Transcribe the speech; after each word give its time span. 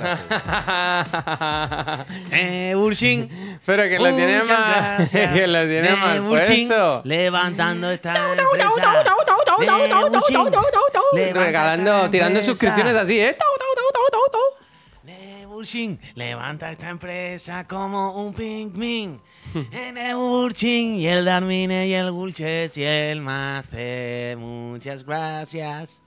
Ahora 0.00 0.16
sí. 2.06 2.14
Nebuchín. 2.30 3.58
Pero 3.64 3.82
que 3.84 3.98
lo 3.98 4.14
tiene 4.14 4.40
muchas 4.40 4.58
más. 4.58 4.96
gracias. 4.96 5.32
Que 5.32 5.46
lo 5.46 5.66
tiene 5.66 5.90
mal 5.96 6.22
Nebuchín, 6.22 6.68
puesto. 6.68 7.02
Levantando 7.04 7.90
esta 7.90 8.12
Regalando, 11.32 12.10
tirando 12.10 12.42
suscripciones 12.42 12.94
así, 12.94 13.20
¿eh? 13.20 13.36
Levanta 16.14 16.70
esta 16.70 16.90
empresa 16.90 17.66
como 17.66 18.22
un 18.22 18.34
pingmin. 18.34 19.20
Nebuchín 19.72 20.96
y 20.96 21.08
el 21.08 21.24
Darmine 21.24 21.86
y 21.86 21.94
el 21.94 22.12
Gulches 22.12 22.76
y 22.76 22.84
el 22.84 23.20
Mace. 23.20 24.36
Muchas 24.38 25.04
gracias. 25.04 26.02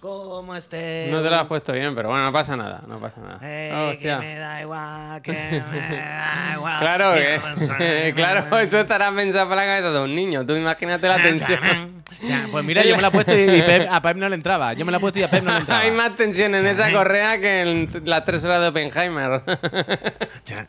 ¿Cómo 0.00 0.54
esté? 0.54 1.08
No 1.10 1.20
te 1.22 1.28
lo 1.28 1.34
has 1.34 1.46
puesto 1.46 1.72
bien, 1.72 1.92
pero 1.92 2.08
bueno, 2.10 2.22
no 2.22 2.32
pasa 2.32 2.56
nada, 2.56 2.82
no 2.86 3.00
pasa 3.00 3.20
nada. 3.20 3.40
Eh, 3.42 3.70
que 3.72 3.96
Hostia. 3.96 4.18
me 4.20 4.36
da 4.38 4.60
igual, 4.62 5.22
que 5.22 5.32
me 5.32 5.58
da 5.98 6.50
igual. 6.54 6.78
Claro 6.78 7.14
que 7.14 8.12
claro, 8.14 8.58
eso 8.60 8.78
estará 8.78 9.10
pensado 9.12 9.48
para 9.48 9.62
la 9.62 9.66
cabeza 9.66 9.90
de 9.90 10.04
un 10.04 10.14
niño. 10.14 10.46
Tú 10.46 10.54
imagínate 10.54 11.08
la 11.08 11.16
tensión. 11.22 12.04
Pues 12.52 12.64
mira, 12.64 12.84
yo 12.84 12.94
me 12.94 13.02
la 13.02 13.08
he 13.08 13.10
puesto 13.10 13.36
y 13.36 13.62
Pep- 13.62 13.88
a 13.90 14.00
Pep 14.00 14.16
no 14.16 14.28
le 14.28 14.36
entraba. 14.36 14.72
Yo 14.74 14.84
me 14.86 14.92
la 14.92 14.98
he 14.98 15.00
puesto 15.00 15.18
y 15.18 15.24
a 15.24 15.30
Pep 15.30 15.42
no 15.42 15.52
le 15.52 15.58
entraba. 15.58 15.80
Hay 15.82 15.90
más 15.90 16.14
tensión 16.14 16.54
en 16.54 16.64
esa 16.66 16.92
correa 16.92 17.40
que 17.40 17.60
en 17.62 17.88
las 18.04 18.24
tres 18.24 18.44
horas 18.44 18.60
de 18.60 18.68
Oppenheimer. 18.68 19.42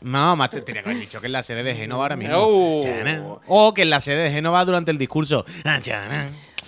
No, 0.00 0.34
más 0.34 0.50
te 0.50 0.60
tenía 0.62 0.82
que 0.82 0.90
haber 0.90 1.00
dicho 1.00 1.20
que 1.20 1.26
en 1.28 1.32
la 1.32 1.44
sede 1.44 1.62
de 1.62 1.76
Génova 1.76 2.02
ahora 2.02 2.16
mismo. 2.16 2.34
Oh. 2.36 2.80
Chana. 2.82 3.22
O 3.46 3.74
que 3.74 3.82
en 3.82 3.90
la 3.90 4.00
sede 4.00 4.24
de 4.24 4.30
Génova 4.32 4.64
durante 4.64 4.90
el 4.90 4.98
discurso. 4.98 5.44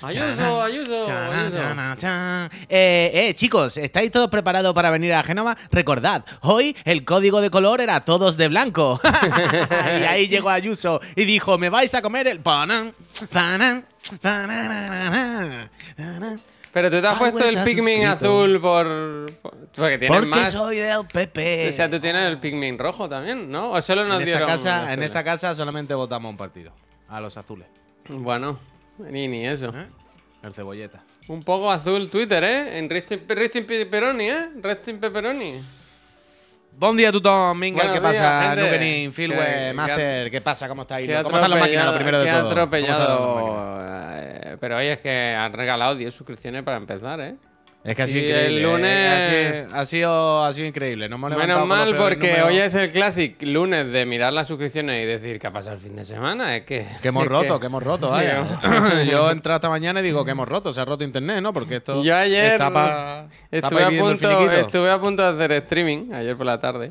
Ayuso, 0.03 0.63
ayuso, 0.63 1.05
ayuso. 1.07 1.61
Eh, 2.69 3.11
eh, 3.15 3.35
chicos, 3.35 3.77
¿estáis 3.77 4.11
todos 4.11 4.29
preparados 4.29 4.75
para 4.75 4.91
venir 4.91 5.13
a 5.15 5.23
Génova? 5.23 5.57
Recordad, 5.71 6.25
hoy 6.41 6.77
el 6.85 7.05
código 7.05 7.41
de 7.41 7.51
color 7.51 7.81
era 7.81 8.05
todos 8.05 8.37
de 8.37 8.49
blanco. 8.49 9.01
y 10.01 10.05
ahí 10.05 10.29
llegó 10.29 10.51
Ayuso 10.51 11.01
y 11.17 11.25
dijo, 11.25 11.59
me 11.59 11.69
vais 11.71 11.95
a 11.95 12.03
comer 12.03 12.27
el 12.29 12.41
panan, 12.41 12.93
pananana, 13.31 13.85
panan". 15.97 16.41
Pero 16.73 16.91
tú 16.91 17.01
te 17.03 17.07
has 17.07 17.19
puesto 17.19 17.47
el 17.47 17.65
Pikmin 17.65 18.07
azul 18.07 18.59
por. 18.61 18.87
por- 19.43 19.57
Porque 19.77 19.99
tienes 19.99 20.17
Porque 20.19 20.27
más. 20.31 20.53
soy 20.53 20.77
del 20.79 21.05
PP. 21.07 21.69
O 21.69 21.73
sea, 21.73 21.91
tú 21.91 22.01
tienes 22.01 22.23
el 22.23 22.39
Pikmin 22.41 22.79
rojo 22.79 23.09
también, 23.11 23.51
¿no? 23.51 23.73
¿O 23.73 23.83
solo 23.83 24.05
nos 24.07 24.23
en, 24.23 24.29
esta 24.29 24.39
dieron. 24.39 24.49
casa, 24.49 24.81
los 24.83 24.91
en 24.91 25.03
esta 25.03 25.23
casa 25.23 25.55
solamente 25.55 25.93
votamos 25.95 26.31
un 26.31 26.37
partido. 26.39 26.73
A 27.09 27.21
los 27.21 27.37
azules. 27.37 27.67
Bueno, 28.09 28.59
ni, 28.99 29.29
ni 29.29 29.47
eso. 29.47 29.67
¿eh? 29.69 29.87
El 30.43 30.53
cebolleta. 30.53 31.03
Un 31.29 31.43
poco 31.43 31.71
azul 31.71 32.11
Twitter, 32.11 32.43
¿eh? 32.43 32.79
En 32.79 32.91
Resting, 32.91 33.21
Resting 33.29 33.65
Pepperoni, 33.67 34.29
¿eh? 34.29 34.49
Resting 34.61 34.99
Pepperoni. 34.99 35.55
Buen 36.77 36.97
día, 36.97 37.13
Tutón, 37.13 37.59
Mingal, 37.59 37.89
Buenos 37.89 38.01
¿qué 38.03 38.09
días, 38.13 38.23
pasa? 38.23 38.49
gente. 38.49 38.63
Nukenin, 38.65 39.13
Filwe, 39.13 39.73
Master, 39.75 40.31
¿qué 40.31 40.41
pasa? 40.41 40.67
¿Cómo 40.69 40.83
estáis? 40.83 41.07
Qué 41.07 41.23
¿Cómo 41.23 41.37
están 41.37 41.51
las 41.51 41.61
máquinas? 41.61 41.87
Lo 41.87 41.95
primero 41.95 42.19
de 42.19 42.25
todo. 42.25 42.33
¿Cómo 42.33 42.49
están 42.49 42.83
las 42.83 43.01
atropellado. 43.01 43.79
eh, 44.17 44.57
Pero 44.59 44.77
oye, 44.79 44.93
es 44.93 45.01
que 45.01 45.35
han 45.39 45.53
regalado 45.53 45.95
10 45.97 46.15
suscripciones 46.15 46.63
para 46.63 46.79
empezar, 46.79 47.21
¿eh? 47.21 47.37
Es 47.85 47.97
que 47.97 48.03
ha 48.03 48.07
Sí, 48.07 48.13
sido 48.13 48.27
increíble. 48.29 48.57
el 48.59 48.63
lunes- 48.63 48.91
eh, 48.93 49.67
ha, 49.73 49.75
sido, 49.75 49.77
ha, 49.77 49.87
sido, 49.87 50.45
ha 50.45 50.55
sido 50.55 50.67
increíble. 50.69 51.09
No 51.09 51.17
hemos 51.17 51.37
Menos 51.37 51.67
mal 51.67 51.97
porque 51.97 52.29
números. 52.29 52.47
hoy 52.47 52.59
es 52.59 52.75
el 52.77 52.91
clásico 52.93 53.45
lunes 53.45 53.91
de 53.93 54.07
mirar 54.07 54.33
las 54.33 54.47
suscripciones 54.47 55.03
y 55.03 55.07
decir 55.07 55.41
qué 55.41 55.49
ha 55.49 55.53
pasado 55.53 55.75
el 55.75 55.83
fin 55.83 55.97
de 55.97 56.05
semana. 56.05 56.57
Es 56.57 56.63
que. 56.63 56.87
Que 57.03 57.09
hemos 57.09 57.27
roto, 57.27 57.59
que 57.59 57.67
hemos 57.67 57.83
roto, 57.83 58.11
vaya. 58.11 58.45
Yo 59.11 59.29
entrado 59.33 59.57
esta 59.57 59.69
mañana 59.69 59.99
y 59.99 60.05
digo 60.05 60.25
que 60.25 60.31
hemos 60.31 60.49
roto, 60.49 60.73
se 60.73 60.81
ha 60.81 60.85
roto 60.85 61.03
internet, 61.03 61.41
¿no? 61.43 61.53
Porque 61.53 61.77
esto 61.77 62.05
Yo 62.05 62.15
ayer 62.17 62.53
está 62.53 62.71
pa- 62.73 63.27
está 63.51 63.67
estuve, 63.67 63.83
a 63.83 63.89
punto, 63.89 64.51
estuve 64.53 64.91
a 64.91 65.01
punto 65.01 65.23
de 65.25 65.29
hacer 65.45 65.53
streaming 65.65 66.13
ayer 66.13 66.37
por 66.37 66.47
la 66.47 66.59
tarde. 66.61 66.91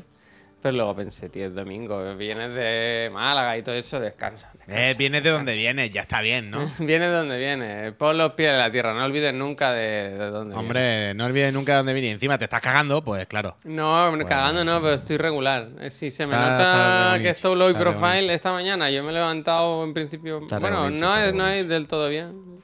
Pero 0.62 0.76
luego 0.76 0.94
pensé, 0.94 1.28
tío, 1.28 1.46
es 1.46 1.54
domingo, 1.56 2.14
vienes 2.14 2.54
de 2.54 3.10
Málaga 3.12 3.58
y 3.58 3.62
todo 3.62 3.74
eso, 3.74 3.98
descansa. 3.98 4.48
descansa. 4.54 4.90
Eh, 4.90 4.94
vienes 4.96 5.24
de 5.24 5.30
donde 5.30 5.56
vienes, 5.56 5.90
ya 5.90 6.02
está 6.02 6.20
bien, 6.20 6.52
¿no? 6.52 6.70
Vienes 6.78 7.08
de 7.08 7.14
donde 7.16 7.36
vienes, 7.36 7.92
pon 7.94 8.16
los 8.16 8.34
pies 8.34 8.50
en 8.50 8.58
la 8.58 8.70
tierra, 8.70 8.94
no 8.94 9.04
olvides 9.04 9.34
nunca 9.34 9.72
de, 9.72 10.10
de 10.10 10.30
dónde 10.30 10.54
vienes. 10.54 10.56
Hombre, 10.56 11.14
no 11.14 11.24
olvides 11.26 11.52
nunca 11.52 11.72
de 11.72 11.76
dónde 11.78 11.92
vienes. 11.94 12.12
Encima 12.12 12.38
te 12.38 12.44
estás 12.44 12.60
cagando, 12.60 13.02
pues 13.02 13.26
claro. 13.26 13.56
No, 13.64 14.12
cagando 14.28 14.64
no, 14.64 14.80
pero 14.80 14.94
estoy 14.94 15.16
regular. 15.16 15.68
Eh, 15.80 15.90
Si 15.90 16.12
se 16.12 16.26
me 16.26 16.34
Está- 16.36 16.50
nota 16.52 17.06
está 17.16 17.22
que 17.22 17.28
estoy 17.30 17.56
low 17.56 17.72
profile 17.76 18.32
esta 18.32 18.52
mañana, 18.52 18.88
yo 18.88 19.02
me 19.02 19.10
he 19.10 19.14
levantado 19.14 19.82
en 19.82 19.92
principio. 19.92 20.42
Está 20.42 20.60
bueno, 20.60 20.88
no 20.90 21.16
es, 21.16 21.34
no 21.34 21.48
es 21.48 21.66
del 21.68 21.88
todo 21.88 22.08
bien. 22.08 22.62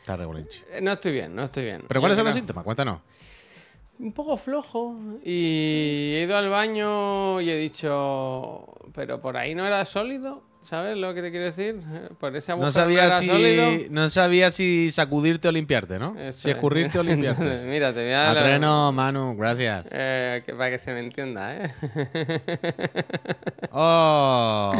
Está 0.00 0.16
regulinchi. 0.16 0.58
Eh, 0.72 0.80
No 0.82 0.90
estoy 0.92 1.12
bien, 1.12 1.36
no 1.36 1.44
estoy 1.44 1.62
bien. 1.66 1.84
¿Pero 1.86 1.98
Yo 1.98 2.00
cuáles 2.00 2.16
son 2.16 2.24
los 2.26 2.34
síntomas? 2.34 2.64
Cuéntanos. 2.64 2.98
Un 3.98 4.12
poco 4.12 4.36
flojo. 4.36 4.96
Y 5.24 6.14
he 6.14 6.22
ido 6.22 6.36
al 6.36 6.48
baño 6.48 7.40
y 7.40 7.50
he 7.50 7.56
dicho, 7.56 8.64
pero 8.94 9.20
por 9.20 9.36
ahí 9.36 9.54
no 9.54 9.66
era 9.66 9.84
sólido. 9.84 10.42
¿Sabes 10.68 10.98
lo 10.98 11.14
que 11.14 11.22
te 11.22 11.30
quiero 11.30 11.46
decir? 11.46 11.76
Por 12.20 12.36
ese 12.36 12.54
No 12.54 12.70
sabía, 12.70 13.10
si, 13.12 13.26
sólido. 13.26 13.70
no 13.88 14.10
sabía 14.10 14.50
si 14.50 14.92
sacudirte 14.92 15.48
o 15.48 15.52
limpiarte, 15.52 15.98
¿no? 15.98 16.14
Eso 16.18 16.40
si 16.42 16.50
es. 16.50 16.56
escurrirte 16.56 16.98
o 16.98 17.02
limpiarte. 17.02 17.62
Mira, 17.64 17.94
te 17.94 18.02
voy 18.02 18.12
a 18.12 18.18
dar 18.18 18.36
Atreno, 18.38 18.92
Manu, 18.92 19.34
gracias. 19.34 19.88
eh, 19.90 20.42
que- 20.44 20.52
para 20.52 20.68
que 20.70 20.78
se 20.78 20.92
me 20.92 21.00
entienda, 21.00 21.54
¿eh? 21.56 21.70
Oh, 23.70 24.72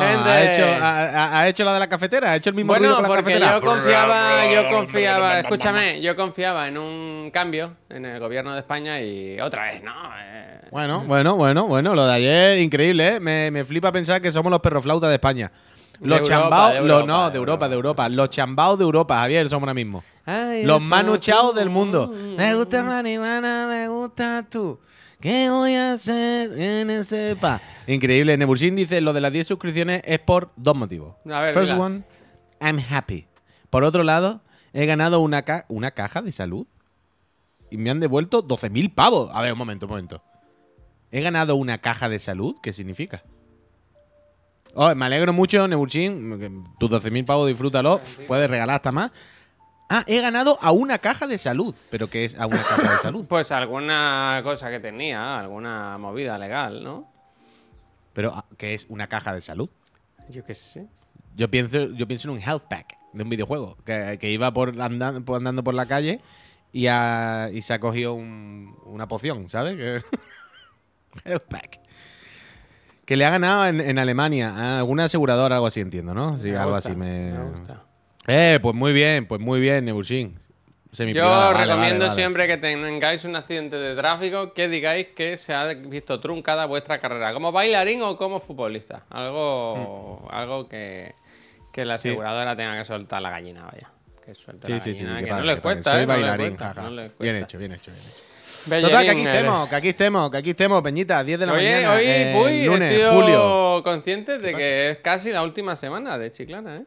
Gente. 0.00 0.30
ha, 0.30 0.44
hecho, 0.44 0.64
ha, 0.64 1.00
ha- 1.04 1.40
ha 1.40 1.48
hecho 1.48 1.64
la 1.64 1.74
de 1.74 1.80
la 1.80 1.88
cafetera, 1.88 2.30
ha 2.32 2.36
hecho 2.36 2.48
el 2.50 2.56
mismo 2.56 2.72
Bueno, 2.72 2.86
ruido 2.86 2.94
con 2.96 3.02
la 3.02 3.08
porque 3.08 3.22
cafetera. 3.24 3.54
yo 3.54 3.60
confiaba, 3.60 4.46
yo 4.52 4.68
confiaba, 4.70 5.40
escúchame, 5.40 6.00
yo 6.00 6.16
confiaba 6.16 6.68
en 6.68 6.78
un 6.78 7.30
cambio 7.32 7.76
en 7.90 8.04
el 8.06 8.18
gobierno 8.20 8.54
de 8.54 8.60
España 8.60 9.00
y 9.02 9.38
otra 9.40 9.64
vez, 9.64 9.82
¿no? 9.82 9.92
Eh, 10.22 10.60
Bueno, 10.70 11.02
bueno, 11.06 11.36
bueno, 11.36 11.66
bueno, 11.66 11.94
lo 11.94 12.06
de 12.06 12.14
ayer, 12.14 12.58
increíble, 12.58 13.16
¿eh? 13.16 13.20
Me, 13.20 13.50
me 13.50 13.64
flipa 13.64 13.90
pensar 13.92 14.22
que 14.22 14.30
somos 14.32 14.50
los 14.50 14.60
perroflautas 14.70 15.08
de 15.10 15.14
España. 15.16 15.52
Los 16.00 16.22
chambaos, 16.22 16.80
los- 16.82 17.06
no, 17.06 17.26
de 17.26 17.32
de 17.32 17.36
Europa, 17.38 17.68
de 17.68 17.74
Europa. 17.74 18.08
Los 18.08 18.30
chambaos 18.30 18.78
de 18.78 18.84
Europa, 18.84 19.18
Javier, 19.18 19.48
somos 19.50 19.64
ahora 19.64 19.74
mismo. 19.74 20.02
ay, 20.24 20.64
Los 20.64 20.80
tú. 20.80 20.86
del 21.54 21.68
mundo. 21.68 22.10
Me 22.38 22.54
gusta 22.54 22.82
marihuana, 22.82 23.66
me 23.68 23.88
gusta 23.88 24.46
tú. 24.50 24.80
¿Qué 25.20 25.50
voy 25.50 25.74
a 25.74 25.92
hacer 25.92 26.58
en 26.58 26.88
ese 26.88 27.36
pa? 27.38 27.60
Increíble. 27.86 28.34
Neburshin 28.38 28.74
dice, 28.74 29.02
lo 29.02 29.12
de 29.12 29.20
las 29.20 29.30
10 29.30 29.46
suscripciones 29.46 30.00
es 30.06 30.18
por 30.20 30.50
dos 30.56 30.74
motivos. 30.74 31.16
A 31.30 31.40
ver, 31.40 31.52
First 31.52 31.72
one, 31.72 32.02
I'm 32.62 32.78
happy. 32.88 33.26
Por 33.68 33.84
otro 33.84 34.02
lado, 34.02 34.40
he 34.72 34.86
ganado 34.86 35.20
una, 35.20 35.42
ca- 35.42 35.66
una 35.68 35.90
caja 35.90 36.22
de 36.22 36.32
salud 36.32 36.66
y 37.70 37.76
me 37.76 37.90
han 37.90 38.00
devuelto 38.00 38.42
12.000 38.42 38.94
pavos. 38.94 39.30
A 39.34 39.42
ver, 39.42 39.52
un 39.52 39.58
momento, 39.58 39.84
un 39.84 39.90
momento. 39.90 40.22
He 41.12 41.20
ganado 41.20 41.56
una 41.56 41.78
caja 41.78 42.08
de 42.08 42.18
salud, 42.18 42.54
¿qué 42.62 42.72
significa? 42.72 43.22
Oh, 44.74 44.94
me 44.94 45.06
alegro 45.06 45.32
mucho, 45.32 45.66
Neburshin. 45.66 46.38
que 46.38 46.50
Tus 46.78 46.90
12.000 46.90 47.24
pavos, 47.26 47.48
disfrútalo. 47.48 48.00
Puedes 48.26 48.48
regalar 48.48 48.76
hasta 48.76 48.92
más. 48.92 49.10
Ah, 49.88 50.04
he 50.06 50.20
ganado 50.20 50.56
a 50.62 50.70
una 50.70 50.98
caja 50.98 51.26
de 51.26 51.36
salud. 51.38 51.74
¿Pero 51.90 52.08
qué 52.08 52.24
es 52.24 52.38
a 52.38 52.46
una 52.46 52.58
caja 52.62 52.82
de 52.92 52.98
salud? 52.98 53.26
Pues 53.28 53.50
alguna 53.50 54.40
cosa 54.44 54.70
que 54.70 54.78
tenía, 54.78 55.38
alguna 55.40 55.98
movida 55.98 56.38
legal, 56.38 56.84
¿no? 56.84 57.10
¿Pero 58.12 58.32
ah, 58.34 58.44
qué 58.56 58.74
es 58.74 58.86
una 58.88 59.08
caja 59.08 59.34
de 59.34 59.40
salud? 59.40 59.68
Yo 60.28 60.44
qué 60.44 60.54
sé. 60.54 60.86
Yo 61.36 61.50
pienso, 61.50 61.92
yo 61.92 62.06
pienso 62.06 62.28
en 62.28 62.34
un 62.34 62.40
health 62.40 62.64
pack 62.70 62.96
de 63.12 63.22
un 63.24 63.28
videojuego. 63.28 63.76
Que, 63.84 64.18
que 64.20 64.30
iba 64.30 64.52
por 64.52 64.80
andando, 64.80 65.24
por 65.24 65.38
andando 65.38 65.64
por 65.64 65.74
la 65.74 65.86
calle 65.86 66.20
y, 66.72 66.82
se 66.82 67.72
ha 67.74 67.80
cogido 67.80 68.14
un- 68.14 68.76
una 68.84 69.08
poción, 69.08 69.48
¿sabes? 69.48 69.76
Health 71.24 71.44
pack. 71.48 71.80
Que 73.10 73.16
le 73.16 73.24
ha 73.24 73.30
ganado 73.30 73.66
en, 73.66 73.80
en 73.80 73.98
Alemania 73.98 74.54
a 74.54 74.78
alguna 74.78 75.06
aseguradora, 75.06 75.56
algo 75.56 75.66
así, 75.66 75.80
entiendo, 75.80 76.14
¿no? 76.14 76.38
Sí, 76.38 76.52
Me 76.52 76.58
algo 76.58 76.74
gusta, 76.74 76.90
así 76.90 76.96
me. 76.96 77.32
me 77.32 77.42
gusta. 77.42 77.82
Eh, 78.28 78.60
pues 78.62 78.76
muy 78.76 78.92
bien, 78.92 79.26
pues 79.26 79.40
muy 79.40 79.58
bien, 79.58 79.84
Nebushin. 79.84 80.32
Yo 80.92 81.24
vale, 81.28 81.58
recomiendo 81.58 81.74
vale, 81.78 81.98
vale. 81.98 82.14
siempre 82.14 82.46
que 82.46 82.56
tengáis 82.58 83.24
un 83.24 83.34
accidente 83.34 83.74
de 83.78 83.96
tráfico 83.96 84.54
que 84.54 84.68
digáis 84.68 85.08
que 85.08 85.36
se 85.38 85.52
ha 85.52 85.74
visto 85.74 86.20
truncada 86.20 86.66
vuestra 86.66 87.00
carrera, 87.00 87.32
como 87.32 87.50
bailarín 87.50 88.00
o 88.02 88.16
como 88.16 88.38
futbolista. 88.38 89.02
Algo, 89.10 90.28
algo 90.30 90.68
que, 90.68 91.12
que 91.72 91.84
la 91.84 91.96
Mm. 91.96 91.98
Sí. 91.98 92.08
aseguradora 92.10 92.54
tenga 92.54 92.78
que 92.78 92.84
soltar 92.84 93.20
la 93.22 93.30
gallina, 93.30 93.64
vaya. 93.64 93.90
Que 94.24 94.36
suelte 94.36 94.68
Sí, 94.68 94.72
la 94.74 94.78
sí, 94.78 94.94
sí, 94.94 95.04
gallina, 95.04 95.24
que 95.24 95.30
no 95.32 95.40
les 95.40 95.60
cuesta, 95.60 95.90
Soy 95.94 96.02
¿eh? 96.02 96.06
No 96.06 96.12
les 96.16 96.22
bailarín, 96.22 96.56
cuesta, 96.56 96.70
hecho, 96.70 97.14
bien 97.18 97.36
hecho, 97.38 97.58
bien 97.58 97.72
hecho. 97.72 97.90
Bellerín, 98.66 98.90
Total, 98.90 99.04
que 99.04 99.10
aquí 99.10 99.20
estemos, 99.22 99.68
que 99.68 99.76
aquí 99.76 99.88
estemos, 99.88 100.30
que 100.30 100.36
aquí 100.36 100.50
estemos, 100.50 100.82
Peñita, 100.82 101.24
10 101.24 101.40
de 101.40 101.46
la 101.46 101.52
Oye, 101.52 101.72
mañana. 101.74 101.92
hoy, 101.94 102.04
eh, 102.06 102.34
uy, 102.36 102.64
lunes, 102.66 102.90
he 102.90 102.96
sido 102.96 103.12
julio. 103.12 103.82
consciente 103.82 104.38
de 104.38 104.54
que 104.54 104.90
es 104.90 104.98
casi 104.98 105.32
la 105.32 105.42
última 105.42 105.76
semana 105.76 106.18
de 106.18 106.30
Chiclana, 106.32 106.76
¿eh? 106.76 106.84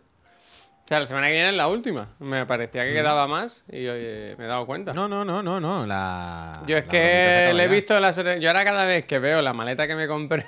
O 0.84 0.88
sea, 0.88 1.00
la 1.00 1.08
semana 1.08 1.28
que 1.28 1.34
viene 1.34 1.50
es 1.50 1.56
la 1.56 1.70
última. 1.70 2.10
Me 2.20 2.46
parecía 2.46 2.84
que 2.84 2.94
quedaba 2.94 3.26
más 3.26 3.64
y 3.72 3.88
oye, 3.88 4.36
me 4.38 4.44
he 4.44 4.48
dado 4.48 4.66
cuenta. 4.66 4.92
Mm. 4.92 4.96
No, 4.96 5.08
no, 5.08 5.24
no, 5.24 5.42
no, 5.42 5.60
no. 5.62 5.86
La, 5.86 6.62
Yo 6.68 6.76
es 6.78 6.84
la 6.86 6.92
que 6.92 7.52
le 7.56 7.64
he 7.64 7.68
visto 7.70 7.98
las... 8.02 8.18
Yo 8.18 8.50
ahora 8.50 8.66
cada 8.66 8.84
vez 8.84 9.06
que 9.06 9.18
veo 9.18 9.42
la 9.42 9.54
maleta 9.54 9.88
que 9.88 9.96
me 9.96 10.08
compré, 10.08 10.44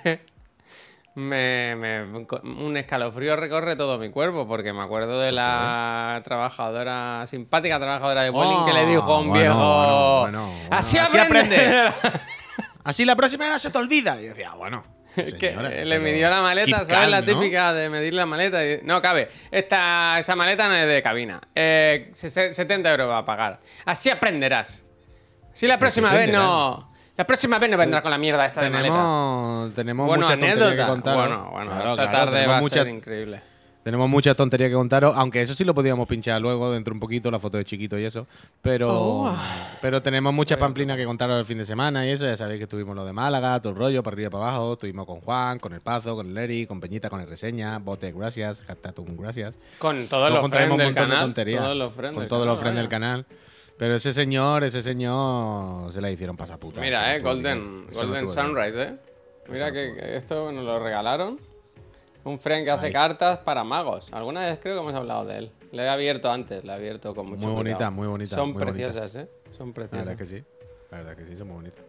me, 1.15 1.75
me- 1.75 2.03
un 2.03 2.77
escalofrío 2.77 3.35
recorre 3.35 3.75
todo 3.75 3.97
mi 3.97 4.09
cuerpo 4.09 4.47
porque 4.47 4.73
me 4.73 4.81
acuerdo 4.83 5.19
de 5.19 5.31
la 5.31 6.21
trabajadora, 6.23 7.25
simpática 7.27 7.79
trabajadora 7.79 8.23
de 8.23 8.29
bowling 8.29 8.65
que 8.65 8.73
le 8.73 8.85
dijo 8.85 9.01
a 9.13 9.19
un 9.19 9.29
bueno, 9.29 9.41
viejo, 9.41 9.57
bueno, 9.57 10.19
bueno, 10.21 10.45
bueno. 10.51 10.67
así 10.71 10.97
Así 10.97 11.17
aprende. 11.17 11.83
Así 12.83 13.03
la 13.03 13.15
próxima 13.15 13.49
no 13.49 13.57
se 13.57 13.71
te 13.71 13.77
olvida. 13.79 14.21
Y 14.21 14.27
decía, 14.27 14.51
bueno. 14.53 14.83
Es 15.15 15.33
que 15.33 15.55
le 15.55 15.97
midió 15.99 16.29
la 16.29 16.41
maleta, 16.41 16.85
¿sabes? 16.85 17.09
la 17.09 17.23
típica 17.25 17.73
de 17.73 17.89
medir 17.89 18.13
la 18.13 18.25
maleta. 18.25 18.63
y- 18.63 18.81
no 18.83 19.01
cabe. 19.01 19.29
Esta, 19.49 20.19
esta 20.19 20.35
maleta 20.35 20.67
no 20.67 20.75
es 20.75 20.85
de 20.87 21.01
cabina. 21.01 21.39
Eh, 21.55 22.11
se- 22.13 22.53
70 22.53 22.91
euros 22.91 23.09
va 23.09 23.19
a 23.19 23.25
pagar. 23.25 23.59
Así 23.85 24.09
aprenderás. 24.09 24.85
Si 25.53 25.65
la 25.67 25.79
próxima 25.79 26.11
vez 26.13 26.31
no. 26.31 26.93
La 27.17 27.25
próxima 27.25 27.59
vez 27.59 27.69
no 27.69 27.77
vendrás 27.77 28.01
con 28.01 28.11
la 28.11 28.17
mierda 28.17 28.45
esta 28.45 28.61
de 28.61 28.69
maleta. 28.69 28.93
Tenemos, 28.93 29.73
tenemos 29.73 30.07
Bueno, 30.07 30.23
muchas 30.25 30.39
tonterías 30.39 30.75
que 30.75 30.85
contar. 30.91 31.15
Bueno, 31.15 31.49
bueno, 31.51 31.71
Claro, 31.71 31.91
esta 31.91 32.09
claro, 32.09 32.11
tarde 32.25 32.31
tenemos 32.31 32.53
va 32.53 32.57
a 32.57 32.61
muchas- 32.61 32.83
ser 32.83 32.87
increíble. 32.93 33.41
Tenemos 33.83 34.09
muchas 34.09 34.35
tonterías 34.35 34.69
que 34.71 34.75
contaros, 34.75 35.13
aunque 35.15 35.43
eso 35.43 35.53
sí 35.53 35.63
lo 35.63 35.75
podíamos 35.75 36.07
pinchar 36.07 36.41
luego 36.41 36.71
dentro 36.71 36.91
un 36.91 36.99
poquito, 36.99 37.29
la 37.29 37.39
foto 37.39 37.57
de 37.57 37.65
chiquito 37.65 37.99
y 37.99 38.03
eso. 38.05 38.25
Pero, 38.63 38.89
Oh. 38.91 39.37
pero 39.79 40.01
tenemos 40.01 40.33
muchas 40.33 40.57
pamplinas 40.57 40.97
que 40.97 41.05
contaros 41.05 41.37
el 41.37 41.45
fin 41.45 41.59
de 41.59 41.65
semana 41.65 42.03
y 42.03 42.09
eso. 42.09 42.25
Ya 42.25 42.35
sabéis 42.35 42.57
que 42.57 42.63
estuvimos 42.63 42.95
lo 42.95 43.05
de 43.05 43.13
Málaga, 43.13 43.59
todo 43.59 43.73
el 43.73 43.77
rollo, 43.77 44.01
para 44.01 44.15
arriba 44.15 44.27
y 44.27 44.31
para 44.31 44.47
abajo. 44.47 44.73
Estuvimos 44.73 45.05
con 45.05 45.21
Juan, 45.21 45.59
con 45.59 45.71
el 45.73 45.81
Pazo, 45.81 46.15
con 46.15 46.35
el 46.35 46.67
con 46.67 46.81
Peñita, 46.81 47.11
con 47.11 47.21
el 47.21 47.29
Reseña, 47.29 47.77
Bote, 47.77 48.11
gracias, 48.11 48.63
un 48.97 49.17
gracias. 49.17 49.55
Con 49.77 50.07
todos 50.07 50.31
Luego 50.31 50.47
los 50.47 50.51
friends 50.51 50.77
del 50.77 50.95
canal. 50.95 51.19
tonterías. 51.21 51.61
Todos 51.63 51.77
los 51.77 51.93
friends 51.93 52.15
con 52.15 52.27
todos 52.27 52.47
los 52.47 52.59
friends 52.59 52.77
del 52.77 52.89
canal. 52.89 53.25
Pero 53.77 53.95
ese 53.95 54.13
señor, 54.13 54.63
ese 54.63 54.81
señor 54.81 55.91
se 55.91 55.99
la 56.01 56.09
hicieron 56.09 56.37
pasaputa. 56.37 56.79
Mira, 56.81 57.13
eh, 57.15 57.19
Golden, 57.19 57.87
Golden. 57.91 58.29
Sunrise, 58.29 58.81
eh. 58.81 58.95
Mira 59.49 59.71
que 59.71 60.15
esto 60.15 60.51
nos 60.51 60.63
lo 60.63 60.79
regalaron. 60.79 61.37
Un 62.23 62.39
friend 62.39 62.63
que 62.65 62.71
hace 62.71 62.91
cartas 62.91 63.39
para 63.39 63.63
magos. 63.63 64.07
Alguna 64.11 64.45
vez 64.45 64.57
creo 64.59 64.75
que 64.75 64.81
hemos 64.81 64.95
hablado 64.95 65.25
de 65.25 65.37
él. 65.39 65.51
Le 65.71 65.83
he 65.83 65.89
abierto 65.89 66.31
antes, 66.31 66.63
le 66.63 66.71
he 66.71 66.75
abierto 66.75 67.13
con 67.13 67.27
mucho 67.27 67.41
Muy 67.45 67.51
bonita, 67.53 67.75
cuidado. 67.77 67.91
muy 67.91 68.07
bonita, 68.07 68.35
Son 68.35 68.53
muy 68.53 68.53
bonita. 68.63 68.71
preciosas, 68.71 69.15
eh. 69.15 69.29
Son 69.55 69.67
La 69.67 69.73
preciosas. 69.73 70.05
verdad 70.07 70.17
que 70.17 70.25
sí. 70.25 70.43
La 70.89 70.97
verdad 70.99 71.15
que 71.17 71.25
sí, 71.25 71.37
son 71.37 71.47
muy 71.47 71.55
bonitas. 71.57 71.83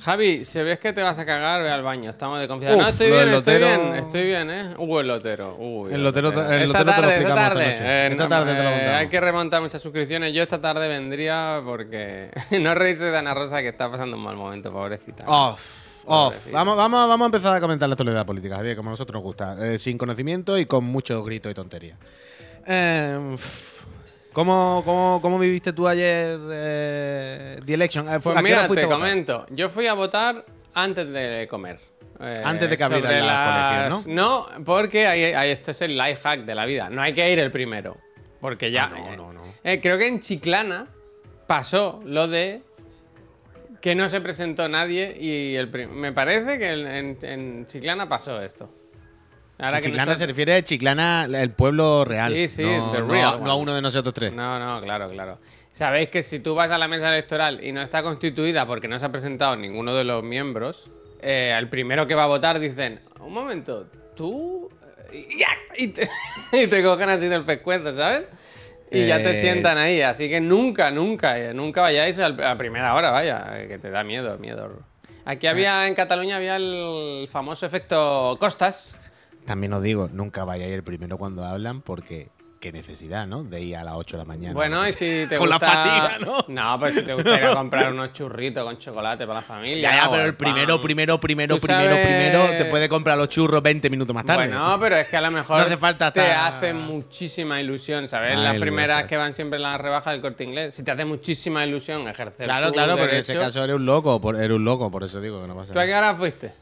Javi, 0.00 0.44
si 0.44 0.60
ves 0.62 0.78
que 0.78 0.92
te 0.92 1.02
vas 1.02 1.18
a 1.18 1.24
cagar, 1.26 1.62
ve 1.62 1.70
al 1.70 1.82
baño. 1.82 2.10
Estamos 2.10 2.40
de 2.40 2.48
confianza. 2.48 2.76
Uf, 2.78 2.82
no, 2.82 2.88
estoy 2.88 3.10
bien, 3.10 3.28
estoy 3.34 3.58
bien, 3.58 3.94
estoy 3.94 4.24
bien, 4.24 4.50
¿eh? 4.50 4.74
Hubo 4.78 5.00
el 5.00 5.08
lotero. 5.08 5.56
Uy, 5.58 5.92
El 5.94 6.02
lotero- 6.02 6.28
el 6.30 6.60
te 6.60 6.66
lo 6.66 6.72
tarde, 6.72 7.18
esta 7.18 7.34
tarde. 7.34 7.70
noche. 7.70 7.84
Eh, 7.84 8.08
Esta 8.10 8.28
tarde 8.28 8.54
te 8.54 8.62
lo 8.62 8.68
eh, 8.68 8.72
contamos. 8.72 8.94
Hay 8.98 9.08
que 9.08 9.20
remontar 9.20 9.62
muchas 9.62 9.82
suscripciones. 9.82 10.32
Yo 10.34 10.42
esta 10.42 10.60
tarde 10.60 10.88
vendría 10.88 11.60
porque 11.64 12.30
no 12.60 12.74
reírse 12.74 13.04
de 13.04 13.16
Ana 13.18 13.34
Rosa 13.34 13.60
que 13.60 13.68
está 13.68 13.90
pasando 13.90 14.16
un 14.16 14.22
mal 14.22 14.36
momento, 14.36 14.72
pobrecita. 14.72 15.24
Off, 15.26 15.60
off. 16.06 16.36
Vamos, 16.52 16.76
vamos, 16.76 17.08
vamos 17.08 17.24
a 17.24 17.26
empezar 17.26 17.56
a 17.56 17.60
comentar 17.60 17.88
la 17.88 17.94
actualidad 17.94 18.26
política, 18.26 18.56
Javier, 18.56 18.76
como 18.76 18.90
a 18.90 18.92
nosotros 18.92 19.14
nos 19.14 19.22
gusta. 19.22 19.56
eh, 19.66 19.78
sin 19.78 19.98
conocimiento 19.98 20.58
y 20.58 20.66
con 20.66 20.84
mucho 20.84 21.22
grito 21.22 21.48
y 21.50 21.54
tontería. 21.54 21.96
Eh, 22.66 23.36
¿cómo, 24.32 24.82
cómo, 24.84 25.18
cómo 25.22 25.38
viviste 25.38 25.72
tú 25.72 25.86
ayer 25.88 26.38
eh, 26.50 27.60
The 27.64 27.74
Election? 27.74 28.06
Eh, 28.06 28.18
Pues 28.22 28.26
¿a 28.26 28.30
hora 28.30 28.42
mira, 28.42 28.68
te 28.68 28.86
comento. 28.86 29.46
Yo 29.50 29.68
fui 29.68 29.86
a 29.86 29.94
votar 29.94 30.44
antes 30.74 31.08
de 31.10 31.46
comer. 31.50 31.78
Eh, 32.20 32.40
Antes 32.44 32.70
de 32.70 32.76
que 32.76 32.84
abrieran 32.84 33.10
sobre 33.10 33.26
las 33.26 33.88
colegios, 33.90 34.06
¿no? 34.06 34.46
porque 34.64 35.06
ahí, 35.08 35.24
ahí 35.24 35.50
esto 35.50 35.72
es 35.72 35.82
el 35.82 35.96
life 35.98 36.20
hack 36.22 36.40
de 36.44 36.54
la 36.54 36.66
vida. 36.66 36.88
No 36.88 37.02
hay 37.02 37.14
que 37.14 37.28
ir 37.32 37.38
el 37.40 37.50
primero. 37.50 37.96
Porque 38.40 38.70
ya. 38.70 38.92
Ah, 38.94 39.16
no, 39.16 39.16
no, 39.16 39.32
no. 39.32 39.42
eh, 39.64 39.80
creo 39.80 39.98
que 39.98 40.06
en 40.06 40.20
Chiclana 40.20 40.86
pasó 41.48 42.00
lo 42.04 42.28
de 42.28 42.62
que 43.80 43.96
no 43.96 44.08
se 44.08 44.20
presentó 44.20 44.68
nadie 44.68 45.16
y 45.18 45.56
el 45.56 45.68
me 45.88 46.12
parece 46.12 46.58
que 46.60 46.72
en, 46.72 46.86
en- 46.86 47.18
en 47.22 47.66
Chiclana 47.66 48.08
pasó 48.08 48.40
esto. 48.40 48.70
Ahora 49.62 49.78
que 49.80 49.84
Chiclana 49.86 50.04
nosotros- 50.06 50.18
se 50.18 50.26
refiere 50.26 50.54
a 50.56 50.62
Chiclana, 50.62 51.26
el 51.30 51.50
pueblo 51.50 52.04
real. 52.04 52.32
Sí, 52.32 52.48
sí, 52.48 52.62
no, 52.64 52.92
the 52.92 53.00
real 53.02 53.34
a- 53.34 53.38
no 53.44 53.50
a 53.50 53.54
uno 53.56 53.74
de 53.74 53.82
nosotros 53.82 54.12
tres. 54.14 54.32
No, 54.32 54.58
no, 54.58 54.80
claro, 54.82 55.08
claro. 55.10 55.38
Sabéis 55.70 56.08
que 56.10 56.22
si 56.22 56.40
tú 56.40 56.54
vas 56.54 56.70
a 56.70 56.78
la 56.78 56.86
mesa 56.88 57.08
electoral 57.10 57.64
y 57.64 57.72
no 57.72 57.80
está 57.82 58.02
constituida 58.02 58.66
porque 58.66 58.88
no 58.88 58.98
se 58.98 59.06
ha 59.06 59.12
presentado 59.12 59.56
ninguno 59.56 59.94
de 59.94 60.04
los 60.04 60.22
miembros, 60.22 60.90
eh, 61.20 61.52
al 61.56 61.68
primero 61.68 62.06
que 62.06 62.14
va 62.14 62.24
a 62.24 62.26
votar 62.26 62.58
dicen, 62.58 63.00
un 63.20 63.32
momento, 63.32 63.86
tú... 64.16 64.68
Y, 65.12 65.38
ya", 65.38 65.48
y 65.76 65.88
te, 65.88 66.08
y 66.52 66.66
te 66.66 66.82
cogen 66.82 67.08
así 67.08 67.28
del 67.28 67.44
pescuezo, 67.44 67.94
¿sabes? 67.94 68.24
Y 68.90 69.06
ya 69.06 69.16
te 69.18 69.30
Eh, 69.30 69.40
sientan 69.40 69.78
ahí. 69.78 70.02
Así 70.02 70.28
que 70.28 70.40
nunca, 70.40 70.90
nunca, 70.90 71.38
eh, 71.38 71.54
nunca 71.54 71.80
vayáis 71.80 72.18
a 72.18 72.56
primera 72.58 72.94
hora, 72.94 73.10
vaya, 73.10 73.46
eh, 73.62 73.68
que 73.68 73.78
te 73.78 73.88
da 73.90 74.04
miedo, 74.04 74.36
miedo. 74.38 74.82
Aquí 75.24 75.46
había, 75.46 75.86
en 75.88 75.94
Cataluña 75.94 76.36
había 76.36 76.56
el 76.56 77.28
famoso 77.30 77.64
efecto 77.64 78.36
Costas. 78.40 78.96
También 79.46 79.72
os 79.72 79.82
digo, 79.82 80.08
nunca 80.12 80.44
vayáis 80.44 80.72
el 80.72 80.82
primero 80.84 81.18
cuando 81.18 81.44
hablan 81.44 81.80
porque 81.82 82.28
qué 82.60 82.70
necesidad, 82.70 83.26
¿no? 83.26 83.42
De 83.42 83.60
ir 83.60 83.76
a 83.76 83.82
las 83.82 83.94
8 83.96 84.16
de 84.16 84.22
la 84.22 84.24
mañana. 84.24 84.54
Bueno, 84.54 84.86
y 84.86 84.92
si 84.92 85.26
te 85.28 85.36
Con 85.36 85.48
la 85.48 85.56
gusta... 85.56 85.66
fatiga, 85.72 86.18
¿no? 86.24 86.44
No, 86.46 86.78
pero 86.78 86.94
si 86.94 87.02
te 87.02 87.12
gustaría 87.12 87.50
comprar 87.56 87.92
unos 87.92 88.12
churritos 88.12 88.62
con 88.62 88.78
chocolate 88.78 89.26
para 89.26 89.40
la 89.40 89.44
familia. 89.44 89.90
Ya, 89.90 90.04
ya, 90.04 90.10
pero 90.12 90.24
el 90.26 90.36
primero, 90.36 90.80
primero, 90.80 91.18
primero, 91.18 91.56
primero, 91.58 91.94
sabes- 91.96 92.06
primero, 92.06 92.56
te 92.56 92.64
puede 92.66 92.88
comprar 92.88 93.18
los 93.18 93.28
churros 93.30 93.60
20 93.64 93.90
minutos 93.90 94.14
más 94.14 94.24
tarde. 94.24 94.46
Bueno, 94.46 94.76
pero 94.78 94.94
es 94.96 95.08
que 95.08 95.16
a 95.16 95.20
lo 95.22 95.32
mejor 95.32 95.58
No 95.58 95.64
hace 95.64 95.76
falta 95.76 96.12
te 96.12 96.20
hace 96.30 96.72
muchísima 96.72 97.60
ilusión, 97.60 98.06
¿sabes? 98.06 98.36
Ay, 98.36 98.44
las 98.44 98.56
primeras 98.60 99.04
que 99.06 99.16
van 99.16 99.34
siempre 99.34 99.56
en 99.56 99.64
la 99.64 99.76
rebaja 99.76 100.12
del 100.12 100.20
corte 100.20 100.44
inglés. 100.44 100.72
Si 100.76 100.84
te 100.84 100.92
hace 100.92 101.04
muchísima 101.04 101.66
ilusión 101.66 102.06
ejercer 102.06 102.46
claro, 102.46 102.70
claro, 102.70 102.94
pero 102.94 103.10
en 103.10 103.18
ese 103.18 103.34
caso 103.34 103.64
eres 103.64 103.74
un 103.74 103.86
loco, 103.86 104.20
por, 104.20 104.36
eres 104.36 104.52
un 104.56 104.64
loco, 104.64 104.88
por 104.88 105.02
eso 105.02 105.20
digo 105.20 105.42
que 105.42 105.48
no 105.48 105.56
pasa 105.56 105.72
¿Tú 105.72 105.80
a 105.80 105.84
qué 105.84 105.90
nada. 105.90 106.10
hora 106.10 106.16
fuiste? 106.16 106.52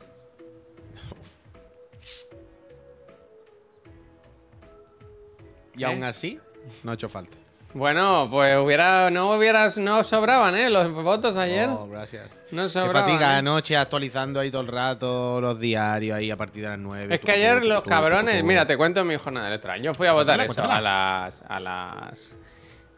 Y 5.80 5.84
aún 5.84 6.04
así, 6.04 6.38
no 6.82 6.90
ha 6.90 6.94
hecho 6.94 7.08
falta. 7.08 7.36
Bueno, 7.72 8.26
pues 8.28 8.56
hubiera, 8.58 9.10
no 9.10 9.30
hubieras, 9.30 9.78
no 9.78 10.02
sobraban, 10.02 10.56
¿eh? 10.56 10.68
Los 10.70 10.92
votos 10.92 11.36
ayer. 11.36 11.68
Oh, 11.68 11.86
gracias. 11.88 12.28
no 12.50 12.64
Qué 12.64 12.68
sobraban. 12.68 13.04
fatiga 13.04 13.34
¿eh? 13.34 13.36
anoche 13.36 13.76
actualizando 13.76 14.40
ahí 14.40 14.50
todo 14.50 14.62
el 14.62 14.68
rato 14.68 15.40
los 15.40 15.60
diarios 15.60 16.16
ahí 16.18 16.32
a 16.32 16.36
partir 16.36 16.64
de 16.64 16.70
las 16.70 16.78
9. 16.80 17.14
Es 17.14 17.20
que 17.20 17.30
ayer 17.30 17.64
los 17.64 17.82
cabrones, 17.82 18.42
mira, 18.42 18.66
te 18.66 18.76
cuento 18.76 19.04
mi 19.04 19.14
jornada 19.14 19.46
electoral. 19.48 19.80
Yo 19.82 19.94
fui 19.94 20.08
a 20.08 20.12
votar 20.14 20.40
eso 20.40 20.64
a 20.64 20.80
las 20.80 21.44
a 21.48 21.60
las 21.60 22.36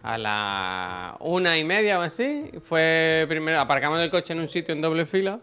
a 0.03 0.19
la 0.19 1.17
una 1.21 1.59
y 1.59 1.65
media 1.65 1.99
o 1.99 2.03
así. 2.03 2.51
Fue 2.63 3.27
primero 3.29 3.61
aparcamos 3.61 4.01
el 4.01 4.11
coche 4.11 4.33
en 4.33 4.41
un 4.41 4.49
sitio 4.49 4.75
en 4.75 4.81
doble 4.81 5.05
fila. 5.05 5.39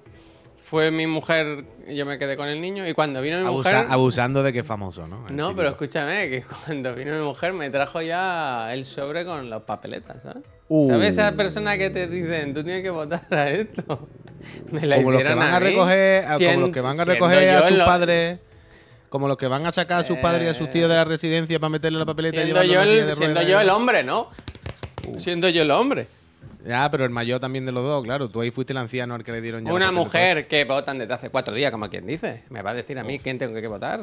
Fue 0.70 0.92
mi 0.92 1.08
mujer, 1.08 1.66
y 1.88 1.96
yo 1.96 2.06
me 2.06 2.20
quedé 2.20 2.38
con 2.38 2.48
el 2.48 2.62
niño 2.62 2.88
y 2.88 2.94
cuando 2.94 3.24
vino 3.24 3.40
mi 3.40 3.46
mujer, 3.46 3.88
abusando 3.90 4.44
de 4.44 4.54
que 4.54 4.60
es 4.60 4.66
famoso, 4.68 5.08
¿no? 5.08 5.28
El 5.28 5.36
no, 5.36 5.48
típico. 5.48 5.58
pero 5.58 5.70
escúchame 5.70 6.30
que 6.30 6.44
cuando 6.66 6.94
vino 6.94 7.12
mi 7.18 7.24
mujer 7.24 7.54
me 7.54 7.72
trajo 7.72 8.04
ya 8.04 8.72
el 8.72 8.86
sobre 8.86 9.26
con 9.26 9.50
las 9.50 9.64
papeletas, 9.64 10.22
¿sabes? 10.22 10.44
Uh. 10.68 10.88
¿Sabes 10.88 11.10
esa 11.18 11.32
persona 11.32 11.76
que 11.76 11.90
te 11.90 12.06
dicen, 12.06 12.54
tú 12.54 12.64
tienes 12.64 12.84
que 12.84 12.92
votar 12.92 13.26
a 13.32 13.50
esto? 13.50 14.08
Me 14.72 14.86
la 14.86 14.98
como 14.98 15.12
los 15.12 15.24
que 15.24 15.34
van 15.34 15.54
a 15.54 15.60
recoger, 15.60 16.26
a- 16.26 16.38
como 16.38 16.60
los 16.60 16.70
que 16.70 16.82
van 16.82 17.00
a 17.00 17.04
recoger 17.04 17.50
a 17.50 17.68
sus 17.68 17.78
lo- 17.78 17.86
padres, 17.86 18.40
como 19.10 19.28
los 19.28 19.38
que 19.38 19.48
van 19.48 19.66
a 19.66 19.72
sacar 19.72 20.02
a 20.02 20.04
sus 20.04 20.18
padres 20.20 20.46
y 20.46 20.50
a 20.50 20.54
sus 20.54 20.70
tíos 20.70 20.88
de 20.88 20.96
la 20.96 21.04
residencia 21.04 21.60
para 21.60 21.72
meterle 21.72 21.98
la 21.98 22.06
papeleta 22.06 22.38
y 22.38 22.44
Siendo 22.44 22.62
llevarlo 22.62 22.94
yo, 22.94 23.00
el, 23.02 23.08
de 23.08 23.16
siendo 23.16 23.42
yo 23.42 23.60
el 23.60 23.70
hombre, 23.72 24.04
¿no? 24.04 24.28
Siendo 25.18 25.50
yo 25.50 25.64
el 25.64 25.72
hombre. 25.72 26.06
Ya, 26.66 26.90
pero 26.92 27.06
el 27.06 27.10
mayor 27.10 27.40
también 27.40 27.66
de 27.66 27.72
los 27.72 27.84
dos, 27.84 28.04
claro. 28.04 28.30
Tú 28.30 28.42
ahí 28.42 28.52
fuiste 28.52 28.74
el 28.74 28.78
anciano 28.78 29.16
al 29.16 29.24
que 29.24 29.32
le 29.32 29.42
dieron 29.42 29.66
ya 29.66 29.74
Una 29.74 29.92
mujer 29.92 30.48
que 30.48 30.66
votan 30.66 30.98
desde 31.00 31.14
hace 31.14 31.30
cuatro 31.30 31.54
días, 31.54 31.72
como 31.72 31.90
quien 31.90 32.06
dice. 32.06 32.44
Me 32.50 32.62
va 32.62 32.72
a 32.72 32.74
decir 32.74 33.00
a 33.00 33.04
mí 33.04 33.20
quién 33.20 33.38
tengo 33.38 33.60
que 33.60 33.68
votar. 33.68 34.02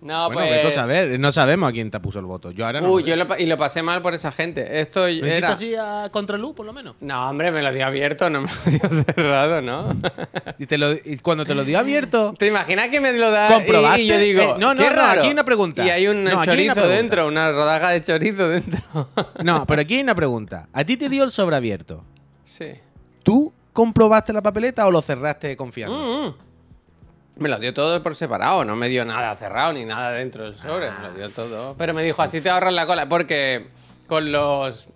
No, 0.00 0.30
Bueno, 0.30 0.48
pues. 0.62 0.76
a. 0.78 0.86
No 1.18 1.32
sabemos 1.32 1.68
a 1.68 1.72
quién 1.72 1.90
te 1.90 1.98
puso 1.98 2.20
el 2.20 2.24
voto. 2.24 2.52
Yo 2.52 2.64
ahora 2.64 2.80
no. 2.80 2.92
Uy, 2.92 3.02
lo 3.02 3.08
yo 3.08 3.16
lo, 3.16 3.36
y 3.36 3.46
lo 3.46 3.56
pasé 3.58 3.82
mal 3.82 4.00
por 4.00 4.14
esa 4.14 4.30
gente. 4.30 4.80
Esto 4.80 5.00
¿Lo 5.00 5.08
hiciste 5.08 5.36
era. 5.38 5.52
así 5.52 5.74
a 5.74 6.08
contraluz, 6.12 6.54
por 6.54 6.66
lo 6.66 6.72
menos? 6.72 6.94
No, 7.00 7.28
hombre, 7.28 7.50
me 7.50 7.62
lo 7.62 7.72
dio 7.72 7.84
abierto, 7.84 8.30
no 8.30 8.42
me 8.42 8.48
lo 8.66 8.70
dio 8.70 9.02
cerrado, 9.04 9.60
¿no? 9.60 9.88
Y, 10.58 10.66
te 10.66 10.78
lo, 10.78 10.92
y 10.92 11.18
cuando 11.18 11.44
te 11.44 11.54
lo 11.56 11.64
dio 11.64 11.80
abierto, 11.80 12.32
¿Te 12.38 12.46
imaginas 12.46 12.90
que 12.90 13.00
me 13.00 13.12
lo 13.12 13.28
da 13.32 13.50
y- 13.50 13.52
¿Comprobaste? 13.54 14.02
y 14.02 14.06
yo 14.06 14.18
digo, 14.18 14.42
Eh, 14.42 14.54
no, 14.58 14.72
no, 14.72 14.82
qué 14.84 14.88
no, 14.90 14.96
raro? 14.96 15.18
aquí 15.20 15.26
hay 15.26 15.32
una 15.32 15.44
pregunta. 15.44 15.84
Y 15.84 15.90
hay 15.90 16.06
un 16.06 16.22
No, 16.22 16.40
hay 16.40 16.46
chorizo 16.46 16.86
dentro, 16.86 17.26
una 17.26 17.50
rodaja 17.50 17.90
de 17.90 18.00
chorizo 18.02 18.48
dentro. 18.48 18.80
No, 19.42 19.66
pero 19.66 19.82
aquí 19.82 19.94
hay 19.96 20.02
una 20.02 20.14
pregunta. 20.14 20.68
¿A 20.72 20.84
ti 20.84 20.96
te 20.96 21.08
dio 21.08 21.24
el 21.24 21.32
sobre 21.32 21.56
abierto? 21.56 22.04
sí. 22.44 22.66
¿Tú 23.24 23.52
comprobaste 23.72 24.32
la 24.32 24.40
papeleta 24.42 24.86
o 24.86 24.90
lo 24.90 25.02
cerraste 25.02 25.56
confiando? 25.56 25.96
Mm, 25.96 26.26
mm. 26.28 26.34
Me 27.38 27.48
lo 27.48 27.58
dio 27.58 27.72
todo 27.72 28.02
por 28.02 28.14
separado, 28.14 28.64
no 28.64 28.76
me 28.76 28.88
dio 28.88 29.04
nada 29.04 29.34
cerrado 29.36 29.72
ni 29.72 29.84
nada 29.84 30.12
dentro 30.12 30.44
del 30.44 30.56
sobre, 30.56 30.90
me 30.90 31.08
lo 31.08 31.14
dio 31.14 31.30
todo. 31.30 31.74
Pero 31.78 31.94
me 31.94 32.02
dijo, 32.02 32.20
así 32.22 32.40
te 32.40 32.50
ahorras 32.50 32.74
la 32.74 32.86
cola, 32.86 33.08
porque 33.08 33.68
con 34.06 34.30
los... 34.32 34.88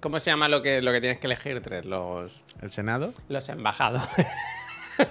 ¿Cómo 0.00 0.20
se 0.20 0.30
llama 0.30 0.48
lo 0.48 0.62
que, 0.62 0.80
lo 0.80 0.92
que 0.92 1.00
tienes 1.00 1.18
que 1.18 1.26
elegir 1.26 1.60
tres? 1.60 1.84
Los, 1.84 2.42
¿El 2.62 2.70
Senado? 2.70 3.12
los 3.28 3.48
embajados. 3.48 4.02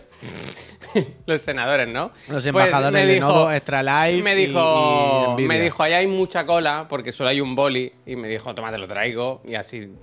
los 1.26 1.42
senadores, 1.42 1.88
¿no? 1.88 2.12
Los 2.30 2.38
Pues 2.44 2.46
embajadores 2.48 2.94
me 2.94 3.06
de 3.06 3.14
dijo- 3.16 3.28
Novo, 3.28 3.52
Extra 3.52 3.84
Life 3.84 4.24
me 4.24 4.32
y- 4.40 4.44
y 4.44 4.48
dijo, 4.48 5.34
Nvidia. 5.34 5.48
me 5.48 5.60
dijo, 5.60 5.84
ahí 5.84 5.94
hay 5.94 6.08
mucha 6.08 6.46
cola 6.46 6.86
porque 6.90 7.12
solo 7.12 7.30
hay 7.30 7.42
un 7.42 7.56
boli 7.56 7.92
y 8.06 8.16
me 8.16 8.28
dijo, 8.30 8.54
toma, 8.56 8.72
te 8.72 8.78
lo 8.78 8.88
traigo 8.88 9.42
y 9.46 9.56
así 9.56 9.94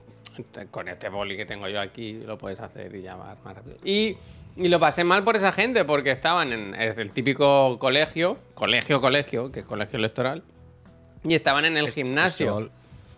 Con 0.70 0.88
este 0.88 1.08
boli 1.08 1.36
que 1.36 1.46
tengo 1.46 1.68
yo 1.68 1.80
aquí 1.80 2.20
lo 2.24 2.36
puedes 2.36 2.60
hacer 2.60 2.94
y 2.94 3.02
llamar 3.02 3.36
más 3.44 3.56
rápido. 3.56 3.76
Y, 3.84 4.16
y 4.56 4.68
lo 4.68 4.78
pasé 4.80 5.04
mal 5.04 5.24
por 5.24 5.36
esa 5.36 5.52
gente 5.52 5.84
porque 5.84 6.10
estaban 6.10 6.52
en 6.52 6.74
el 6.74 7.10
típico 7.10 7.78
colegio, 7.78 8.38
colegio, 8.54 9.00
colegio, 9.00 9.50
que 9.52 9.60
es 9.60 9.66
colegio 9.66 9.98
electoral, 9.98 10.42
y 11.24 11.34
estaban 11.34 11.64
en 11.64 11.76
el 11.76 11.90
gimnasio. 11.90 12.70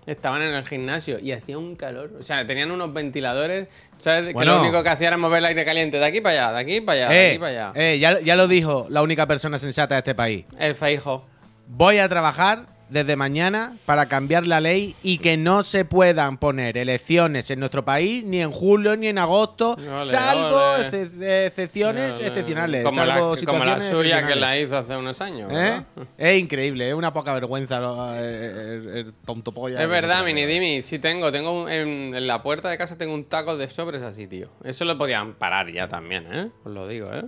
Estaban 0.06 0.40
en 0.40 0.54
el 0.54 0.64
gimnasio 0.64 1.18
y 1.18 1.32
hacía 1.32 1.58
un 1.58 1.74
calor. 1.74 2.12
O 2.20 2.22
sea, 2.22 2.46
tenían 2.46 2.70
unos 2.70 2.92
ventiladores. 2.94 3.66
¿Sabes? 3.98 4.28
Que 4.28 4.32
Bueno. 4.34 4.54
lo 4.58 4.62
único 4.62 4.80
que 4.84 4.88
hacía 4.88 5.08
era 5.08 5.16
mover 5.16 5.38
el 5.40 5.46
aire 5.46 5.64
caliente 5.64 5.98
de 5.98 6.04
aquí 6.04 6.20
para 6.20 6.46
allá, 6.46 6.52
de 6.52 6.60
aquí 6.60 6.80
para 6.80 7.06
allá, 7.06 7.08
de 7.12 7.16
Eh, 7.26 7.28
aquí 7.30 7.38
para 7.40 7.50
allá. 7.50 7.72
eh, 7.74 7.98
ya, 7.98 8.20
ya 8.20 8.36
lo 8.36 8.46
dijo 8.46 8.86
la 8.88 9.02
única 9.02 9.26
persona 9.26 9.58
sensata 9.58 9.96
de 9.96 9.98
este 9.98 10.14
país. 10.14 10.44
El 10.60 10.76
feijo. 10.76 11.24
Voy 11.66 11.98
a 11.98 12.08
trabajar 12.08 12.66
desde 12.88 13.16
mañana 13.16 13.76
para 13.84 14.06
cambiar 14.06 14.46
la 14.46 14.60
ley 14.60 14.94
y 15.02 15.18
que 15.18 15.36
no 15.36 15.64
se 15.64 15.84
puedan 15.84 16.38
poner 16.38 16.78
elecciones 16.78 17.50
en 17.50 17.58
nuestro 17.58 17.84
país 17.84 18.22
ni 18.24 18.40
en 18.40 18.52
julio 18.52 18.96
ni 18.96 19.08
en 19.08 19.18
agosto, 19.18 19.72
Ole, 19.72 19.98
salvo 20.04 20.56
ole. 20.56 21.46
excepciones 21.46 22.20
excepcionales. 22.20 22.84
Como 22.84 23.04
la, 23.04 23.18
como 23.44 23.64
la 23.64 23.80
suya 23.80 24.24
que 24.26 24.36
la 24.36 24.56
hizo 24.58 24.76
hace 24.78 24.96
unos 24.96 25.20
años. 25.20 25.50
¿Eh? 25.52 25.82
Es 26.16 26.38
increíble, 26.40 26.88
es 26.88 26.94
una 26.94 27.12
poca 27.12 27.34
vergüenza 27.34 27.80
lo- 27.80 28.14
el, 28.14 28.24
el- 28.24 28.88
el 28.98 29.12
tonto 29.24 29.50
polla. 29.52 29.82
Es 29.82 29.88
verdad, 29.88 30.24
Minidimi, 30.24 30.80
sí 30.82 31.00
tengo. 31.00 31.32
Tengo 31.32 31.64
un- 31.64 31.68
en, 31.68 32.14
en 32.14 32.26
la 32.28 32.42
puerta 32.42 32.68
de 32.70 32.78
casa 32.78 32.96
tengo 32.96 33.14
un 33.14 33.24
taco 33.24 33.56
de 33.56 33.68
sobres 33.68 34.02
así, 34.02 34.28
tío. 34.28 34.48
Eso 34.62 34.84
lo 34.84 34.96
podían 34.96 35.34
parar 35.34 35.72
ya 35.72 35.88
también, 35.88 36.26
¿eh? 36.32 36.50
Os 36.64 36.72
lo 36.72 36.86
digo, 36.86 37.12
¿eh? 37.12 37.24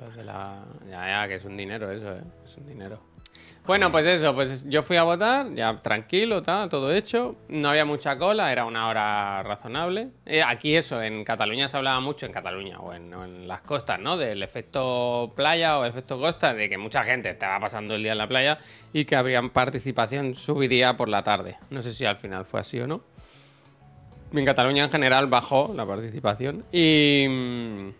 Los 0.00 0.14
de 0.16 0.24
la... 0.24 0.62
Ya, 0.88 1.22
ya, 1.24 1.28
que 1.28 1.34
es 1.34 1.44
un 1.44 1.56
dinero 1.56 1.90
eso, 1.90 2.14
¿eh? 2.14 2.22
Es 2.44 2.56
un 2.56 2.66
dinero. 2.66 3.00
Bueno, 3.70 3.92
pues 3.92 4.04
eso, 4.04 4.34
pues 4.34 4.68
yo 4.68 4.82
fui 4.82 4.96
a 4.96 5.04
votar, 5.04 5.54
ya 5.54 5.80
tranquilo, 5.80 6.42
todo 6.42 6.92
hecho. 6.92 7.36
No 7.48 7.68
había 7.68 7.84
mucha 7.84 8.18
cola, 8.18 8.50
era 8.50 8.64
una 8.64 8.88
hora 8.88 9.44
razonable. 9.44 10.08
Eh, 10.26 10.42
aquí 10.42 10.74
eso, 10.74 11.00
en 11.00 11.22
Cataluña 11.22 11.68
se 11.68 11.76
hablaba 11.76 12.00
mucho, 12.00 12.26
en 12.26 12.32
Cataluña 12.32 12.80
o 12.80 12.92
en, 12.92 13.46
las 13.46 13.60
costas, 13.60 14.00
¿no? 14.00 14.16
Del 14.16 14.42
efecto 14.42 15.32
playa 15.36 15.78
o 15.78 15.84
efecto 15.84 16.18
costa, 16.18 16.52
de 16.52 16.68
que 16.68 16.78
mucha 16.78 17.04
gente 17.04 17.30
estaba 17.30 17.60
pasando 17.60 17.94
el 17.94 18.02
día 18.02 18.10
en 18.10 18.18
la 18.18 18.26
playa 18.26 18.58
y 18.92 19.04
que 19.04 19.14
habría 19.14 19.40
participación 19.40 20.34
subiría 20.34 20.96
por 20.96 21.08
la 21.08 21.22
tarde. 21.22 21.56
No 21.70 21.80
sé 21.80 21.92
si 21.92 22.04
al 22.04 22.16
final 22.16 22.46
fue 22.46 22.58
así 22.58 22.80
o 22.80 22.88
no. 22.88 23.04
En 24.32 24.44
Cataluña 24.44 24.82
en 24.82 24.90
general 24.90 25.28
bajó 25.28 25.72
la 25.76 25.86
participación 25.86 26.64
y... 26.72 27.92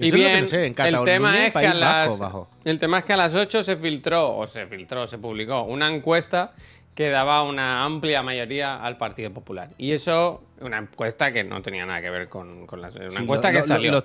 mm, 0.00 0.04
Eso 0.04 0.16
es 0.16 0.22
lo 0.22 0.28
que 0.28 0.40
no 0.40 0.46
sé, 0.46 0.66
en 0.66 0.94
el 0.94 1.04
tema 1.04 1.46
es 1.46 1.52
que 1.52 1.66
a 1.66 1.74
las 1.74 2.20
el 2.64 2.78
tema 2.78 2.98
es 2.98 3.04
que 3.04 3.12
a 3.12 3.16
las 3.16 3.34
8 3.34 3.62
se 3.62 3.76
filtró 3.76 4.36
o 4.36 4.46
se 4.46 4.66
filtró, 4.66 5.06
se 5.06 5.18
publicó 5.18 5.62
una 5.62 5.88
encuesta 5.92 6.52
que 6.94 7.08
daba 7.08 7.42
una 7.44 7.84
amplia 7.84 8.22
mayoría 8.22 8.76
al 8.76 8.98
Partido 8.98 9.30
Popular. 9.32 9.70
Y 9.78 9.92
eso 9.92 10.42
una 10.60 10.78
encuesta 10.78 11.32
que 11.32 11.44
no 11.44 11.62
tenía 11.62 11.86
nada 11.86 12.02
que 12.02 12.10
ver 12.10 12.28
con, 12.28 12.66
con 12.66 12.80
una 12.80 12.90
Sí, 12.90 12.98
encuesta 13.18 13.48
lo- 13.48 13.54
que 13.54 13.60
lo- 13.60 13.66
salió. 13.66 13.92
Los, 13.92 14.04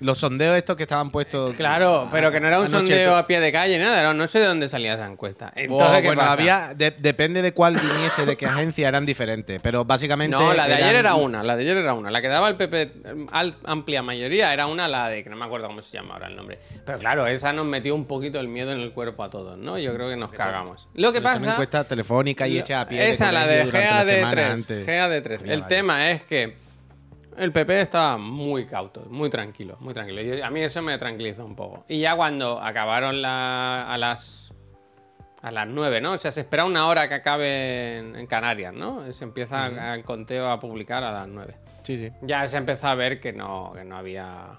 los 0.00 0.18
sondeos 0.18 0.56
estos 0.56 0.76
que 0.76 0.82
estaban 0.82 1.10
puestos. 1.10 1.54
Claro, 1.54 2.08
pero 2.12 2.30
que 2.30 2.38
no 2.40 2.46
era 2.48 2.58
un 2.60 2.66
anoche, 2.66 2.78
sondeo 2.94 3.16
a 3.16 3.26
pie 3.26 3.40
de 3.40 3.50
calle, 3.52 3.78
nada, 3.78 3.98
era- 4.00 4.12
no 4.14 4.26
sé 4.26 4.38
de 4.40 4.46
dónde 4.46 4.68
salía 4.68 4.94
esa 4.94 5.06
encuesta. 5.06 5.46
Buah, 5.54 5.62
Entonces, 5.64 6.00
¿qué 6.02 6.06
bueno, 6.08 6.20
pasa? 6.22 6.32
había. 6.32 6.74
de- 6.74 6.90
depende 6.98 7.42
de 7.42 7.52
cuál 7.52 7.74
viniese, 7.74 8.26
de 8.26 8.36
qué 8.36 8.46
agencia, 8.46 8.88
eran 8.88 9.06
diferentes. 9.06 9.60
Pero 9.62 9.84
básicamente. 9.84 10.36
No, 10.36 10.52
la 10.52 10.66
de 10.68 10.74
ayer 10.74 10.96
era 10.96 11.14
una, 11.14 11.42
la 11.42 11.56
de 11.56 11.62
ayer 11.62 11.76
era 11.78 11.94
una. 11.94 12.10
La 12.10 12.20
que 12.20 12.28
daba 12.28 12.48
el 12.48 12.56
PP 12.56 12.92
al- 13.32 13.56
amplia 13.64 14.02
mayoría 14.02 14.52
era 14.52 14.66
una, 14.66 14.86
la 14.88 15.08
de 15.08 15.24
que 15.24 15.30
no 15.30 15.36
me 15.36 15.44
acuerdo 15.44 15.66
cómo 15.68 15.82
se 15.82 15.96
llama 15.96 16.14
ahora 16.14 16.28
el 16.28 16.36
nombre. 16.36 16.58
Pero 16.84 16.98
claro, 16.98 17.26
esa 17.26 17.52
nos 17.52 17.64
metió 17.66 17.94
un 17.94 18.06
poquito 18.06 18.38
el 18.40 18.48
miedo 18.48 18.72
en 18.72 18.80
el 18.80 18.92
cuerpo 18.92 19.24
a 19.24 19.30
todos, 19.30 19.56
¿no? 19.58 19.78
Yo 19.78 19.94
creo 19.94 20.08
que 20.10 20.16
nos 20.16 20.30
cagamos. 20.32 20.86
Lo 20.94 21.12
que 21.12 21.20
pasa. 21.22 21.52
encuestas 21.52 21.88
telefónicas 21.88 22.48
y 22.48 22.58
hechas 22.58 22.82
a 22.84 22.88
pie. 22.88 23.08
Esa, 23.10 23.32
la 23.32 23.46
de 23.46 23.60
colegio 23.60 23.80
durante 23.80 23.94
la 23.96 24.04
semana 24.04 24.42
GAD3. 24.42 24.52
antes. 24.52 24.86
GAD3. 24.86 25.40
Había 25.40 25.54
El 25.54 25.60
varias. 25.62 25.68
tema 25.68 26.10
es 26.10 26.22
que 26.24 26.65
el 27.38 27.52
PP 27.52 27.80
estaba 27.80 28.16
muy 28.18 28.66
cauto, 28.66 29.04
muy 29.10 29.30
tranquilo, 29.30 29.76
muy 29.80 29.94
tranquilo. 29.94 30.20
Y 30.22 30.40
a 30.40 30.50
mí 30.50 30.60
eso 30.60 30.82
me 30.82 30.96
tranquilizó 30.98 31.44
un 31.44 31.54
poco. 31.56 31.84
Y 31.88 32.00
ya 32.00 32.16
cuando 32.16 32.60
acabaron 32.60 33.20
la- 33.22 33.84
a 33.92 33.98
las 33.98 34.42
a 35.42 35.50
las 35.52 35.68
9, 35.68 36.00
¿no? 36.00 36.12
O 36.12 36.16
sea, 36.18 36.32
se 36.32 36.40
espera 36.40 36.64
una 36.64 36.88
hora 36.88 37.08
que 37.08 37.14
acabe 37.14 37.98
en, 37.98 38.16
en 38.16 38.26
Canarias, 38.26 38.72
¿no? 38.74 39.12
Se 39.12 39.22
empieza 39.22 39.94
el 39.94 40.02
conteo 40.02 40.48
a 40.50 40.58
publicar 40.58 41.04
a 41.04 41.12
las 41.12 41.28
9. 41.28 41.54
Sí, 41.84 41.98
sí. 41.98 42.10
Ya 42.22 42.48
se 42.48 42.56
empezó 42.56 42.88
a 42.88 42.96
ver 42.96 43.20
que 43.20 43.32
no, 43.32 43.72
que 43.76 43.84
no 43.84 43.96
había. 43.96 44.58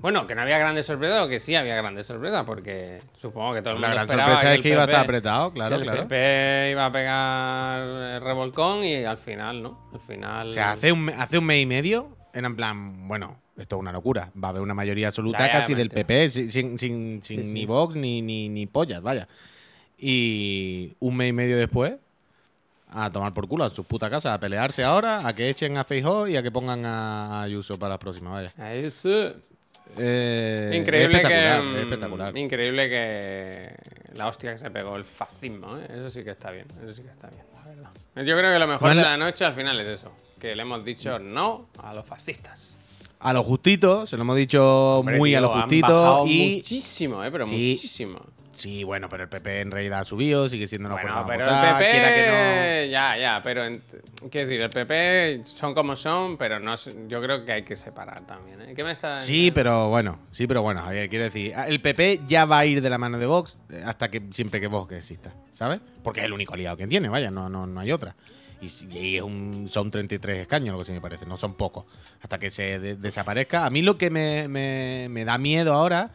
Bueno, 0.00 0.26
que 0.26 0.34
no 0.34 0.40
había 0.42 0.58
grandes 0.58 0.86
sorpresas 0.86 1.24
o 1.24 1.28
que 1.28 1.38
sí 1.40 1.54
había 1.54 1.76
grandes 1.76 2.06
sorpresas, 2.06 2.44
porque 2.44 3.00
supongo 3.18 3.54
que 3.54 3.60
todo 3.62 3.74
el 3.74 3.80
La 3.82 3.88
mundo 3.88 3.94
gran 3.96 4.06
esperaba 4.06 4.28
sorpresa 4.30 4.52
es 4.52 4.56
el 4.58 4.62
que 4.62 4.68
iba 4.70 4.80
a 4.82 4.84
estar 4.84 5.04
apretado, 5.04 5.52
claro, 5.52 5.76
que 5.76 5.82
el 5.82 5.88
claro. 5.90 6.02
PP 6.08 6.68
iba 6.72 6.86
a 6.86 6.92
pegar 6.92 7.80
el 8.16 8.20
revolcón 8.22 8.82
y 8.84 9.04
al 9.04 9.18
final, 9.18 9.62
¿no? 9.62 9.78
Al 9.92 10.00
final. 10.00 10.48
O 10.48 10.52
sea, 10.52 10.72
hace 10.72 10.90
un, 10.92 11.04
me- 11.04 11.12
hace 11.14 11.36
un 11.38 11.44
mes 11.44 11.62
y 11.62 11.66
medio, 11.66 12.08
era 12.32 12.46
en 12.46 12.56
plan, 12.56 13.06
bueno, 13.08 13.36
esto 13.58 13.76
es 13.76 13.80
una 13.80 13.92
locura. 13.92 14.30
Va 14.42 14.48
a 14.48 14.50
haber 14.52 14.62
una 14.62 14.72
mayoría 14.74 15.08
absoluta 15.08 15.38
Ya, 15.46 15.52
ya, 15.52 15.52
casi 15.60 15.74
del. 15.74 15.90
PP, 15.90 16.30
sin, 16.30 16.50
sin, 16.50 16.78
sin- 16.78 17.20
sin 17.22 17.38
Sí, 17.38 17.44
sí. 17.44 17.52
ni 17.52 17.66
Vox 17.66 17.94
ni, 17.94 18.22
ni, 18.22 18.48
ni 18.48 18.66
pollas, 18.66 19.02
vaya. 19.02 19.28
Y 19.98 20.94
un 21.00 21.16
mes 21.16 21.28
y 21.28 21.32
medio 21.34 21.58
después, 21.58 21.92
a 22.90 23.10
tomar 23.10 23.34
por 23.34 23.46
culo 23.46 23.64
a 23.64 23.70
sus 23.70 23.84
putas 23.84 24.08
casas, 24.10 24.32
a 24.34 24.40
pelearse 24.40 24.82
ahora, 24.82 25.26
a 25.28 25.34
que 25.34 25.50
echen 25.50 25.76
a 25.76 25.84
Feijóo 25.84 26.26
y 26.26 26.36
a 26.36 26.42
que 26.42 26.50
pongan 26.50 26.84
a 26.86 27.42
Ayuso 27.42 27.78
para 27.78 27.90
las 27.90 27.98
próximas, 27.98 28.32
vaya. 28.32 28.72
Eso. 28.74 29.34
Eh, 29.98 30.76
increíble 30.80 31.18
es 31.18 31.24
espectacular, 31.24 31.60
que. 31.60 31.68
es 31.68 31.74
mm, 31.74 31.78
espectacular. 31.78 32.36
Increíble 32.38 32.88
que. 32.88 33.74
La 34.14 34.28
hostia 34.28 34.52
que 34.52 34.58
se 34.58 34.70
pegó 34.70 34.96
el 34.96 35.04
fascismo, 35.04 35.76
¿eh? 35.78 35.86
Eso 35.88 36.10
sí 36.10 36.24
que 36.24 36.30
está 36.30 36.50
bien. 36.50 36.66
Eso 36.82 36.92
sí 36.92 37.02
que 37.02 37.08
está 37.10 37.28
bien, 37.28 37.42
la 37.54 37.64
verdad. 37.64 37.90
Yo 38.16 38.36
creo 38.36 38.52
que 38.52 38.58
lo 38.58 38.66
mejor 38.66 38.88
de 38.90 38.94
la- 38.96 39.16
noche 39.16 39.44
al 39.44 39.54
final 39.54 39.78
es 39.80 39.88
eso. 39.88 40.12
Que 40.38 40.54
le 40.56 40.62
hemos 40.62 40.84
dicho 40.84 41.18
no 41.18 41.68
a 41.82 41.94
los 41.94 42.04
fascistas. 42.04 42.76
A 43.20 43.32
lo 43.34 43.42
justito, 43.44 44.06
se 44.06 44.16
lo 44.16 44.22
hemos 44.22 44.36
dicho 44.36 44.98
Hombre, 45.00 45.18
muy 45.18 45.34
a 45.34 45.38
tío, 45.38 45.48
lo 45.48 45.54
han 45.54 45.60
justito 45.62 45.86
bajado 45.86 46.26
y 46.26 46.54
Muchísimo, 46.56 47.22
¿eh? 47.24 47.30
Pero 47.30 47.46
Sí. 47.46 47.72
muchísimo. 47.74 48.20
Sí, 48.52 48.82
bueno, 48.84 49.08
pero 49.08 49.22
el 49.22 49.28
PP 49.28 49.60
en 49.60 49.70
realidad 49.70 50.00
ha 50.00 50.04
subido, 50.04 50.48
sigue 50.48 50.66
siendo 50.66 50.88
una 50.88 50.96
Bueno, 50.96 51.12
fuerza 51.12 51.26
pero 51.28 51.44
votar, 51.44 51.82
el 51.82 51.88
PP. 51.88 52.90
Ya, 52.90 53.16
ya, 53.16 53.40
pero. 53.42 53.62
Quiero 54.30 54.48
decir, 54.48 54.60
el 54.60 54.70
PP 54.70 55.42
son 55.44 55.72
como 55.74 55.94
son, 55.94 56.36
pero 56.36 56.58
no 56.58 56.74
yo 57.06 57.22
creo 57.22 57.44
que 57.44 57.52
hay 57.52 57.62
que 57.62 57.76
separar 57.76 58.26
también. 58.26 58.60
¿eh? 58.62 58.74
¿Qué 58.74 58.82
me 58.84 58.92
está. 58.92 59.20
Sí, 59.20 59.50
pero 59.52 59.88
bueno, 59.88 60.18
sí, 60.32 60.46
pero 60.46 60.62
bueno, 60.62 60.82
Javier, 60.82 61.08
quiero 61.08 61.24
decir, 61.24 61.52
el 61.68 61.80
PP 61.80 62.22
ya 62.26 62.44
va 62.44 62.58
a 62.58 62.66
ir 62.66 62.82
de 62.82 62.90
la 62.90 62.98
mano 62.98 63.18
de 63.18 63.26
Vox 63.26 63.56
eh, 63.70 63.82
hasta 63.86 64.10
que 64.10 64.22
siempre 64.32 64.60
que 64.60 64.66
Vox 64.66 64.92
exista, 64.94 65.32
¿sabes? 65.52 65.80
Porque 66.02 66.20
es 66.20 66.26
el 66.26 66.32
único 66.32 66.54
aliado 66.54 66.76
que 66.76 66.86
tiene, 66.86 67.08
vaya, 67.08 67.30
no, 67.30 67.48
no, 67.48 67.66
no 67.66 67.80
hay 67.80 67.92
otra. 67.92 68.14
Y, 68.60 69.16
es 69.16 69.22
un, 69.22 69.68
son 69.70 69.90
33 69.90 70.40
escaños, 70.42 70.72
lo 70.74 70.80
que 70.80 70.84
sí 70.84 70.92
me 70.92 71.00
parece, 71.00 71.24
no 71.24 71.38
son 71.38 71.54
pocos. 71.54 71.84
Hasta 72.20 72.38
que 72.38 72.50
se 72.50 72.78
de- 72.78 72.96
desaparezca. 72.96 73.64
A 73.64 73.70
mí 73.70 73.80
lo 73.80 73.96
que 73.96 74.10
me, 74.10 74.48
me- 74.48 75.06
me 75.08 75.24
da 75.24 75.38
miedo 75.38 75.72
ahora 75.72 76.10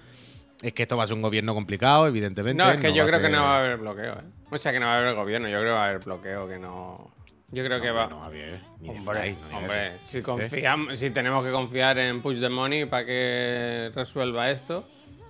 es 0.62 0.74
que 0.74 0.84
esto 0.84 0.96
va 0.98 1.04
a 1.04 1.08
ser 1.08 1.16
un 1.16 1.22
gobierno 1.22 1.54
complicado, 1.54 2.08
evidentemente. 2.08 2.62
No, 2.64 2.72
es 2.72 2.80
que 2.80 2.92
yo 2.94 3.04
va 3.04 3.04
a 3.04 3.08
creo 3.08 3.22
que 3.22 3.30
no 3.30 3.44
va 3.44 3.56
a 3.56 3.60
haber 3.60 3.78
bloqueo, 3.78 4.14
¿eh? 4.14 4.24
O 4.52 4.58
sea, 4.58 4.72
que 4.72 4.80
no 4.80 4.86
va 4.88 4.96
a 4.96 4.98
haber 5.00 5.16
gobierno. 5.16 5.48
Yo 5.50 5.60
creo 5.60 5.72
que 5.72 5.76
va 5.78 5.86
a 5.86 5.90
haber 5.90 6.00
bloqueo, 6.04 6.48
que 6.48 6.58
no. 6.60 7.12
Yo 7.52 7.64
creo 7.64 7.80
que 7.82 7.92
va. 7.92 8.08
no, 8.08 8.30
ni 8.30 8.40
de 8.40 8.60
Hombre, 8.90 9.22
fly, 9.22 9.32
no 9.34 9.48
digas 9.48 9.54
hombre, 9.54 9.92
si 10.10 10.22
confiamos, 10.22 11.00
si 11.00 11.10
tenemos 11.12 11.46
que 11.46 11.52
confiar 11.52 11.98
en 12.00 12.22
Push 12.22 12.40
the 12.42 12.50
Money 12.50 12.86
para 12.86 13.06
que 13.06 13.92
resuelva 13.94 14.50
esto, 14.50 14.84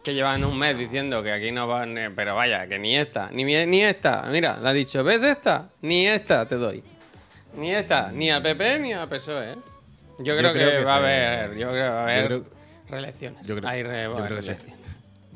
que 0.04 0.14
llevan 0.14 0.44
un 0.46 0.58
mes 0.58 0.78
diciendo 0.78 1.22
que 1.22 1.32
aquí 1.32 1.52
no 1.52 1.68
van, 1.68 2.14
pero 2.16 2.34
vaya, 2.36 2.68
que 2.68 2.80
ni 2.80 2.96
esta, 2.96 3.30
ni, 3.32 3.44
ni 3.44 3.82
esta, 3.84 4.24
mira, 4.32 4.58
le 4.60 4.70
ha 4.70 4.74
dicho, 4.74 5.04
¿ves 5.04 5.24
esta? 5.24 5.70
Ni 5.82 6.08
esta 6.08 6.48
te 6.48 6.56
doy. 6.56 6.84
Ni 7.58 7.72
esta, 7.72 8.12
ni 8.12 8.32
al 8.32 8.42
PP 8.42 8.80
ni 8.80 8.94
al 8.94 9.08
PSOE, 9.10 9.52
¿eh? 9.52 9.56
Yo 10.20 10.38
creo, 10.38 10.54
creo 10.54 10.72
que, 10.72 10.78
que 10.78 10.84
va 10.86 10.94
a 10.94 10.98
haber, 10.98 11.58
yo 11.58 11.70
creo 11.70 11.84
que 11.84 11.90
va 11.90 12.00
a 12.00 12.04
haber 12.04 12.42
reelecciones. 12.90 13.46
Yo 13.46 13.56
creo, 13.58 13.70
Hay 13.70 13.84
re- 13.84 14.04
yo 14.04 14.14
va 14.14 14.24
a 14.24 14.28
creo 14.28 14.40
que 14.40 14.42
reelecciones. 14.46 14.85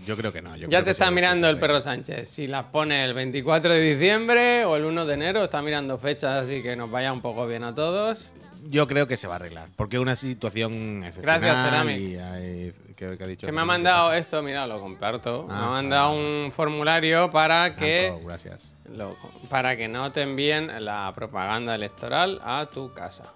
Yo 0.06 0.16
creo 0.18 0.32
que 0.34 0.42
no. 0.42 0.56
yo 0.56 0.70
Ya 0.70 0.82
se 0.82 0.92
está 0.92 1.12
mirando 1.12 1.48
el 1.50 1.60
perro 1.60 1.82
Sánchez. 1.82 2.30
Si 2.30 2.48
las 2.48 2.66
pone 2.66 3.04
el 3.06 3.14
24 3.14 3.74
de 3.74 3.82
diciembre 3.82 4.66
o 4.66 4.76
el 4.76 4.86
1 4.86 5.06
de 5.06 5.14
enero, 5.14 5.44
está 5.44 5.62
mirando 5.62 5.98
fechas 5.98 6.44
así 6.44 6.62
que 6.64 6.76
nos 6.76 6.90
vaya 6.90 7.12
un 7.14 7.22
poco 7.22 7.46
bien 7.48 7.64
a 7.64 7.76
todos. 7.76 8.32
Yo 8.70 8.88
creo 8.88 9.08
que 9.08 9.16
se 9.16 9.26
va 9.28 9.36
a 9.36 9.38
arreglar, 9.38 9.70
porque 9.78 9.96
es 9.96 10.02
una 10.02 10.16
situación 10.18 11.04
excepcional. 11.06 11.40
Gracias, 11.42 11.66
Ceramic. 11.70 12.00
y 12.02 12.18
hay- 12.18 12.74
¿qué- 12.96 13.18
qué 13.18 13.24
ha 13.24 13.28
dicho 13.28 13.46
Que 13.48 13.54
me 13.54 13.62
ha 13.62 13.66
mandado 13.66 14.12
esto, 14.14 14.42
mira, 14.44 14.68
lo 14.68 14.78
comparto. 14.82 15.46
me 15.48 15.54
ha 15.54 15.66
Ah, 15.68 15.70
mandado 15.70 16.12
un 16.12 16.52
formulario 16.52 17.32
para 17.32 17.76
que, 17.78 18.10
Tanto, 18.12 18.28
gracias. 18.28 18.76
lo- 18.94 19.16
para 19.50 19.78
que 19.78 19.88
no 19.88 20.12
te 20.12 20.24
envíen 20.24 20.84
la 20.84 21.12
propaganda 21.16 21.74
electoral 21.74 22.42
a 22.44 22.68
tu 22.72 22.94
casa. 22.94 23.32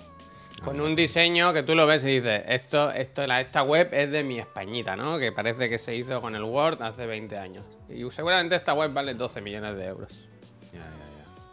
Con 0.62 0.80
un 0.80 0.96
diseño 0.96 1.54
que 1.54 1.64
tú 1.64 1.76
lo 1.76 1.86
ves 1.86 2.06
y 2.06 2.20
dices, 2.20 2.44
esto, 2.48 2.92
esto, 2.92 3.28
la, 3.28 3.42
esta 3.42 3.64
web 3.64 3.90
es 3.92 4.12
de 4.12 4.24
mi 4.24 4.40
Españita, 4.40 4.96
¿no? 4.96 5.18
Que 5.20 5.32
parece 5.32 5.70
que 5.70 5.78
se 5.78 5.96
hizo 5.96 6.22
con 6.22 6.36
el 6.36 6.44
Word 6.44 6.82
hace 6.82 7.06
20 7.06 7.38
años. 7.38 7.66
Y 7.90 8.10
seguramente 8.12 8.56
esta 8.56 8.74
web 8.74 8.94
vale 8.94 9.14
12 9.14 9.42
millones 9.42 9.76
de 9.76 9.86
euros. 9.86 10.10
Ya, 10.72 10.80
ya, 10.80 10.86
ya. 10.86 11.44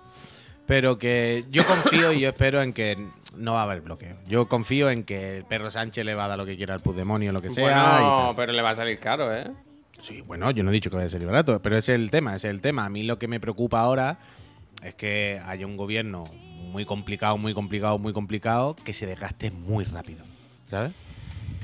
Pero 0.66 0.98
que 0.98 1.44
yo 1.50 1.64
confío 1.66 2.12
y 2.12 2.20
yo 2.20 2.28
espero 2.28 2.62
en 2.62 2.72
que 2.72 2.96
no 3.34 3.54
va 3.54 3.60
a 3.60 3.64
haber 3.64 3.80
bloqueo. 3.80 4.16
Yo 4.26 4.46
confío 4.48 4.90
en 4.90 5.04
que 5.04 5.38
el 5.38 5.44
perro 5.44 5.70
Sánchez 5.70 6.04
le 6.04 6.14
va 6.14 6.26
a 6.26 6.28
dar 6.28 6.38
lo 6.38 6.46
que 6.46 6.56
quiera 6.56 6.74
al 6.74 6.80
Puigdemont 6.80 7.28
o 7.28 7.32
lo 7.32 7.42
que 7.42 7.50
sea. 7.50 7.64
Bueno, 7.64 8.34
pero 8.36 8.52
le 8.52 8.62
va 8.62 8.70
a 8.70 8.74
salir 8.74 8.98
caro, 8.98 9.34
¿eh? 9.34 9.50
Sí, 10.02 10.22
bueno, 10.22 10.50
yo 10.50 10.62
no 10.62 10.70
he 10.70 10.72
dicho 10.72 10.90
que 10.90 10.96
vaya 10.96 11.06
a 11.06 11.10
ser 11.10 11.24
barato, 11.26 11.60
pero 11.60 11.76
ese 11.76 11.94
es 11.94 12.00
el 12.00 12.10
tema, 12.10 12.34
ese 12.34 12.48
es 12.48 12.54
el 12.54 12.60
tema. 12.60 12.84
A 12.84 12.88
mí 12.88 13.02
lo 13.02 13.18
que 13.18 13.28
me 13.28 13.40
preocupa 13.40 13.80
ahora 13.80 14.18
es 14.82 14.94
que 14.94 15.40
haya 15.44 15.66
un 15.66 15.76
gobierno 15.76 16.22
muy 16.70 16.84
complicado, 16.84 17.36
muy 17.36 17.54
complicado, 17.54 17.98
muy 17.98 18.12
complicado, 18.12 18.76
que 18.76 18.92
se 18.92 19.06
desgaste 19.06 19.50
muy 19.50 19.84
rápido, 19.84 20.24
¿sabes? 20.68 20.92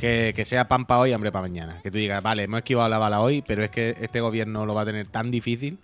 Que, 0.00 0.34
que 0.36 0.44
sea 0.44 0.68
pan 0.68 0.84
para 0.84 1.00
hoy, 1.00 1.12
hambre 1.12 1.32
para 1.32 1.48
mañana. 1.48 1.80
Que 1.82 1.90
tú 1.90 1.96
digas, 1.98 2.22
vale, 2.22 2.42
hemos 2.42 2.58
esquivado 2.58 2.88
la 2.88 2.98
bala 2.98 3.20
hoy, 3.20 3.42
pero 3.42 3.64
es 3.64 3.70
que 3.70 3.96
este 4.00 4.20
gobierno 4.20 4.66
lo 4.66 4.75
va 4.75 4.82
a 4.82 4.86
tener 4.86 5.06
tan 5.06 5.30
difícil 5.30 5.78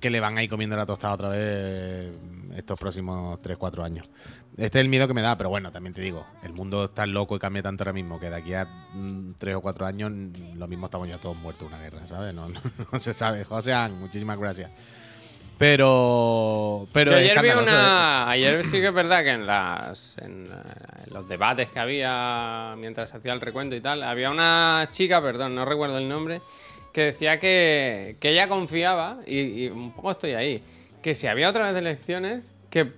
que 0.00 0.10
le 0.10 0.20
van 0.20 0.36
a 0.38 0.42
ir 0.42 0.50
comiendo 0.50 0.76
la 0.76 0.86
tostada 0.86 1.14
otra 1.14 1.28
vez 1.30 2.12
estos 2.56 2.78
próximos 2.78 3.40
3-4 3.40 3.84
años. 3.84 4.08
Este 4.56 4.78
es 4.78 4.84
el 4.84 4.88
miedo 4.88 5.06
que 5.06 5.14
me 5.14 5.22
da, 5.22 5.36
pero 5.36 5.50
bueno, 5.50 5.70
también 5.70 5.94
te 5.94 6.00
digo, 6.00 6.26
el 6.42 6.52
mundo 6.52 6.86
está 6.86 7.06
loco 7.06 7.36
y 7.36 7.38
cambia 7.38 7.62
tanto 7.62 7.82
ahora 7.82 7.92
mismo 7.92 8.18
que 8.18 8.30
de 8.30 8.36
aquí 8.36 8.54
a 8.54 8.66
3 9.38 9.54
o 9.56 9.60
4 9.60 9.86
años 9.86 10.10
mm, 10.12 10.58
lo 10.58 10.66
mismo 10.66 10.86
estamos 10.86 11.08
ya 11.08 11.18
todos 11.18 11.36
muertos 11.36 11.68
en 11.68 11.74
una 11.74 11.82
guerra, 11.82 12.06
¿sabes? 12.06 12.34
No, 12.34 12.48
no, 12.48 12.60
no 12.92 13.00
se 13.00 13.12
sabe. 13.12 13.44
José 13.44 13.74
An, 13.74 13.98
muchísimas 13.98 14.38
gracias. 14.38 14.70
Pero. 15.58 16.86
Pero 16.92 17.12
Yo 17.12 17.16
ayer 17.16 17.40
vi 17.40 17.48
escandaloso, 17.48 17.76
¿eh? 17.76 17.80
una. 17.80 18.30
Ayer 18.30 18.66
sí 18.66 18.80
que 18.80 18.88
es 18.88 18.94
verdad 18.94 19.22
que 19.22 19.30
en 19.30 19.46
las. 19.46 20.18
En, 20.18 20.46
eh, 20.46 21.06
en 21.06 21.14
los 21.14 21.28
debates 21.28 21.68
que 21.68 21.78
había 21.78 22.74
mientras 22.76 23.14
hacía 23.14 23.32
el 23.32 23.40
recuento 23.40 23.74
y 23.74 23.80
tal, 23.80 24.02
había 24.02 24.30
una 24.30 24.88
chica, 24.90 25.22
perdón, 25.22 25.54
no 25.54 25.64
recuerdo 25.64 25.98
el 25.98 26.08
nombre, 26.08 26.40
que 26.92 27.04
decía 27.04 27.38
que, 27.38 28.16
que 28.20 28.30
ella 28.30 28.48
confiaba, 28.48 29.18
y, 29.26 29.64
y 29.64 29.68
un 29.68 29.92
poco 29.92 30.12
estoy 30.12 30.32
ahí, 30.32 30.62
que 31.02 31.14
si 31.14 31.26
había 31.26 31.48
otra 31.48 31.68
vez 31.68 31.76
elecciones, 31.76 32.44
que, 32.68 32.92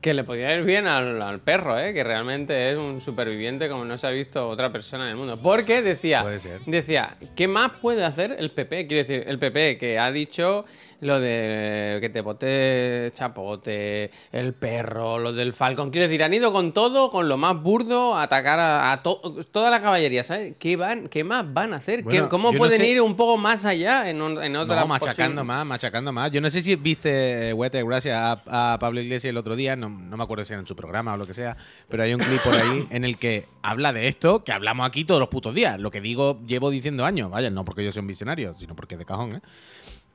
que 0.00 0.14
le 0.14 0.24
podía 0.24 0.54
ir 0.54 0.64
bien 0.64 0.86
al, 0.86 1.20
al 1.20 1.40
perro, 1.40 1.78
¿eh? 1.78 1.92
que 1.92 2.04
realmente 2.04 2.70
es 2.70 2.76
un 2.76 3.00
superviviente 3.00 3.68
como 3.68 3.84
no 3.84 3.98
se 3.98 4.06
ha 4.06 4.10
visto 4.10 4.48
otra 4.48 4.70
persona 4.70 5.04
en 5.04 5.10
el 5.10 5.16
mundo. 5.16 5.38
Porque 5.42 5.82
decía, 5.82 6.24
decía, 6.66 7.16
¿qué 7.36 7.48
más 7.48 7.72
puede 7.80 8.04
hacer 8.04 8.36
el 8.38 8.50
PP? 8.50 8.86
Quiero 8.86 9.06
decir, 9.06 9.24
el 9.26 9.38
PP 9.38 9.78
que 9.78 9.98
ha 9.98 10.10
dicho 10.10 10.64
lo 11.00 11.18
de 11.20 11.98
que 12.00 12.08
te 12.10 12.20
bote 12.20 13.10
chapote, 13.14 14.10
el 14.32 14.52
perro, 14.54 15.18
lo 15.18 15.32
del 15.32 15.52
falcón. 15.52 15.90
Quiero 15.90 16.06
decir, 16.06 16.22
han 16.22 16.34
ido 16.34 16.52
con 16.52 16.72
todo, 16.72 17.10
con 17.10 17.28
lo 17.28 17.36
más 17.36 17.60
burdo, 17.62 18.14
a 18.16 18.22
atacar 18.24 18.58
a, 18.60 18.92
a 18.92 19.02
to- 19.02 19.20
toda 19.50 19.70
la 19.70 19.80
caballería, 19.80 20.24
¿sabes? 20.24 20.54
¿Qué, 20.58 20.76
van, 20.76 21.08
¿Qué 21.08 21.24
más 21.24 21.52
van 21.52 21.72
a 21.72 21.76
hacer? 21.76 22.00
¿Qué- 22.00 22.04
Bueno, 22.04 22.28
¿Cómo 22.28 22.52
no 22.52 22.58
pueden 22.58 22.78
sé- 22.80 22.88
ir 22.88 23.00
un 23.00 23.16
poco 23.16 23.38
más 23.38 23.64
allá 23.64 24.08
en, 24.10 24.20
un- 24.20 24.42
en 24.42 24.54
otra 24.56 24.80
No, 24.80 24.86
machacando 24.88 25.44
más, 25.44 25.64
machacando 25.66 26.12
más. 26.12 26.30
Yo 26.30 26.40
no 26.40 26.50
sé 26.50 26.60
si 26.62 26.76
viste, 26.76 27.52
Huete, 27.54 27.82
gracias 27.82 28.16
a, 28.46 28.72
a 28.74 28.78
Pablo 28.78 29.00
Iglesias 29.00 29.30
el 29.30 29.36
otro 29.36 29.56
día, 29.56 29.76
no, 29.76 29.88
no 29.88 30.16
me 30.16 30.22
acuerdo 30.24 30.44
si 30.44 30.52
era 30.52 30.60
en 30.60 30.66
su 30.66 30.76
programa 30.76 31.14
o 31.14 31.16
lo 31.16 31.26
que 31.26 31.34
sea, 31.34 31.56
pero 31.88 32.02
hay 32.02 32.12
un 32.14 32.20
clip 32.20 32.40
por 32.42 32.54
ahí 32.56 32.86
en 32.90 33.04
el 33.04 33.16
que 33.16 33.46
habla 33.62 33.92
de 33.92 34.08
esto 34.08 34.44
que 34.44 34.52
hablamos 34.52 34.86
aquí 34.86 35.04
todos 35.04 35.20
los 35.20 35.28
putos 35.28 35.54
días. 35.54 35.80
Lo 35.80 35.90
que 35.90 36.00
digo, 36.00 36.38
llevo 36.46 36.70
diciendo 36.70 37.04
años, 37.04 37.30
vaya, 37.30 37.48
no 37.50 37.64
porque 37.64 37.84
yo 37.84 37.92
sea 37.92 38.02
un 38.02 38.08
visionario, 38.08 38.54
sino 38.58 38.74
porque 38.76 38.94
es 38.96 38.98
de 38.98 39.06
cajón, 39.06 39.36
¿eh? 39.36 39.40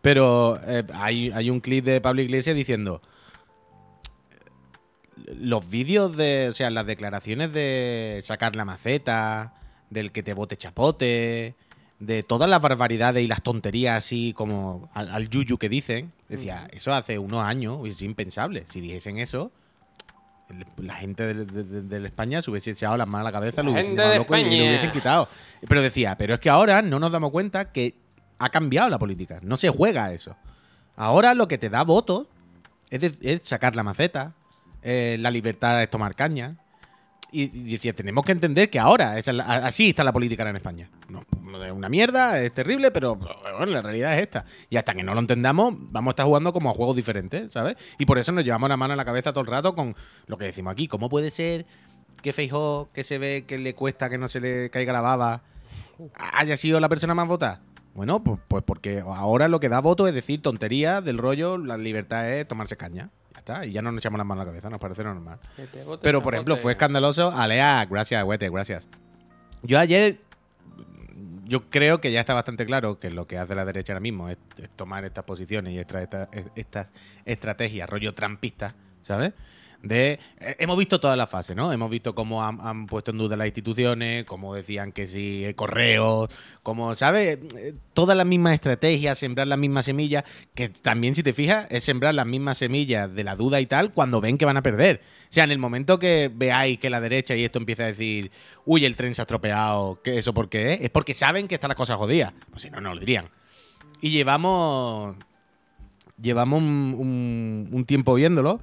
Pero 0.06 0.60
eh, 0.68 0.84
hay, 0.94 1.32
hay 1.32 1.50
un 1.50 1.60
clip 1.62 1.84
de 1.84 2.00
Pablo 2.00 2.22
Iglesias 2.22 2.56
diciendo 2.56 3.02
los 5.40 5.68
vídeos 5.68 6.16
de, 6.16 6.50
o 6.50 6.54
sea, 6.54 6.70
las 6.70 6.86
declaraciones 6.86 7.52
de 7.54 8.20
sacar 8.24 8.56
la 8.56 8.66
maceta, 8.66 9.54
del 9.90 10.12
que 10.12 10.22
te 10.22 10.34
bote 10.36 10.58
chapote, 10.58 11.56
de 12.00 12.22
todas 12.24 12.48
las 12.50 12.62
barbaridades 12.62 13.24
y 13.24 13.28
las 13.28 13.42
tonterías 13.42 13.98
así 13.98 14.34
como 14.34 14.90
al, 14.94 15.10
al 15.10 15.28
yuyu 15.30 15.58
que 15.58 15.70
dicen, 15.70 16.12
decía, 16.30 16.68
eso 16.72 16.94
hace 16.94 17.18
unos 17.18 17.44
años 17.44 17.80
es 17.88 18.02
impensable. 18.04 18.66
Si 18.70 18.82
dijesen 18.82 19.18
eso, 19.18 19.52
la 20.78 20.96
gente 20.98 21.24
de, 21.34 21.46
de- 21.46 21.64
de- 21.82 22.00
de 22.00 22.08
España 22.08 22.42
se 22.44 22.52
hubiese 22.52 22.72
echado 22.72 22.96
las 22.98 23.08
manos 23.08 23.22
a 23.22 23.32
la 23.32 23.32
cabeza, 23.32 23.64
La 23.64 23.70
lo 23.70 23.72
hubiesen 23.72 23.96
loco 24.18 24.38
y 24.38 24.44
lo 24.44 24.66
hubiesen 24.66 24.92
quitado. 24.92 25.28
Pero 25.68 25.82
decía, 25.82 26.16
pero 26.16 26.36
es 26.36 26.40
que 26.40 26.50
ahora 26.52 26.84
no 26.84 27.00
nos 27.00 27.12
damos 27.12 27.32
cuenta 27.32 27.72
que 27.72 27.96
ha 28.40 28.50
cambiado 28.50 28.90
la 28.90 29.00
política, 29.00 29.40
no 29.42 29.58
se 29.58 29.70
juega 29.70 30.06
a 30.06 30.14
eso. 30.14 30.36
Ahora 30.96 31.34
lo 31.34 31.48
que 31.48 31.58
te 31.58 31.70
da 31.70 31.84
votos 31.84 32.28
es, 32.90 33.44
sacar 33.44 33.76
la 33.76 33.84
maceta, 33.84 34.34
eh, 34.82 35.18
la 35.20 35.32
libertad 35.32 35.82
es 35.82 35.90
tomar 35.90 36.16
caña. 36.16 36.58
Y, 37.32 37.48
decía, 37.48 37.92
tenemos 37.92 38.24
que 38.24 38.32
entender 38.32 38.70
que 38.70 38.80
ahora 38.80 39.16
a- 39.18 39.56
así 39.68 39.90
está 39.90 40.06
la 40.06 40.14
política 40.14 40.48
en 40.50 40.56
España. 40.56 40.90
No, 41.10 41.26
es 41.66 41.72
una 41.72 41.90
mierda, 41.90 42.40
es 42.42 42.54
terrible, 42.54 42.92
pero 42.92 43.16
bueno, 43.16 43.66
la 43.66 43.82
realidad 43.82 44.16
es 44.16 44.22
esta. 44.22 44.46
Y 44.70 44.78
hasta 44.78 44.94
que 44.94 45.04
no 45.04 45.14
lo 45.14 45.20
entendamos, 45.20 45.74
vamos 45.92 46.12
a 46.12 46.14
estar 46.14 46.26
jugando 46.26 46.54
como 46.54 46.70
a 46.70 46.74
juegos 46.74 46.96
diferentes, 46.96 47.52
¿sabes? 47.52 47.76
Y 48.00 48.06
por 48.06 48.20
eso 48.20 48.32
nos 48.32 48.46
llevamos 48.46 48.70
la 48.70 48.78
mano 48.78 48.94
en 48.94 48.98
la 48.98 49.04
cabeza 49.04 49.34
todo 49.34 49.42
el 49.42 49.48
rato 49.48 49.76
con 49.76 49.96
lo 50.28 50.38
que 50.38 50.46
decimos 50.46 50.72
aquí. 50.72 50.88
¿Cómo 50.88 51.10
puede 51.10 51.30
ser 51.30 51.66
que 52.22 52.32
Feijó, 52.32 52.90
que 52.94 53.04
se 53.04 53.18
ve 53.18 53.44
que 53.46 53.58
le 53.58 53.74
cuesta 53.76 54.10
que 54.10 54.18
no 54.18 54.30
se 54.30 54.40
le 54.40 54.70
caiga 54.70 54.94
la 54.94 55.02
baba, 55.02 55.42
haya 56.16 56.56
sido 56.56 56.80
la 56.80 56.88
persona 56.88 57.16
más 57.16 57.28
votada? 57.28 57.60
Bueno, 57.96 58.24
pues, 58.24 58.40
pues 58.48 58.64
porque 58.64 59.00
ahora 59.04 59.48
lo 59.48 59.60
que 59.60 59.70
da 59.70 59.80
voto 59.80 60.08
es 60.08 60.14
decir 60.14 60.42
tonterías 60.42 61.04
del 61.04 61.18
rollo, 61.18 61.58
la 61.58 61.78
libertad 61.78 62.30
es 62.32 62.48
tomarse 62.48 62.76
caña. 62.78 63.10
Ya 63.34 63.40
está, 63.40 63.66
y 63.66 63.72
ya 63.72 63.82
no 63.82 63.92
nos 63.92 64.00
echamos 64.02 64.18
las 64.18 64.28
manos 64.28 64.42
a 64.42 64.46
la 64.46 64.52
cabeza, 64.52 64.70
nos 64.70 64.80
parece 64.80 65.04
normal. 65.04 65.40
Bote 65.86 66.02
Pero, 66.04 66.22
por 66.22 66.34
ejemplo, 66.36 66.58
fue 66.58 66.74
escandaloso. 66.74 67.32
Alea, 67.32 67.86
gracias, 67.90 68.24
Huete, 68.24 68.50
gracias. 68.50 68.88
Yo 69.64 69.80
ayer, 69.80 70.20
yo 71.46 71.70
creo 71.70 72.02
que 72.02 72.12
ya 72.12 72.20
está 72.20 72.34
bastante 72.34 72.66
claro 72.66 73.00
que 73.00 73.12
lo 73.12 73.28
que 73.28 73.38
hace 73.38 73.56
la 73.56 73.64
derecha 73.66 73.94
ahora 73.94 74.02
mismo 74.02 74.30
es, 74.30 74.38
es 74.58 74.70
tomar 74.72 75.06
estas 75.06 75.24
posiciones 75.24 75.74
y 75.74 75.80
extra- 75.80 76.04
esta- 76.04 76.28
es- 76.34 76.46
estas 76.56 76.88
estrategias, 77.24 77.90
rollo 77.90 78.14
trampista, 78.14 78.76
¿sabes? 79.04 79.34
De, 79.86 80.20
eh, 80.40 80.56
hemos 80.58 80.80
visto 80.80 81.00
todas 81.00 81.16
las 81.16 81.30
fases, 81.30 81.56
¿no? 81.56 81.72
Hemos 81.72 81.92
visto 81.92 82.16
cómo 82.16 82.44
han, 82.44 82.88
puesto 82.88 83.12
en 83.12 83.20
duda 83.20 83.38
las 83.38 83.46
instituciones, 83.46 84.26
cómo 84.26 84.56
decían 84.56 84.92
que 84.92 85.06
sí, 85.06 85.46
correos, 85.56 86.32
como, 86.64 86.96
¿sabes? 86.96 87.38
Eh, 87.56 87.76
Todas 87.94 88.18
las 88.18 88.26
mismas 88.26 88.56
estrategias, 88.56 89.20
sembrar 89.20 89.46
las 89.46 89.60
mismas 89.60 89.86
semillas, 89.86 90.24
que 90.56 90.70
también, 90.70 91.14
si 91.14 91.22
te 91.22 91.34
fijas, 91.34 91.68
es 91.70 91.84
sembrar 91.84 92.16
las 92.16 92.26
mismas 92.26 92.58
semillas 92.58 93.14
de 93.14 93.24
la 93.24 93.36
duda 93.36 93.62
y 93.62 93.68
tal 93.68 93.94
cuando 93.94 94.22
ven 94.22 94.40
que 94.40 94.46
van 94.46 94.58
a 94.58 94.64
perder. 94.64 95.02
O 95.30 95.34
sea, 95.34 95.44
en 95.44 95.52
el 95.52 95.60
momento 95.60 96.00
que 96.00 96.32
veáis 96.34 96.80
que 96.80 96.90
la 96.90 97.00
derecha 97.00 97.36
y 97.36 97.44
esto 97.44 97.60
empieza 97.60 97.84
a 97.84 97.88
decir, 97.88 98.32
uy, 98.66 98.86
el 98.86 98.96
tren 98.96 99.14
se 99.14 99.22
ha 99.22 99.24
estropeado, 99.24 100.02
¿qué 100.04 100.18
eso 100.18 100.34
por 100.34 100.50
qué 100.50 100.74
es? 100.74 100.82
Es 100.82 100.90
porque 100.90 101.14
saben 101.14 101.48
que 101.48 101.56
están 101.56 101.70
las 101.70 101.78
cosas 101.78 101.98
jodidas. 101.98 102.34
Pues 102.50 102.64
si 102.64 102.72
no, 102.72 102.82
no 102.82 102.96
lo 102.96 103.00
dirían. 103.00 103.30
Y 104.02 104.10
llevamos. 104.10 105.16
Llevamos 106.20 106.64
un 106.64 107.84
tiempo 107.86 108.16
viéndolo. 108.16 108.62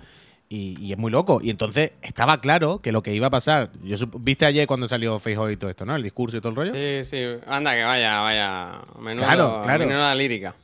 Y, 0.54 0.76
y 0.78 0.92
es 0.92 0.98
muy 0.98 1.10
loco. 1.10 1.40
Y 1.42 1.48
entonces 1.48 1.92
estaba 2.02 2.42
claro 2.42 2.80
que 2.82 2.92
lo 2.92 3.02
que 3.02 3.14
iba 3.14 3.28
a 3.28 3.30
pasar. 3.30 3.70
Yo 3.82 3.96
Viste 4.18 4.44
ayer 4.44 4.66
cuando 4.66 4.86
salió 4.86 5.18
Feijóo 5.18 5.50
y 5.50 5.56
todo 5.56 5.70
esto, 5.70 5.86
¿no? 5.86 5.96
El 5.96 6.02
discurso 6.02 6.36
y 6.36 6.40
todo 6.42 6.50
el 6.50 6.56
rollo. 6.56 6.72
Sí, 6.74 7.08
sí. 7.08 7.22
Anda, 7.46 7.74
que 7.74 7.82
vaya, 7.82 8.20
vaya. 8.20 8.80
Menudo, 9.00 9.24
Claro, 9.24 9.60
claro. 9.64 9.86
menuda 9.86 10.14
lírica. 10.14 10.54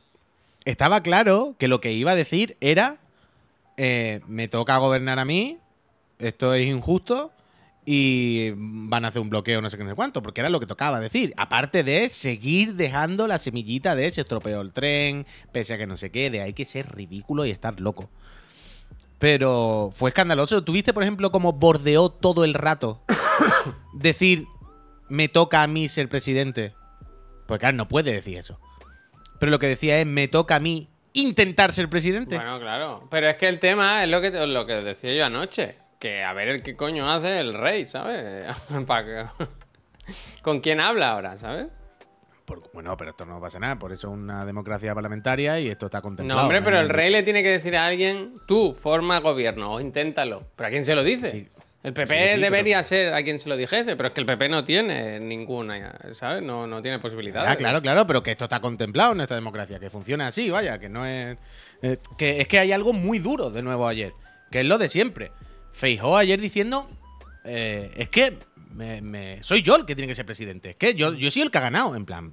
estaba 0.63 1.01
claro 1.01 1.55
que 1.57 1.67
lo 1.67 1.81
que 1.81 1.91
iba 1.93 2.11
a 2.11 2.15
decir 2.15 2.55
era 2.61 2.97
eh, 3.77 4.19
me 4.27 4.47
toca 4.47 4.77
gobernar 4.77 5.17
a 5.17 5.25
mí, 5.25 5.57
esto 6.19 6.53
es 6.53 6.67
injusto 6.67 7.31
y 7.83 8.51
van 8.55 9.05
a 9.05 9.07
hacer 9.07 9.21
un 9.23 9.29
bloqueo 9.31 9.59
no 9.61 9.71
sé 9.71 9.77
qué 9.77 9.83
no 9.83 9.89
sé 9.89 9.95
cuánto, 9.95 10.21
porque 10.21 10.41
era 10.41 10.49
lo 10.51 10.59
que 10.59 10.67
tocaba 10.67 10.99
decir. 10.99 11.33
Aparte 11.35 11.83
de 11.83 12.09
seguir 12.09 12.75
dejando 12.75 13.25
la 13.25 13.39
semillita 13.39 13.95
de 13.95 14.11
se 14.11 14.21
estropeó 14.21 14.61
el 14.61 14.71
tren, 14.71 15.25
pese 15.51 15.73
a 15.73 15.77
que 15.79 15.87
no 15.87 15.97
sé 15.97 16.11
qué, 16.11 16.29
de 16.29 16.41
hay 16.43 16.53
que 16.53 16.65
ser 16.65 16.93
ridículo 16.95 17.43
y 17.45 17.49
estar 17.49 17.79
loco. 17.79 18.07
Pero 19.19 19.91
fue 19.93 20.09
escandaloso. 20.09 20.63
¿Tuviste, 20.63 20.93
por 20.93 21.03
ejemplo, 21.03 21.31
cómo 21.31 21.53
bordeó 21.53 22.09
todo 22.09 22.45
el 22.45 22.53
rato 22.53 23.03
decir 23.93 24.45
me 25.09 25.27
toca 25.27 25.61
a 25.61 25.67
mí 25.67 25.89
ser 25.89 26.07
presidente? 26.07 26.73
Pues 27.45 27.59
claro, 27.59 27.75
no 27.75 27.87
puede 27.87 28.13
decir 28.13 28.37
eso. 28.37 28.59
Pero 29.39 29.51
lo 29.51 29.59
que 29.59 29.67
decía 29.67 29.99
es, 29.99 30.05
me 30.05 30.27
toca 30.27 30.55
a 30.55 30.59
mí 30.59 30.89
intentar 31.13 31.73
ser 31.73 31.89
presidente. 31.89 32.35
Bueno, 32.35 32.59
claro. 32.59 33.07
Pero 33.09 33.29
es 33.29 33.35
que 33.35 33.47
el 33.47 33.59
tema 33.59 34.03
es 34.03 34.09
lo 34.09 34.21
que, 34.21 34.31
lo 34.31 34.65
que 34.65 34.75
decía 34.75 35.13
yo 35.13 35.25
anoche. 35.25 35.77
Que 35.99 36.23
a 36.23 36.31
ver 36.31 36.47
el 36.47 36.61
qué 36.61 36.77
coño 36.77 37.11
hace 37.11 37.39
el 37.39 37.53
rey, 37.53 37.85
¿sabes? 37.85 38.55
¿Con 40.41 40.61
quién 40.61 40.79
habla 40.79 41.11
ahora, 41.11 41.37
¿sabes? 41.37 41.67
Por- 42.49 42.71
bueno, 42.73 42.97
pero 42.97 43.11
esto 43.11 43.25
no 43.25 43.39
pasa 43.39 43.59
nada, 43.59 43.77
por 43.77 43.91
eso 43.93 44.07
es 44.07 44.13
una 44.13 44.43
democracia 44.43 44.93
parlamentaria 44.95 45.59
y 45.59 45.69
esto 45.69 45.85
está 45.85 46.01
contemplado. 46.01 46.39
No, 46.39 46.43
hombre, 46.45 46.61
pero 46.63 46.79
el 46.79 46.89
rey 46.89 47.11
le 47.11 47.21
tiene 47.23 47.43
que 47.43 47.49
decir 47.49 47.77
a 47.77 47.85
alguien, 47.85 48.33
tú, 48.47 48.73
forma 48.73 49.19
gobierno, 49.19 49.73
o 49.73 49.79
inténtalo. 49.79 50.43
¿Pero 50.55 50.67
a 50.67 50.69
quién 50.71 50.83
se 50.83 50.95
lo 50.95 51.03
dice? 51.03 51.31
Sí. 51.31 51.47
El 51.81 51.93
PP 51.93 52.07
Sí, 52.29 52.35
sí, 52.35 52.41
debería 52.41 52.83
ser 52.83 53.13
a 53.13 53.23
quien 53.23 53.39
se 53.39 53.47
lo 53.47 53.55
dijese, 53.55 53.95
pero 53.95 54.07
es 54.07 54.13
que 54.13 54.19
el 54.19 54.25
PP 54.25 54.49
no 54.49 54.65
tiene 54.65 55.17
ninguna, 55.21 55.95
¿sabes? 56.11 56.43
No, 56.43 56.67
no 56.67 56.81
tiene 56.81 56.99
posibilidades. 56.99 57.49
Ah, 57.49 57.55
claro, 57.55 57.81
claro, 57.81 58.05
pero 58.05 58.21
que 58.21 58.31
esto 58.31 58.45
está 58.45 58.59
contemplado 58.59 59.11
en 59.11 59.17
nuestra 59.17 59.35
democracia, 59.37 59.79
que 59.79 59.89
funciona 59.89 60.27
así, 60.27 60.49
vaya, 60.49 60.77
que 60.77 60.89
no 60.89 61.05
es... 61.05 61.37
eh, 61.81 61.97
que 62.17 62.41
es 62.41 62.47
que 62.49 62.59
hay 62.59 62.73
algo 62.73 62.91
muy 62.91 63.19
duro 63.19 63.49
de 63.49 63.61
nuevo 63.61 63.87
ayer, 63.87 64.11
que 64.51 64.59
es 64.59 64.65
lo 64.65 64.77
de 64.77 64.89
siempre. 64.89 65.31
Feijó 65.71 66.17
ayer 66.17 66.41
diciendo, 66.41 66.85
eh, 67.45 67.91
es 67.95 68.09
que 68.09 68.37
me- 68.69 69.01
me- 69.01 69.43
soy 69.43 69.61
yo 69.61 69.75
el 69.75 69.85
que 69.85 69.95
tiene 69.95 70.07
que 70.07 70.15
ser 70.15 70.25
presidente, 70.25 70.71
es 70.71 70.75
que 70.75 70.93
yo, 70.95 71.13
yo 71.13 71.29
soy 71.31 71.41
el 71.43 71.51
que 71.51 71.57
ha 71.57 71.61
ganado, 71.61 71.95
en 71.95 72.05
plan, 72.05 72.31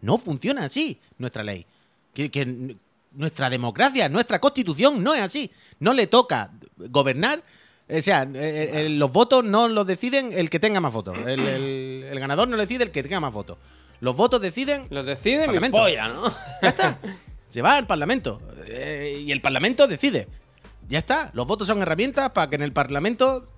no 0.00 0.18
funciona 0.18 0.64
así 0.64 1.00
nuestra 1.18 1.42
ley. 1.42 1.66
Que, 2.12 2.30
que 2.30 2.42
n- 2.42 2.76
nuestra 3.12 3.48
democracia, 3.50 4.08
nuestra 4.08 4.40
constitución 4.40 5.02
no 5.02 5.14
es 5.14 5.20
así. 5.20 5.50
No 5.80 5.92
le 5.92 6.06
toca 6.06 6.50
gobernar. 6.76 7.42
O 7.88 8.02
sea, 8.02 8.22
eh, 8.34 8.70
eh, 8.72 8.88
los 8.88 9.12
votos 9.12 9.44
no 9.44 9.68
los 9.68 9.86
deciden 9.86 10.32
el 10.32 10.48
que 10.50 10.58
tenga 10.58 10.80
más 10.80 10.92
votos. 10.92 11.16
El, 11.26 11.40
el- 11.40 12.18
ganador 12.20 12.48
no 12.48 12.56
decide 12.56 12.84
el 12.84 12.90
que 12.90 13.02
tenga 13.02 13.20
más 13.20 13.32
votos. 13.32 13.58
Los 14.00 14.16
votos 14.16 14.40
deciden 14.40 14.86
Lo 14.90 15.02
decide 15.04 15.46
mi 15.48 15.68
polla, 15.70 16.08
¿no? 16.08 16.24
ya 16.62 16.68
está. 16.68 16.98
Se 17.50 17.62
va 17.62 17.76
al 17.76 17.86
Parlamento. 17.86 18.40
Eh, 18.66 19.22
y 19.26 19.30
el 19.32 19.40
Parlamento 19.40 19.86
decide. 19.86 20.28
Ya 20.88 20.98
está. 20.98 21.30
Los 21.34 21.46
votos 21.46 21.66
son 21.68 21.80
herramientas 21.82 22.30
para 22.30 22.48
que 22.50 22.56
en 22.56 22.62
el 22.62 22.72
Parlamento 22.72 23.48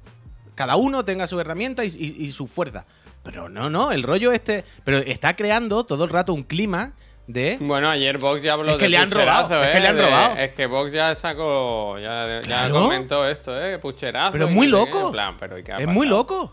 cada 0.57 0.75
uno 0.75 1.05
tenga 1.05 1.29
su 1.29 1.39
herramienta 1.39 1.85
y, 1.85 1.89
y- 1.97 2.25
y 2.27 2.33
su 2.33 2.49
fuerza. 2.49 2.85
Pero 3.23 3.49
no, 3.49 3.71
no, 3.71 3.93
el 3.93 4.03
rollo 4.03 4.33
este. 4.33 4.65
Pero 4.85 4.99
está 4.99 5.37
creando 5.37 5.85
todo 5.85 6.03
el 6.05 6.11
rato 6.11 6.33
un 6.35 6.43
clima 6.43 6.93
de. 7.29 7.59
Bueno, 7.61 7.89
ayer 7.89 8.19
Vox 8.19 8.43
ya 8.43 8.55
habló 8.55 8.73
Es 8.73 8.77
que 8.79 8.85
de 8.85 8.89
le 8.91 8.99
han 8.99 9.11
robado, 9.11 9.63
es 9.63 9.71
que 9.71 9.77
¿eh? 9.77 9.81
le 9.81 9.87
han 9.89 9.97
De- 9.97 10.03
robado. 10.03 10.37
Es 10.37 10.53
que 10.55 10.67
Vox 10.67 10.93
ya 10.93 11.15
sacó. 11.15 11.99
Ya, 11.99 12.27
ya 12.37 12.43
Claro. 12.43 12.75
comentó 12.83 13.29
esto, 13.29 13.61
¿eh? 13.61 13.79
Pucherazo. 13.79 14.33
Pero 14.33 14.49
y 14.51 14.53
muy 14.55 14.67
loco. 14.67 15.13
plan, 15.13 15.37
pero 15.39 15.59
¿y 15.59 15.63
qué 15.65 15.73
ha 15.73 15.77
Es 15.77 15.87
muy 15.89 16.07
loco. 16.07 16.53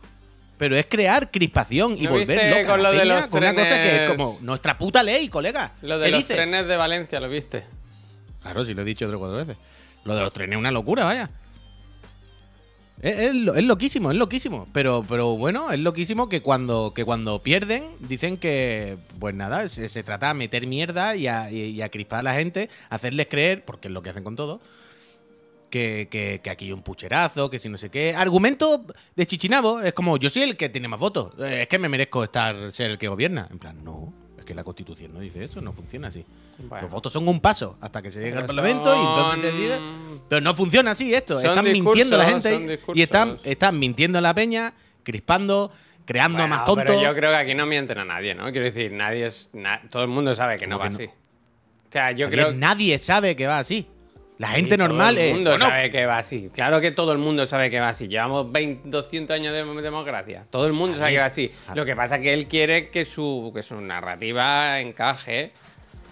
Pero 0.57 0.75
es 0.77 0.85
crear 0.85 1.29
crispación 1.31 1.95
y 1.97 2.03
¿No 2.03 2.11
volver 2.11 2.27
viste 2.27 2.49
loca 2.49 2.71
con 2.71 2.83
lo 2.83 2.91
de 2.91 3.05
los 3.05 3.25
con 3.27 3.39
una 3.43 3.53
cosa 3.55 3.81
que 3.81 4.03
es 4.05 4.09
como 4.11 4.37
nuestra 4.41 4.77
puta 4.77 5.01
ley, 5.03 5.27
colega. 5.27 5.73
Lo 5.81 5.97
de 5.97 6.05
¿Qué 6.05 6.11
los 6.11 6.27
trenes 6.27 6.67
de 6.67 6.77
Valencia, 6.77 7.19
¿lo 7.19 7.27
viste? 7.27 7.65
Claro, 8.41 8.63
sí 8.65 8.73
lo 8.73 8.81
he 8.81 8.85
dicho 8.85 9.05
tres 9.05 9.15
o 9.15 9.19
cuatro 9.19 9.37
veces. 9.37 9.57
Lo 10.05 10.15
de 10.15 10.21
los 10.21 10.31
trenes 10.33 10.53
es 10.55 10.59
una 10.59 10.71
locura, 10.71 11.05
vaya. 11.05 11.29
Es, 13.03 13.19
es 13.19 13.35
lo- 13.35 13.53
es 13.55 13.63
loquísimo, 13.65 14.11
es 14.11 14.17
loquísimo. 14.17 14.67
Pero, 14.73 15.05
pero 15.07 15.35
bueno, 15.37 15.71
es 15.71 15.79
loquísimo 15.79 16.29
que 16.29 16.41
cuando, 16.41 16.93
que 16.95 17.03
cuando 17.05 17.43
pierden, 17.43 17.83
dicen 17.99 18.37
que, 18.37 18.97
pues 19.19 19.35
nada, 19.35 19.67
se, 19.67 19.89
se 19.89 20.03
trata 20.03 20.29
de 20.29 20.33
meter 20.35 20.65
mierda 20.67 21.15
y 21.15 21.27
a, 21.27 21.51
y- 21.51 21.61
y 21.71 21.81
a 21.81 21.89
crispar 21.89 22.21
a 22.21 22.23
la 22.23 22.33
gente, 22.35 22.69
hacerles 22.89 23.27
creer, 23.27 23.65
porque 23.65 23.89
es 23.89 23.93
lo 23.93 24.01
que 24.01 24.09
hacen 24.11 24.23
con 24.23 24.35
todo, 24.37 24.61
que, 25.69 26.07
que, 26.11 26.39
que 26.43 26.49
aquí 26.49 26.65
hay 26.65 26.71
un 26.71 26.83
pucherazo, 26.83 27.49
que 27.49 27.59
si 27.59 27.67
no 27.69 27.77
sé 27.77 27.89
qué. 27.89 28.15
Argumento 28.15 28.85
de 29.15 29.25
chichinabo, 29.25 29.81
es 29.81 29.93
como, 29.93 30.17
yo 30.17 30.29
soy 30.29 30.43
el 30.43 30.55
que 30.57 30.69
tiene 30.69 30.87
más 30.87 30.99
votos, 30.99 31.33
eh, 31.39 31.63
es 31.63 31.67
que 31.67 31.79
me 31.79 31.89
merezco 31.89 32.23
estar 32.23 32.71
ser 32.71 32.91
el 32.91 32.97
que 32.97 33.07
gobierna. 33.07 33.47
En 33.51 33.59
plan, 33.59 33.83
no, 33.83 34.13
es 34.43 34.47
que 34.47 34.53
la 34.53 34.63
constitución 34.63 35.13
no 35.13 35.19
dice 35.19 35.43
eso, 35.43 35.61
no 35.61 35.73
funciona 35.73 36.09
así. 36.09 36.25
Bueno. 36.59 36.83
Los 36.83 36.91
votos 36.91 37.11
son 37.11 37.27
un 37.27 37.39
paso 37.39 37.77
hasta 37.81 38.01
que 38.01 38.11
se 38.11 38.21
llegue 38.21 38.37
al 38.37 38.45
Parlamento 38.45 38.93
y 38.95 38.99
entonces 38.99 39.41
se 39.41 39.47
decide. 39.51 39.79
Pero 40.29 40.41
no 40.41 40.53
funciona 40.53 40.91
así 40.91 41.13
esto. 41.13 41.39
Son 41.41 41.49
están 41.49 41.65
mintiendo 41.65 42.17
la 42.17 42.25
gente 42.25 42.79
y 42.93 43.01
están, 43.01 43.39
están 43.43 43.79
mintiendo 43.79 44.21
la 44.21 44.33
peña, 44.33 44.73
crispando, 45.03 45.71
creando 46.05 46.39
Bueno, 46.39 46.55
más 46.55 46.65
tontos. 46.65 46.85
Pero 46.85 47.01
yo 47.01 47.13
creo 47.15 47.31
que 47.31 47.37
aquí 47.37 47.55
no 47.55 47.65
mienten 47.65 47.97
a 47.97 48.05
nadie, 48.05 48.35
¿no? 48.35 48.43
Quiero 48.51 48.65
decir, 48.65 48.91
nadie 48.91 49.25
es. 49.25 49.49
na- 49.53 49.81
todo 49.89 50.03
el 50.03 50.09
mundo 50.09 50.35
sabe 50.35 50.57
que 50.57 50.67
no 50.67 50.77
¿Cómo 50.77 50.89
va 50.89 50.97
que 50.97 51.03
así. 51.05 51.11
O 51.13 51.91
sea, 51.93 52.11
yo 52.11 52.29
creo 52.29 52.53
nadie 52.53 52.97
sabe 52.97 53.35
que 53.35 53.47
va 53.47 53.59
así. 53.59 53.87
La 54.43 54.49
Sí, 54.49 54.55
gente 54.55 54.77
normal 54.77 55.15
Todo 55.15 55.23
el 55.23 55.29
es. 55.29 55.33
mundo 55.35 55.51
bueno, 55.51 55.65
sabe 55.69 55.89
que 55.89 56.05
va 56.05 56.17
así. 56.17 56.49
Claro 56.53 56.81
que 56.81 56.91
todo 56.91 57.11
el 57.13 57.17
mundo 57.17 57.45
sabe 57.45 57.69
que 57.69 57.79
va 57.79 57.89
así. 57.89 58.07
Llevamos 58.09 58.51
20, 58.51 58.89
200 58.89 59.33
años 59.33 59.53
de 59.53 59.81
democracia. 59.81 60.45
Todo 60.49 60.67
el 60.67 60.73
mundo 60.73 60.97
sabe 60.97 61.11
que 61.13 61.19
va 61.19 61.25
así. 61.25 61.49
a 61.67 61.75
Lo 61.75 61.85
que 61.85 61.95
pasa 61.95 62.17
es 62.17 62.21
que 62.21 62.33
él 62.33 62.45
quiere 62.47 62.89
que 62.89 63.05
su, 63.05 63.51
que 63.55 63.63
su 63.63 63.79
narrativa 63.79 64.79
encaje. 64.81 65.51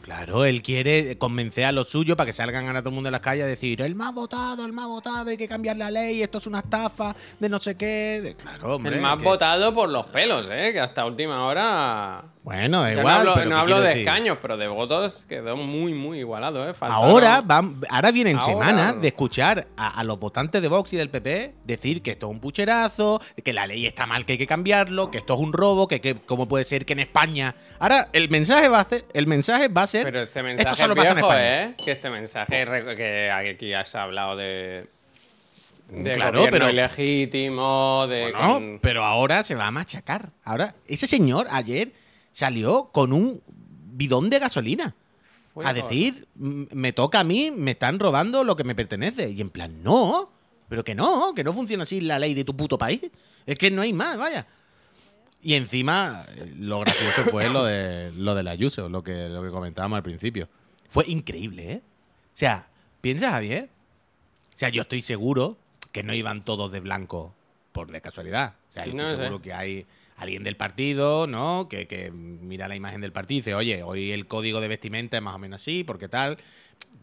Claro, 0.01 0.45
él 0.45 0.63
quiere 0.63 1.17
convencer 1.17 1.65
a 1.65 1.71
los 1.71 1.89
suyos 1.89 2.17
para 2.17 2.25
que 2.25 2.33
salgan 2.33 2.65
ahora 2.67 2.81
todo 2.81 2.89
el 2.89 2.95
mundo 2.95 3.09
en 3.09 3.11
las 3.13 3.21
calles 3.21 3.43
a 3.43 3.47
decir: 3.47 3.81
el 3.81 3.95
más 3.95 4.13
votado, 4.13 4.65
el 4.65 4.73
más 4.73 4.87
votado, 4.87 5.29
hay 5.29 5.37
que 5.37 5.47
cambiar 5.47 5.77
la 5.77 5.91
ley, 5.91 6.21
esto 6.23 6.39
es 6.39 6.47
una 6.47 6.59
estafa, 6.59 7.15
de 7.39 7.49
no 7.49 7.59
sé 7.59 7.75
qué. 7.75 8.19
de- 8.21 8.35
Claro, 8.35 8.75
hombre. 8.75 8.95
el 8.95 9.01
más 9.01 9.17
que- 9.17 9.23
votado 9.23 9.73
por 9.73 9.89
los 9.89 10.05
pelos, 10.07 10.47
¿eh? 10.51 10.71
Que 10.73 10.79
hasta 10.79 11.05
última 11.05 11.45
hora. 11.45 12.23
Bueno, 12.43 12.83
Yo 12.89 12.97
igual. 12.99 13.03
no 13.05 13.09
hablo, 13.11 13.33
pero 13.35 13.49
no 13.51 13.55
¿qué 13.55 13.61
hablo 13.61 13.75
quiero 13.75 13.81
de 13.81 13.87
decir? 13.89 14.07
escaños, 14.07 14.37
pero 14.41 14.57
de 14.57 14.67
votos 14.67 15.25
quedó 15.29 15.55
muy, 15.57 15.93
muy 15.93 16.17
igualado, 16.19 16.67
¿eh? 16.67 16.73
Faltaron- 16.73 16.91
Ahora, 17.11 17.41
van, 17.41 17.79
ahora 17.87 18.11
vienen 18.11 18.37
Ahora- 18.39 18.51
semanas 18.51 18.99
de 18.99 19.07
escuchar 19.09 19.67
a, 19.77 19.99
a 19.99 20.03
los 20.03 20.19
votantes 20.19 20.59
de 20.59 20.67
Vox 20.67 20.91
y 20.93 20.97
del 20.97 21.11
PP 21.11 21.53
decir 21.65 22.01
que 22.01 22.11
esto 22.11 22.25
es 22.25 22.31
un 22.31 22.39
pucherazo, 22.39 23.21
que 23.43 23.53
la 23.53 23.67
ley 23.67 23.85
está 23.85 24.07
mal, 24.07 24.25
que 24.25 24.31
hay 24.33 24.37
que 24.39 24.47
cambiarlo, 24.47 25.11
que 25.11 25.19
esto 25.19 25.35
es 25.35 25.39
un 25.39 25.53
robo, 25.53 25.87
que, 25.87 26.01
que 26.01 26.15
cómo 26.15 26.47
puede 26.47 26.63
ser 26.63 26.83
que 26.83 26.93
en 26.93 26.99
España. 27.01 27.53
Ahora, 27.77 28.09
el 28.11 28.27
mensaje 28.29 28.67
va 28.69 28.79
a 28.79 28.89
ser, 28.89 29.05
el 29.13 29.27
mensaje 29.27 29.67
va 29.67 29.83
a 29.83 29.87
ser. 29.91 30.03
Pero 30.05 30.21
este 30.23 30.39
esto 30.39 30.43
mensaje 30.43 30.75
solo 30.81 30.93
es 30.93 30.97
pasa 30.97 31.09
en 31.11 31.15
viejo, 31.15 31.31
España. 31.33 31.63
¿eh? 31.65 31.75
Que 31.83 31.91
este 31.91 32.09
mensaje 32.09 32.65
que 32.97 33.31
aquí 33.31 33.73
has 33.73 33.93
hablado 33.95 34.35
de. 34.35 34.87
De 35.89 36.13
Claro, 36.13 36.45
pero- 36.49 36.69
ilegítimo, 36.69 38.07
de. 38.07 38.21
Bueno, 38.31 38.53
con- 38.53 38.79
pero 38.81 39.03
ahora 39.03 39.43
se 39.43 39.55
va 39.55 39.67
a 39.67 39.71
machacar. 39.71 40.29
Ahora, 40.43 40.75
ese 40.87 41.05
señor 41.07 41.47
ayer 41.51 41.91
salió 42.31 42.89
con 42.93 43.11
un 43.13 43.41
bidón 43.93 44.29
de 44.29 44.39
gasolina. 44.39 44.95
Fue 45.53 45.65
a 45.65 45.73
decir, 45.73 46.27
"M- 46.39 46.67
me 46.71 46.93
toca 46.93 47.19
a 47.19 47.23
mí, 47.25 47.51
me 47.51 47.71
están 47.71 47.99
robando 47.99 48.43
lo 48.45 48.55
que 48.55 48.63
me 48.63 48.73
pertenece. 48.73 49.29
Y 49.29 49.41
en 49.41 49.49
plan, 49.49 49.83
no, 49.83 50.31
pero 50.69 50.83
que 50.85 50.95
no, 50.95 51.33
que 51.35 51.43
no 51.43 51.51
funciona 51.51 51.83
así 51.83 51.99
la 51.99 52.17
ley 52.19 52.33
de 52.33 52.45
tu 52.45 52.55
puto 52.55 52.77
país. 52.77 53.01
Es 53.45 53.57
que 53.57 53.69
no 53.69 53.81
hay 53.81 53.91
más, 53.91 54.17
vaya. 54.17 54.47
Y 55.43 55.55
encima, 55.55 56.25
eh, 56.35 56.53
lo 56.59 56.79
gracioso 56.81 57.23
fue 57.31 57.49
lo 57.49 57.63
de 57.63 58.11
lo 58.15 58.35
del 58.35 58.47
Ayuso, 58.47 58.89
lo 58.89 59.03
que, 59.03 59.27
lo 59.29 59.41
que 59.43 59.49
comentábamos 59.49 59.97
al 59.97 60.03
principio. 60.03 60.47
Fue 60.89 61.05
increíble, 61.07 61.71
¿eh? 61.71 61.81
O 62.33 62.37
sea, 62.37 62.67
piensa, 63.01 63.31
Javier. 63.31 63.69
O 64.53 64.57
sea, 64.57 64.69
yo 64.69 64.83
estoy 64.83 65.01
seguro 65.01 65.57
que 65.91 66.03
no 66.03 66.13
iban 66.13 66.45
todos 66.45 66.71
de 66.71 66.79
blanco 66.79 67.33
por 67.71 67.91
de 67.91 68.01
casualidad. 68.01 68.55
O 68.69 68.73
sea, 68.73 68.85
yo 68.85 68.93
No 68.93 69.03
estoy 69.03 69.15
sé. 69.17 69.23
seguro 69.23 69.41
que 69.41 69.53
hay 69.53 69.85
alguien 70.17 70.43
del 70.43 70.55
partido, 70.57 71.25
¿no? 71.25 71.67
Que, 71.69 71.87
que 71.87 72.11
mira 72.11 72.67
la 72.67 72.75
imagen 72.75 73.01
del 73.01 73.11
partido 73.11 73.37
y 73.37 73.41
dice, 73.41 73.53
oye, 73.55 73.81
hoy 73.81 74.11
el 74.11 74.27
código 74.27 74.61
de 74.61 74.67
vestimenta 74.67 75.17
es 75.17 75.23
más 75.23 75.33
o 75.35 75.39
menos 75.39 75.61
así, 75.61 75.83
porque 75.83 76.07
tal. 76.07 76.37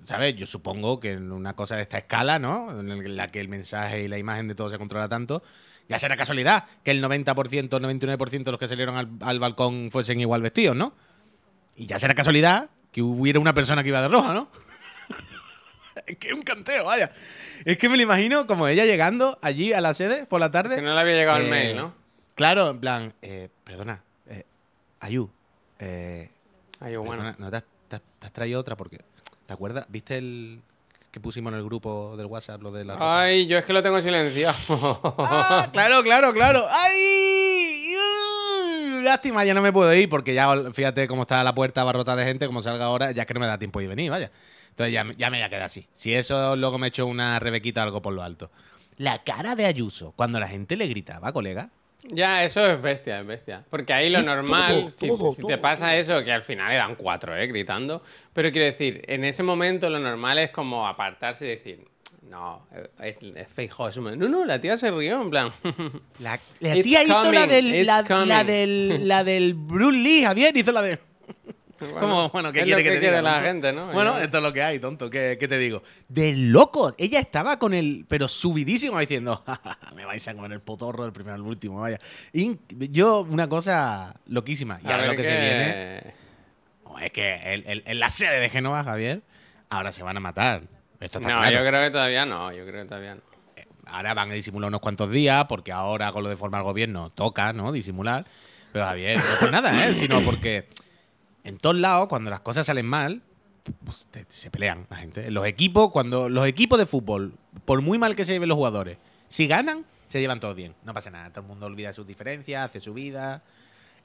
¿Sabes? 0.05 0.37
Yo 0.37 0.47
supongo 0.47 1.01
que 1.01 1.13
en 1.13 1.33
una 1.33 1.55
cosa 1.55 1.77
de 1.77 1.83
esta 1.83 1.99
escala, 1.99 2.39
¿no? 2.39 2.71
En 2.81 3.17
la 3.17 3.29
que 3.29 3.41
el 3.41 3.49
mensaje 3.49 4.03
y 4.03 4.09
la 4.09 4.19
imagen 4.19 4.49
de 4.49 4.55
todo 4.55 4.71
se 4.71 4.79
controla 4.79 5.09
tanto, 5.09 5.43
ya 5.89 5.99
será 5.99 6.17
casualidad 6.17 6.65
que 6.85 6.91
el 6.91 7.03
90%, 7.03 7.53
el 7.55 7.69
99% 7.71 8.43
de 8.45 8.51
los 8.51 8.61
que 8.61 8.69
salieron 8.69 8.97
al, 8.97 9.09
al 9.21 9.39
balcón 9.41 9.91
fuesen 9.91 10.21
igual 10.21 10.43
vestidos, 10.43 10.77
¿no? 10.77 10.93
Y 11.77 11.87
ya 11.87 11.99
será 11.99 12.15
casualidad 12.15 12.69
que 12.93 13.03
hubiera 13.03 13.39
una 13.41 13.55
persona 13.55 13.83
que 13.83 13.89
iba 13.91 14.03
de 14.03 14.09
roja, 14.09 14.33
¿no? 14.35 14.49
es 16.07 16.17
que 16.19 16.29
es 16.29 16.35
un 16.35 16.43
canteo, 16.43 16.85
vaya. 16.85 17.11
Es 17.65 17.79
que 17.79 17.89
me 17.89 17.97
lo 17.97 18.03
imagino 18.03 18.47
como 18.47 18.69
ella 18.69 18.85
llegando 18.85 19.39
allí 19.43 19.73
a 19.73 19.81
la 19.81 19.95
sede 19.95 20.27
por 20.27 20.41
la 20.41 20.51
tarde. 20.51 20.77
Que 20.77 20.83
no 20.83 20.95
le 20.95 21.01
había 21.01 21.15
llegado 21.15 21.39
el 21.39 21.47
Eh, 21.47 21.51
mail, 21.51 21.77
¿no? 21.77 21.95
Claro, 22.35 22.71
en 22.71 22.79
plan, 22.81 23.13
eh, 23.23 23.49
perdona, 23.65 24.01
eh, 24.29 24.45
Ayu, 25.01 25.29
eh, 25.81 26.31
Ay, 26.81 26.97
bueno. 26.97 27.35
¿no 27.39 27.51
te 27.51 27.57
has, 27.57 27.65
te 27.89 27.97
has- 27.97 28.03
te 28.21 28.27
has 28.27 28.33
traído 28.33 28.61
otra? 28.61 28.77
Porque, 28.77 29.01
¿te 29.47 29.53
acuerdas? 29.53 29.87
¿Viste 29.89 30.19
el 30.19 30.61
que 31.19 31.23
pusimos 31.23 31.53
en 31.53 31.59
el 31.59 31.65
grupo 31.65 32.15
del 32.17 32.27
WhatsApp, 32.27 32.63
lo 32.63 32.71
de 32.71 32.85
la... 32.85 32.95
ropa? 32.95 33.21
Ay, 33.23 33.47
yo 33.47 33.59
es 33.59 33.65
que 33.65 33.73
lo 33.73 33.83
tengo 33.83 34.01
silenciado. 34.01 34.57
Ah, 35.19 35.69
claro, 35.73 36.03
claro, 36.03 36.33
claro. 36.33 36.65
¡Ay! 36.71 37.95
Uh, 37.97 39.01
Lástima, 39.03 39.45
ya 39.45 39.55
no 39.55 39.63
me 39.63 39.73
puedo 39.73 39.93
ir 39.95 40.09
porque 40.09 40.35
ya 40.35 40.49
fíjate 40.73 41.09
cómo 41.09 41.23
está 41.23 41.43
la 41.45 41.55
puerta 41.55 41.81
abarrotada 41.83 42.17
de 42.19 42.25
gente, 42.27 42.47
como 42.47 42.63
salga 42.63 42.85
ahora, 42.87 43.11
ya 43.13 43.25
que 43.27 43.35
no 43.35 43.41
me 43.41 43.47
da 43.47 43.59
tiempo 43.59 43.81
de 43.81 43.89
venir, 43.89 44.11
vaya. 44.11 44.31
Entonces 44.71 44.93
ya, 44.93 45.05
me- 45.05 45.15
ya 45.17 45.31
me 45.31 45.39
voy 45.39 45.45
a 45.45 45.49
quedar 45.49 45.63
así. 45.63 45.87
Si 45.95 46.15
eso 46.15 46.57
luego 46.57 46.79
me 46.79 46.89
echo 46.89 47.07
una 47.07 47.39
rebequita 47.39 47.83
algo 47.83 48.01
por 48.03 48.13
lo 48.13 48.23
alto. 48.23 48.51
La 48.97 49.19
cara 49.25 49.55
de 49.57 49.67
Ayuso, 49.67 50.13
cuando 50.17 50.39
la 50.41 50.49
gente 50.49 50.77
le 50.77 50.87
gritaba, 50.87 51.33
colega. 51.33 51.71
Ya, 52.11 52.45
eso 52.45 52.67
es 52.67 52.81
bestia, 52.81 53.21
es 53.21 53.27
bestia. 53.27 53.65
Porque 53.71 53.93
ahí 53.93 54.11
lo 54.11 54.23
normal, 54.23 54.73
todo, 54.73 54.93
si, 54.99 55.07
todo, 55.09 55.31
si 55.33 55.43
te 55.43 55.53
todo. 55.55 55.61
pasa 55.61 55.97
eso, 55.97 56.25
que 56.25 56.33
al 56.33 56.43
final 56.43 56.73
eran 56.73 56.95
cuatro, 56.97 57.37
¿eh? 57.37 57.47
Gritando. 57.47 58.03
Pero 58.33 58.51
quiero 58.51 58.65
decir, 58.67 59.03
en 59.07 59.25
ese 59.25 59.43
momento 59.43 59.89
lo 59.91 59.99
normal 59.99 60.39
es 60.39 60.51
como 60.51 60.87
apartarse 60.87 61.47
y 61.47 61.49
decir, 61.51 61.85
no, 62.23 62.67
es, 63.03 63.17
es 63.89 63.97
un- 63.97 64.19
No, 64.19 64.29
no, 64.29 64.45
la 64.45 64.61
tía 64.61 64.77
se 64.77 64.91
rió, 64.91 65.21
en 65.23 65.31
plan. 65.31 65.51
La, 66.19 66.39
la 66.61 66.83
tía 66.83 67.03
hizo 67.05 67.33
la 67.33 67.41
coming, 67.43 67.49
del, 67.49 67.87
la, 67.87 68.03
la 68.03 68.09
coming. 68.09 68.47
del, 68.47 69.09
la 69.09 69.25
del 69.25 69.55
Bruce 69.55 69.99
Lee, 69.99 70.23
Javier, 70.25 70.57
hizo 70.57 70.73
la 70.73 70.83
Como, 72.01 72.29
bueno, 72.31 72.53
¿qué 72.53 72.61
es 72.61 72.65
quiere 72.65 72.83
lo 72.83 72.91
que, 72.91 72.99
te 72.99 73.07
diga? 73.07 73.23
la 73.23 73.41
gente, 73.41 73.73
¿no? 73.73 73.93
Bueno, 73.93 74.19
esto 74.19 74.39
es 74.39 74.43
lo 74.43 74.53
que 74.53 74.63
hay, 74.63 74.79
tonto. 74.79 75.09
¿Qué, 75.11 75.37
qué 75.39 75.49
te 75.49 75.59
digo? 75.59 75.83
De 76.09 76.35
locos. 76.35 76.95
Ella 76.99 77.21
estaba 77.21 77.59
con 77.59 77.75
el. 77.75 78.05
Pero 78.09 78.29
subidísimo 78.29 78.99
diciendo. 78.99 79.43
"Ja, 79.47 79.61
ja, 79.63 79.79
ja, 79.81 79.95
Me 79.95 80.05
vais 80.05 80.27
a 80.29 80.35
comer 80.35 80.53
el 80.53 80.61
potorro 80.61 81.05
del 81.05 81.13
primero 81.13 81.35
al 81.37 81.43
último, 81.43 81.81
vaya. 81.81 81.99
Yo, 82.33 83.21
una 83.23 83.49
cosa 83.49 84.15
loquísima. 84.27 84.81
Y 84.83 84.87
A 84.89 84.91
ahora 84.91 85.03
ver 85.03 85.11
lo 85.11 85.17
que 85.17 85.25
se 85.25 85.31
viene. 85.31 86.15
es 87.05 87.13
que 87.13 87.55
el- 87.55 87.67
el- 87.67 87.83
en 87.87 87.99
la 88.01 88.11
sede 88.11 88.41
de 88.41 88.49
Génova, 88.49 88.83
Javier, 88.85 89.23
ahora 89.71 89.93
se 89.93 90.03
van 90.03 90.17
a 90.17 90.21
matar. 90.21 90.63
Esto 91.01 91.19
está 91.19 91.31
No, 91.33 91.41
claro. 91.41 91.51
yo 91.57 91.65
creo 91.69 91.81
que 91.83 91.91
todavía 91.91 92.27
no, 92.27 92.53
yo 92.53 92.67
creo 92.67 92.83
que 92.83 92.89
todavía 92.89 93.15
no. 93.15 93.21
Ahora 93.87 94.13
van 94.15 94.31
a 94.31 94.35
disimular 94.35 94.69
unos 94.69 94.81
cuantos 94.81 95.11
días, 95.11 95.47
porque 95.49 95.73
ahora 95.73 96.13
con 96.13 96.23
lo 96.23 96.29
de 96.29 96.37
formar 96.37 96.63
gobierno 96.63 97.11
toca, 97.11 97.53
¿no? 97.55 97.73
Disimular. 97.73 98.27
Pero 98.73 98.85
Javier, 98.85 99.17
no 99.17 99.25
por 99.41 99.51
nada, 99.51 99.89
¿eh? 99.89 99.95
Sino 99.95 100.21
porque 100.21 100.69
en 101.49 101.59
todos 101.59 101.77
lados, 101.77 102.09
cuando 102.09 102.31
las 102.31 102.41
cosas 102.41 102.67
salen 102.67 102.87
mal, 102.87 103.23
pues, 103.85 104.07
se 104.29 104.51
pelean 104.51 104.87
la 104.91 104.97
gente. 104.97 105.31
Los 105.31 105.47
equipos, 105.47 105.91
cuando 105.91 106.29
los 106.29 106.47
equipos 106.47 106.79
de 106.79 106.87
fútbol, 106.87 107.33
por 107.65 107.81
muy 107.81 107.99
mal 107.99 108.15
que 108.15 108.25
se 108.25 108.33
lleven 108.33 108.49
los 108.49 108.57
jugadores, 108.57 108.99
si 109.29 109.47
ganan, 109.47 109.85
se 110.07 110.21
llevan 110.21 110.41
todos 110.41 110.55
bien. 110.55 110.75
No 110.85 110.93
pasa 110.93 111.11
nada. 111.11 111.31
Todo 111.31 111.43
el 111.43 111.47
mundo 111.49 111.67
olvida 111.67 111.93
sus 111.93 112.07
diferencias, 112.07 112.65
hace 112.65 112.81
su 112.81 112.95
vida. 112.95 113.43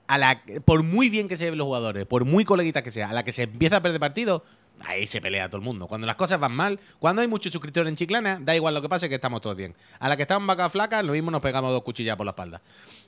A 0.07 0.17
la, 0.17 0.41
por 0.65 0.83
muy 0.83 1.09
bien 1.09 1.27
que 1.27 1.37
se 1.37 1.45
lleven 1.45 1.57
los 1.57 1.65
jugadores, 1.65 2.05
por 2.05 2.25
muy 2.25 2.43
coleguitas 2.43 2.83
que 2.83 2.91
sea, 2.91 3.09
a 3.09 3.13
la 3.13 3.23
que 3.23 3.31
se 3.31 3.43
empieza 3.43 3.77
a 3.77 3.81
perder 3.81 4.01
partido, 4.01 4.43
ahí 4.81 5.07
se 5.07 5.21
pelea 5.21 5.47
todo 5.47 5.57
el 5.57 5.63
mundo. 5.63 5.87
Cuando 5.87 6.07
las 6.07 6.17
cosas 6.17 6.39
van 6.39 6.53
mal, 6.53 6.79
cuando 6.99 7.21
hay 7.21 7.27
muchos 7.27 7.53
suscriptores 7.53 7.89
en 7.89 7.95
Chiclana, 7.95 8.39
da 8.41 8.55
igual 8.55 8.73
lo 8.73 8.81
que 8.81 8.89
pase, 8.89 9.07
que 9.07 9.15
estamos 9.15 9.39
todos 9.41 9.55
bien. 9.55 9.75
A 9.99 10.09
la 10.09 10.17
que 10.17 10.23
estamos 10.23 10.45
vacas 10.45 10.71
flacas, 10.71 11.05
lo 11.05 11.13
mismo 11.13 11.31
nos 11.31 11.41
pegamos 11.41 11.71
dos 11.71 11.83
cuchillas 11.83 12.17
por 12.17 12.25
la 12.25 12.31
espalda. 12.31 12.61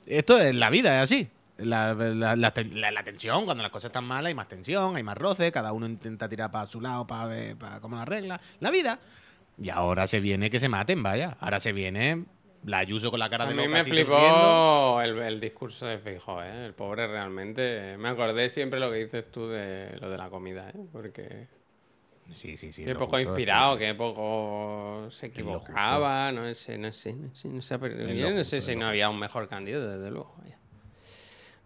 Esto 0.06 0.38
es 0.38 0.54
la 0.54 0.70
vida, 0.70 0.96
es 0.96 1.04
así 1.04 1.28
la, 1.58 1.94
la, 1.94 2.36
la, 2.36 2.90
la, 2.90 3.02
tensión, 3.02 3.44
cuando 3.44 3.62
las 3.62 3.72
cosas 3.72 3.88
están 3.88 4.04
malas 4.04 4.28
hay 4.28 4.34
más 4.34 4.48
tensión, 4.48 4.96
hay 4.96 5.02
más 5.02 5.16
roce, 5.16 5.50
cada 5.52 5.72
uno 5.72 5.86
intenta 5.86 6.28
tirar 6.28 6.50
para 6.50 6.66
su 6.66 6.80
lado 6.80 7.06
para 7.06 7.26
ver 7.26 7.56
para 7.56 7.80
cómo 7.80 7.96
la 7.96 8.02
arregla. 8.02 8.40
La 8.60 8.70
vida. 8.70 8.98
Y 9.58 9.70
ahora 9.70 10.06
se 10.06 10.20
viene 10.20 10.50
que 10.50 10.60
se 10.60 10.68
maten, 10.68 11.02
vaya. 11.02 11.36
Ahora 11.40 11.60
se 11.60 11.72
viene 11.72 12.24
la 12.66 12.78
Ayuso 12.78 13.10
con 13.10 13.20
la 13.20 13.30
cara 13.30 13.44
a 13.44 13.46
de 13.48 13.54
loca. 13.54 13.64
A 13.64 13.68
mí 13.68 13.74
me 13.74 13.84
flipó 13.84 15.00
el, 15.00 15.18
el, 15.18 15.40
discurso 15.40 15.86
de 15.86 15.98
Feijóo, 15.98 16.42
¿eh? 16.42 16.66
El 16.66 16.74
pobre 16.74 17.06
realmente... 17.06 17.96
Me 17.96 18.08
acordé 18.08 18.50
siempre 18.50 18.80
lo 18.80 18.90
que 18.90 18.98
dices 18.98 19.30
tú 19.30 19.48
de 19.48 19.96
lo 20.00 20.10
de 20.10 20.18
la 20.18 20.28
comida, 20.28 20.68
¿eh? 20.70 20.80
Porque... 20.92 21.46
Sí, 22.34 22.56
sí, 22.56 22.72
sí. 22.72 22.84
Qué 22.84 22.94
poco 22.94 23.16
justo, 23.16 23.20
inspirado, 23.20 23.78
que 23.78 23.94
poco 23.94 25.06
se 25.10 25.26
equivocaba, 25.26 26.32
no 26.32 26.52
sé, 26.54 26.76
no 26.76 26.90
sé, 26.90 27.12
no 27.12 27.32
sé, 27.32 27.48
no 27.48 27.62
sé, 27.62 27.78
no 27.78 27.78
sé, 27.78 27.88
no 27.88 28.08
sé, 28.08 28.34
no 28.34 28.44
sé 28.44 28.60
si 28.60 28.74
no 28.74 28.88
había 28.88 29.08
un 29.08 29.18
mejor 29.18 29.48
candidato, 29.48 29.88
desde 29.88 30.10
luego. 30.10 30.34
Vaya. 30.42 30.55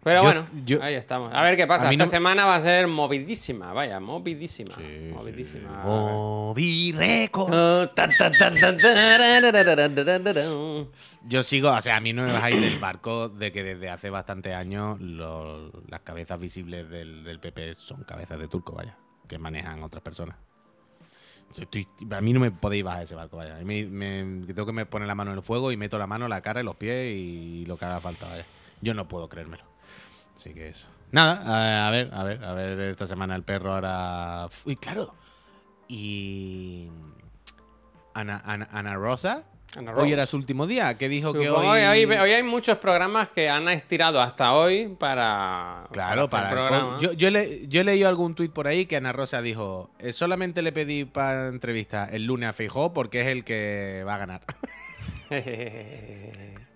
Pero 0.03 0.23
bueno, 0.23 0.47
yo, 0.65 0.81
ahí 0.81 0.95
estamos. 0.95 1.31
A 1.31 1.43
ver 1.43 1.55
qué 1.55 1.67
pasa. 1.67 1.91
Esta 1.91 2.07
semana 2.07 2.45
va 2.45 2.55
a 2.55 2.61
ser 2.61 2.87
movidísima, 2.87 3.71
vaya, 3.71 3.99
movidísima. 3.99 4.75
Movidísima. 5.13 5.69
Sí. 5.69 5.87
Movireco. 5.87 7.47
Yo 11.27 11.43
sigo, 11.43 11.69
o 11.69 11.81
sea, 11.81 11.97
a 11.97 11.99
mí 11.99 12.13
no 12.13 12.23
me 12.23 12.31
bajáis 12.31 12.59
del 12.59 12.79
barco 12.79 13.29
de 13.29 13.51
que 13.51 13.63
desde 13.63 13.91
hace 13.91 14.09
bastantes 14.09 14.55
años 14.55 14.99
las 14.99 16.01
cabezas 16.03 16.39
visibles 16.39 16.89
del, 16.89 17.39
PP 17.39 17.75
son 17.75 18.03
cabezas 18.03 18.39
de 18.39 18.47
turco, 18.47 18.73
vaya, 18.73 18.97
que 19.27 19.37
manejan 19.37 19.83
otras 19.83 20.01
personas. 20.01 20.35
Estoy, 21.55 21.87
a 22.09 22.21
mí 22.21 22.33
no 22.33 22.39
me 22.39 22.49
podéis 22.49 22.83
bajar 22.83 23.03
ese 23.03 23.13
barco, 23.13 23.37
vaya. 23.37 23.55
Me, 23.63 23.85
me, 23.85 24.47
tengo 24.47 24.65
que 24.65 24.71
me 24.71 24.87
poner 24.87 25.07
la 25.07 25.15
mano 25.15 25.31
en 25.31 25.37
el 25.37 25.43
fuego 25.43 25.71
y 25.71 25.77
meto 25.77 25.99
la 25.99 26.07
mano, 26.07 26.27
la 26.27 26.41
cara 26.41 26.61
y 26.61 26.63
los 26.63 26.75
pies 26.75 27.15
y 27.15 27.65
lo 27.67 27.77
que 27.77 27.85
haga 27.85 27.99
falta, 27.99 28.27
vaya. 28.27 28.45
Yo 28.81 28.95
no 28.95 29.07
puedo 29.07 29.29
creérmelo. 29.29 29.70
Así 30.41 30.53
que 30.55 30.69
eso. 30.69 30.87
Nada, 31.11 31.87
a, 31.87 31.91
ver, 31.91 32.09
a 32.13 32.23
ver, 32.23 32.43
a 32.43 32.53
ver 32.53 32.79
esta 32.79 33.05
semana 33.05 33.35
el 33.35 33.43
perro 33.43 33.73
ahora. 33.75 34.47
Uy, 34.65 34.75
claro. 34.75 35.13
Y. 35.87 36.87
Ana, 38.13 38.41
Ana, 38.45 38.67
Ana 38.71 38.95
Rosa. 38.95 39.43
Ana 39.77 39.93
Hoy 39.95 40.11
era 40.11 40.25
su 40.25 40.35
último 40.35 40.67
día, 40.67 40.97
que 40.97 41.07
dijo 41.07 41.31
que 41.31 41.45
Supongo 41.47 41.69
hoy. 41.69 41.79
que 41.79 41.87
hoy, 41.87 42.03
hoy 42.05 42.31
hay 42.31 42.43
muchos 42.43 42.77
programas 42.79 43.29
que 43.29 43.49
han 43.49 43.69
estirado 43.69 44.19
hasta 44.21 44.53
hoy 44.53 44.87
para. 44.99 45.87
Claro, 45.93 46.27
para. 46.27 46.49
programa. 46.49 46.97
pod- 46.97 47.01
yo, 47.01 47.13
yo, 47.13 47.29
le- 47.29 47.67
yo 47.67 47.81
he 47.81 47.83
leído 47.85 48.09
algún 48.09 48.33
tuit 48.35 48.51
por 48.51 48.67
ahí 48.67 48.85
que 48.85 48.97
Ana 48.97 49.13
Rosa 49.13 49.41
dijo: 49.41 49.91
"Eh, 49.99 50.11
solamente 50.13 50.61
le 50.61 50.71
pedí 50.73 51.05
para 51.05 51.47
entrevista 51.49 52.05
el 52.11 52.25
lunes 52.25 52.49
a 52.49 52.53
Feijó 52.53 52.93
porque 52.93 53.21
es 53.21 53.27
el 53.27 53.43
que 53.45 54.03
va 54.07 54.15
a 54.15 54.17
ganar. 54.17 54.41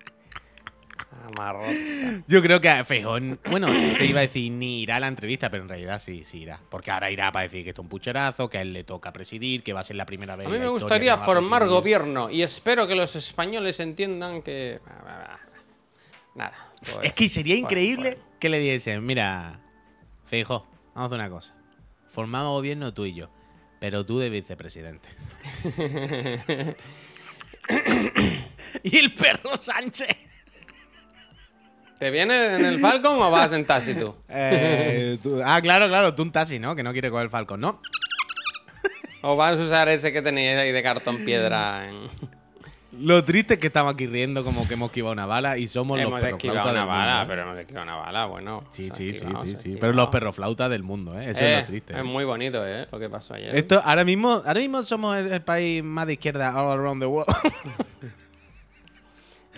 Amarrosa. 1.26 2.22
Yo 2.26 2.42
creo 2.42 2.60
que 2.60 2.84
Feijón, 2.84 3.40
bueno, 3.50 3.68
te 3.68 4.06
iba 4.06 4.20
a 4.20 4.22
decir 4.22 4.52
ni 4.52 4.82
irá 4.82 4.96
a 4.96 5.00
la 5.00 5.08
entrevista, 5.08 5.50
pero 5.50 5.64
en 5.64 5.68
realidad 5.68 6.00
sí, 6.00 6.24
sí 6.24 6.42
irá. 6.42 6.60
Porque 6.70 6.90
ahora 6.90 7.10
irá 7.10 7.32
para 7.32 7.44
decir 7.44 7.64
que 7.64 7.70
esto 7.70 7.82
es 7.82 7.84
un 7.84 7.88
pucherazo, 7.88 8.48
que 8.48 8.58
a 8.58 8.60
él 8.62 8.72
le 8.72 8.84
toca 8.84 9.12
presidir, 9.12 9.62
que 9.62 9.72
va 9.72 9.80
a 9.80 9.84
ser 9.84 9.96
la 9.96 10.06
primera 10.06 10.36
vez. 10.36 10.46
A 10.46 10.50
mí 10.50 10.58
me 10.58 10.68
gustaría 10.68 11.18
formar 11.18 11.62
presidir. 11.62 11.80
gobierno 11.80 12.30
y 12.30 12.42
espero 12.42 12.86
que 12.86 12.94
los 12.94 13.16
españoles 13.16 13.80
entiendan 13.80 14.42
que. 14.42 14.80
Nada. 16.34 16.54
pues, 16.80 16.98
Es 17.02 17.12
que 17.12 17.28
sería 17.28 17.54
bueno, 17.54 17.66
increíble 17.66 18.10
bueno. 18.10 18.26
que 18.38 18.48
le 18.48 18.58
diesen, 18.60 19.04
mira, 19.04 19.58
Feijó, 20.26 20.66
vamos 20.94 21.02
a 21.02 21.04
hacer 21.06 21.18
una 21.18 21.30
cosa. 21.30 21.54
Formamos 22.08 22.52
gobierno 22.52 22.94
tú 22.94 23.04
y 23.04 23.14
yo, 23.14 23.28
pero 23.80 24.06
tú 24.06 24.18
de 24.18 24.30
vicepresidente. 24.30 25.08
y 28.82 28.96
el 28.96 29.14
perro 29.14 29.56
Sánchez. 29.56 30.25
¿Te 31.98 32.10
vienes 32.10 32.60
en 32.60 32.66
el 32.66 32.78
Falcon 32.78 33.20
o 33.20 33.30
vas 33.30 33.52
en 33.52 33.64
taxi 33.64 33.94
tú? 33.94 34.14
Eh, 34.28 35.18
tú- 35.22 35.40
ah, 35.44 35.60
claro, 35.62 35.88
claro, 35.88 36.14
tú 36.14 36.22
un 36.22 36.32
taxi, 36.32 36.58
¿no? 36.58 36.74
Que 36.76 36.82
no 36.82 36.92
quiere 36.92 37.10
coger 37.10 37.24
el 37.24 37.30
Falcon, 37.30 37.60
¿no? 37.60 37.80
¿O 39.22 39.34
vas 39.36 39.58
a 39.58 39.62
usar 39.62 39.88
ese 39.88 40.12
que 40.12 40.22
teníais 40.22 40.58
ahí 40.58 40.72
de 40.72 40.82
cartón 40.82 41.24
piedra? 41.24 41.88
En... 41.88 41.96
Lo 42.98 43.22
triste 43.24 43.54
es 43.54 43.60
que 43.60 43.66
estamos 43.66 43.92
aquí 43.94 44.06
riendo 44.06 44.44
como 44.44 44.66
que 44.68 44.74
hemos 44.74 44.88
esquivado 44.90 45.12
una 45.12 45.26
bala 45.26 45.58
y 45.58 45.68
somos 45.68 45.98
Hemos 45.98 46.20
los 46.20 46.30
esquivado 46.30 46.62
perroflautas 46.64 46.70
una 46.72 46.80
del 46.80 46.88
bala, 46.88 47.18
mundo, 47.18 47.22
¿eh? 47.22 47.26
pero 47.28 47.42
hemos 47.42 47.58
esquivado 47.60 47.84
una 47.84 47.96
bala, 47.96 48.26
bueno. 48.26 48.64
Sí, 48.72 48.84
sí, 48.84 48.90
sí, 48.94 49.08
esquivado, 49.16 49.44
sí, 49.44 49.50
esquivado. 49.52 49.80
Pero 49.80 49.92
los 49.94 50.08
perroflautas 50.08 50.70
del 50.70 50.82
mundo, 50.82 51.18
¿eh? 51.20 51.30
Eso 51.30 51.40
Eh, 51.44 51.54
es 51.54 51.60
lo 51.62 51.66
triste. 51.66 51.92
Es 51.94 51.98
¿eh? 51.98 52.02
muy 52.04 52.24
bonito, 52.24 52.66
¿eh? 52.66 52.86
Lo 52.92 52.98
que 52.98 53.08
pasó 53.10 53.34
ayer. 53.34 53.54
Esto, 53.56 53.82
ahora 53.84 54.04
mismo, 54.04 54.42
ahora 54.46 54.60
mismo 54.60 54.82
somos 54.84 55.16
el, 55.16 55.32
el 55.32 55.42
país 55.42 55.82
más 55.82 56.06
de 56.06 56.12
izquierda 56.14 56.54
all 56.62 56.78
around 56.78 57.02
the 57.02 57.06
world. 57.06 57.26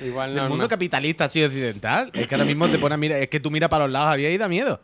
Igual 0.04 0.34
Del 0.34 0.48
mundo 0.48 0.68
capitalista 0.68 1.24
así 1.24 1.42
occidental. 1.42 2.10
Es 2.12 2.26
que 2.26 2.34
ahora 2.34 2.44
mismo 2.44 2.68
te 2.68 2.78
pones 2.78 2.94
a 2.94 2.98
mirar, 2.98 3.20
es 3.20 3.28
que 3.28 3.40
tú 3.40 3.50
miras 3.50 3.68
para 3.68 3.84
los 3.84 3.92
lados 3.92 4.08
Javier 4.10 4.32
y 4.32 4.38
da 4.38 4.48
miedo. 4.48 4.80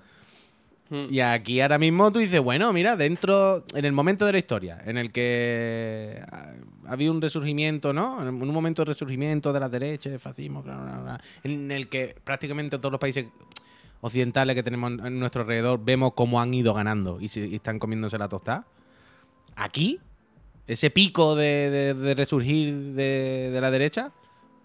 Mm. 0.91 1.07
Y 1.11 1.21
aquí 1.21 1.61
ahora 1.61 1.79
mismo 1.79 2.13
tú 2.13 2.19
dices, 2.19 2.41
bueno, 2.41 2.73
mira, 2.73 2.95
dentro, 2.97 3.65
en 3.75 3.85
el 3.85 3.93
momento 3.93 4.27
de 4.27 4.33
la 4.33 4.39
historia, 4.39 4.83
en 4.85 4.99
el 4.99 5.13
que 5.13 6.23
ha, 6.31 6.53
ha 6.89 6.93
habido 6.93 7.13
un 7.13 7.23
resurgimiento, 7.23 7.93
¿no? 7.93 8.21
En 8.23 8.29
un 8.29 8.49
momento 8.53 8.83
de 8.83 8.93
resurgimiento 8.93 9.53
de 9.53 9.61
la 9.61 9.69
derecha, 9.71 10.11
del 10.11 10.21
fascismo, 10.21 10.63
bla, 10.63 10.77
bla, 10.77 10.99
bla, 11.01 11.21
en 11.43 11.71
el 11.71 11.89
que 11.89 12.15
prácticamente 12.23 12.77
todos 12.79 12.93
los 12.93 13.01
países 13.01 13.27
occidentales 14.03 14.55
que 14.55 14.63
tenemos 14.63 15.01
a 15.01 15.09
nuestro 15.09 15.41
alrededor 15.43 15.81
vemos 15.83 16.13
cómo 16.15 16.39
han 16.41 16.53
ido 16.53 16.75
ganando 16.75 17.19
y, 17.21 17.29
se- 17.29 17.47
y 17.47 17.55
están 17.55 17.79
comiéndose 17.79 18.19
la 18.19 18.29
tostada. 18.29 18.67
Aquí, 19.57 20.01
ese 20.67 20.91
pico 20.91 21.35
de, 21.35 21.71
de- 21.71 21.95
de 21.95 22.15
resurgir 22.15 22.75
de, 22.93 23.49
de 23.51 23.61
la 23.63 23.71
derecha, 23.71 24.13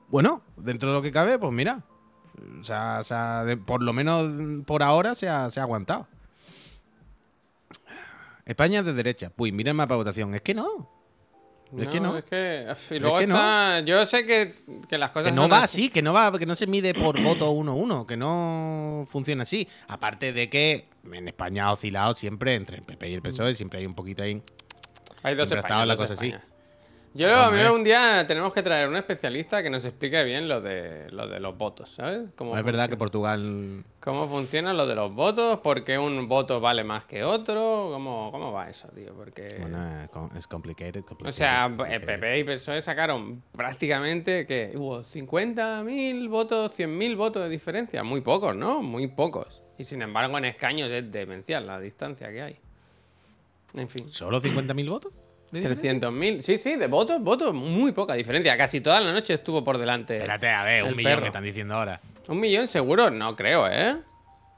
bueno, 0.09 0.41
dentro 0.57 0.89
de 0.89 0.95
lo 0.95 1.01
que 1.01 1.11
cabe, 1.11 1.37
pues 1.39 1.51
mira, 1.51 1.81
o 2.59 2.63
sea, 2.63 2.97
o 2.99 3.03
sea, 3.03 3.43
de- 3.43 3.57
por 3.57 3.81
lo 3.83 3.93
menos 3.93 4.63
por 4.65 4.83
ahora 4.83 5.15
se 5.15 5.27
ha, 5.29 5.49
se 5.49 5.59
ha 5.59 5.63
aguantado. 5.63 6.07
España 8.45 8.79
es 8.79 8.85
de 8.85 8.93
derecha. 8.93 9.31
Pues 9.35 9.53
mira 9.53 9.71
el 9.71 9.77
mapa 9.77 9.93
de 9.93 9.99
votación. 9.99 10.33
Es 10.33 10.41
que 10.41 10.53
no. 10.55 10.89
Es 11.77 11.87
que 11.87 11.99
no. 11.99 12.17
Es 12.17 12.23
que. 12.23 12.65
Y 12.95 12.99
luego 12.99 13.19
que 13.19 13.27
no. 13.27 13.35
está. 13.35 13.81
Yo 13.81 14.03
sé 14.07 14.25
que, 14.25 14.55
que 14.89 14.97
las 14.97 15.11
cosas. 15.11 15.29
Que 15.29 15.35
no 15.35 15.47
va 15.47 15.61
así, 15.63 15.89
que 15.89 16.01
no 16.01 16.13
va, 16.13 16.35
que 16.39 16.47
no 16.47 16.55
se 16.55 16.65
mide 16.65 16.95
por 16.95 17.21
voto 17.23 17.51
uno 17.51 17.73
a 17.73 17.75
uno, 17.75 18.07
que 18.07 18.17
no 18.17 19.05
funciona 19.07 19.43
así. 19.43 19.67
Aparte 19.87 20.33
de 20.33 20.49
que 20.49 20.87
en 21.11 21.27
España 21.27 21.65
ha 21.65 21.73
oscilado 21.73 22.15
siempre 22.15 22.55
entre 22.55 22.77
el 22.77 22.83
PP 22.83 23.09
y 23.09 23.13
el 23.13 23.21
PSOE, 23.21 23.53
siempre 23.53 23.79
hay 23.79 23.85
un 23.85 23.93
poquito 23.93 24.23
ahí. 24.23 24.41
Hay 25.21 25.35
dos 25.35 25.47
Siempre 25.47 25.57
ha 25.59 25.77
estado 25.77 25.83
Españas, 25.83 25.87
la 25.87 25.95
dos 25.95 26.01
cosa 26.01 26.13
así. 26.15 26.33
Yo 27.15 27.25
creo, 27.25 27.37
a 27.39 27.49
mí 27.51 27.59
un 27.63 27.83
día 27.83 28.23
tenemos 28.27 28.53
que 28.53 28.61
traer 28.61 28.87
un 28.87 28.95
especialista 28.95 29.63
que 29.63 29.69
nos 29.71 29.83
explique 29.83 30.23
bien 30.23 30.47
lo 30.47 30.61
de, 30.61 31.09
lo 31.11 31.27
de 31.27 31.39
los 31.39 31.57
votos, 31.57 31.89
¿sabes? 31.89 32.29
Cómo 32.35 32.55
es 32.55 32.63
verdad 32.63 32.87
que. 32.87 32.97
Portugal. 32.97 33.83
¿Cómo 33.99 34.27
funciona 34.27 34.73
lo 34.73 34.85
de 34.85 34.93
los 34.93 35.11
votos? 35.13 35.59
¿Por 35.61 35.83
qué 35.83 35.97
un 35.97 36.27
voto 36.27 36.59
vale 36.61 36.83
más 36.83 37.05
que 37.05 37.23
otro? 37.23 37.89
¿Cómo, 37.91 38.29
cómo 38.31 38.51
va 38.51 38.69
eso, 38.69 38.87
tío? 38.89 39.13
Porque... 39.15 39.57
Bueno, 39.59 40.03
es 40.03 40.09
com- 40.09 40.29
es 40.37 40.45
complicated. 40.45 41.03
O 41.25 41.31
sea, 41.31 41.65
el 41.65 41.75
complicated. 41.77 42.05
PP 42.05 42.39
y 42.39 42.43
PSOE 42.43 42.81
sacaron 42.81 43.41
prácticamente 43.53 44.45
que 44.45 44.73
hubo 44.75 45.01
50.000 45.01 46.29
votos, 46.29 46.79
100.000 46.79 47.17
votos 47.17 47.41
de 47.43 47.49
diferencia. 47.49 48.03
Muy 48.03 48.21
pocos, 48.21 48.55
¿no? 48.55 48.83
Muy 48.83 49.07
pocos. 49.07 49.61
Y 49.79 49.83
sin 49.83 50.03
embargo, 50.03 50.37
en 50.37 50.45
escaños 50.45 50.89
es 50.91 51.11
demencial 51.11 51.65
la 51.65 51.79
distancia 51.79 52.29
que 52.31 52.41
hay. 52.43 52.55
En 53.73 53.89
fin. 53.89 54.11
¿Solo 54.11 54.39
50.000 54.41 54.89
votos? 54.89 55.17
De 55.51 55.59
diferencia? 55.59 55.93
300.000. 55.93 56.41
Sí, 56.41 56.57
sí, 56.57 56.75
de 56.75 56.87
votos, 56.87 57.21
votos, 57.21 57.53
muy 57.53 57.91
poca 57.91 58.13
diferencia. 58.13 58.57
Casi 58.57 58.81
toda 58.81 58.99
la 59.01 59.11
noche 59.13 59.33
estuvo 59.35 59.63
por 59.63 59.77
delante. 59.77 60.15
Espérate, 60.17 60.49
a 60.49 60.63
ver, 60.63 60.83
un 60.83 60.95
millón 60.95 61.03
perro. 61.11 61.21
que 61.21 61.27
están 61.27 61.43
diciendo 61.43 61.75
ahora. 61.75 61.99
¿Un 62.27 62.39
millón 62.39 62.67
seguro? 62.67 63.09
No 63.09 63.35
creo, 63.35 63.67
¿eh? 63.67 63.97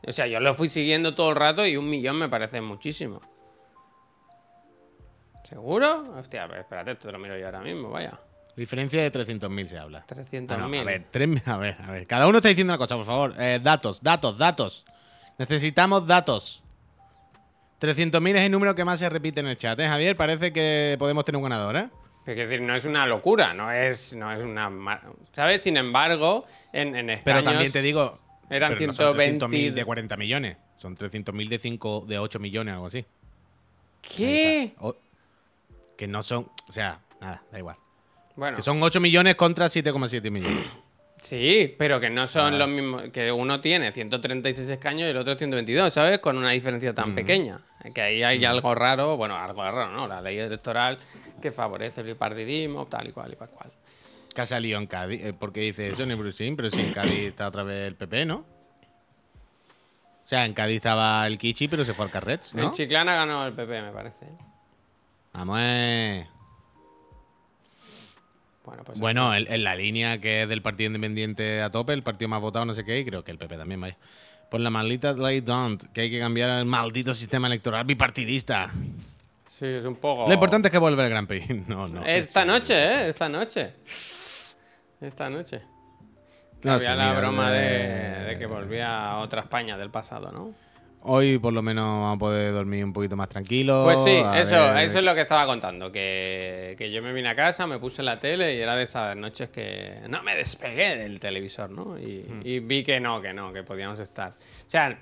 O 0.07 0.11
sea, 0.11 0.27
yo 0.27 0.39
lo 0.39 0.53
fui 0.53 0.67
siguiendo 0.69 1.13
todo 1.15 1.29
el 1.29 1.35
rato 1.35 1.65
y 1.65 1.77
un 1.77 1.89
millón 1.89 2.17
me 2.17 2.27
parece 2.29 2.59
muchísimo. 2.61 3.21
¿Seguro? 5.43 6.03
Hostia, 6.17 6.45
espérate, 6.57 6.91
esto 6.91 7.11
lo 7.11 7.19
miro 7.19 7.37
yo 7.37 7.45
ahora 7.45 7.59
mismo, 7.61 7.89
vaya. 7.89 8.17
Diferencia 8.55 9.01
de 9.01 9.11
300.000 9.11 9.67
se 9.67 9.77
habla. 9.77 10.05
300.000. 10.07 10.47
Ah, 10.51 10.57
no, 10.57 10.79
a 10.79 10.83
ver, 10.83 11.05
tres- 11.09 11.47
a 11.47 11.57
ver, 11.57 11.77
a 11.85 11.91
ver. 11.91 12.07
Cada 12.07 12.27
uno 12.27 12.37
está 12.37 12.49
diciendo 12.49 12.71
una 12.73 12.77
cosa, 12.77 12.95
por 12.95 13.05
favor. 13.05 13.33
Eh, 13.39 13.59
datos, 13.61 14.01
datos, 14.01 14.37
datos. 14.37 14.85
Necesitamos 15.37 16.05
datos. 16.05 16.60
300.000 17.81 18.35
es 18.37 18.43
el 18.43 18.51
número 18.51 18.75
que 18.75 18.85
más 18.85 18.99
se 18.99 19.09
repite 19.09 19.39
en 19.39 19.47
el 19.47 19.57
chat, 19.57 19.79
¿eh, 19.79 19.87
Javier? 19.87 20.15
Parece 20.15 20.53
que 20.53 20.95
podemos 20.99 21.25
tener 21.25 21.37
un 21.37 21.43
ganador, 21.43 21.75
¿eh? 21.75 21.89
Es 22.25 22.37
decir, 22.37 22.61
no 22.61 22.75
es 22.75 22.85
una 22.85 23.07
locura, 23.07 23.53
no 23.55 23.71
es, 23.71 24.13
no 24.13 24.31
es 24.31 24.43
una... 24.43 24.69
¿Sabes? 25.31 25.63
Sin 25.63 25.75
embargo, 25.75 26.45
en, 26.71 26.95
en 26.95 27.19
Pero 27.23 27.43
también 27.43 27.71
te 27.71 27.81
digo... 27.81 28.19
Eran 28.49 28.73
pero 28.75 28.87
no 28.87 28.93
son 28.93 29.13
120 29.13 29.45
300.000 29.45 29.73
de 29.73 29.85
40 29.85 30.17
millones. 30.17 30.57
Son 30.77 30.95
300.000 30.95 31.49
de 31.49 31.57
5, 31.59 32.05
de 32.07 32.19
8 32.19 32.39
millones, 32.39 32.73
algo 32.73 32.87
así. 32.87 33.05
¿Qué? 34.01 34.73
O- 34.79 34.95
que 35.97 36.07
no 36.07 36.21
son... 36.21 36.47
O 36.67 36.71
sea, 36.71 36.99
nada, 37.19 37.41
da 37.51 37.57
igual. 37.57 37.77
Bueno, 38.35 38.57
Que 38.57 38.63
son 38.63 38.81
8 38.81 38.99
millones 38.99 39.35
contra 39.35 39.67
7,7 39.67 40.29
millones. 40.29 40.65
Sí, 41.21 41.75
pero 41.77 41.99
que 41.99 42.09
no 42.09 42.25
son 42.27 42.53
Ah. 42.55 42.57
los 42.57 42.67
mismos... 42.67 43.03
Que 43.13 43.31
uno 43.31 43.61
tiene 43.61 43.91
136 43.91 44.69
escaños 44.69 45.03
y 45.07 45.11
el 45.11 45.17
otro 45.17 45.35
122, 45.35 45.93
¿sabes? 45.93 46.19
Con 46.19 46.37
una 46.37 46.51
diferencia 46.51 46.93
tan 46.93 47.13
pequeña. 47.15 47.59
Que 47.93 48.01
ahí 48.01 48.23
hay 48.23 48.43
algo 48.45 48.73
raro, 48.75 49.17
bueno, 49.17 49.35
algo 49.35 49.63
raro, 49.63 49.91
¿no? 49.91 50.07
La 50.07 50.21
ley 50.21 50.37
electoral 50.37 50.97
que 51.41 51.51
favorece 51.51 52.01
el 52.01 52.07
bipartidismo, 52.07 52.85
tal 52.87 53.07
y 53.07 53.11
cual 53.11 53.33
y 53.33 53.35
cual 53.35 53.49
cual. 53.49 53.71
Que 54.33 54.41
ha 54.41 54.45
salido 54.45 54.79
en 54.79 54.87
Cádiz. 54.87 55.21
eh, 55.23 55.33
porque 55.37 55.61
dice 55.61 55.89
eso 55.89 56.03
en 56.03 56.11
el 56.11 56.17
pero 56.55 56.69
si 56.69 56.79
en 56.79 56.93
Cádiz 56.93 57.19
está 57.19 57.47
otra 57.47 57.63
vez 57.63 57.87
el 57.87 57.95
PP, 57.95 58.25
¿no? 58.25 58.45
O 60.23 60.27
sea, 60.31 60.45
en 60.45 60.53
Cádiz 60.53 60.77
estaba 60.77 61.25
el 61.27 61.37
Kichi, 61.37 61.67
pero 61.67 61.83
se 61.83 61.93
fue 61.93 62.05
al 62.05 62.11
Carrets, 62.11 62.53
¿no? 62.53 62.63
En 62.63 62.71
Chiclana 62.71 63.15
ganó 63.15 63.45
el 63.45 63.53
PP, 63.53 63.81
me 63.81 63.91
parece. 63.91 64.27
Vamos, 65.33 65.59
eh. 65.61 66.27
Bueno, 68.65 68.83
pues 68.83 68.99
Bueno, 68.99 69.33
en, 69.35 69.51
en 69.51 69.63
la 69.63 69.75
línea 69.75 70.19
que 70.19 70.43
es 70.43 70.49
del 70.49 70.61
Partido 70.61 70.87
Independiente 70.87 71.61
a 71.61 71.69
tope, 71.71 71.93
el 71.93 72.03
partido 72.03 72.29
más 72.29 72.41
votado, 72.41 72.65
no 72.65 72.73
sé 72.75 72.83
qué, 72.83 72.99
y 72.99 73.05
creo 73.05 73.23
que 73.23 73.31
el 73.31 73.37
PP 73.37 73.57
también, 73.57 73.81
vaya. 73.81 73.97
Pues 74.49 74.61
la 74.61 74.69
maldita 74.69 75.13
ley 75.13 75.39
don't, 75.41 75.81
que 75.93 76.01
hay 76.01 76.11
que 76.11 76.19
cambiar 76.19 76.49
el 76.59 76.65
maldito 76.65 77.13
sistema 77.13 77.47
electoral 77.47 77.85
bipartidista. 77.85 78.69
sí, 79.47 79.65
es 79.65 79.85
un 79.85 79.95
poco. 79.95 80.27
Lo 80.27 80.33
importante 80.33 80.67
es 80.67 80.71
que 80.71 80.77
vuelve 80.77 81.03
el 81.03 81.09
Gran 81.09 81.25
Prix. 81.25 81.47
No, 81.67 81.87
no. 81.87 82.05
Esta 82.05 82.43
noche, 82.45 82.73
¿eh? 82.75 83.09
Esta 83.09 83.29
noche. 83.29 83.73
Esta 84.99 85.29
noche. 85.29 85.61
No 86.63 86.73
había 86.73 86.95
la 86.95 87.13
broma 87.13 87.49
de, 87.49 88.25
de 88.25 88.37
que 88.37 88.45
volvía 88.45 89.11
a 89.11 89.17
otra 89.19 89.41
España 89.41 89.77
del 89.77 89.89
pasado, 89.89 90.31
¿no? 90.31 90.53
Hoy 91.03 91.39
por 91.39 91.51
lo 91.51 91.61
menos 91.63 91.83
vamos 91.83 92.15
a 92.15 92.19
poder 92.19 92.53
dormir 92.53 92.85
un 92.85 92.93
poquito 92.93 93.15
más 93.15 93.27
tranquilo. 93.29 93.81
Pues 93.85 94.03
sí, 94.03 94.11
eso, 94.35 94.55
ver- 94.73 94.85
eso 94.85 94.99
es 94.99 95.05
lo 95.05 95.15
que 95.15 95.21
estaba 95.21 95.45
contando. 95.47 95.91
Que, 95.91 96.75
que 96.77 96.91
yo 96.91 97.01
me 97.01 97.11
vine 97.11 97.29
a 97.29 97.35
casa, 97.35 97.65
me 97.65 97.79
puse 97.79 98.03
la 98.03 98.19
tele 98.19 98.55
y 98.55 98.59
era 98.61 98.75
de 98.75 98.83
esas 98.83 99.15
noches 99.17 99.49
que 99.49 99.99
no 100.07 100.21
me 100.21 100.35
despegué 100.35 100.97
del 100.97 101.19
televisor, 101.19 101.71
¿no? 101.71 101.97
Y, 101.97 102.25
y 102.43 102.59
vi 102.59 102.83
que 102.83 102.99
no, 102.99 103.19
que 103.21 103.33
no, 103.33 103.51
que 103.51 103.63
podíamos 103.63 103.99
estar. 103.99 104.29
O 104.31 104.69
sea, 104.69 104.99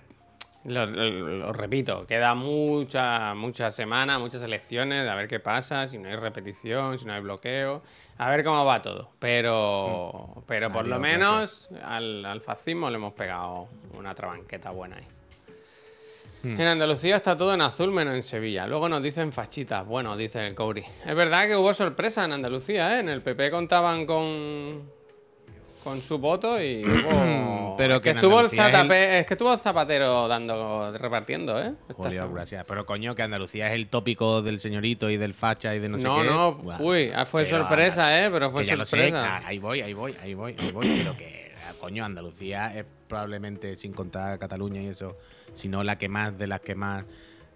lo, 0.66 0.86
lo- 0.86 1.10
lo 1.10 1.52
repito, 1.54 2.06
queda 2.08 2.34
mucha, 2.34 3.34
muchas 3.34 3.76
semanas, 3.76 4.20
muchas 4.20 4.42
elecciones, 4.44 5.08
a 5.10 5.16
ver 5.16 5.28
qué 5.28 5.40
pasa, 5.42 5.86
si 5.88 5.98
no 5.98 6.08
hay 6.08 6.16
repetición, 6.16 6.98
si 6.98 7.06
no 7.06 7.14
hay 7.14 7.22
bloqueo, 7.22 7.82
a 8.18 8.30
ver 8.30 8.44
cómo 8.46 8.64
va 8.64 8.82
todo. 8.82 9.10
Pero, 9.20 10.44
pero 10.48 10.72
por 10.72 10.86
lo 10.88 10.96
menos 11.02 11.68
al, 11.84 12.24
al 12.26 12.40
fascismo 12.42 12.90
le 12.90 12.96
hemos 12.96 13.14
pegado 13.14 13.68
una 13.98 14.16
trabanqueta 14.16 14.72
buena 14.72 14.96
ahí. 14.98 15.06
Hmm. 16.44 16.60
En 16.60 16.68
Andalucía 16.68 17.16
está 17.18 17.36
todo 17.38 17.54
en 17.54 17.62
azul 17.62 17.92
menos 17.92 18.16
en 18.16 18.24
Sevilla. 18.24 18.66
Luego 18.66 18.88
nos 18.88 19.04
dicen 19.04 19.32
fachitas. 19.34 19.86
Bueno, 19.86 20.16
dice 20.16 20.46
el 20.48 20.56
Couri. 20.56 20.84
Es 21.06 21.16
verdad 21.16 21.48
que 21.48 21.56
hubo 21.56 21.74
sorpresa 21.74 22.24
en 22.26 22.32
Andalucía, 22.34 22.96
¿eh? 22.96 23.00
En 23.02 23.10
el 23.10 23.22
PP 23.22 23.52
contaban 23.52 24.06
con 24.06 25.00
con 25.84 26.02
su 26.02 26.18
voto 26.20 26.62
y 26.62 26.84
hubo... 26.86 27.76
Pero 27.78 27.96
es 27.96 28.02
que 28.02 28.10
estuvo 28.10 28.40
el 28.42 28.48
es 28.48 28.52
Zatape- 28.54 29.16
es 29.16 29.26
que 29.26 29.34
estuvo 29.36 29.54
el 29.54 29.58
Zapatero 29.60 30.28
dando 30.28 30.92
repartiendo, 30.98 31.58
¿eh? 31.62 31.74
Gracias. 31.98 32.66
Pero 32.68 32.86
coño, 32.86 33.16
que 33.16 33.24
Andalucía 33.24 33.68
es 33.68 33.74
el 33.74 33.88
tópico 33.88 34.42
del 34.42 34.60
señorito 34.60 35.10
y 35.10 35.16
del 35.16 35.34
facha 35.34 35.74
y 35.74 35.80
de 35.80 35.88
no 35.88 35.98
sé 35.98 36.04
No, 36.04 36.22
qué. 36.22 36.28
no, 36.28 36.52
Buah. 36.56 36.82
uy, 36.82 37.12
ah, 37.16 37.26
fue 37.26 37.44
Pero 37.46 37.60
sorpresa, 37.60 38.26
¿eh? 38.26 38.30
Pero 38.30 38.52
fue 38.52 38.62
que 38.64 38.68
ya 38.68 38.76
lo 38.76 38.84
sé, 38.86 38.98
sorpresa. 38.98 39.38
ah, 39.38 39.42
ahí 39.46 39.58
voy, 39.58 39.80
ahí 39.82 39.94
voy, 39.94 40.14
ahí 40.22 40.34
voy, 40.34 40.56
ahí 40.60 40.72
voy. 40.72 40.88
Pero 40.98 41.16
que, 41.18 41.54
ah, 41.66 41.72
coño, 41.80 42.04
Andalucía 42.04 42.76
es 42.78 42.86
probablemente, 43.08 43.78
sin 43.78 43.94
contar 43.94 44.38
Cataluña 44.38 44.82
y 44.82 44.88
eso, 44.88 45.18
sino 45.54 45.84
la 45.84 45.98
que 45.98 46.10
más 46.10 46.38
de 46.38 46.48
las 46.48 46.62
que 46.62 46.76
más 46.76 47.06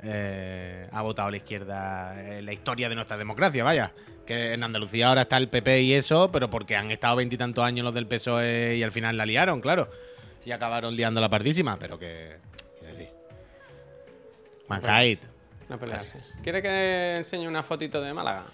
eh, 0.02 0.88
ha 0.92 1.02
votado 1.02 1.32
la 1.32 1.38
izquierda 1.38 2.38
en 2.38 2.46
la 2.46 2.54
historia 2.54 2.90
de 2.90 2.96
nuestra 2.96 3.18
democracia, 3.18 3.64
vaya. 3.64 3.94
Que 4.26 4.54
en 4.54 4.64
Andalucía 4.64 5.08
ahora 5.08 5.24
está 5.24 5.38
el 5.38 5.50
PP 5.50 5.82
y 5.82 5.94
eso, 5.94 6.32
pero 6.32 6.50
porque 6.50 6.76
han 6.76 6.92
estado 6.92 7.16
veintitantos 7.18 7.64
años 7.64 7.84
los 7.84 7.94
del 7.94 8.08
PSOE 8.08 8.76
y 8.78 8.84
al 8.84 8.92
final 8.92 9.18
la 9.18 9.26
liaron, 9.26 9.62
claro. 9.62 9.90
Y 10.46 10.52
acabaron 10.52 10.96
liando 10.96 11.22
la 11.22 11.30
partísima, 11.30 11.78
pero 11.80 11.98
que. 11.98 12.38
quiero 12.80 12.94
decir. 12.94 13.10
No. 15.70 15.78
Gracias. 15.78 16.36
¿Quiere 16.44 16.62
que 16.62 17.16
enseñe 17.18 17.48
una 17.48 17.64
fotito 17.64 18.02
de 18.02 18.14
Málaga? 18.14 18.46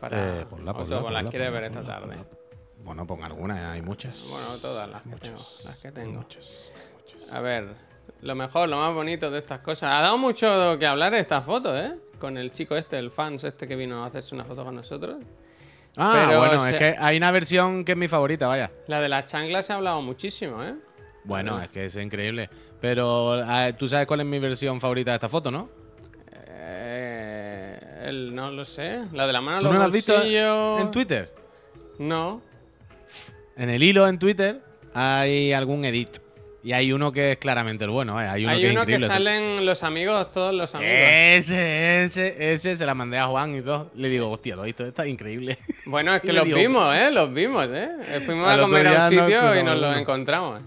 Para... 0.00 0.40
Eh, 0.40 0.46
ponla, 0.46 0.70
o 0.70 0.74
ponla, 0.74 0.86
sea, 0.86 0.96
las 0.96 1.04
ponla, 1.04 1.30
quiere 1.30 1.44
ponla, 1.46 1.60
ver 1.60 1.70
esta 1.70 1.84
tarde. 1.84 2.16
Bueno, 2.82 3.06
pon 3.06 3.22
alguna, 3.22 3.72
hay 3.72 3.82
muchas. 3.82 4.26
Bueno, 4.30 4.56
todas 4.60 4.88
las 4.88 5.02
que 5.02 5.16
tengo. 5.16 5.46
Las 5.64 5.76
que 5.78 5.92
tengo. 5.92 6.20
Muchas, 6.20 6.72
muchas. 6.96 7.32
A 7.32 7.40
ver, 7.40 7.74
lo 8.22 8.34
mejor, 8.34 8.68
lo 8.68 8.76
más 8.78 8.94
bonito 8.94 9.30
de 9.30 9.38
estas 9.38 9.60
cosas. 9.60 9.90
Ha 9.94 10.00
dado 10.02 10.18
mucho 10.18 10.76
que 10.78 10.86
hablar 10.86 11.14
esta 11.14 11.40
foto, 11.42 11.76
¿eh? 11.76 11.92
Con 12.18 12.36
el 12.36 12.52
chico 12.52 12.76
este, 12.76 12.98
el 12.98 13.10
fans 13.10 13.44
este 13.44 13.66
que 13.66 13.76
vino 13.76 14.02
a 14.02 14.06
hacerse 14.06 14.34
una 14.34 14.44
foto 14.44 14.64
con 14.64 14.74
nosotros. 14.74 15.16
Ah, 15.96 16.24
Pero 16.26 16.38
bueno, 16.38 16.64
se- 16.64 16.70
es 16.70 16.76
que 16.76 16.94
hay 16.98 17.16
una 17.16 17.30
versión 17.32 17.84
que 17.84 17.92
es 17.92 17.98
mi 17.98 18.06
favorita, 18.08 18.46
vaya. 18.46 18.70
La 18.86 19.00
de 19.00 19.08
las 19.08 19.24
chanclas 19.26 19.66
se 19.66 19.72
ha 19.72 19.76
hablado 19.76 20.00
muchísimo, 20.02 20.62
¿eh? 20.62 20.74
Bueno, 21.24 21.60
es 21.60 21.68
que 21.68 21.86
es 21.86 21.96
increíble. 21.96 22.48
Pero 22.80 23.32
ah, 23.44 23.70
tú 23.76 23.88
sabes 23.88 24.06
cuál 24.06 24.20
es 24.20 24.26
mi 24.26 24.38
versión 24.38 24.80
favorita 24.80 25.10
de 25.10 25.16
esta 25.16 25.28
foto, 25.28 25.50
¿no? 25.50 25.68
Eh, 26.72 27.78
el- 28.04 28.34
no 28.34 28.50
lo 28.50 28.64
sé. 28.64 29.02
La 29.12 29.26
de 29.26 29.32
la 29.32 29.40
mano 29.40 29.58
¿Tú 29.58 29.64
los 29.64 29.72
no 29.74 29.78
la 29.80 29.84
has 29.86 29.92
visto 29.92 30.14
en 30.22 30.90
Twitter? 30.90 31.34
No. 31.98 32.40
En 33.56 33.68
el 33.70 33.82
hilo 33.82 34.06
en 34.06 34.18
Twitter 34.18 34.60
hay 34.94 35.52
algún 35.52 35.84
edit. 35.84 36.18
Y 36.62 36.72
hay 36.72 36.92
uno 36.92 37.10
que 37.10 37.32
es 37.32 37.38
claramente 37.38 37.84
el 37.84 37.90
bueno, 37.90 38.14
vaya. 38.14 38.32
Hay 38.32 38.44
uno 38.44 38.52
Hay 38.52 38.60
que 38.60 38.70
uno 38.70 38.84
que 38.86 38.98
salen 38.98 39.64
los 39.64 39.82
amigos, 39.82 40.30
todos 40.30 40.54
los 40.54 40.74
amigos. 40.74 40.94
Ese, 40.94 42.04
ese, 42.04 42.52
ese 42.52 42.76
se 42.76 42.84
la 42.86 42.94
mandé 42.94 43.16
a 43.18 43.26
Juan 43.26 43.56
y 43.56 43.62
todo. 43.62 43.90
Le 43.94 44.08
digo, 44.10 44.30
hostia, 44.30 44.56
lo 44.56 44.64
esto 44.66 44.84
está 44.86 45.06
increíble. 45.06 45.56
Bueno, 45.86 46.14
es 46.14 46.20
que 46.22 46.32
los 46.34 46.44
digo- 46.44 46.58
vimos, 46.58 46.94
¿eh? 46.94 47.10
Los 47.10 47.32
vimos, 47.32 47.66
¿eh? 47.70 47.88
Eh, 48.08 48.20
Fuimos 48.26 48.46
a 48.48 48.58
comer 48.58 48.88
a 48.88 49.04
un 49.04 49.08
sitio 49.10 49.58
y 49.58 49.62
nos 49.62 49.78
lo 49.80 49.88
uno. 49.88 49.98
encontramos. 49.98 50.60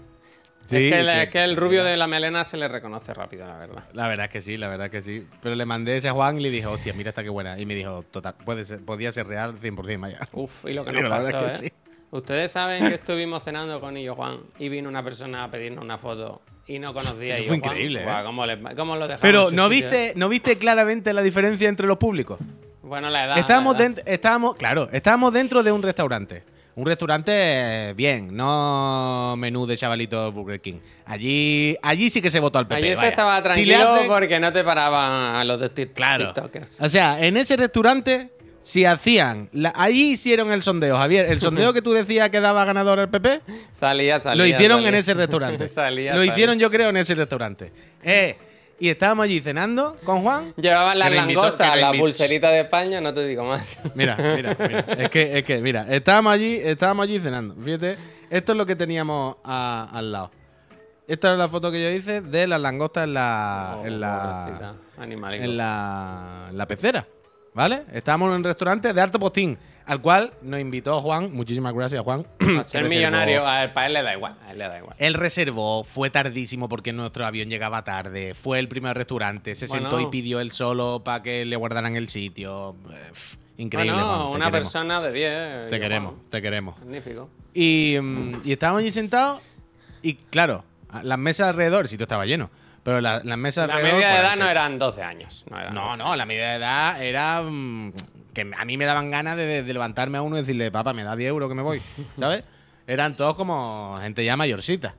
Sí, 0.66 0.76
es, 0.76 0.92
que, 0.94 0.98
que- 1.04 1.22
es 1.24 1.28
que 1.30 1.44
el 1.44 1.56
rubio 1.56 1.84
de 1.84 1.96
la 1.96 2.06
melena 2.06 2.42
se 2.42 2.56
le 2.56 2.66
reconoce 2.66 3.12
rápido, 3.14 3.46
la 3.46 3.58
verdad. 3.58 3.84
La 3.92 4.08
verdad 4.08 4.26
es 4.26 4.32
que 4.32 4.40
sí, 4.40 4.56
la 4.56 4.66
verdad 4.68 4.86
es 4.86 4.90
que 4.92 5.00
sí. 5.02 5.26
Pero 5.42 5.54
le 5.54 5.66
mandé 5.66 5.96
ese 5.98 6.08
a 6.08 6.12
Juan 6.12 6.38
y 6.38 6.42
le 6.42 6.50
dije, 6.50 6.66
hostia, 6.66 6.92
mira 6.94 7.10
esta 7.10 7.22
qué 7.22 7.28
buena. 7.28 7.56
Y 7.58 7.66
me 7.66 7.74
dijo, 7.74 8.02
total, 8.10 8.34
puede 8.44 8.64
ser, 8.64 8.82
podía 8.84 9.12
ser 9.12 9.26
real 9.26 9.54
100%, 9.60 10.00
vaya. 10.00 10.18
Uf, 10.32 10.64
y 10.64 10.72
lo 10.72 10.84
que 10.84 10.92
nos 10.92 11.02
la 11.02 11.08
pasó, 11.10 11.26
verdad 11.26 11.54
¿eh? 11.56 11.58
que 11.60 11.66
sí. 11.68 11.72
Ustedes 12.10 12.52
saben 12.52 12.86
que 12.88 12.94
estuvimos 12.94 13.42
cenando 13.42 13.80
con 13.80 13.96
Illo 13.96 14.14
Juan 14.14 14.38
y 14.58 14.68
vino 14.68 14.88
una 14.88 15.02
persona 15.02 15.44
a 15.44 15.50
pedirnos 15.50 15.84
una 15.84 15.98
foto 15.98 16.42
y 16.66 16.78
no 16.78 16.92
conocía 16.94 17.34
a 17.34 17.36
Eso 17.36 17.42
Illo 17.44 17.48
fue 17.48 17.58
Juan. 17.60 17.72
increíble, 17.72 18.02
¿eh? 18.04 18.22
¿cómo, 18.24 18.46
le- 18.46 18.74
cómo 18.76 18.94
lo 18.96 19.02
dejamos 19.08 19.20
Pero 19.22 19.42
en 19.44 19.48
su 19.50 19.56
¿no 19.56 19.68
sitio, 19.68 19.88
viste? 19.90 20.12
¿no 20.16 20.28
viste 20.28 20.56
claramente 20.58 21.12
la 21.12 21.22
diferencia 21.22 21.68
entre 21.68 21.86
los 21.86 21.98
públicos? 21.98 22.38
Bueno, 22.82 23.10
la 23.10 23.24
edad. 23.24 23.38
estábamos, 23.38 23.76
la 23.78 23.84
edad. 23.86 23.96
dent- 23.96 24.02
estábamos, 24.06 24.54
claro, 24.56 24.88
estábamos 24.92 25.32
dentro 25.32 25.62
de 25.62 25.72
un 25.72 25.82
restaurante. 25.82 26.44
Un 26.76 26.86
restaurante 26.86 27.30
eh, 27.32 27.94
bien, 27.94 28.36
no 28.36 29.36
menú 29.38 29.64
de 29.64 29.76
chavalito 29.76 30.32
Burger 30.32 30.60
King. 30.60 30.80
Allí, 31.06 31.76
allí 31.82 32.10
sí 32.10 32.20
que 32.20 32.30
se 32.32 32.40
votó 32.40 32.58
al 32.58 32.66
PP. 32.66 32.78
Ayer 32.78 32.96
se 32.96 33.02
vaya. 33.02 33.08
estaba 33.10 33.36
Si 33.54 33.64
le 33.64 33.74
tranquilo 33.74 33.92
hacen- 33.94 34.08
porque 34.08 34.40
no 34.40 34.52
te 34.52 34.64
paraban 34.64 35.36
a 35.36 35.44
los 35.44 35.60
de 35.60 35.72
tik- 35.72 35.92
Claro. 35.94 36.32
TikTokers. 36.32 36.80
O 36.80 36.88
sea, 36.88 37.24
en 37.24 37.36
ese 37.36 37.56
restaurante, 37.56 38.32
si 38.64 38.84
hacían. 38.86 39.50
la- 39.52 39.72
ahí 39.76 40.12
hicieron 40.12 40.50
el 40.50 40.62
sondeo, 40.62 40.96
Javier. 40.96 41.26
El 41.26 41.38
sondeo 41.38 41.72
que 41.74 41.82
tú 41.82 41.92
decías 41.92 42.30
que 42.30 42.40
daba 42.40 42.64
ganador 42.64 42.98
el 42.98 43.08
PP, 43.10 43.42
Salía, 43.72 44.20
salía. 44.20 44.42
lo 44.42 44.46
hicieron 44.48 44.78
salía. 44.78 44.88
en 44.88 44.94
ese 44.94 45.14
restaurante. 45.14 45.68
Salía, 45.68 46.14
lo 46.14 46.24
hicieron, 46.24 46.58
yo 46.58 46.70
creo, 46.70 46.88
en 46.88 46.96
ese 46.96 47.14
restaurante. 47.14 47.70
Eh, 48.02 48.36
y 48.80 48.88
estábamos 48.88 49.24
allí 49.24 49.40
cenando 49.40 49.96
con 50.04 50.22
Juan. 50.22 50.52
Llevaban 50.56 50.98
las 50.98 51.12
langostas, 51.12 51.78
la 51.78 51.92
pulserita 51.92 52.50
de 52.50 52.60
España, 52.62 53.00
no 53.00 53.12
te 53.14 53.26
digo 53.26 53.44
más. 53.44 53.78
Mira, 53.94 54.16
mira, 54.16 54.56
mira. 54.58 54.80
Es 54.98 55.10
que, 55.10 55.38
es 55.38 55.44
que, 55.44 55.58
mira, 55.60 55.86
estábamos 55.90 56.32
allí, 56.32 56.56
estábamos 56.62 57.04
allí 57.04 57.20
cenando. 57.20 57.54
Fíjate, 57.62 57.96
esto 58.30 58.52
es 58.52 58.58
lo 58.58 58.66
que 58.66 58.74
teníamos 58.76 59.36
a- 59.44 59.88
al 59.92 60.10
lado. 60.10 60.30
Esta 61.06 61.32
es 61.32 61.38
la 61.38 61.48
foto 61.48 61.70
que 61.70 61.82
yo 61.82 61.90
hice 61.90 62.22
de 62.22 62.46
las 62.46 62.60
langostas 62.60 63.04
en 63.04 63.12
la. 63.14 63.76
Oh, 63.78 63.86
en 63.86 64.00
la. 64.00 64.44
pobrecita, 64.46 64.74
animalico. 65.02 65.44
En 65.44 65.56
la, 65.58 66.46
en 66.50 66.56
la 66.58 66.66
pecera. 66.66 67.06
¿Vale? 67.54 67.84
Estábamos 67.92 68.28
en 68.30 68.34
un 68.36 68.44
restaurante 68.44 68.92
de 68.92 69.00
Arte 69.00 69.18
Postín, 69.18 69.56
al 69.86 70.00
cual 70.00 70.32
nos 70.42 70.58
invitó 70.60 71.00
Juan. 71.00 71.32
Muchísimas 71.32 71.72
gracias, 71.72 72.02
Juan. 72.02 72.26
A 72.58 72.64
ser 72.64 72.88
millonario, 72.88 73.46
a 73.46 73.60
ver, 73.60 73.72
para 73.72 73.86
él 73.86 73.92
le 73.92 74.02
da 74.02 74.12
igual. 74.14 74.36
A 74.44 74.50
él 74.52 74.58
le 74.58 74.64
da 74.68 74.78
igual. 74.78 74.96
Él 74.98 75.14
reservó, 75.14 75.84
fue 75.84 76.10
tardísimo 76.10 76.68
porque 76.68 76.92
nuestro 76.92 77.24
avión 77.24 77.48
llegaba 77.48 77.84
tarde. 77.84 78.34
Fue 78.34 78.58
el 78.58 78.66
primer 78.68 78.96
restaurante, 78.96 79.54
se 79.54 79.66
Bueno. 79.68 79.88
sentó 79.88 80.00
y 80.00 80.06
pidió 80.10 80.40
él 80.40 80.50
solo 80.50 81.02
para 81.04 81.22
que 81.22 81.44
le 81.44 81.54
guardaran 81.54 81.94
el 81.96 82.08
sitio. 82.08 82.74
Increíble. 83.56 83.92
bueno, 83.92 84.08
Juan, 84.16 84.26
una 84.36 84.46
queremos. 84.46 84.50
persona 84.72 85.00
de 85.00 85.12
10. 85.12 85.70
Te 85.70 85.78
queremos, 85.80 86.12
Juan. 86.14 86.24
te 86.30 86.42
queremos. 86.42 86.78
Magnífico. 86.80 87.30
Y, 87.54 87.96
mm, 88.02 88.40
y 88.44 88.52
estábamos 88.52 88.80
allí 88.80 88.90
sentados 88.90 89.40
y 90.02 90.14
claro, 90.14 90.64
las 91.04 91.18
mesas 91.18 91.50
alrededor, 91.50 91.82
el 91.82 91.88
sitio 91.88 92.02
estaba 92.02 92.26
lleno, 92.26 92.50
pero 92.84 93.00
la- 93.00 93.20
las 93.24 93.38
mesas 93.38 93.66
La 93.66 93.76
media 93.76 94.08
de 94.10 94.18
edad 94.20 94.36
no 94.36 94.48
eran 94.48 94.78
12 94.78 95.02
años. 95.02 95.44
No, 95.50 95.58
eran 95.58 95.74
No, 95.74 95.84
12 95.86 95.96
no, 95.98 96.14
la 96.16 96.26
media 96.26 96.50
de 96.50 96.56
edad 96.56 97.02
era 97.02 97.42
mm, 97.42 97.92
que 98.32 98.50
a 98.56 98.64
mí 98.64 98.76
me 98.76 98.84
daban 98.84 99.10
ganas 99.10 99.36
de, 99.36 99.62
de 99.64 99.72
levantarme 99.72 100.18
a 100.18 100.22
uno 100.22 100.36
y 100.36 100.40
decirle, 100.40 100.70
papá, 100.70 100.92
me 100.92 101.02
da 101.02 101.16
10 101.16 101.28
euros 101.30 101.48
que 101.48 101.54
me 101.56 101.62
voy, 101.62 101.80
¿sabes? 102.18 102.44
Eran 102.86 103.14
todos 103.16 103.34
como 103.34 103.98
gente 104.00 104.24
ya 104.24 104.36
mayorcita. 104.36 104.94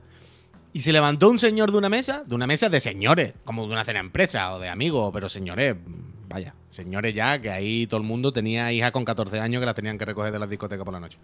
Y 0.72 0.80
se 0.82 0.92
levantó 0.92 1.30
un 1.30 1.38
señor 1.38 1.72
de 1.72 1.78
una 1.78 1.88
mesa, 1.88 2.24
de 2.26 2.34
una 2.34 2.46
mesa 2.46 2.68
de 2.68 2.80
señores, 2.80 3.32
como 3.46 3.66
de 3.66 3.72
una 3.72 3.84
cena 3.84 4.00
empresa 4.00 4.52
o 4.52 4.58
de 4.58 4.68
amigos, 4.68 5.10
pero 5.14 5.28
señores, 5.30 5.74
vaya, 6.28 6.52
señores 6.68 7.14
ya, 7.14 7.40
que 7.40 7.50
ahí 7.50 7.86
todo 7.86 7.98
el 8.00 8.06
mundo 8.06 8.30
tenía 8.32 8.70
hijas 8.72 8.90
con 8.90 9.04
14 9.04 9.40
años 9.40 9.60
que 9.60 9.66
las 9.66 9.74
tenían 9.74 9.96
que 9.96 10.04
recoger 10.04 10.32
de 10.32 10.38
las 10.38 10.50
discotecas 10.50 10.84
por 10.84 10.92
la 10.92 11.00
noche. 11.00 11.16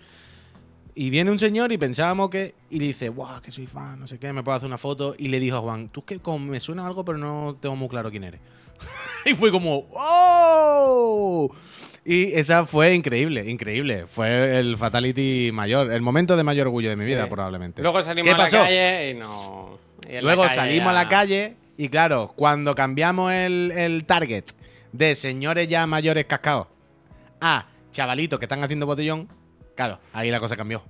Y 0.94 1.10
viene 1.10 1.30
un 1.30 1.38
señor 1.38 1.72
y 1.72 1.78
pensábamos 1.78 2.30
que. 2.30 2.54
Y 2.70 2.78
le 2.78 2.86
dice, 2.86 3.08
guau, 3.08 3.40
que 3.40 3.50
soy 3.50 3.66
fan, 3.66 3.98
no 3.98 4.06
sé 4.06 4.18
qué, 4.18 4.32
me 4.32 4.42
puedo 4.42 4.56
hacer 4.56 4.66
una 4.66 4.78
foto. 4.78 5.14
Y 5.18 5.28
le 5.28 5.40
dijo 5.40 5.56
a 5.56 5.60
Juan, 5.60 5.88
tú 5.88 6.00
es 6.00 6.06
que 6.06 6.18
como 6.18 6.38
me 6.40 6.60
suena 6.60 6.86
algo, 6.86 7.04
pero 7.04 7.18
no 7.18 7.56
tengo 7.60 7.76
muy 7.76 7.88
claro 7.88 8.10
quién 8.10 8.24
eres. 8.24 8.40
y 9.24 9.34
fue 9.34 9.50
como, 9.50 9.84
¡oh! 9.92 11.50
Y 12.04 12.32
esa 12.34 12.66
fue 12.66 12.94
increíble, 12.94 13.48
increíble. 13.48 14.06
Fue 14.06 14.58
el 14.58 14.76
fatality 14.76 15.50
mayor, 15.52 15.92
el 15.92 16.02
momento 16.02 16.36
de 16.36 16.42
mayor 16.42 16.66
orgullo 16.66 16.90
de 16.90 16.96
mi 16.96 17.04
vida, 17.04 17.28
probablemente. 17.28 17.80
Luego 17.80 18.02
salimos 18.02 18.34
¿Qué 18.34 18.40
a 18.40 18.44
la 18.44 18.50
calle 18.50 19.10
y 19.10 19.14
no. 19.14 19.78
y 20.10 20.20
Luego 20.20 20.48
salimos 20.48 20.88
a 20.88 20.92
la 20.92 21.08
calle 21.08 21.56
y 21.78 21.88
claro, 21.88 22.32
cuando 22.34 22.74
cambiamos 22.74 23.32
el, 23.32 23.72
el 23.74 24.04
target 24.04 24.44
de 24.92 25.14
señores 25.14 25.68
ya 25.68 25.86
mayores 25.86 26.26
cascados 26.26 26.66
a 27.40 27.66
chavalitos 27.92 28.38
que 28.38 28.46
están 28.46 28.62
haciendo 28.62 28.84
botellón, 28.86 29.28
Claro, 29.74 29.98
ahí 30.12 30.30
la 30.30 30.40
cosa 30.40 30.56
cambió. 30.56 30.82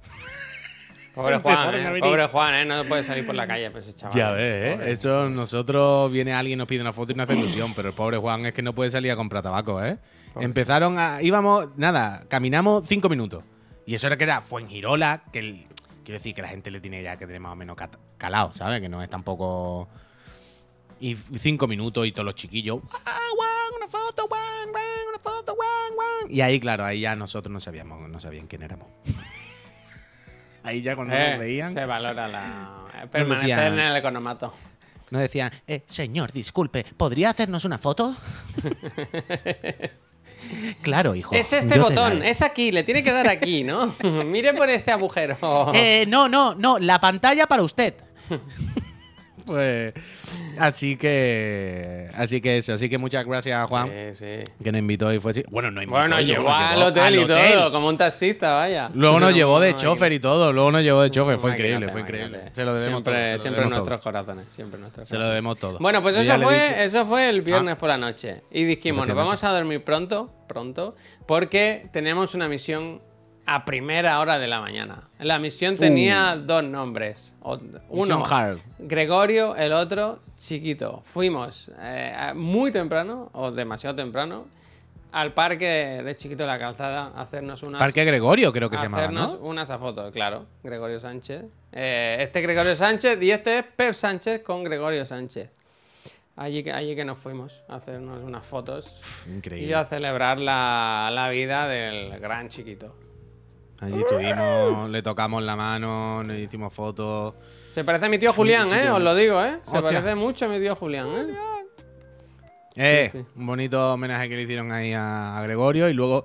Pobre 1.14 1.39
Juan, 1.41 1.74
eh, 1.74 2.01
pobre 2.01 2.26
Juan, 2.26 2.55
¿eh? 2.55 2.64
No 2.64 2.85
puede 2.85 3.05
salir 3.05 3.26
por 3.26 3.35
la 3.35 3.47
calle, 3.47 3.70
pues 3.70 3.87
ese 3.87 3.95
chaval. 3.97 4.16
Ya 4.16 4.30
ves, 4.33 4.74
Pobre. 4.76 4.89
¿eh? 4.89 4.93
Eso 4.93 5.28
nosotros 5.28 6.11
viene 6.11 6.33
alguien 6.33 6.59
nos 6.59 6.66
pide 6.66 6.80
una 6.80 6.95
foto 6.95 7.12
y 7.12 7.14
nos 7.14 7.28
hace 7.28 7.39
ilusión, 7.39 7.74
pero 7.74 7.89
el 7.91 7.95
pobre 7.95 8.16
Juan 8.16 8.47
es 8.47 8.55
que 8.55 8.62
no 8.62 8.72
puede 8.74 8.91
salir 8.91 9.11
a 9.12 9.16
comprar 9.16 9.43
tabaco, 9.43 9.85
¿eh? 9.85 9.99
Pobre. 10.33 10.47
Empezaron 10.47 10.99
a. 10.99 11.20
íbamos, 11.20 11.68
nada, 11.76 12.24
caminamos 12.28 12.85
cinco 12.89 13.11
minutos. 13.11 13.45
Y 13.85 13.95
eso 13.95 14.07
era 14.07 14.16
que 14.16 14.24
era 14.24 14.41
Fuengirola, 14.41 15.24
que 15.30 15.41
el- 15.41 15.66
quiero 16.03 16.18
decir 16.18 16.35
que 16.35 16.41
la 16.41 16.49
gente 16.49 16.70
le 16.70 16.80
tiene 16.80 17.03
ya 17.03 17.16
que 17.18 17.26
tener 17.26 17.41
más 17.41 17.53
o 17.53 17.57
menos 17.57 17.76
calado, 18.16 18.53
¿sabes? 18.55 18.80
Que 18.80 18.89
no 18.89 19.03
es 19.03 19.11
tampoco. 19.11 19.89
Y 21.05 21.16
cinco 21.36 21.66
minutos 21.66 22.07
y 22.07 22.12
todos 22.12 22.24
los 22.26 22.36
chiquillos. 22.36 22.78
¡Ah, 23.05 23.18
Juan! 23.36 23.50
Una 23.76 23.88
foto, 23.88 24.28
Juan, 24.28 24.70
Juan, 24.70 24.84
una 25.09 25.18
foto, 25.18 25.57
Juan, 25.57 25.94
Juan. 25.96 26.32
Y 26.32 26.40
ahí, 26.42 26.61
claro, 26.61 26.84
ahí 26.84 27.00
ya 27.00 27.16
nosotros 27.16 27.53
no 27.53 27.61
sabíamos, 27.61 28.09
no 28.09 28.20
sabían 28.20 28.46
quién 28.46 28.62
éramos. 28.62 28.86
ahí 30.62 30.80
ya 30.80 30.94
cuando 30.94 31.12
Eh, 31.14 31.30
nos 31.30 31.38
veían. 31.40 31.72
Se 31.72 31.84
valora 31.86 32.28
la. 32.28 32.84
eh, 33.03 33.07
Permanecer 33.11 33.48
decían- 33.59 33.72
en 33.72 33.78
el 33.80 33.96
economato. 33.96 34.55
Nos 35.11 35.22
decían, 35.22 35.50
eh, 35.66 35.82
señor, 35.88 36.30
disculpe, 36.30 36.84
¿podría 36.96 37.30
hacernos 37.30 37.64
una 37.64 37.78
foto? 37.78 38.14
claro, 40.82 41.14
hijo. 41.16 41.34
Es 41.34 41.53
este 41.53 41.78
botón, 41.80 42.22
es 42.22 42.42
aquí, 42.42 42.70
le 42.72 42.82
tiene 42.84 43.03
que 43.03 43.11
dar 43.12 43.28
aquí, 43.28 43.64
¿no? 43.64 43.94
Mire 44.26 44.55
por 44.55 44.68
este 44.70 44.90
agujero. 44.92 45.36
Eh, 45.74 46.05
no, 46.07 46.28
no, 46.28 46.55
no, 46.55 46.78
la 46.78 47.00
pantalla 47.00 47.46
para 47.46 47.62
usted. 47.62 47.94
pues, 49.47 49.95
así 50.59 50.97
que, 50.97 52.09
así 52.14 52.40
que 52.40 52.59
eso, 52.59 52.72
así 52.74 52.88
que 52.88 52.99
muchas 52.99 53.24
gracias 53.26 53.59
a 53.62 53.66
Juan 53.66 53.88
Sí, 54.12 54.14
sí. 54.14 54.45
que 54.62 54.72
nos 54.72 54.78
invitó 54.80 55.12
y 55.12 55.18
fue 55.20 55.32
así. 55.32 55.43
Bueno, 55.51 55.70
no 55.70 55.82
invitó, 55.82 55.93
Bueno, 55.99 56.09
nos 56.09 56.18
al 56.18 56.26
llevó 56.26 56.49
hotel 56.86 57.14
y 57.14 57.18
hotel. 57.18 57.53
todo, 57.55 57.72
como 57.72 57.88
un 57.88 57.97
taxista, 57.97 58.55
vaya. 58.55 58.90
Luego 58.95 59.20
nos 59.20 59.30
No, 59.30 59.36
llevó 59.36 59.61
de 59.61 59.72
no, 59.72 59.78
chofer 59.78 60.12
y 60.12 60.20
todo, 60.20 60.53
luego 60.53 60.70
nos 60.70 60.82
llevó 60.82 61.03
de 61.03 61.11
chofer, 61.11 61.38
fue 61.38 61.53
increíble, 61.53 61.88
fue 61.88 62.01
increíble. 62.03 62.40
Se 62.53 62.64
lo 62.64 62.74
debemos 62.74 63.03
siempre, 63.03 63.12
todo. 63.22 63.32
lo 63.32 63.38
Siempre 63.40 63.62
en 63.64 63.70
nuestros 63.70 64.01
todo. 64.01 64.12
corazones, 64.12 64.47
siempre 64.51 64.76
en 64.76 64.80
nuestros 64.82 65.09
Se 65.09 65.18
lo 65.18 65.28
debemos 65.28 65.59
todo. 65.59 65.78
Bueno, 65.78 66.03
pues 66.03 66.16
eso 66.16 66.38
fue, 66.40 66.57
Ah. 66.57 66.84
eso 66.84 67.07
fue 67.07 67.28
el 67.28 67.43
viernes 67.43 67.76
por 67.76 67.88
la 67.88 67.97
noche. 67.99 68.43
Y 68.51 68.64
dijimos, 68.64 69.07
nos 69.07 69.16
vamos 69.16 69.43
a 69.45 69.51
dormir 69.51 69.82
pronto, 69.84 70.30
pronto, 70.49 70.95
porque 71.26 71.86
tenemos 71.93 72.34
una 72.34 72.49
misión 72.49 73.01
a 73.47 73.64
primera 73.64 74.20
hora 74.20 74.38
de 74.38 74.47
la 74.49 74.61
mañana. 74.61 75.09
La 75.18 75.38
misión 75.38 75.76
tenía 75.76 76.36
dos 76.36 76.62
nombres. 76.64 77.34
Uno, 77.88 78.20
Uh. 78.20 78.24
Hard. 78.24 78.59
Gregorio, 78.78 79.57
el 79.57 79.72
otro, 79.72 80.20
Chiquito. 80.36 81.03
Fuimos 81.05 81.70
eh, 81.80 82.32
muy 82.34 82.70
temprano, 82.70 83.30
o 83.32 83.51
demasiado 83.51 83.97
temprano, 83.97 84.47
al 85.12 85.34
parque 85.34 86.01
de 86.05 86.16
Chiquito 86.16 86.45
de 86.45 86.47
la 86.49 86.59
Calzada 86.59 87.12
a 87.14 87.20
hacernos 87.22 87.62
unas 87.64 87.78
Parque 87.80 88.05
Gregorio 88.05 88.51
creo 88.53 88.70
que 88.70 88.76
se 88.78 88.84
llamaba, 88.84 89.03
hacernos 89.03 89.34
¿no? 89.40 89.47
unas 89.47 89.68
a 89.70 89.78
fotos, 89.78 90.11
claro. 90.12 90.47
Gregorio 90.62 90.99
Sánchez. 91.01 91.45
Eh, 91.72 92.16
este 92.20 92.40
Gregorio 92.40 92.74
Sánchez 92.76 93.20
y 93.22 93.30
este 93.30 93.59
es 93.59 93.64
Pep 93.64 93.93
Sánchez 93.95 94.43
con 94.43 94.64
Gregorio 94.64 95.05
Sánchez. 95.05 95.51
Allí 96.36 96.64
que, 96.64 96.72
allí 96.72 96.95
que 96.97 97.05
nos 97.05 97.18
fuimos 97.18 97.61
a 97.68 97.74
hacernos 97.74 98.22
unas 98.24 98.45
fotos 98.47 98.99
y 99.28 99.34
Increíble. 99.34 99.74
a 99.74 99.84
celebrar 99.84 100.38
la, 100.38 101.11
la 101.12 101.28
vida 101.28 101.68
del 101.68 102.18
gran 102.18 102.49
chiquito. 102.49 102.95
Allí 103.83 103.99
estuvimos, 103.99 104.89
le 104.91 105.03
tocamos 105.03 105.43
la 105.43 105.57
mano, 105.57 106.22
nos 106.22 106.39
hicimos 106.39 106.72
fotos. 106.72 107.35
Se 107.70 107.83
parece 107.83 108.07
a 108.07 108.09
mi 108.09 108.18
tío 108.18 108.33
Julián, 108.33 108.68
sí, 108.68 108.76
¿eh? 108.76 108.83
sí. 108.85 108.89
Os 108.89 109.01
lo 109.03 109.14
digo, 109.16 109.43
¿eh? 109.43 109.59
Se 109.64 109.76
Hostia. 109.76 109.99
parece 110.01 110.14
mucho 110.14 110.45
a 110.45 110.49
mi 110.49 110.61
tío 110.61 110.76
Julián, 110.76 111.09
¿eh? 111.09 111.35
Eh, 112.76 113.09
Sí, 113.11 113.18
sí. 113.18 113.26
un 113.35 113.47
bonito 113.47 113.93
homenaje 113.95 114.28
que 114.28 114.37
le 114.37 114.43
hicieron 114.43 114.70
ahí 114.70 114.93
a, 114.95 115.41
Gregorio 115.43 115.89
y 115.89 115.95
luego 115.95 116.24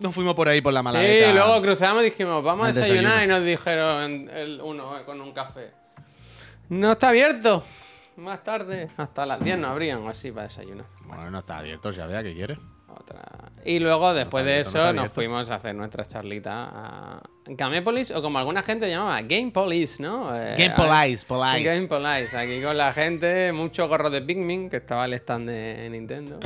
nos 0.00 0.14
fuimos 0.14 0.34
por 0.34 0.48
ahí 0.48 0.60
por 0.60 0.72
la 0.72 0.80
Sí, 0.80 0.84
maladeta. 0.84 1.32
luego 1.32 1.62
cruzamos 1.62 2.02
y 2.02 2.06
dijimos, 2.06 2.44
vamos 2.44 2.66
a 2.66 2.72
desayunar 2.72 3.24
y 3.24 3.26
nos 3.26 3.42
dijeron 3.42 4.28
el 4.28 4.60
uno 4.62 4.98
eh, 4.98 5.04
con 5.04 5.20
un 5.20 5.32
café. 5.32 5.70
No 6.68 6.92
está 6.92 7.08
abierto. 7.08 7.64
Más 8.16 8.44
tarde, 8.44 8.88
hasta 8.98 9.24
las 9.24 9.42
10 9.42 9.58
no 9.58 9.68
abrían 9.68 10.02
o 10.02 10.08
así 10.10 10.30
para 10.30 10.44
desayunar. 10.44 10.84
Bueno, 11.06 11.30
no 11.30 11.38
está 11.38 11.58
abierto, 11.58 11.90
ya 11.90 12.06
vea 12.06 12.22
que 12.22 12.34
quiere. 12.34 12.58
Otra. 12.98 13.20
Y 13.64 13.78
luego, 13.78 14.12
después 14.12 14.44
de 14.44 14.52
abierto, 14.54 14.70
eso, 14.70 14.92
nos 14.92 15.12
fuimos 15.12 15.48
a 15.50 15.54
hacer 15.56 15.74
nuestra 15.74 16.04
charlita 16.04 16.68
a 16.72 17.22
Gamepolis, 17.46 18.10
o 18.10 18.20
como 18.20 18.38
alguna 18.38 18.62
gente 18.62 18.88
llamaba, 18.90 19.20
Game 19.22 19.50
Police, 19.52 20.02
¿no? 20.02 20.34
Eh, 20.36 20.56
Game 20.58 20.72
a- 20.72 20.76
Police, 20.76 21.24
Police. 21.26 21.62
Game 21.62 21.86
Police, 21.86 22.36
aquí 22.36 22.60
con 22.60 22.76
la 22.76 22.92
gente, 22.92 23.52
mucho 23.52 23.86
gorro 23.88 24.10
de 24.10 24.20
Pikmin, 24.22 24.68
que 24.68 24.78
estaba 24.78 25.04
el 25.04 25.12
stand 25.14 25.48
de 25.48 25.88
Nintendo. 25.90 26.40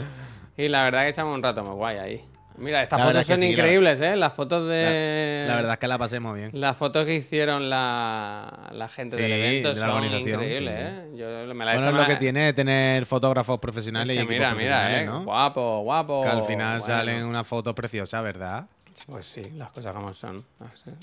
Y 0.56 0.68
la 0.68 0.84
verdad 0.84 1.02
que 1.04 1.08
echamos 1.10 1.34
un 1.34 1.42
rato 1.42 1.64
muy 1.64 1.74
guay 1.74 1.96
ahí. 1.98 2.24
Mira, 2.58 2.82
estas 2.82 2.98
La 3.00 3.06
fotos 3.06 3.26
son 3.26 3.36
sí, 3.36 3.42
la- 3.42 3.48
increíbles, 3.50 4.00
¿eh? 4.00 4.16
Las 4.16 4.32
fotos 4.32 4.68
de... 4.68 5.44
La 5.46 5.56
verdad 5.56 5.72
es 5.74 5.78
que 5.78 5.88
la 5.88 5.98
pasemos 5.98 6.34
bien. 6.34 6.50
Las 6.54 6.76
fotos 6.76 7.04
que 7.04 7.14
hicieron 7.14 7.68
la, 7.68 8.68
la 8.72 8.88
gente 8.88 9.16
del 9.16 9.32
evento 9.32 9.68
de 9.74 9.80
son 9.80 10.04
increíbles, 10.04 10.58
sí. 10.58 10.64
¿eh? 10.68 11.10
Yo 11.16 11.54
me 11.54 11.64
la 11.64 11.72
he 11.72 11.76
Bueno, 11.76 11.90
es 11.90 11.96
lo 11.96 12.06
que 12.06 12.16
tiene 12.16 12.52
tener 12.52 13.04
fotógrafos 13.06 13.54
Es 13.56 13.60
profesionales 13.60 14.16
que 14.16 14.22
y 14.22 14.26
mira, 14.26 14.54
mira, 14.54 15.02
eh. 15.02 15.04
¿no? 15.06 15.24
Guapo, 15.24 15.80
guapo. 15.82 16.22
Que 16.22 16.28
al 16.30 16.42
final 16.44 16.80
bueno. 16.80 16.94
salen 16.94 17.24
unas 17.24 17.46
fotos 17.46 17.74
preciosas, 17.74 18.22
¿verdad? 18.24 18.66
Pues 19.06 19.26
sí, 19.26 19.42
las 19.54 19.70
cosas 19.72 19.92
como 19.92 20.14
son. 20.14 20.42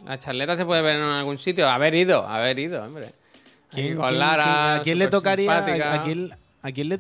La 0.06 0.18
charleta 0.18 0.56
se 0.56 0.66
puede 0.66 0.82
ver 0.82 0.96
en 0.96 1.04
algún 1.04 1.38
sitio. 1.38 1.70
Haber 1.70 1.94
ido, 1.94 2.26
haber 2.28 2.58
ido, 2.58 2.84
hombre. 2.84 3.10
¿Quién- 3.70 3.98
Lara, 4.00 4.44
quién- 4.44 4.80
¿A 4.80 4.82
quién 4.84 5.00
le 5.00 5.08
tocaría? 5.08 5.58
¿A 5.94 6.04
quién, 6.04 6.36
a 6.66 6.72
quién 6.72 6.90
le, 6.90 7.00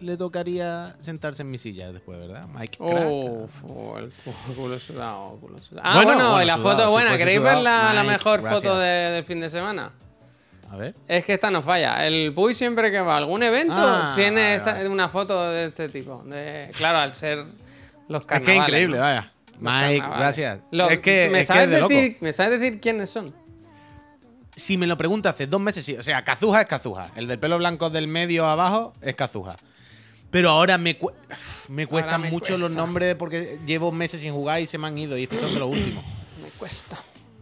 le 0.00 0.16
tocaría 0.16 0.96
sentarse 1.00 1.42
en 1.42 1.50
mi 1.50 1.58
silla 1.58 1.92
después, 1.92 2.18
verdad? 2.18 2.46
Mike 2.48 2.78
Crack. 2.78 3.06
Uf, 3.10 3.64
oh, 3.68 3.98
el 3.98 4.10
culo 4.56 4.78
sudado, 4.78 5.38
culo 5.40 5.62
sudado. 5.62 5.86
Ah, 5.86 5.96
Bueno, 5.96 6.14
bueno, 6.14 6.30
bueno, 6.30 6.42
y 6.42 6.46
la 6.46 6.54
sudado, 6.56 6.76
foto 6.78 6.90
buena. 6.90 7.16
¿Queréis 7.18 7.42
ver 7.42 7.58
la, 7.58 7.92
la 7.92 8.02
mejor 8.04 8.40
gracias. 8.40 8.62
foto 8.62 8.78
de- 8.78 8.86
del 8.88 9.24
fin 9.24 9.38
de 9.40 9.50
semana? 9.50 9.90
A 10.70 10.76
ver. 10.76 10.94
Es 11.06 11.24
que 11.24 11.34
esta 11.34 11.50
no 11.50 11.62
falla. 11.62 12.06
El 12.06 12.32
Puy 12.34 12.54
siempre 12.54 12.90
que 12.90 13.00
va 13.00 13.14
a 13.14 13.18
algún 13.18 13.42
evento 13.42 13.74
Ah, 13.76 14.10
tiene 14.16 14.40
vale, 14.40 14.54
esta- 14.56 14.72
vale. 14.72 14.88
una 14.88 15.08
foto 15.08 15.50
de 15.50 15.66
este 15.66 15.88
tipo. 15.90 16.22
De, 16.26 16.70
claro, 16.76 16.98
al 16.98 17.14
ser 17.14 17.44
los 18.08 18.22
Es 18.22 18.26
que 18.26 18.34
carnavales. 18.34 18.58
es 18.62 18.68
increíble, 18.68 18.96
¿no? 18.96 19.02
vaya. 19.02 19.32
Mike, 19.60 19.98
carnavales. 20.00 20.18
gracias. 20.18 20.58
Es 20.90 20.98
que, 21.00 21.28
¿me, 21.30 21.40
es, 21.40 21.46
que 21.48 21.52
sabes 21.54 21.64
es 21.66 21.70
de 21.70 21.80
loco. 21.80 21.88
decir, 21.94 22.16
¿Me 22.20 22.32
sabes 22.32 22.60
decir 22.60 22.80
quiénes 22.80 23.10
son? 23.10 23.34
Si 24.56 24.76
me 24.78 24.86
lo 24.86 24.96
preguntas 24.96 25.34
hace 25.34 25.46
dos 25.46 25.60
meses, 25.60 25.84
sí. 25.86 25.94
O 25.96 26.02
sea, 26.02 26.24
Kazuha 26.24 26.62
es 26.62 26.66
Kazuha. 26.66 27.10
El 27.14 27.28
del 27.28 27.38
pelo 27.38 27.58
blanco 27.58 27.90
del 27.90 28.08
medio 28.08 28.46
abajo 28.46 28.94
es 29.02 29.14
Kazuha. 29.14 29.56
Pero 30.30 30.50
ahora 30.50 30.76
me, 30.78 30.96
cu- 30.98 31.12
me 31.68 31.86
cuestan 31.86 32.22
me 32.22 32.30
mucho 32.30 32.56
los 32.56 32.70
nombres 32.70 33.14
porque 33.14 33.58
llevo 33.66 33.92
meses 33.92 34.20
sin 34.22 34.32
jugar 34.32 34.60
y 34.60 34.66
se 34.66 34.78
me 34.78 34.86
han 34.88 34.96
ido. 34.98 35.16
Y 35.18 35.24
estos 35.24 35.40
son 35.40 35.52
de 35.54 35.60
los 35.60 35.70
últimos. 35.70 36.02
Me 36.42 36.48
cuesta. 36.58 36.96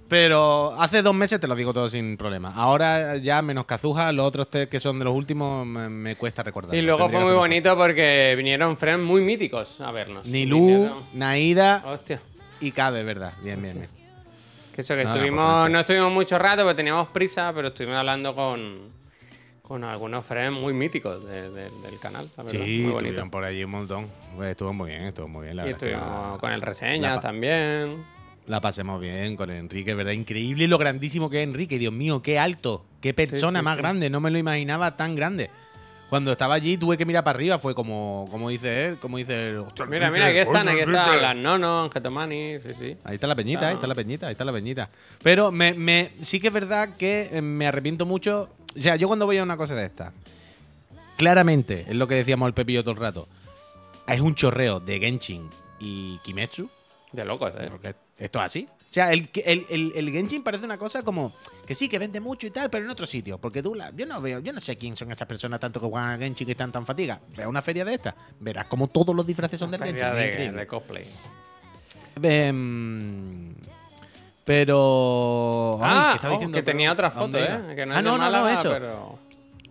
Pero 0.08 0.76
hace 0.78 1.02
dos 1.02 1.14
meses 1.14 1.40
te 1.40 1.46
lo 1.48 1.54
digo 1.56 1.72
todo 1.72 1.88
sin 1.88 2.16
problema. 2.16 2.50
Ahora 2.54 3.16
ya 3.16 3.40
menos 3.42 3.64
Kazuha, 3.64 4.12
los 4.12 4.26
otros 4.26 4.48
tres 4.50 4.68
que 4.68 4.78
son 4.78 4.98
de 4.98 5.04
los 5.06 5.14
últimos 5.14 5.66
me, 5.66 5.88
me 5.88 6.14
cuesta 6.16 6.42
recordar. 6.42 6.74
Y 6.74 6.82
luego 6.82 7.08
fue 7.08 7.20
muy 7.24 7.32
bonito 7.32 7.76
porque 7.76 8.34
vinieron 8.36 8.76
friends 8.76 9.02
muy 9.04 9.22
míticos 9.22 9.80
a 9.80 9.90
vernos. 9.92 10.26
Nilu, 10.26 10.58
Vinieron- 10.58 11.02
Naida 11.14 11.82
Hostia. 11.86 12.20
y 12.60 12.70
Cabe, 12.72 13.02
¿verdad? 13.02 13.32
Bien, 13.42 13.60
bien, 13.62 13.74
bien. 13.78 13.88
Que 14.74 14.80
eso 14.80 14.96
que 14.96 15.04
No, 15.04 15.12
estuvimos, 15.14 15.70
no 15.70 15.80
estuvimos 15.80 16.12
mucho 16.12 16.38
rato 16.38 16.62
porque 16.62 16.76
teníamos 16.76 17.08
prisa, 17.08 17.52
pero 17.54 17.68
estuvimos 17.68 17.96
hablando 17.96 18.34
con, 18.34 18.90
con 19.62 19.84
algunos 19.84 20.24
friends 20.24 20.58
muy 20.58 20.72
míticos 20.72 21.24
de- 21.24 21.48
de- 21.50 21.70
del 21.70 21.98
canal. 22.00 22.28
La 22.36 22.42
verdad. 22.42 22.60
Sí, 22.64 22.80
muy 22.82 22.92
bonito. 22.92 22.96
estuvieron 22.96 23.30
por 23.30 23.44
allí 23.44 23.62
un 23.62 23.70
montón. 23.70 24.08
Pues 24.34 24.50
estuvo 24.50 24.72
muy 24.72 24.90
bien, 24.90 25.02
estuvo 25.04 25.28
muy 25.28 25.44
bien. 25.44 25.56
La 25.56 25.62
Y 25.62 25.66
que 25.66 25.72
estuvimos 25.72 26.40
con 26.40 26.50
el 26.52 26.60
reseña 26.60 27.20
también. 27.20 28.04
La 28.46 28.60
pasemos 28.60 29.00
bien 29.00 29.36
con 29.36 29.48
Enrique, 29.50 29.94
¿verdad? 29.94 30.12
Increíble 30.12 30.66
lo 30.68 30.76
grandísimo 30.76 31.30
que 31.30 31.38
es 31.42 31.48
Enrique. 31.48 31.78
Dios 31.78 31.92
mío, 31.94 32.20
qué 32.20 32.38
alto. 32.38 32.84
Qué 33.00 33.14
persona 33.14 33.60
sí, 33.60 33.64
más 33.64 33.76
sí. 33.76 33.80
grande. 33.82 34.10
No 34.10 34.20
me 34.20 34.30
lo 34.30 34.38
imaginaba 34.38 34.96
tan 34.96 35.14
grande. 35.14 35.50
Cuando 36.14 36.30
estaba 36.30 36.54
allí 36.54 36.78
tuve 36.78 36.96
que 36.96 37.04
mirar 37.04 37.24
para 37.24 37.34
arriba. 37.36 37.58
Fue 37.58 37.74
como, 37.74 38.28
como 38.30 38.48
dice 38.48 38.86
él, 38.86 38.98
como 39.00 39.16
dice 39.16 39.48
él. 39.50 39.56
"Hostia, 39.58 39.84
Mira, 39.86 40.12
mira, 40.12 40.26
aquí 40.28 40.38
están, 40.38 40.68
aquí 40.68 40.78
Enrique". 40.78 40.96
están 41.00 41.20
las 41.20 41.34
Nono, 41.34 41.82
Angetomani, 41.82 42.60
sí, 42.60 42.72
sí. 42.72 42.96
Ahí 43.02 43.16
está 43.16 43.26
la 43.26 43.34
peñita, 43.34 43.62
ahí 43.66 43.72
Ah. 43.72 43.74
está 43.74 43.86
la 43.88 43.96
peñita, 43.96 44.26
ahí 44.28 44.32
está 44.32 44.44
la 44.44 44.52
peñita. 44.52 44.88
Pero 45.24 45.50
me, 45.50 45.74
me- 45.74 46.12
sí 46.22 46.38
que 46.38 46.46
es 46.46 46.52
verdad 46.54 46.90
que 46.96 47.30
eh, 47.32 47.42
me 47.42 47.66
arrepiento 47.66 48.06
mucho. 48.06 48.48
O 48.78 48.80
sea, 48.80 48.94
yo 48.94 49.08
cuando 49.08 49.26
voy 49.26 49.38
a 49.38 49.42
una 49.42 49.56
cosa 49.56 49.74
de 49.74 49.86
esta, 49.86 50.12
claramente, 51.16 51.84
es 51.88 51.96
lo 51.96 52.06
que 52.06 52.14
decíamos 52.14 52.46
el 52.46 52.54
Pepillo 52.54 52.82
todo 52.84 52.92
el 52.92 53.00
rato, 53.00 53.26
es 54.06 54.20
un 54.20 54.36
chorreo 54.36 54.78
de 54.78 55.00
Genshin 55.00 55.50
y 55.80 56.18
Kimetsu. 56.18 56.70
De 57.10 57.24
locos, 57.24 57.52
eh. 57.58 57.66
Porque 57.72 57.96
esto 58.18 58.38
es 58.38 58.44
así. 58.44 58.68
O 58.94 59.00
sea, 59.02 59.12
el, 59.12 59.28
el, 59.44 59.66
el, 59.70 59.92
el 59.96 60.12
Genshin 60.12 60.44
parece 60.44 60.64
una 60.64 60.78
cosa 60.78 61.02
como 61.02 61.32
que 61.66 61.74
sí, 61.74 61.88
que 61.88 61.98
vende 61.98 62.20
mucho 62.20 62.46
y 62.46 62.52
tal, 62.52 62.70
pero 62.70 62.84
en 62.84 62.90
otro 62.92 63.06
sitio. 63.06 63.38
Porque 63.38 63.60
tú, 63.60 63.74
la, 63.74 63.90
yo 63.90 64.06
no 64.06 64.20
veo, 64.20 64.38
yo 64.38 64.52
no 64.52 64.60
sé 64.60 64.76
quién 64.76 64.96
son 64.96 65.10
esas 65.10 65.26
personas 65.26 65.58
tanto 65.58 65.80
que 65.80 65.86
juegan 65.88 66.10
al 66.10 66.18
Genshin 66.20 66.46
y 66.46 66.52
están 66.52 66.70
tan 66.70 66.86
fatigas. 66.86 67.18
Ve 67.36 67.42
a 67.42 67.48
una 67.48 67.60
feria 67.60 67.84
de 67.84 67.92
esta, 67.92 68.14
verás 68.38 68.66
como 68.66 68.86
todos 68.86 69.12
los 69.12 69.26
disfraces 69.26 69.58
son 69.58 69.72
del 69.72 69.82
Genshin. 69.82 70.12
Feria 70.12 70.52
de, 70.52 70.66
cosplay. 70.68 71.06
Em, 72.22 73.52
pero. 74.44 75.80
ah, 75.82 76.10
¿qué 76.10 76.14
estaba 76.14 76.34
oh, 76.34 76.36
diciendo? 76.36 76.54
que 76.54 76.62
tenía 76.62 76.92
otra 76.92 77.08
¿a 77.08 77.10
foto, 77.10 77.36
eh. 77.36 77.74
Que 77.74 77.86
no 77.86 77.96
ah, 77.96 78.00
no, 78.00 78.16
no, 78.16 78.30
no, 78.30 78.48
eso. 78.48 78.70
pero... 78.70 79.18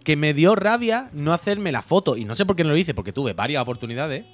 Que 0.04 0.18
me 0.18 0.34
dio 0.34 0.54
rabia 0.54 1.10
no 1.14 1.32
hacerme 1.32 1.72
la 1.72 1.82
foto. 1.82 2.18
Y 2.18 2.26
no 2.26 2.36
sé 2.36 2.46
por 2.46 2.58
qué 2.58 2.66
no 2.66 2.72
lo 2.72 2.78
hice, 2.78 2.94
porque 2.94 3.14
tuve 3.14 3.32
varias 3.32 3.62
oportunidades. 3.62 4.26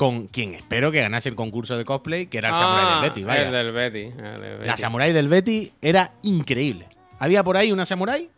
Con 0.00 0.28
quien 0.28 0.54
espero 0.54 0.90
que 0.90 0.98
ganase 1.02 1.28
el 1.28 1.34
concurso 1.34 1.76
de 1.76 1.84
cosplay, 1.84 2.26
que 2.26 2.38
era 2.38 2.48
el 2.48 2.54
Samurai 2.54 2.86
Ah, 2.88 3.00
del 3.02 3.10
Betty. 3.10 3.22
Vaya. 3.22 3.42
El 3.48 3.52
del 3.52 3.72
Betty. 3.72 3.98
el 4.18 4.40
del 4.40 4.66
La. 4.66 4.76
Samurai 4.78 5.12
del 5.12 5.28
Betty 5.28 5.72
era 5.82 6.14
increíble. 6.22 6.86
Había 7.18 7.44
por 7.44 7.58
ahí 7.58 7.70
una 7.70 7.84
Samurai 7.84 8.30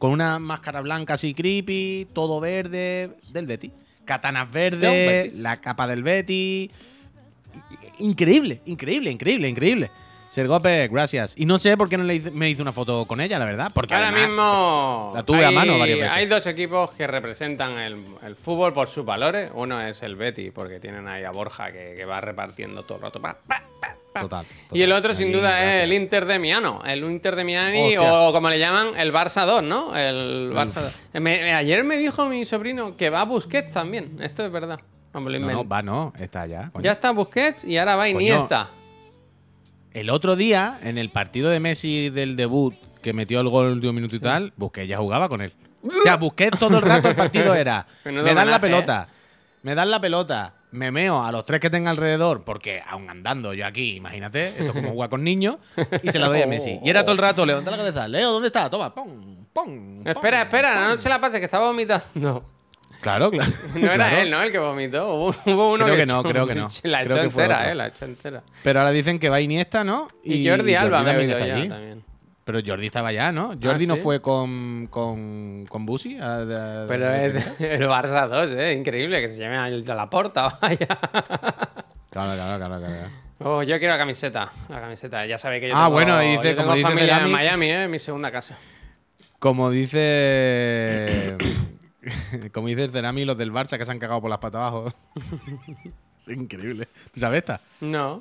con 0.00 0.10
una 0.10 0.40
máscara 0.40 0.80
blanca 0.80 1.14
así 1.14 1.32
creepy, 1.32 2.08
todo 2.12 2.40
verde, 2.40 3.12
del 3.30 3.46
Betty. 3.46 3.70
Katanas 4.04 4.50
verdes, 4.50 5.36
la 5.36 5.60
capa 5.60 5.86
del 5.86 6.02
Betty. 6.02 6.72
Increíble, 8.00 8.60
increíble, 8.66 9.12
increíble, 9.12 9.48
increíble. 9.48 9.90
Sergope, 10.28 10.88
gracias. 10.88 11.32
Y 11.36 11.46
no 11.46 11.58
sé 11.58 11.76
por 11.76 11.88
qué 11.88 11.96
no 11.96 12.04
le 12.04 12.14
hice- 12.16 12.30
me 12.30 12.50
hice 12.50 12.60
una 12.60 12.72
foto 12.72 13.06
con 13.06 13.20
ella, 13.20 13.38
la 13.38 13.44
verdad. 13.46 13.70
Porque 13.72 13.94
Ahora 13.94 14.08
además- 14.08 14.28
mismo 14.28 15.12
la 15.14 15.22
tuve 15.22 15.44
a 15.44 15.48
hay, 15.48 15.54
mano 15.54 15.78
varias 15.78 15.98
veces. 15.98 16.12
hay 16.12 16.26
dos 16.26 16.46
equipos 16.46 16.90
que 16.90 17.06
representan 17.06 17.78
el, 17.78 17.96
el 18.24 18.36
fútbol 18.36 18.72
por 18.74 18.88
sus 18.88 19.04
valores. 19.04 19.50
Uno 19.54 19.80
es 19.80 20.02
el 20.02 20.16
Betty, 20.16 20.50
porque 20.50 20.78
tienen 20.78 21.08
ahí 21.08 21.24
a 21.24 21.30
Borja 21.30 21.72
que, 21.72 21.94
que 21.96 22.04
va 22.04 22.20
repartiendo 22.20 22.82
todo 22.82 22.98
el 22.98 23.02
rato. 23.04 23.20
pa, 23.20 23.36
pa, 23.46 23.62
pa, 23.80 23.96
pa. 24.12 24.20
Total, 24.20 24.46
Y 24.72 24.80
el 24.82 24.88
total. 24.88 24.98
otro, 24.98 25.14
sin 25.14 25.30
duda, 25.30 25.50
gracias. 25.50 25.74
es 25.76 25.82
el 25.84 25.92
Inter 25.92 26.24
de 26.24 26.38
Miano. 26.38 26.82
El 26.86 27.04
Inter 27.04 27.36
de 27.36 27.44
Miami, 27.44 27.96
Hostia. 27.96 28.14
o 28.14 28.32
como 28.32 28.48
le 28.50 28.58
llaman, 28.58 28.88
el 28.98 29.12
Barça 29.12 29.44
2, 29.46 29.62
¿no? 29.62 29.94
El 29.94 30.52
Barça 30.54 30.80
2. 31.12 31.20
Me- 31.22 31.52
ayer 31.54 31.84
me 31.84 31.96
dijo 31.98 32.26
mi 32.26 32.44
sobrino 32.46 32.96
que 32.96 33.10
va 33.10 33.20
a 33.22 33.24
Busquets 33.24 33.74
también. 33.74 34.18
Esto 34.22 34.44
es 34.44 34.50
verdad. 34.52 34.80
No 35.14 35.20
No, 35.20 35.66
va, 35.66 35.80
no, 35.82 36.12
está 36.18 36.42
allá. 36.42 36.68
coño. 36.72 36.82
ya 36.84 36.92
está 36.92 37.10
Busquets 37.10 37.64
y 37.64 37.78
ahora 37.78 37.96
va. 37.96 38.06
Iniesta. 38.08 38.68
El 39.96 40.10
otro 40.10 40.36
día, 40.36 40.78
en 40.82 40.98
el 40.98 41.08
partido 41.08 41.48
de 41.48 41.58
Messi 41.58 42.10
del 42.10 42.36
debut, 42.36 42.74
que 43.02 43.14
metió 43.14 43.40
el 43.40 43.48
gol 43.48 43.68
el 43.68 43.72
último 43.72 43.94
minuto 43.94 44.14
y 44.14 44.20
tal, 44.20 44.52
Busquets 44.54 44.90
ya 44.90 44.98
jugaba 44.98 45.30
con 45.30 45.40
él. 45.40 45.54
O 45.82 46.02
sea, 46.02 46.16
Busquets 46.16 46.58
todo 46.58 46.76
el 46.76 46.82
rato 46.82 47.08
el 47.08 47.16
partido 47.16 47.54
era. 47.54 47.86
Menudo 48.04 48.24
me 48.24 48.34
dan 48.34 48.50
la 48.50 48.58
¿eh? 48.58 48.60
pelota, 48.60 49.08
me 49.62 49.74
dan 49.74 49.90
la 49.90 49.98
pelota, 49.98 50.52
me 50.72 50.90
meo 50.90 51.24
a 51.24 51.32
los 51.32 51.46
tres 51.46 51.60
que 51.60 51.70
tenga 51.70 51.90
alrededor, 51.90 52.44
porque 52.44 52.82
aún 52.86 53.08
andando 53.08 53.54
yo 53.54 53.64
aquí, 53.64 53.96
imagínate, 53.96 54.48
esto 54.48 54.64
es 54.64 54.72
como 54.72 54.90
jugar 54.90 55.08
con 55.08 55.24
niños, 55.24 55.56
y 56.02 56.12
se 56.12 56.18
la 56.18 56.28
doy 56.28 56.42
a 56.42 56.46
Messi. 56.46 56.78
Y 56.84 56.90
era 56.90 57.02
todo 57.02 57.12
el 57.12 57.18
rato, 57.18 57.46
levanta 57.46 57.70
la 57.70 57.78
cabeza, 57.78 58.06
Leo, 58.06 58.32
¿dónde 58.32 58.48
está? 58.48 58.68
Toma, 58.68 58.94
pum, 58.94 59.46
pum. 59.50 60.00
Espera, 60.06 60.14
pum, 60.14 60.56
espera, 60.56 60.74
pum. 60.74 60.88
no 60.88 60.98
se 60.98 61.08
la 61.08 61.18
pase, 61.18 61.38
que 61.38 61.46
estaba 61.46 61.68
vomitando. 61.68 62.44
Claro, 63.06 63.30
claro. 63.30 63.52
No 63.74 63.86
era 63.86 63.94
claro. 63.94 64.16
él, 64.16 64.30
¿no? 64.32 64.42
El 64.42 64.50
que 64.50 64.58
vomitó. 64.58 65.14
Hubo, 65.14 65.72
uno 65.72 65.84
Creo 65.84 65.96
que 65.96 66.02
echó- 66.02 66.12
no, 66.14 66.22
creo 66.24 66.46
que 66.46 66.54
no. 66.56 66.68
La 66.82 66.98
Creo 67.04 67.12
echó 67.12 67.20
que 67.20 67.26
entera, 67.28 67.70
eh, 67.70 67.74
la 67.76 67.86
echó 67.86 68.04
entera. 68.04 68.42
Pero 68.64 68.80
ahora 68.80 68.90
dicen 68.90 69.18
que 69.20 69.28
va 69.28 69.40
Iniesta, 69.40 69.84
¿no? 69.84 70.08
Y, 70.24 70.44
Jordi 70.48 70.74
Alba 70.74 71.00
me 71.02 71.06
también 71.10 71.30
está 71.30 71.46
ya 71.46 71.54
allí. 71.54 71.68
también. 71.68 72.02
Pero 72.44 72.60
Jordi 72.66 72.86
estaba 72.86 73.08
allá, 73.08 73.30
¿no? 73.32 73.54
Jordi 73.62 73.86
no 73.86 73.94
¿sí? 73.96 74.02
fue 74.02 74.20
con, 74.20 74.88
con, 74.88 75.66
con 75.68 75.86
Busi. 75.86 76.16
a- 76.18 76.42
a- 76.42 76.86
Pero 76.88 77.08
a- 77.08 77.24
es 77.24 77.36
el 77.60 77.82
Barça 77.88 78.28
2, 78.28 78.50
¿eh? 78.56 78.72
Increíble 78.72 79.20
que 79.20 79.28
se 79.28 79.38
llame 79.40 79.70
de 79.70 79.94
la 79.94 80.10
porta, 80.10 80.58
vaya. 80.60 80.86
Claro, 82.10 82.32
claro, 82.34 82.56
claro, 82.58 82.78
claro. 82.78 82.94
Oh, 83.40 83.62
yo 83.62 83.78
quiero 83.78 83.92
la 83.94 83.98
camiseta. 83.98 84.50
La 84.68 84.80
camiseta. 84.80 85.26
Ya 85.26 85.38
sabéis 85.38 85.60
que 85.62 85.68
yo 85.68 85.74
Ah, 85.76 85.80
tengo, 85.84 85.90
bueno, 85.92 86.22
y 86.22 86.28
dice- 86.38 86.50
yo 86.50 86.56
como 86.56 86.72
tengo 86.72 86.74
dice 86.74 86.88
familia 86.88 87.18
en 87.24 87.30
Miami, 87.30 87.70
¿eh? 87.70 87.86
Mi 87.88 87.98
segunda 87.98 88.30
casa. 88.32 88.56
Como 89.38 89.70
dice. 89.70 91.36
como 92.52 92.68
dice 92.68 92.84
el 92.84 92.90
Cerami, 92.90 93.24
los 93.24 93.36
del 93.38 93.52
Barça 93.52 93.78
que 93.78 93.84
se 93.84 93.90
han 93.92 93.98
cagado 93.98 94.20
por 94.20 94.30
las 94.30 94.38
patas 94.38 94.60
abajo. 94.60 94.92
es 96.20 96.28
increíble. 96.28 96.88
¿Tú 97.12 97.20
sabes 97.20 97.38
esta? 97.38 97.60
No. 97.80 98.20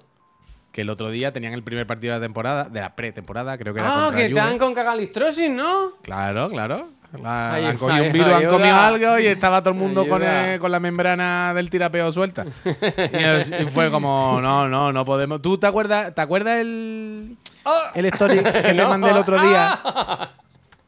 Que 0.71 0.81
el 0.81 0.89
otro 0.89 1.09
día 1.09 1.31
tenían 1.31 1.53
el 1.53 1.63
primer 1.63 1.87
partido 1.87 2.13
de 2.13 2.19
la 2.19 2.25
temporada, 2.25 2.63
de 2.65 2.81
la 2.81 2.95
pretemporada, 2.95 3.57
creo 3.57 3.73
que 3.73 3.79
era 3.79 3.89
Ah, 3.89 4.03
contra 4.05 4.17
que 4.21 4.29
Juve. 4.29 4.39
están 4.41 4.57
con 4.57 4.73
cagalistrosis, 4.73 5.49
¿no? 5.49 5.91
Claro, 6.01 6.49
claro. 6.49 6.89
La- 7.21 7.53
Ay, 7.53 7.65
han 7.65 7.77
cogido 7.77 8.01
ay, 8.01 8.07
un 8.07 8.13
virus, 8.13 8.27
han 8.27 8.33
ayuda. 8.35 8.51
comido 8.51 8.75
algo 8.75 9.19
y 9.19 9.25
estaba 9.27 9.61
todo 9.61 9.73
el 9.73 9.79
mundo 9.79 10.05
con, 10.05 10.21
Ayuda. 10.21 10.59
con 10.59 10.69
la 10.69 10.81
membrana 10.81 11.53
del 11.53 11.69
tirapeo 11.69 12.11
suelta. 12.11 12.45
y, 12.65 13.23
es- 13.23 13.53
y 13.57 13.65
fue 13.67 13.89
como, 13.89 14.41
no, 14.41 14.67
no, 14.67 14.91
no 14.91 15.05
podemos. 15.05 15.41
¿Tú 15.41 15.57
te 15.57 15.65
acuerdas, 15.67 16.13
te 16.13 16.19
acuerdas 16.21 16.57
el, 16.59 17.37
Ah. 17.63 17.91
el 17.95 18.05
story 18.07 18.43
que 18.43 18.51
te 18.51 18.73
mandé 18.85 19.11
el 19.11 19.17
otro 19.17 19.41
día? 19.41 19.79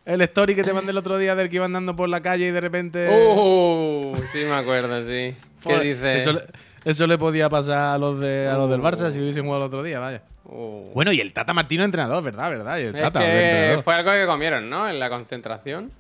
El 0.08 0.22
story 0.22 0.56
que 0.56 0.64
te 0.64 0.72
mandé 0.74 0.92
el 0.92 0.98
otro 0.98 1.18
día 1.18 1.36
del 1.36 1.50
que 1.50 1.58
iban 1.58 1.76
andando 1.76 1.96
por 1.96 2.08
la 2.08 2.22
calle 2.22 2.48
y 2.48 2.52
de 2.52 2.62
repente. 2.62 3.08
Uh, 3.10 4.16
sí 4.32 4.40
me 4.46 4.54
acuerdo, 4.54 5.02
sí. 5.02 5.36
¿Qué 5.62 5.70
Joder, 5.70 5.82
dice? 5.84 6.18
Eso, 6.18 6.34
le- 6.34 6.44
eso 6.86 7.06
le 7.08 7.18
podía 7.18 7.50
pasar 7.50 7.96
a 7.96 7.98
los, 7.98 8.20
de, 8.20 8.48
a 8.48 8.54
los 8.54 8.70
del 8.70 8.80
Barça 8.82 9.12
si 9.12 9.20
hubiesen 9.20 9.44
jugado 9.44 9.64
el 9.64 9.68
otro 9.68 9.84
día, 9.84 10.00
vaya. 10.00 10.22
Uh. 10.46 10.92
Bueno, 10.94 11.12
y 11.12 11.20
el 11.20 11.34
Tata 11.34 11.54
Martino 11.54 11.84
entrenador, 11.84 12.24
¿verdad? 12.24 12.50
¿Verdad? 12.50 12.78
Y 12.78 12.84
el 12.84 12.96
Es 12.96 13.02
Tata, 13.02 13.20
el 13.20 13.26
que 13.32 13.50
entrenador. 13.50 13.84
fue 13.84 13.94
algo 13.96 14.12
que 14.14 14.26
comieron, 14.26 14.70
¿no? 14.70 14.90
En 14.90 14.98
la 15.00 15.10
concentración. 15.10 15.92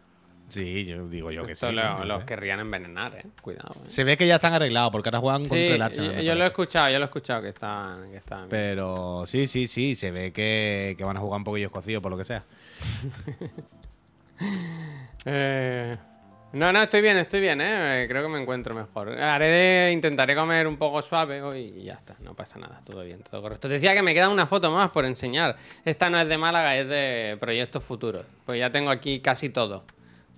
Sí, 0.49 0.85
yo 0.85 1.09
digo 1.09 1.29
yo 1.29 1.43
que 1.45 1.55
sí. 1.57 1.65
Lo- 1.69 1.97
no 1.97 2.05
los 2.05 2.19
sé. 2.19 2.25
querrían 2.25 2.61
envenenar, 2.61 3.13
eh. 3.15 3.25
Cuidado, 3.41 3.71
eh. 3.85 3.89
Se 3.89 4.05
ve 4.05 4.15
que 4.15 4.25
ya 4.25 4.35
están 4.35 4.53
arreglados 4.53 4.89
porque 4.93 5.09
ahora 5.09 5.19
juegan 5.19 5.43
Sí, 5.43 5.49
contra 5.49 5.75
el 5.75 5.81
Arsenal. 5.81 6.21
yo, 6.23 6.35
lo 6.35 6.43
he 6.45 6.47
escuchado, 6.47 6.89
yo 6.89 6.99
lo 6.99 7.03
he 7.03 7.07
escuchado 7.07 7.41
que 7.41 7.49
estaban. 7.49 8.03
Que 8.03 8.11
bien. 8.11 8.45
Pero 8.49 9.23
sí, 9.27 9.47
sí, 9.47 9.67
sí, 9.67 9.95
se 9.95 10.11
ve 10.11 10.31
que, 10.31 10.95
que 10.97 11.03
van 11.03 11.17
a 11.17 11.19
jugar 11.19 11.39
un 11.39 11.43
poquillo 11.43 11.65
escocidos 11.65 12.01
por 12.01 12.09
lo 12.13 12.17
que 12.17 12.23
sea. 12.23 12.43
Eh, 15.29 15.97
no, 16.53 16.71
no, 16.71 16.81
estoy 16.81 17.01
bien, 17.01 17.17
estoy 17.17 17.41
bien, 17.41 17.59
¿eh? 17.59 18.05
Creo 18.07 18.23
que 18.23 18.29
me 18.29 18.39
encuentro 18.39 18.73
mejor. 18.73 19.09
Intentaré 19.91 20.35
comer 20.35 20.65
un 20.65 20.77
poco 20.77 21.01
suave 21.01 21.41
hoy 21.41 21.73
y 21.77 21.83
ya 21.83 21.93
está, 21.95 22.15
no 22.21 22.33
pasa 22.33 22.57
nada, 22.57 22.81
todo 22.85 23.03
bien, 23.03 23.21
todo 23.23 23.41
correcto. 23.41 23.67
Te 23.67 23.73
decía 23.73 23.93
que 23.93 24.01
me 24.01 24.13
queda 24.13 24.29
una 24.29 24.47
foto 24.47 24.71
más 24.71 24.89
por 24.91 25.03
enseñar. 25.03 25.57
Esta 25.83 26.09
no 26.09 26.17
es 26.17 26.29
de 26.29 26.37
Málaga, 26.37 26.77
es 26.77 26.87
de 26.87 27.35
proyectos 27.39 27.83
futuros. 27.83 28.25
Pues 28.45 28.57
ya 28.57 28.71
tengo 28.71 28.89
aquí 28.89 29.19
casi 29.19 29.49
todo. 29.49 29.83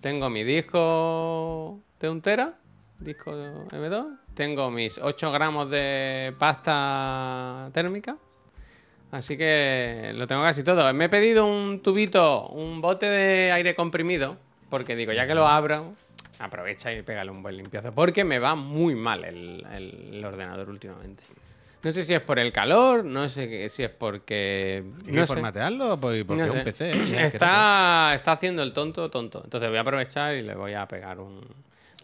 Tengo 0.01 0.29
mi 0.31 0.43
disco 0.43 1.79
de 1.99 2.09
un 2.09 2.21
tera, 2.21 2.55
disco 2.99 3.31
M2. 3.31 4.17
Tengo 4.33 4.71
mis 4.71 4.97
8 4.97 5.31
gramos 5.31 5.69
de 5.69 6.33
pasta 6.39 7.69
térmica. 7.73 8.17
Así 9.11 9.37
que 9.37 10.11
lo 10.15 10.27
tengo 10.27 10.43
casi 10.43 10.63
todo. 10.63 10.93
Me 10.93 11.05
he 11.05 11.09
pedido 11.09 11.45
un 11.47 11.81
tubito, 11.81 12.47
un 12.49 12.79
bote 12.81 13.07
de 13.09 13.51
aire 13.51 13.73
comprimido, 13.75 14.37
porque 14.69 14.95
digo, 14.95 15.11
ya 15.13 15.25
que 15.25 15.33
lo 15.33 15.47
abro, 15.47 15.93
aprovecha 16.37 16.93
y 16.93 17.01
pégale 17.01 17.31
un 17.31 17.41
buen 17.41 17.57
limpiazo, 17.57 17.91
porque 17.91 18.23
me 18.23 18.37
va 18.39 18.55
muy 18.55 18.93
mal 18.95 19.25
el, 19.25 19.65
el- 19.73 20.09
el 20.13 20.25
ordenador 20.25 20.69
últimamente. 20.69 21.23
No 21.81 21.91
sé 21.93 22.03
si 22.03 22.13
es 22.13 22.19
por 22.21 22.37
el 22.39 22.51
calor, 22.51 23.05
no 23.05 23.29
sé 23.29 23.69
si 23.69 23.83
es 23.83 23.89
porque... 23.89 24.83
¿Hay 25.07 25.11
No 25.13 25.21
sé. 25.21 25.27
formatearlo? 25.27 25.97
Pues 25.97 26.25
porque 26.25 26.41
No 26.43 26.45
es 26.45 26.51
un 26.53 26.63
PC. 26.63 26.91
¿eh? 26.91 27.25
Está 27.25 28.11
haciendo 28.13 28.61
el 28.63 28.73
tonto 28.73 29.09
tonto. 29.09 29.41
Entonces 29.43 29.69
voy 29.69 29.77
a 29.77 29.81
aprovechar 29.81 30.35
y 30.35 30.41
le 30.41 30.55
voy 30.55 30.73
a 30.73 30.85
pegar 30.87 31.19
un... 31.19 31.39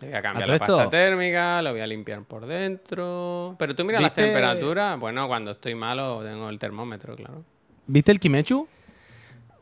Le 0.05 0.11
voy 0.11 0.17
a 0.17 0.21
cambiar 0.21 0.49
la 0.49 0.55
esto- 0.55 0.77
pasta 0.77 0.89
térmica, 0.89 1.61
lo 1.61 1.71
voy 1.71 1.81
a 1.81 1.87
limpiar 1.87 2.23
por 2.23 2.45
dentro. 2.45 3.55
Pero 3.59 3.75
tú 3.75 3.83
mira 3.85 3.99
las 3.99 4.11
¿Viste- 4.11 4.23
temperaturas. 4.23 4.99
Bueno, 4.99 5.27
cuando 5.27 5.51
estoy 5.51 5.75
malo 5.75 6.21
tengo 6.23 6.49
el 6.49 6.59
termómetro, 6.59 7.15
claro. 7.15 7.43
¿Viste 7.87 8.11
el 8.11 8.19
Kimechu? 8.19 8.67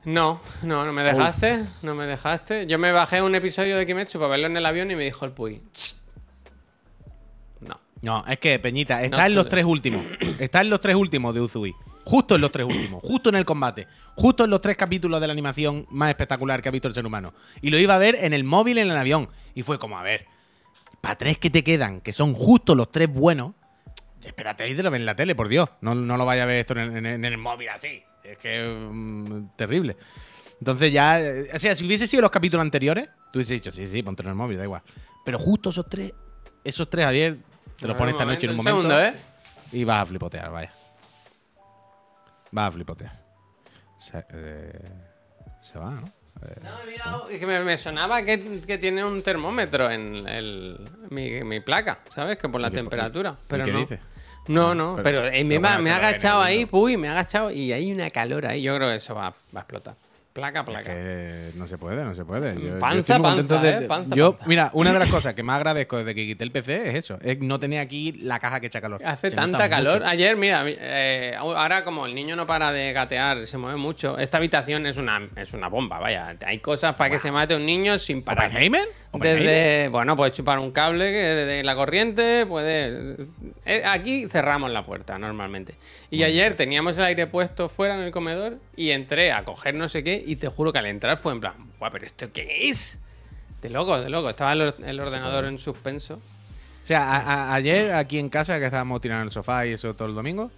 No, 0.05 0.41
no, 0.63 0.85
no 0.85 0.91
me 0.93 1.01
dejaste, 1.03 1.63
no 1.81 1.95
me 1.95 2.05
dejaste. 2.05 2.67
Yo 2.67 2.77
me 2.77 2.91
bajé 2.91 3.21
un 3.21 3.35
episodio 3.35 3.77
de 3.77 3.85
Kimetsu 3.85 4.19
para 4.19 4.31
verlo 4.31 4.47
en 4.47 4.57
el 4.57 4.65
avión 4.65 4.91
y 4.91 4.95
me 4.95 5.03
dijo 5.05 5.23
el 5.25 5.31
Puy. 5.31 5.61
No. 7.61 7.79
No, 8.01 8.25
es 8.27 8.37
que 8.39 8.59
Peñita, 8.59 9.01
está 9.01 9.17
No, 9.19 9.25
en 9.25 9.35
los 9.35 9.47
tres 9.47 9.63
últimos. 9.65 10.05
Está 10.39 10.61
en 10.61 10.69
los 10.69 10.81
tres 10.81 10.95
últimos 10.95 11.33
de 11.33 11.41
Uzui. 11.41 11.73
Justo 12.05 12.35
en 12.35 12.41
los 12.41 12.51
tres 12.51 12.65
últimos. 12.65 13.01
Justo 13.01 13.29
en 13.29 13.35
el 13.35 13.45
combate. 13.45 13.87
Justo 14.15 14.43
en 14.43 14.49
los 14.49 14.61
tres 14.61 14.75
capítulos 14.75 15.21
de 15.21 15.27
la 15.27 15.33
animación 15.33 15.87
más 15.89 16.09
espectacular 16.09 16.61
que 16.61 16.69
ha 16.69 16.71
visto 16.71 16.87
el 16.87 16.93
ser 16.93 17.05
humano. 17.05 17.33
Y 17.61 17.69
lo 17.69 17.79
iba 17.79 17.95
a 17.95 17.99
ver 17.99 18.15
en 18.19 18.33
el 18.33 18.43
móvil 18.43 18.77
en 18.77 18.89
el 18.91 18.97
avión. 18.97 19.29
Y 19.55 19.63
fue 19.63 19.79
como, 19.79 19.97
a 19.97 20.03
ver, 20.03 20.25
para 21.01 21.17
tres 21.17 21.37
que 21.37 21.49
te 21.49 21.63
quedan, 21.63 22.01
que 22.01 22.13
son 22.13 22.33
justo 22.33 22.75
los 22.75 22.91
tres 22.91 23.11
buenos, 23.11 23.53
espérate 24.23 24.69
y 24.69 24.75
te 24.75 24.83
lo 24.83 24.91
ves 24.91 24.99
en 24.99 25.05
la 25.05 25.15
tele, 25.15 25.35
por 25.35 25.47
Dios. 25.47 25.69
No, 25.81 25.95
no 25.95 26.17
lo 26.17 26.25
vaya 26.25 26.43
a 26.43 26.45
ver 26.45 26.59
esto 26.59 26.73
en 26.73 27.05
el, 27.05 27.25
en 27.25 27.39
móvil 27.39 27.69
así. 27.69 28.01
Es 28.23 28.37
que 28.37 28.63
mm, 28.63 29.55
terrible. 29.55 29.97
Entonces 30.59 30.93
ya, 30.93 31.19
eh, 31.19 31.49
o 31.53 31.59
sea, 31.59 31.75
si 31.75 31.85
hubiese 31.85 32.07
sido 32.07 32.21
los 32.21 32.31
capítulos 32.31 32.61
anteriores, 32.61 33.09
tú 33.31 33.39
hubiese 33.39 33.53
dicho, 33.53 33.71
sí, 33.71 33.85
sí, 33.87 34.01
ponte 34.01 34.23
en 34.23 34.29
el 34.29 34.35
móvil, 34.35 34.57
da 34.57 34.63
igual. 34.63 34.81
Pero 35.25 35.37
justo 35.39 35.71
esos 35.71 35.89
tres, 35.89 36.13
esos 36.63 36.89
tres, 36.89 37.05
Javier, 37.05 37.37
te 37.79 37.87
los 37.87 37.97
pones 37.97 38.13
esta 38.13 38.25
noche 38.25 38.45
en 38.45 38.51
un 38.51 38.57
momento. 38.57 38.81
segundo, 38.81 39.01
¿eh? 39.01 39.13
Y 39.73 39.83
vas 39.83 40.03
a 40.03 40.05
flipotear, 40.05 40.51
vaya. 40.51 40.71
Vas 42.53 42.67
a 42.67 42.71
flipotear. 42.71 43.11
Se, 43.99 44.23
eh, 44.31 44.91
se 45.59 45.79
va, 45.79 45.89
¿no? 45.91 46.05
Eh, 46.41 46.55
No, 46.61 46.69
he 46.83 46.91
mirado, 46.91 47.29
es 47.29 47.39
que 47.39 47.45
me, 47.47 47.59
me 47.63 47.77
sonaba 47.77 48.21
que, 48.23 48.61
que 48.61 48.77
tiene 48.77 49.03
un 49.03 49.21
termómetro 49.23 49.89
en 49.89 50.27
el, 50.27 50.89
mi, 51.09 51.43
mi 51.43 51.59
placa, 51.61 51.99
¿sabes? 52.09 52.37
Que 52.37 52.49
por 52.49 52.61
la 52.61 52.67
¿Y 52.67 52.71
qué- 52.71 52.77
temperatura. 52.77 53.35
Pero 53.47 53.65
qué 53.65 53.71
no. 53.71 53.79
dice? 53.79 53.99
No, 54.49 54.75
no, 54.75 54.95
Pero- 54.97 55.21
pero, 55.21 55.25
eh, 55.33 55.43
me, 55.45 55.57
va- 55.57 55.77
me 55.79 55.89
eso 55.89 55.93
ha 55.93 55.97
agachado 55.97 56.41
ahí, 56.41 56.65
puy, 56.65 56.97
me 56.97 57.07
ha 57.07 57.11
agachado 57.11 57.49
y 57.49 57.71
hay 57.71 57.91
una 57.91 58.09
calor 58.09 58.45
ahí. 58.45 58.61
Yo 58.61 58.75
creo 58.75 58.89
que 58.89 58.97
eso 58.97 59.15
va, 59.15 59.29
va 59.29 59.35
a 59.55 59.59
explotar. 59.59 59.95
Placa, 60.34 60.61
Es 60.61 60.65
placa. 60.65 60.84
que 60.89 61.51
no 61.55 61.67
se 61.67 61.77
puede, 61.77 62.03
no 62.03 62.15
se 62.15 62.25
puede. 62.25 62.55
Yo- 62.55 62.59
yo 62.69 62.79
Panza, 62.79 63.19
contento 63.19 63.53
panza, 63.55 63.61
de- 63.79 63.86
¿eh? 63.86 63.88
Panza, 63.88 64.15
yo, 64.15 64.31
panza. 64.31 64.47
mira, 64.47 64.71
una 64.73 64.91
de 64.91 64.97
las 64.97 65.09
cosas 65.11 65.36
que 65.36 65.43
más 65.43 65.57
agradezco 65.57 65.97
desde 65.99 66.15
que 66.15 66.25
quité 66.25 66.43
el 66.43 66.51
PC 66.51 66.89
es 66.89 66.95
eso. 66.95 67.19
Es 67.21 67.38
no 67.39 67.59
tenía 67.59 67.81
aquí 67.81 68.13
la 68.13 68.39
caja 68.39 68.59
que 68.59 68.65
echa 68.65 68.81
calor. 68.81 68.99
Hace 69.05 69.29
Se 69.29 69.36
tanta 69.36 69.69
calor. 69.69 69.99
mucho. 69.99 70.07
Ayer, 70.07 70.36
mira, 70.36 70.63
eh, 70.67 71.36
ahora 71.38 71.84
como 71.84 72.07
el 72.07 72.15
niño 72.15 72.36
no 72.36 72.47
para 72.47 72.71
de 72.71 72.93
gatear, 72.93 73.45
se 73.45 73.59
mueve 73.59 73.77
mucho. 73.77 74.17
Esta 74.17 74.38
habitación 74.38 74.88
es 74.88 74.97
una, 74.97 75.21
es 75.36 75.53
una 75.53 75.67
bomba, 75.67 75.99
vaya. 75.99 76.36
Hay 76.47 76.57
cosas 76.59 76.95
para 76.95 77.11
que 77.11 77.19
se 77.19 77.31
mate 77.31 77.55
un 77.55 77.65
niño 77.67 77.99
sin 77.99 78.23
parar. 78.23 78.47
¿Oppenheimer? 78.47 78.88
¿Oppenheimer? 79.11 79.43
Desde, 79.43 79.88
bueno, 79.89 80.15
puedes 80.15 80.34
chupar 80.36 80.57
un 80.57 80.71
cable 80.71 81.11
que 81.11 81.17
de 81.19 81.63
la 81.63 81.75
corriente, 81.75 82.47
puede. 82.47 83.17
eh, 83.65 83.84
Aquí 83.86 84.27
cerramos 84.27 84.71
la 84.71 84.84
puerta 84.84 85.19
normalmente. 85.19 85.75
Y 86.09 86.23
ayer 86.23 86.55
teníamos 86.55 86.97
el 86.97 87.03
aire 87.03 87.27
puesto 87.27 87.69
fuera 87.69 87.93
en 87.93 88.01
el 88.01 88.09
comedor 88.11 88.57
y 88.75 88.89
entré 88.89 89.31
a 89.31 89.43
coger 89.43 89.75
no 89.75 89.88
sé 89.89 90.03
qué 90.03 90.22
y 90.26 90.36
te 90.36 90.47
juro 90.47 90.71
que 90.74 90.80
al 90.80 90.86
entrar 90.88 91.17
fue 91.17 91.34
en 91.34 91.39
plan, 91.39 91.53
"Buah, 91.80 91.89
pero 91.91 92.05
esto 92.05 92.32
qué 92.32 92.69
es? 92.69 92.99
De 93.61 93.69
loco, 93.69 93.99
de 93.99 94.09
loco. 94.09 94.30
Estaba 94.30 94.53
el, 94.53 94.61
or- 94.61 94.76
el 94.84 94.99
ordenador 94.99 95.45
en 95.45 95.57
suspenso. 95.57 96.15
O 96.15 96.86
sea, 96.86 97.03
a- 97.03 97.19
a- 97.51 97.53
ayer 97.55 97.93
aquí 97.93 98.19
en 98.19 98.28
casa, 98.30 98.59
que 98.59 98.65
estábamos 98.65 98.99
tirando 99.01 99.21
en 99.21 99.28
el 99.28 99.34
sofá 99.34 99.65
y 99.65 99.71
eso 99.74 99.93
todo 99.95 100.09
el 100.09 100.15
domingo, 100.15 100.51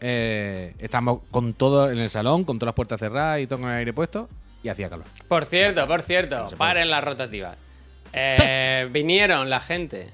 eh, 0.00 0.74
estábamos 0.78 1.20
con 1.30 1.54
todo 1.54 1.90
en 1.90 1.98
el 1.98 2.10
salón, 2.10 2.44
con 2.44 2.58
todas 2.58 2.68
las 2.68 2.74
puertas 2.74 3.00
cerradas 3.00 3.40
y 3.40 3.46
todo 3.46 3.60
con 3.60 3.70
el 3.70 3.76
aire 3.78 3.92
puesto, 3.94 4.28
y 4.62 4.68
hacía 4.68 4.90
calor. 4.90 5.06
Por 5.28 5.44
cierto, 5.46 5.86
por 5.88 6.02
cierto, 6.02 6.48
paren 6.58 6.90
las 6.90 7.02
rotativas. 7.04 7.56
Eh, 8.12 8.88
vinieron 8.92 9.48
la 9.50 9.60
gente, 9.60 10.08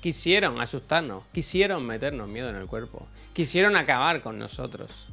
quisieron 0.00 0.60
asustarnos, 0.60 1.24
quisieron 1.32 1.86
meternos 1.86 2.28
miedo 2.28 2.48
en 2.50 2.56
el 2.56 2.66
cuerpo, 2.66 3.06
quisieron 3.32 3.76
acabar 3.76 4.20
con 4.20 4.38
nosotros. 4.38 5.07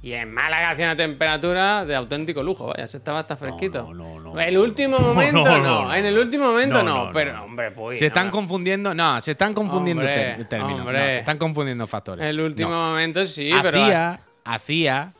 Y 0.00 0.12
en 0.12 0.32
Málaga 0.32 0.70
hacía 0.70 0.84
una 0.86 0.96
temperatura 0.96 1.84
de 1.84 1.96
auténtico 1.96 2.42
lujo, 2.42 2.68
vaya, 2.68 2.86
se 2.86 2.98
estaba 2.98 3.18
hasta 3.20 3.36
fresquito. 3.36 3.92
no, 3.92 4.20
no, 4.20 4.40
el 4.40 4.54
no, 4.54 4.62
último 4.62 4.98
no, 4.98 5.08
momento 5.14 5.44
no, 5.44 5.58
no, 5.58 5.84
no, 5.86 5.94
en 5.94 6.04
el 6.04 6.16
último 6.18 6.46
momento 6.46 6.82
No, 6.84 7.10
pero 7.12 7.42
hombre, 7.42 7.72
pues. 7.72 7.98
se 7.98 8.06
están 8.06 8.30
confundiendo, 8.30 8.94
no, 8.94 9.20
se 9.20 9.32
están 9.32 9.54
confundiendo 9.54 10.02
Hombre, 10.02 10.44
términos. 10.48 10.86
se 10.92 11.18
están 11.18 11.36
confundiendo 11.38 11.86
factores. 11.88 12.24
El 12.26 12.40
último 12.40 12.70
momento 12.70 13.24
sí, 13.26 13.50
pero. 13.62 13.82
hacía, 13.82 14.20
hacía 14.44 15.12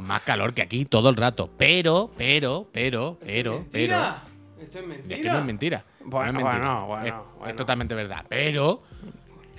más 0.00 0.22
calor 0.22 0.54
que 0.54 0.62
aquí 0.62 0.84
todo 0.84 1.08
el 1.10 1.16
rato. 1.16 1.50
Pero, 1.58 2.10
pero, 2.16 2.68
pero, 2.72 3.18
pero, 3.24 3.64
pero. 3.72 4.14
Esto 4.62 4.78
es 4.78 4.86
mentira. 4.86 5.16
Es 5.16 5.22
que 5.22 5.28
no 5.28 5.38
es 5.38 5.44
mentira. 5.44 5.84
Bueno, 6.04 6.32
no 6.32 6.38
es 6.38 6.44
mentira. 6.44 6.58
bueno, 6.74 6.86
bueno, 6.86 7.06
Es, 7.06 7.14
bueno. 7.38 7.50
es 7.50 7.56
totalmente 7.56 7.94
verdad. 7.96 8.24
Pero, 8.28 8.82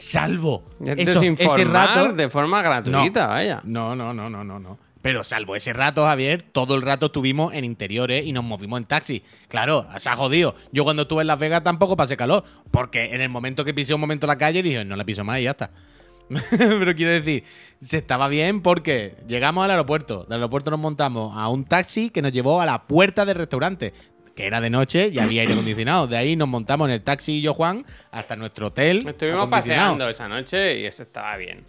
salvo 0.02 0.64
esos- 0.86 1.24
ese 1.24 1.66
rato. 1.66 2.14
de 2.14 2.30
forma 2.30 2.62
gratuita, 2.62 3.28
vaya. 3.28 3.62
No, 3.64 3.96
no, 3.96 4.14
no, 4.14 4.30
no, 4.30 4.44
no, 4.44 4.60
no. 4.60 4.78
Pero 5.02 5.24
salvo 5.24 5.56
ese 5.56 5.74
rato, 5.74 6.06
Javier, 6.06 6.44
todo 6.44 6.76
el 6.76 6.84
rato 6.84 7.08
estuvimos 7.08 7.54
en 7.56 7.66
interiores 7.66 8.24
y 8.26 8.34
nos 8.34 8.44
movimos 8.44 8.80
en 8.80 8.86
taxi. 8.86 9.24
Claro, 9.48 9.88
se 9.98 10.10
ha 10.10 10.16
jodido. 10.16 10.54
Yo 10.72 10.84
cuando 10.84 11.04
estuve 11.04 11.22
en 11.22 11.28
Las 11.28 11.40
Vegas 11.40 11.64
tampoco 11.64 11.98
pasé 11.98 12.16
calor. 12.16 12.44
Porque 12.70 13.06
en 13.16 13.22
el 13.22 13.30
momento 13.30 13.66
que 13.66 13.74
pisé 13.74 13.96
un 13.96 14.02
momento 14.02 14.28
la 14.28 14.38
calle 14.38 14.62
dije, 14.62 14.86
no 14.86 14.96
la 14.96 15.04
piso 15.04 15.24
más 15.24 15.40
y 15.40 15.44
ya 15.44 15.52
está. 15.52 15.72
Pero 16.50 16.96
quiero 16.96 17.12
decir, 17.12 17.44
se 17.82 17.98
estaba 17.98 18.28
bien 18.28 18.62
porque 18.62 19.16
llegamos 19.28 19.66
al 19.66 19.72
aeropuerto. 19.72 20.24
Del 20.26 20.34
aeropuerto 20.36 20.70
nos 20.72 20.80
montamos 20.80 21.34
a 21.36 21.48
un 21.50 21.66
taxi 21.66 22.10
que 22.12 22.22
nos 22.22 22.32
llevó 22.32 22.62
a 22.62 22.66
la 22.68 22.84
puerta 22.84 23.26
del 23.26 23.36
restaurante. 23.38 23.94
Que 24.36 24.48
era 24.48 24.62
de 24.62 24.70
noche 24.70 25.10
y 25.10 25.20
había 25.20 25.42
aire 25.42 25.54
acondicionado. 25.54 26.08
De 26.08 26.18
ahí 26.18 26.36
nos 26.36 26.48
montamos 26.48 26.88
en 26.88 26.94
el 26.94 27.02
taxi 27.04 27.34
y 27.34 27.42
yo, 27.42 27.54
Juan, 27.54 27.86
hasta 28.12 28.36
nuestro 28.36 28.68
hotel. 28.68 29.04
Estuvimos 29.08 29.48
paseando 29.50 30.08
esa 30.10 30.28
noche 30.28 30.80
y 30.80 30.86
eso 30.86 31.04
estaba 31.04 31.36
bien. 31.38 31.66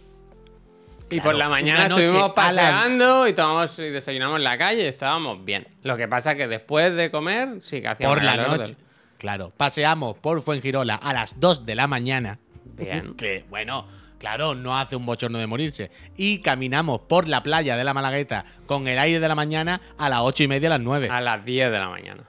y 1.09 1.19
por 1.21 1.35
la 1.35 1.47
mañana 1.49 1.83
estuvimos 1.87 2.29
la- 2.29 2.33
paseando 2.33 3.27
y 3.27 3.33
tomamos 3.33 3.77
y 3.77 3.83
desayunamos 3.89 4.37
en 4.37 4.43
la 4.45 4.57
calle 4.57 4.83
y 4.83 4.87
estábamos 4.87 5.43
bien. 5.45 5.67
Lo 5.83 5.95
que 5.97 6.07
pasa 6.07 6.31
es 6.31 6.37
que 6.37 6.47
después 6.47 6.95
de 6.95 7.11
comer 7.11 7.57
sí 7.61 7.81
que 7.81 7.87
hacía 7.89 8.07
por 8.07 8.23
la 8.23 8.35
noche. 8.37 8.75
Claro, 9.19 9.51
paseamos 9.55 10.17
por 10.17 10.41
Fuengirola 10.41 10.95
a 10.95 11.13
las 11.13 11.39
2 11.39 11.65
de 11.65 11.75
la 11.75 11.87
mañana. 11.87 12.39
Bien. 12.65 13.13
Que, 13.17 13.45
bueno, 13.49 13.85
claro, 14.17 14.55
no 14.55 14.77
hace 14.79 14.95
un 14.95 15.05
bochorno 15.05 15.37
de 15.37 15.45
morirse. 15.47 15.91
Y 16.17 16.39
caminamos 16.39 17.01
por 17.01 17.27
la 17.27 17.43
playa 17.43 17.77
de 17.77 17.83
la 17.83 17.93
Malagueta 17.93 18.45
con 18.65 18.87
el 18.87 18.97
aire 18.97 19.19
de 19.19 19.27
la 19.27 19.35
mañana 19.35 19.81
a 19.99 20.09
las 20.09 20.21
8 20.21 20.43
y 20.43 20.47
media, 20.47 20.67
a 20.69 20.71
las 20.71 20.81
9. 20.81 21.09
A 21.11 21.21
las 21.21 21.45
10 21.45 21.71
de 21.71 21.77
la 21.79 21.89
mañana. 21.89 22.23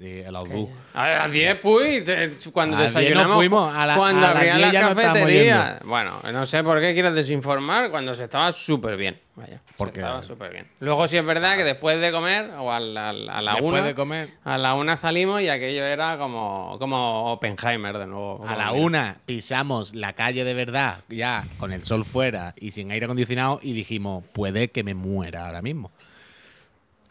Sí, 0.00 0.22
a 0.22 0.30
las 0.30 0.48
dos. 0.48 0.68
A 0.94 1.08
las 1.10 1.30
10, 1.30 1.56
pues, 1.56 2.04
te- 2.06 2.30
cuando 2.52 2.78
A 2.78 2.80
las 2.80 2.92
10 2.94 2.94
nos 2.94 3.02
desayunamos. 3.10 3.36
fuimos, 3.36 3.74
a 3.74 3.84
la- 3.86 3.96
cuando 3.96 4.26
a 4.26 4.30
las 4.30 4.36
abrían 4.38 4.56
10 4.56 4.66
las 4.66 4.72
ya 4.72 4.80
nos 4.80 4.90
estábamos 4.92 5.18
cafeterías. 5.20 5.80
Bueno, 5.84 6.12
no 6.32 6.46
sé 6.46 6.64
por 6.64 6.80
qué 6.80 6.94
quieres 6.94 7.14
desinformar 7.14 7.90
cuando 7.90 8.14
se 8.14 8.24
estaba 8.24 8.50
súper 8.52 8.96
bien. 8.96 9.18
Vaya, 9.36 9.56
se 9.58 9.74
Porque- 9.76 10.00
estaba 10.00 10.22
súper 10.22 10.52
bien. 10.52 10.66
Luego 10.80 11.06
sí 11.06 11.18
es 11.18 11.24
verdad 11.26 11.56
que 11.58 11.64
después 11.64 12.00
de 12.00 12.10
comer, 12.12 12.50
o 12.58 12.72
a 12.72 12.80
la, 12.80 13.10
a 13.10 13.12
la 13.42 13.52
Después 13.52 13.72
una, 13.74 13.82
de 13.82 13.94
comer. 13.94 14.28
a 14.42 14.56
la 14.56 14.74
una 14.74 14.96
salimos 14.96 15.42
y 15.42 15.50
aquello 15.50 15.84
era 15.84 16.16
como, 16.16 16.76
como 16.78 17.32
Oppenheimer 17.32 17.98
de 17.98 18.06
nuevo. 18.06 18.42
A 18.48 18.56
la 18.56 18.72
mira. 18.72 18.82
una 18.86 19.16
pisamos 19.26 19.94
la 19.94 20.14
calle 20.14 20.44
de 20.44 20.54
verdad, 20.54 21.00
ya 21.10 21.44
con 21.58 21.72
el 21.74 21.84
sol 21.84 22.06
fuera 22.06 22.54
y 22.58 22.70
sin 22.70 22.90
aire 22.90 23.04
acondicionado, 23.04 23.60
y 23.62 23.74
dijimos, 23.74 24.24
puede 24.32 24.68
que 24.68 24.82
me 24.82 24.94
muera 24.94 25.44
ahora 25.44 25.60
mismo. 25.60 25.90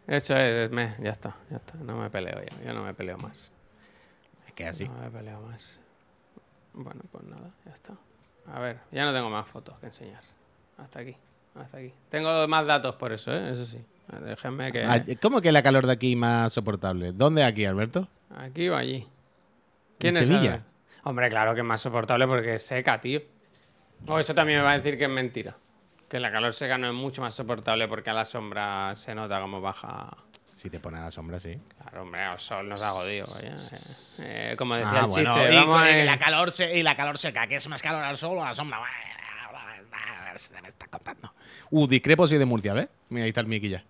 Eso 0.09 0.35
es, 0.35 0.71
me- 0.71 0.95
ya 0.99 1.11
está, 1.11 1.35
ya 1.51 1.57
está. 1.57 1.75
No 1.75 1.95
me 1.97 2.09
peleo 2.09 2.41
ya. 2.43 2.63
Yo 2.65 2.73
no 2.73 2.83
me 2.83 2.93
peleo 2.93 3.17
más. 3.17 3.51
Es 4.47 4.53
que 4.53 4.65
así. 4.67 4.85
No 4.87 4.95
me 5.03 5.09
peleo 5.11 5.39
más. 5.41 5.79
Bueno, 6.73 7.01
pues 7.11 7.23
nada, 7.25 7.51
ya 7.65 7.71
está. 7.73 7.93
A 8.51 8.59
ver, 8.59 8.79
ya 8.91 9.05
no 9.05 9.13
tengo 9.13 9.29
más 9.29 9.47
fotos 9.47 9.77
que 9.79 9.85
enseñar. 9.87 10.21
Hasta 10.77 11.01
aquí, 11.01 11.15
hasta 11.55 11.77
aquí. 11.77 11.93
Tengo 12.09 12.47
más 12.47 12.65
datos 12.65 12.95
por 12.95 13.11
eso, 13.13 13.31
¿eh? 13.31 13.51
Eso 13.51 13.65
sí. 13.65 13.77
Déjenme 14.25 14.71
que... 14.71 14.83
Ah, 14.83 14.99
¿Cómo 15.21 15.39
que 15.41 15.51
la 15.51 15.61
calor 15.61 15.85
de 15.85 15.93
aquí 15.93 16.15
más 16.15 16.51
soportable? 16.53 17.11
¿Dónde 17.11 17.43
aquí, 17.43 17.65
Alberto? 17.65 18.07
Aquí 18.35 18.67
o 18.69 18.75
allí. 18.75 19.07
¿Quién 19.99 20.15
¿En 20.17 20.23
es 20.23 20.27
Sevilla? 20.27 20.53
Albert? 20.53 20.65
Hombre, 21.03 21.29
claro 21.29 21.53
que 21.53 21.59
es 21.61 21.65
más 21.65 21.81
soportable 21.81 22.25
porque 22.25 22.55
es 22.55 22.65
seca, 22.65 22.99
tío. 22.99 23.21
O 24.07 24.17
eso 24.17 24.33
también 24.33 24.59
me 24.59 24.65
va 24.65 24.71
a 24.71 24.77
decir 24.77 24.97
que 24.97 25.03
es 25.03 25.09
mentira. 25.09 25.55
Que 26.09 26.19
la 26.19 26.31
calor 26.31 26.53
seca 26.53 26.77
no 26.77 26.87
es 26.87 26.93
mucho 26.93 27.21
más 27.21 27.35
soportable 27.35 27.87
porque 27.87 28.09
a 28.09 28.13
la 28.13 28.25
sombra 28.25 28.93
se 28.95 29.13
nota 29.13 29.39
como 29.39 29.61
baja. 29.61 30.09
Si 30.55 30.69
te 30.69 30.79
pones 30.79 30.99
a 31.01 31.05
la 31.05 31.11
sombra, 31.11 31.39
sí. 31.39 31.57
Claro, 31.81 32.01
hombre, 32.01 32.31
el 32.33 32.39
sol 32.39 32.67
nos 32.67 32.81
ha 32.81 32.91
jodido. 32.91 33.25
Eh, 33.41 33.55
eh, 34.19 34.55
como 34.57 34.75
decía 34.75 34.91
Ah, 34.93 34.99
el 35.05 35.07
bueno, 35.07 35.33
chiste, 35.35 35.53
y, 35.53 35.55
vamos 35.55 35.79
a- 35.81 35.97
y 36.01 36.05
la 36.05 36.19
calor 36.19 36.51
se- 36.51 36.77
y 36.77 36.83
la 36.83 36.95
calor 36.95 37.17
seca, 37.17 37.47
que 37.47 37.55
es 37.55 37.67
más 37.69 37.81
calor 37.81 38.03
al 38.03 38.17
sol 38.17 38.37
o 38.37 38.43
a 38.43 38.47
la 38.49 38.55
sombra. 38.55 38.79
Se 40.35 40.59
me 40.61 40.67
está 40.69 40.87
contando. 40.87 41.31
Uh, 41.69 41.87
discrepo 41.87 42.27
si 42.27 42.37
de 42.37 42.45
Murcia, 42.45 42.73
¿ves? 42.73 42.87
Mira, 43.09 43.23
ahí 43.25 43.29
está 43.29 43.41
el 43.41 43.47
Miki 43.47 43.69
ya. 43.69 43.83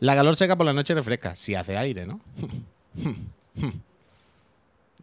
La 0.00 0.14
calor 0.14 0.36
seca 0.36 0.56
por 0.56 0.66
la 0.66 0.72
noche 0.72 0.94
refresca, 0.94 1.34
si 1.36 1.54
hace 1.54 1.76
aire, 1.76 2.06
¿no? 2.06 2.20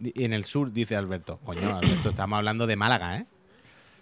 y 0.02 0.24
en 0.24 0.34
el 0.34 0.44
sur, 0.46 0.72
dice 0.72 0.96
Alberto. 0.96 1.40
Coño, 1.46 1.78
Alberto, 1.78 2.10
estamos 2.10 2.38
hablando 2.38 2.68
de 2.68 2.76
Málaga, 2.76 3.18
¿eh? 3.18 3.26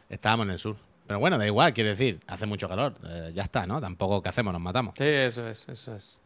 Estábamos 0.09 0.45
en 0.47 0.51
el 0.53 0.59
sur. 0.59 0.77
Pero 1.07 1.19
bueno, 1.19 1.37
da 1.37 1.45
igual, 1.45 1.73
quiero 1.73 1.91
decir, 1.91 2.19
hace 2.27 2.45
mucho 2.45 2.67
calor. 2.67 2.95
Eh, 3.05 3.31
ya 3.33 3.43
está, 3.43 3.67
¿no? 3.67 3.79
Tampoco, 3.79 4.21
¿qué 4.21 4.29
hacemos? 4.29 4.53
Nos 4.53 4.61
matamos. 4.61 4.95
Sí, 4.97 5.03
eso 5.03 5.47
es, 5.47 5.67
eso 5.69 5.95
es. 5.95 6.19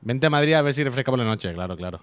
Vente 0.00 0.26
a 0.26 0.30
Madrid 0.30 0.54
a 0.54 0.62
ver 0.62 0.74
si 0.74 0.82
refresca 0.82 1.10
por 1.12 1.18
la 1.18 1.24
noche, 1.24 1.52
claro, 1.54 1.76
claro. 1.76 2.00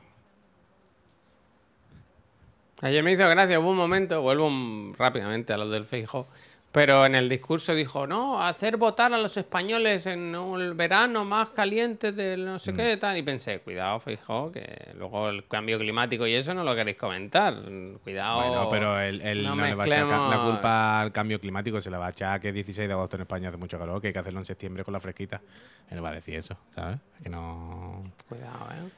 Ayer 2.81 3.03
me 3.03 3.11
hizo 3.11 3.27
gracia, 3.29 3.59
hubo 3.59 3.71
un 3.71 3.77
momento, 3.77 4.21
vuelvo 4.21 4.49
rápidamente 4.97 5.53
a 5.53 5.57
lo 5.57 5.69
del 5.69 5.85
Feijo, 5.85 6.27
pero 6.71 7.05
en 7.05 7.15
el 7.15 7.27
discurso 7.27 7.75
dijo, 7.75 8.07
no, 8.07 8.41
hacer 8.41 8.77
votar 8.77 9.13
a 9.13 9.17
los 9.17 9.35
españoles 9.35 10.05
en 10.05 10.33
el 10.33 10.73
verano 10.73 11.25
más 11.25 11.49
caliente 11.49 12.13
del 12.13 12.45
no 12.45 12.55
Mm. 12.55 12.59
sé 12.59 12.73
qué 12.73 12.97
tal. 12.97 13.17
Y 13.17 13.23
pensé, 13.23 13.59
cuidado, 13.59 13.99
Feijo, 13.99 14.51
que 14.51 14.91
luego 14.97 15.27
el 15.29 15.45
cambio 15.47 15.77
climático 15.77 16.25
y 16.25 16.33
eso 16.33 16.53
no 16.53 16.63
lo 16.63 16.73
queréis 16.73 16.97
comentar. 16.97 17.55
Cuidado. 18.03 18.41
Bueno, 18.41 18.69
pero 18.69 18.99
él, 19.01 19.21
él 19.21 19.43
no 19.43 19.55
no, 19.55 19.65
le 19.65 19.75
va 19.75 19.83
a 19.83 19.87
echar 19.87 20.07
la 20.07 20.43
culpa 20.43 21.01
al 21.01 21.11
cambio 21.11 21.39
climático, 21.41 21.81
se 21.81 21.91
le 21.91 21.97
va 21.97 22.07
a 22.07 22.11
echar 22.11 22.39
que 22.39 22.53
16 22.53 22.87
de 22.87 22.93
agosto 22.93 23.17
en 23.17 23.23
España 23.23 23.49
hace 23.49 23.57
mucho 23.57 23.77
calor, 23.77 23.99
que 24.01 24.07
hay 24.07 24.13
que 24.13 24.19
hacerlo 24.19 24.39
en 24.39 24.45
septiembre 24.45 24.83
con 24.85 24.93
la 24.93 24.99
fresquita. 25.01 25.41
Él 25.89 26.03
va 26.03 26.09
a 26.09 26.13
decir 26.13 26.35
eso, 26.35 26.55
¿sabes? 26.73 26.97
Que 27.21 27.27
no, 27.29 28.03
Cuidado, 28.29 28.67
eh. 28.71 28.89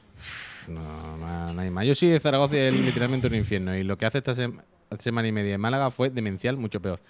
no, 0.68 1.16
no, 1.16 1.52
no 1.52 1.60
hay 1.60 1.70
más. 1.70 1.84
Yo 1.86 1.94
sí 1.96 2.16
Zaragoza 2.20 2.56
es 2.56 2.78
literalmente 2.80 3.26
un 3.26 3.34
infierno. 3.34 3.74
Y 3.76 3.82
lo 3.82 3.98
que 3.98 4.06
hace 4.06 4.18
esta 4.18 4.34
sema- 4.98 5.02
semana 5.02 5.28
y 5.28 5.32
media 5.32 5.54
en 5.54 5.60
Málaga 5.60 5.90
fue 5.90 6.10
demencial, 6.10 6.56
mucho 6.56 6.80
peor. 6.80 7.00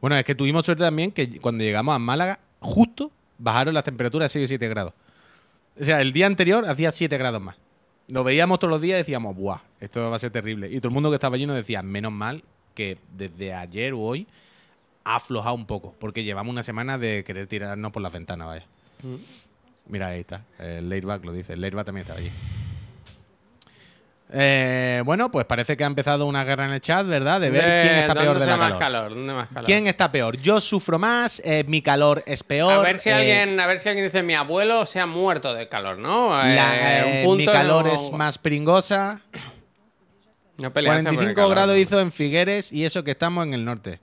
Bueno, 0.00 0.16
es 0.16 0.24
que 0.24 0.34
tuvimos 0.34 0.64
suerte 0.64 0.82
también 0.82 1.12
que 1.12 1.38
cuando 1.40 1.62
llegamos 1.64 1.94
a 1.94 1.98
Málaga, 1.98 2.40
justo 2.60 3.10
bajaron 3.38 3.74
las 3.74 3.84
temperaturas 3.84 4.26
a 4.26 4.28
6 4.32 4.44
o 4.44 4.48
7 4.48 4.68
grados. 4.68 4.92
O 5.80 5.84
sea, 5.84 6.00
el 6.00 6.12
día 6.12 6.26
anterior 6.26 6.66
hacía 6.68 6.90
7 6.90 7.16
grados 7.18 7.40
más. 7.40 7.56
Lo 8.08 8.24
veíamos 8.24 8.58
todos 8.58 8.70
los 8.70 8.80
días 8.80 8.96
y 8.96 8.98
decíamos, 8.98 9.36
¡buah! 9.36 9.60
Esto 9.80 10.10
va 10.10 10.16
a 10.16 10.18
ser 10.18 10.30
terrible. 10.30 10.68
Y 10.70 10.78
todo 10.78 10.88
el 10.88 10.94
mundo 10.94 11.10
que 11.10 11.14
estaba 11.14 11.36
allí 11.36 11.46
nos 11.46 11.56
decía, 11.56 11.82
menos 11.82 12.12
mal 12.12 12.42
que 12.74 12.98
desde 13.16 13.54
ayer 13.54 13.92
o 13.92 14.00
hoy 14.00 14.26
ha 15.04 15.16
aflojado 15.16 15.54
un 15.54 15.66
poco, 15.66 15.94
porque 15.98 16.24
llevamos 16.24 16.52
una 16.52 16.62
semana 16.62 16.98
de 16.98 17.24
querer 17.24 17.46
tirarnos 17.46 17.92
por 17.92 18.02
las 18.02 18.12
ventanas, 18.12 18.48
vaya. 18.48 18.66
Mira, 19.88 20.08
ahí 20.08 20.20
está. 20.20 20.44
El 20.58 20.88
lo 20.88 21.32
dice. 21.32 21.54
El 21.54 21.60
también 21.70 21.98
estaba 21.98 22.18
allí. 22.18 22.30
Eh, 24.32 25.02
bueno, 25.04 25.30
pues 25.30 25.44
parece 25.44 25.76
que 25.76 25.82
ha 25.82 25.88
empezado 25.88 26.24
una 26.26 26.44
guerra 26.44 26.66
en 26.66 26.72
el 26.72 26.80
chat, 26.80 27.04
¿verdad? 27.06 27.40
De 27.40 27.50
ver 27.50 27.82
quién 27.82 27.96
está 27.96 28.14
peor 28.14 28.26
¿dónde 28.38 28.40
de 28.44 28.50
la 28.52 28.56
más 28.56 28.66
calor. 28.74 28.78
calor? 28.78 29.14
¿Dónde 29.14 29.32
más 29.34 29.48
calor? 29.48 29.64
¿Quién 29.64 29.86
está 29.88 30.12
peor? 30.12 30.36
Yo 30.38 30.60
sufro 30.60 30.98
más, 31.00 31.42
eh, 31.44 31.64
mi 31.66 31.82
calor 31.82 32.22
es 32.26 32.44
peor. 32.44 32.72
A 32.72 32.78
ver 32.78 32.98
si 33.00 33.10
eh, 33.10 33.14
alguien, 33.14 33.58
a 33.58 33.66
ver 33.66 33.80
si 33.80 33.88
alguien 33.88 34.06
dice 34.06 34.22
mi 34.22 34.34
abuelo 34.34 34.86
se 34.86 35.00
ha 35.00 35.06
muerto 35.06 35.52
del 35.52 35.68
calor, 35.68 35.98
¿no? 35.98 36.28
la- 36.30 37.00
Eh, 37.00 37.18
un 37.22 37.24
punto 37.24 37.36
mi 37.38 37.46
calor 37.58 37.86
no- 37.86 37.94
es 37.94 38.12
más 38.12 38.38
pringosa. 38.38 39.20
no 40.58 40.72
pelearse 40.72 41.04
por 41.04 41.12
el 41.12 41.16
45 41.16 41.34
calor, 41.34 41.50
grados 41.50 41.78
hizo 41.78 42.00
en 42.00 42.12
Figueres 42.12 42.70
y 42.72 42.84
eso 42.84 43.02
que 43.02 43.10
estamos 43.12 43.44
en 43.46 43.54
el 43.54 43.64
norte. 43.64 43.98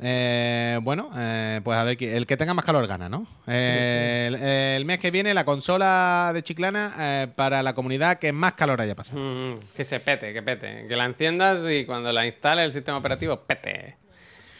Eh, 0.00 0.78
bueno, 0.82 1.10
eh, 1.16 1.60
pues 1.62 1.78
a 1.78 1.84
ver, 1.84 1.96
el 2.02 2.26
que 2.26 2.36
tenga 2.36 2.52
más 2.52 2.64
calor 2.64 2.86
gana, 2.86 3.08
¿no? 3.08 3.26
Eh, 3.46 4.24
El, 4.28 4.34
el 4.34 4.84
mes 4.84 4.98
que 4.98 5.10
viene 5.10 5.32
la 5.34 5.44
consola 5.44 6.32
de 6.34 6.42
Chiclana 6.42 6.94
eh, 6.98 7.28
para 7.34 7.62
la 7.62 7.74
comunidad 7.74 8.18
que 8.18 8.32
más 8.32 8.54
calor 8.54 8.80
haya 8.80 8.96
pasado. 8.96 9.20
Mm, 9.20 9.54
que 9.76 9.84
se 9.84 10.00
pete, 10.00 10.32
que 10.32 10.42
pete. 10.42 10.86
Que 10.88 10.96
la 10.96 11.04
enciendas 11.04 11.60
y 11.70 11.84
cuando 11.86 12.10
la 12.12 12.26
instale 12.26 12.64
el 12.64 12.72
sistema 12.72 12.98
operativo, 12.98 13.36
pete. 13.46 13.96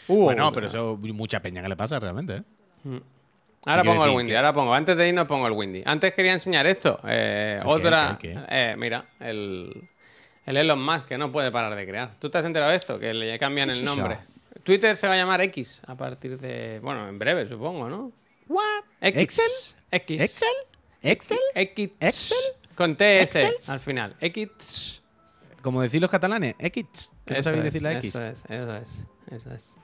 Uh, 0.07 0.25
bueno, 0.25 0.53
pero 0.53 0.69
eso 0.69 0.97
mucha 0.99 1.41
peña 1.41 1.63
que 1.63 1.69
le 1.69 1.77
pasa 1.77 1.99
realmente, 1.99 2.37
¿eh? 2.37 2.43
Ahora 3.67 3.83
pongo 3.83 4.05
el 4.05 4.11
Windy, 4.11 4.33
que- 4.33 4.37
ahora 4.37 4.53
pongo. 4.53 4.75
Antes 4.75 4.97
de 4.97 5.09
irnos 5.09 5.27
pongo 5.27 5.47
el 5.47 5.55
Windy. 5.55 5.83
Antes 5.87 6.13
quería 6.15 6.33
enseñar 6.35 6.67
esto. 6.67 7.01
eh, 7.09 7.55
¿El 7.59 7.63
qué, 7.65 7.69
otra. 7.71 8.11
el 8.11 8.19
qué, 8.19 8.39
el 8.73 8.77
mira, 8.77 9.07
el, 9.21 9.89
el 10.45 10.57
Elon 10.59 10.85
Musk 10.85 11.07
que 11.07 11.17
no 11.19 11.33
puede 11.33 11.51
parar 11.51 11.75
de 11.75 11.87
crear. 11.87 12.11
¿Tú 12.21 12.29
te 12.29 12.37
has 12.39 12.45
enterado 12.45 12.71
de 12.71 12.77
esto? 12.77 12.99
Que 12.99 13.15
le 13.15 13.39
cambian 13.39 13.69
¿Qué 13.71 13.77
el 13.77 13.83
eso? 13.85 13.97
Twitter 14.65 14.97
se 14.97 15.07
va 15.07 15.15
a 15.15 15.17
llamar 15.17 15.41
X 15.43 15.83
a 15.87 15.95
partir 15.95 16.39
de. 16.39 16.81
Bueno, 16.81 17.09
en 17.09 17.19
breve, 17.19 17.47
supongo, 17.49 17.89
¿no? 17.89 18.13
¿What? 18.49 18.85
¿Excel? 19.01 19.45
X. 19.91 20.21
¿Excel? 20.21 20.49
¿Excel? 21.03 21.39
X. 21.55 21.91
¿Excel? 22.01 22.39
Con 22.75 22.97
TS 22.97 23.37
¿Excel? 23.37 23.55
al 23.69 23.81
final. 23.81 24.17
X. 24.21 25.03
Como 25.63 25.81
decir 25.83 26.01
los 26.01 26.11
catalanes, 26.11 26.57
X. 26.59 27.13
Que 27.25 27.35
no 27.35 27.43
sabéis 27.43 27.61
es, 27.61 27.65
decir 27.65 27.83
la 27.83 27.93
X. 27.99 28.07
Eso 28.07 28.27
es, 28.27 28.43
eso 28.49 28.77
es, 28.77 29.07
eso 29.31 29.55
es. 29.55 29.75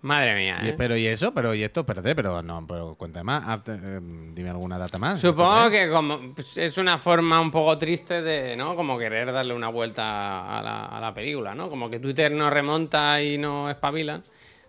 Madre 0.00 0.36
mía, 0.36 0.60
Y- 0.62 0.68
¿eh? 0.68 0.74
Pero 0.78 0.96
y 0.96 1.06
eso, 1.06 1.34
pero 1.34 1.54
y 1.54 1.64
esto, 1.64 1.80
espérate, 1.80 2.14
pero 2.14 2.40
no, 2.40 2.64
pero 2.66 2.94
cuéntame 2.94 3.24
más, 3.24 3.60
eh, 3.66 3.98
dime 4.32 4.50
alguna 4.50 4.78
data 4.78 4.96
más. 4.98 5.20
Supongo 5.20 5.68
que 5.70 5.90
como 5.90 6.34
pues, 6.34 6.56
es 6.56 6.78
una 6.78 6.98
forma 6.98 7.40
un 7.40 7.50
poco 7.50 7.76
triste 7.78 8.22
de, 8.22 8.56
¿no? 8.56 8.76
Como 8.76 8.96
querer 8.96 9.32
darle 9.32 9.54
una 9.54 9.68
vuelta 9.70 10.58
a 10.58 10.62
la, 10.62 10.84
a 10.86 11.00
la 11.00 11.12
película, 11.12 11.54
¿no? 11.54 11.68
Como 11.68 11.90
que 11.90 11.98
Twitter 11.98 12.30
no 12.30 12.48
remonta 12.48 13.20
y 13.20 13.38
no 13.38 13.68
espabila. 13.68 14.22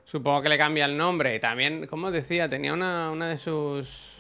Supongo 0.04 0.42
que 0.42 0.50
le 0.50 0.58
cambia 0.58 0.86
el 0.86 0.98
nombre. 0.98 1.36
Y 1.36 1.40
también, 1.40 1.86
como 1.86 2.10
decía, 2.10 2.50
tenía 2.50 2.74
una, 2.74 3.12
una 3.12 3.28
de 3.30 3.38
sus 3.38 4.16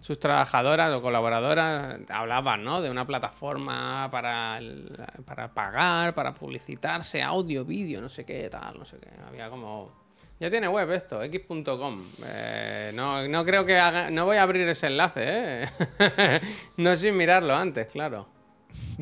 sus 0.00 0.18
trabajadoras 0.18 0.90
o 0.94 1.02
colaboradoras 1.02 1.98
hablaban, 2.08 2.64
¿no? 2.64 2.80
De 2.80 2.88
una 2.90 3.06
plataforma 3.06 4.08
para, 4.10 4.56
el- 4.56 4.98
para 5.26 5.52
pagar, 5.52 6.14
para 6.14 6.32
publicitarse, 6.32 7.22
audio, 7.22 7.66
vídeo, 7.66 8.00
no 8.00 8.08
sé 8.08 8.24
qué, 8.24 8.48
tal, 8.48 8.78
no 8.78 8.86
sé 8.86 8.96
qué. 8.98 9.10
Había 9.28 9.50
como... 9.50 9.92
Ya 10.40 10.50
tiene 10.50 10.68
web 10.68 10.90
esto, 10.92 11.22
x.com. 11.22 12.02
Eh, 12.24 12.92
no, 12.94 13.28
no 13.28 13.44
creo 13.44 13.66
que 13.66 13.78
haga... 13.78 14.10
No 14.10 14.24
voy 14.24 14.38
a 14.38 14.42
abrir 14.42 14.66
ese 14.66 14.86
enlace, 14.86 15.20
¿eh? 15.22 16.40
no 16.78 16.96
sin 16.96 17.14
mirarlo 17.16 17.54
antes, 17.54 17.92
claro. 17.92 18.26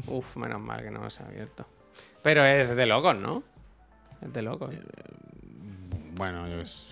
Uf, 0.08 0.36
menos 0.36 0.60
mal 0.60 0.82
que 0.82 0.90
no 0.90 1.08
se 1.10 1.22
ha 1.22 1.26
abierto. 1.26 1.64
Pero 2.22 2.44
es 2.44 2.74
de 2.74 2.86
locos, 2.86 3.14
¿no? 3.16 3.44
Es 4.20 4.32
de 4.32 4.42
locos. 4.42 4.74
Bueno, 6.16 6.48
yo, 6.48 6.60
es-. 6.60 6.88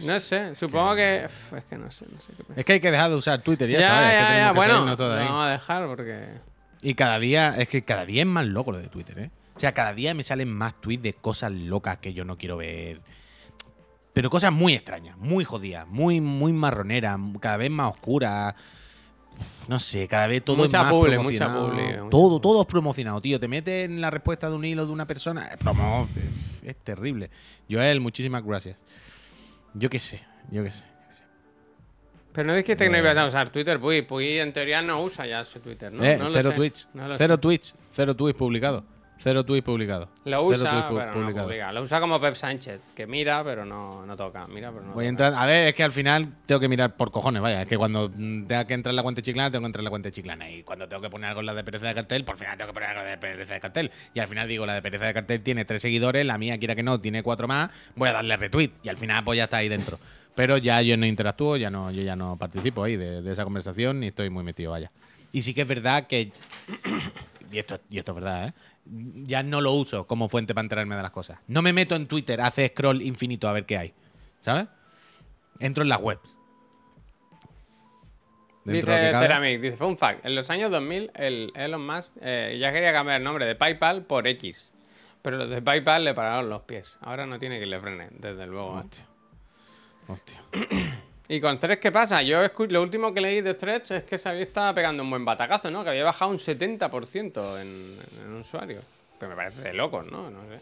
No 0.00 0.20
sé, 0.20 0.54
supongo 0.54 0.94
que... 0.94 1.24
es 1.24 1.64
que 1.64 1.78
no 1.78 1.90
sé, 1.90 2.04
no 2.12 2.20
sé 2.20 2.32
qué 2.36 2.44
pensar. 2.44 2.58
Es 2.58 2.64
que 2.66 2.72
hay 2.74 2.80
que 2.80 2.90
dejar 2.90 3.08
de 3.08 3.16
usar 3.16 3.40
Twitter, 3.40 3.66
ya, 3.70 3.80
Ya, 3.80 3.86
está. 3.86 4.12
es 4.20 4.26
que 4.32 4.36
ya, 4.40 4.52
Bueno, 4.52 4.74
ahí. 4.90 5.26
vamos 5.26 5.46
a 5.46 5.50
dejar 5.52 5.86
porque... 5.86 6.28
Y 6.82 6.94
cada 6.94 7.18
día, 7.18 7.54
es 7.56 7.68
que 7.70 7.82
cada 7.82 8.04
día 8.04 8.22
es 8.22 8.28
más 8.28 8.44
loco 8.44 8.72
lo 8.72 8.78
de 8.78 8.88
Twitter, 8.88 9.18
¿eh? 9.18 9.30
O 9.54 9.58
sea, 9.60 9.72
cada 9.72 9.94
día 9.94 10.12
me 10.12 10.22
salen 10.22 10.52
más 10.52 10.78
tweets 10.82 11.02
de 11.02 11.14
cosas 11.14 11.50
locas 11.50 11.96
que 11.96 12.12
yo 12.12 12.26
no 12.26 12.36
quiero 12.36 12.58
ver. 12.58 13.00
Pero 14.16 14.30
cosas 14.30 14.50
muy 14.50 14.72
extrañas, 14.72 15.14
muy 15.18 15.44
jodidas, 15.44 15.86
muy, 15.86 16.22
muy 16.22 16.50
marroneras, 16.50 17.20
cada 17.38 17.58
vez 17.58 17.70
más 17.70 17.92
oscuras. 17.92 18.54
No 19.68 19.78
sé, 19.78 20.08
cada 20.08 20.26
vez 20.26 20.42
todo 20.42 20.56
Mucha 20.56 20.78
es 20.78 20.82
más 20.84 20.90
publi, 20.90 21.18
mucha 21.18 21.44
promocionado. 21.52 21.68
publi, 21.70 21.82
mucha 21.98 22.08
todo, 22.10 22.40
todo 22.40 22.60
es 22.62 22.66
promocionado, 22.66 23.20
tío. 23.20 23.38
Te 23.38 23.46
metes 23.46 23.84
en 23.84 24.00
la 24.00 24.08
respuesta 24.08 24.48
de 24.48 24.56
un 24.56 24.64
hilo 24.64 24.86
de 24.86 24.92
una 24.92 25.06
persona, 25.06 25.50
eh, 25.52 25.58
promo, 25.58 26.08
es, 26.62 26.68
es 26.70 26.76
terrible. 26.76 27.28
Joel, 27.70 28.00
muchísimas 28.00 28.42
gracias. 28.42 28.82
Yo 29.74 29.90
qué 29.90 29.98
sé, 30.00 30.22
yo 30.50 30.64
qué 30.64 30.70
sé. 30.70 30.82
Pero 32.32 32.46
no 32.46 32.54
dijiste 32.54 32.84
que 32.84 32.88
no 32.90 32.96
Eh. 32.96 33.00
ibas 33.00 33.18
a 33.18 33.26
usar 33.26 33.50
Twitter, 33.50 33.78
Puy. 33.78 34.00
Puy 34.00 34.38
en 34.38 34.50
teoría 34.54 34.80
no 34.80 34.98
usa 35.02 35.26
ya 35.26 35.44
su 35.44 35.60
Twitter, 35.60 35.92
¿no? 35.92 36.02
eh, 36.02 36.16
No 36.16 36.30
lo 36.30 36.32
cero 36.32 36.50
sé, 36.52 36.56
tweets, 36.56 36.88
no 36.94 37.16
cero 37.18 37.34
sé. 37.34 37.40
tweets, 37.42 37.74
cero 37.92 38.14
tweets 38.16 38.38
publicados. 38.38 38.82
Cero 39.18 39.44
tweets 39.44 39.64
publicados. 39.64 40.08
Lo 40.24 40.42
usa, 40.44 40.70
tweets 40.70 40.86
pu- 40.86 40.98
pero 40.98 41.06
no 41.06 41.12
publicados. 41.12 41.48
publica. 41.48 41.72
Lo 41.72 41.82
usa 41.82 42.00
como 42.00 42.20
Pep 42.20 42.34
Sánchez, 42.34 42.80
que 42.94 43.06
mira, 43.06 43.42
pero 43.42 43.64
no, 43.64 44.04
no 44.06 44.16
toca. 44.16 44.46
Mira, 44.46 44.70
pero 44.70 44.84
no 44.84 44.92
Voy 44.92 45.06
a 45.06 45.08
entrar. 45.08 45.34
A 45.34 45.46
ver, 45.46 45.68
es 45.68 45.74
que 45.74 45.82
al 45.82 45.90
final 45.90 46.28
tengo 46.46 46.60
que 46.60 46.68
mirar 46.68 46.94
por 46.96 47.10
cojones, 47.10 47.42
vaya. 47.42 47.62
Es 47.62 47.68
que 47.68 47.76
cuando 47.76 48.08
tenga 48.10 48.64
que 48.66 48.74
entrar 48.74 48.92
en 48.92 48.96
la 48.96 49.02
cuenta 49.02 49.20
de 49.20 49.24
chiclana, 49.24 49.50
tengo 49.50 49.62
que 49.62 49.66
entrar 49.66 49.80
en 49.80 49.84
la 49.84 49.90
cuenta 49.90 50.08
de 50.08 50.12
chiclana. 50.12 50.50
Y 50.50 50.62
cuando 50.62 50.86
tengo 50.86 51.02
que 51.02 51.10
poner 51.10 51.28
algo 51.30 51.40
en 51.40 51.46
la 51.46 51.54
de 51.54 51.64
pereza 51.64 51.86
de 51.88 51.94
cartel, 51.94 52.24
por 52.24 52.36
final 52.36 52.56
tengo 52.56 52.68
que 52.68 52.74
poner 52.74 52.90
algo 52.90 53.04
de 53.10 53.16
pereza 53.18 53.54
de 53.54 53.60
cartel. 53.60 53.90
Y 54.14 54.20
al 54.20 54.28
final 54.28 54.46
digo, 54.46 54.64
la 54.66 54.74
de 54.74 54.82
pereza 54.82 55.06
de 55.06 55.14
cartel 55.14 55.40
tiene 55.42 55.64
tres 55.64 55.82
seguidores, 55.82 56.24
la 56.24 56.38
mía, 56.38 56.58
quiera 56.58 56.74
que 56.76 56.82
no, 56.82 57.00
tiene 57.00 57.22
cuatro 57.22 57.48
más. 57.48 57.70
Voy 57.96 58.08
a 58.10 58.12
darle 58.12 58.36
retweet. 58.36 58.70
Y 58.82 58.88
al 58.90 58.96
final, 58.96 59.24
pues 59.24 59.38
ya 59.38 59.44
está 59.44 59.56
ahí 59.56 59.68
dentro. 59.68 59.98
Pero 60.34 60.58
ya 60.58 60.82
yo 60.82 60.96
no 60.98 61.06
interactúo, 61.06 61.56
ya 61.56 61.70
no, 61.70 61.90
yo 61.90 62.02
ya 62.02 62.14
no 62.14 62.36
participo 62.36 62.84
ahí 62.84 62.96
de, 62.96 63.22
de 63.22 63.32
esa 63.32 63.42
conversación 63.44 64.00
ni 64.00 64.08
estoy 64.08 64.28
muy 64.28 64.44
metido, 64.44 64.70
vaya. 64.72 64.90
Y 65.32 65.40
sí 65.42 65.52
que 65.54 65.62
es 65.62 65.68
verdad 65.68 66.06
que. 66.06 66.30
Y 67.50 67.58
esto, 67.58 67.80
y 67.88 67.98
esto 67.98 68.12
es 68.12 68.16
verdad, 68.16 68.48
¿eh? 68.48 68.52
Ya 69.24 69.42
no 69.42 69.60
lo 69.60 69.72
uso 69.72 70.06
como 70.06 70.28
fuente 70.28 70.54
para 70.54 70.64
enterarme 70.64 70.96
de 70.96 71.02
las 71.02 71.10
cosas. 71.10 71.38
No 71.46 71.62
me 71.62 71.72
meto 71.72 71.94
en 71.94 72.06
Twitter, 72.06 72.40
hace 72.40 72.68
scroll 72.68 73.02
infinito 73.02 73.48
a 73.48 73.52
ver 73.52 73.66
qué 73.66 73.78
hay. 73.78 73.94
¿Sabes? 74.42 74.68
Entro 75.58 75.82
en. 75.84 76.20
Dentro 78.64 78.92
de 78.92 78.98
lo 78.98 79.06
Dice. 79.08 79.20
Ceramic, 79.20 79.60
dice, 79.60 79.76
fun 79.76 79.96
fact, 79.96 80.26
en 80.26 80.34
los 80.34 80.50
años 80.50 80.70
2000 80.72 81.12
el 81.14 81.52
Elon 81.54 81.86
Musk 81.86 82.12
eh, 82.20 82.56
ya 82.60 82.72
quería 82.72 82.92
cambiar 82.92 83.18
el 83.18 83.24
nombre 83.24 83.46
de 83.46 83.54
PayPal 83.54 84.04
por 84.04 84.26
X. 84.26 84.72
Pero 85.22 85.38
los 85.38 85.50
de 85.50 85.62
PayPal 85.62 86.04
le 86.04 86.14
pararon 86.14 86.48
los 86.48 86.62
pies. 86.62 86.98
Ahora 87.00 87.26
no 87.26 87.38
tiene 87.38 87.58
que 87.58 87.66
le 87.66 87.80
frenen, 87.80 88.10
desde 88.18 88.46
luego. 88.46 88.80
¿eh? 88.80 88.84
Hostia. 90.08 90.42
Y 91.28 91.40
con 91.40 91.58
Threads, 91.58 91.80
¿qué 91.80 91.90
pasa? 91.90 92.22
Yo 92.22 92.38
lo 92.68 92.82
último 92.82 93.12
que 93.12 93.20
leí 93.20 93.40
de 93.40 93.54
Threads 93.54 93.90
es 93.90 94.04
que 94.04 94.16
se 94.16 94.28
había 94.28 94.42
estado 94.42 94.72
pegando 94.74 95.02
un 95.02 95.10
buen 95.10 95.24
batacazo, 95.24 95.70
¿no? 95.70 95.82
Que 95.82 95.90
había 95.90 96.04
bajado 96.04 96.30
un 96.30 96.38
70% 96.38 97.60
en, 97.60 97.98
en 98.24 98.32
usuarios. 98.34 98.84
Pero 99.18 99.30
me 99.30 99.36
parece 99.36 99.62
de 99.62 99.72
locos, 99.74 100.06
¿no? 100.10 100.30
No 100.30 100.40
sé. 100.48 100.60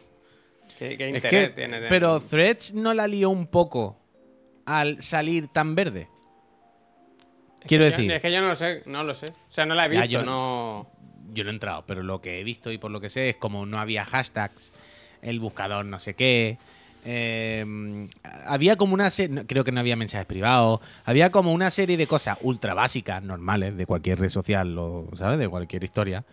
¿Qué, 0.78 0.96
qué 0.96 1.08
Es 1.10 1.14
interés 1.16 1.48
que, 1.50 1.54
tiene? 1.54 1.80
de- 1.80 1.88
pero 1.88 2.18
Threads 2.20 2.72
no 2.72 2.94
la 2.94 3.06
lió 3.06 3.28
un 3.30 3.46
poco 3.46 3.98
al 4.64 5.02
salir 5.02 5.48
tan 5.48 5.74
verde. 5.74 6.08
Es 7.60 7.66
Quiero 7.68 7.84
que 7.84 7.90
yo- 7.90 7.96
decir, 7.96 8.12
es 8.12 8.22
que 8.22 8.32
yo 8.32 8.40
no 8.40 8.48
lo 8.48 8.54
sé, 8.54 8.82
no 8.86 9.04
lo 9.04 9.14
sé. 9.14 9.26
O 9.26 9.52
sea, 9.52 9.66
no 9.66 9.74
la 9.74 9.86
he 9.86 9.94
Ya, 9.94 10.00
visto, 10.02 10.12
yo 10.20 10.22
no... 10.24 10.90
yo 11.32 11.44
no 11.44 11.50
he 11.50 11.52
entrado, 11.52 11.84
pero 11.86 12.02
lo 12.02 12.20
que 12.22 12.40
he 12.40 12.44
visto 12.44 12.72
y 12.72 12.78
por 12.78 12.90
lo 12.90 13.00
que 13.00 13.10
sé 13.10 13.28
es 13.30 13.36
como 13.36 13.66
no 13.66 13.78
había 13.78 14.04
hashtags, 14.04 14.72
el 15.20 15.40
buscador 15.40 15.84
no 15.84 15.98
sé 15.98 16.14
qué. 16.14 16.58
Eh, 17.04 18.08
había 18.46 18.76
como 18.76 18.94
una 18.94 19.10
serie, 19.10 19.46
creo 19.46 19.62
que 19.62 19.72
no 19.72 19.80
había 19.80 19.96
mensajes 19.96 20.26
privados, 20.26 20.80
había 21.04 21.30
como 21.30 21.52
una 21.52 21.70
serie 21.70 21.96
de 21.96 22.06
cosas 22.06 22.38
ultra 22.42 22.74
básicas, 22.74 23.22
normales, 23.22 23.76
de 23.76 23.86
cualquier 23.86 24.20
red 24.20 24.30
social, 24.30 24.76
o, 24.78 25.08
¿sabes? 25.16 25.38
De 25.38 25.48
cualquier 25.48 25.84
historia, 25.84 26.24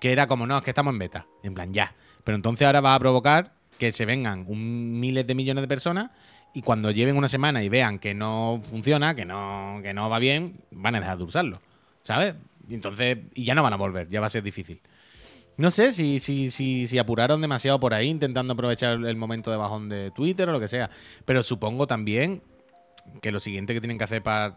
que 0.00 0.12
era 0.12 0.26
como, 0.26 0.46
no, 0.46 0.58
es 0.58 0.62
que 0.62 0.70
estamos 0.70 0.94
en 0.94 0.98
beta, 0.98 1.26
en 1.42 1.54
plan, 1.54 1.72
ya. 1.72 1.94
Pero 2.24 2.36
entonces 2.36 2.66
ahora 2.66 2.80
va 2.80 2.94
a 2.94 2.98
provocar 2.98 3.52
que 3.78 3.92
se 3.92 4.06
vengan 4.06 4.44
un, 4.48 4.98
miles 4.98 5.26
de 5.26 5.34
millones 5.34 5.62
de 5.62 5.68
personas 5.68 6.10
y 6.54 6.62
cuando 6.62 6.90
lleven 6.90 7.16
una 7.16 7.28
semana 7.28 7.62
y 7.62 7.68
vean 7.68 7.98
que 7.98 8.14
no 8.14 8.62
funciona, 8.64 9.14
que 9.14 9.24
no, 9.24 9.80
que 9.82 9.92
no 9.92 10.08
va 10.08 10.18
bien, 10.18 10.56
van 10.70 10.94
a 10.94 11.00
dejar 11.00 11.18
de 11.18 11.24
usarlo, 11.24 11.60
¿sabes? 12.02 12.34
Y 12.68 12.74
entonces, 12.74 13.18
y 13.34 13.44
ya 13.44 13.54
no 13.54 13.62
van 13.62 13.72
a 13.72 13.76
volver, 13.76 14.08
ya 14.08 14.20
va 14.20 14.26
a 14.26 14.30
ser 14.30 14.42
difícil. 14.42 14.80
No 15.56 15.70
sé 15.70 15.92
si, 15.92 16.18
si, 16.18 16.50
si, 16.50 16.88
si 16.88 16.98
apuraron 16.98 17.40
demasiado 17.40 17.78
por 17.78 17.94
ahí 17.94 18.08
intentando 18.08 18.54
aprovechar 18.54 18.92
el 18.92 19.16
momento 19.16 19.50
de 19.50 19.56
bajón 19.56 19.88
de 19.88 20.10
Twitter 20.10 20.48
o 20.48 20.52
lo 20.52 20.60
que 20.60 20.68
sea. 20.68 20.90
Pero 21.24 21.42
supongo 21.42 21.86
también 21.86 22.42
que 23.20 23.32
lo 23.32 23.40
siguiente 23.40 23.74
que 23.74 23.80
tienen 23.80 23.98
que 23.98 24.04
hacer 24.04 24.22
para 24.22 24.56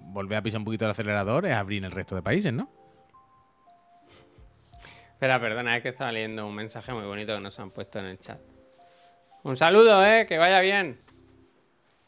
volver 0.00 0.38
a 0.38 0.42
pisar 0.42 0.58
un 0.58 0.64
poquito 0.64 0.84
el 0.84 0.90
acelerador 0.90 1.46
es 1.46 1.52
abrir 1.52 1.84
el 1.84 1.92
resto 1.92 2.14
de 2.14 2.22
países, 2.22 2.52
¿no? 2.52 2.70
Espera, 5.12 5.40
perdona, 5.40 5.76
es 5.76 5.82
que 5.82 5.88
estaba 5.88 6.12
leyendo 6.12 6.46
un 6.46 6.54
mensaje 6.54 6.92
muy 6.92 7.04
bonito 7.04 7.34
que 7.34 7.40
nos 7.40 7.58
han 7.58 7.70
puesto 7.70 7.98
en 7.98 8.06
el 8.06 8.18
chat. 8.18 8.38
Un 9.42 9.56
saludo, 9.56 10.04
¿eh? 10.04 10.26
Que 10.26 10.38
vaya 10.38 10.60
bien. 10.60 11.00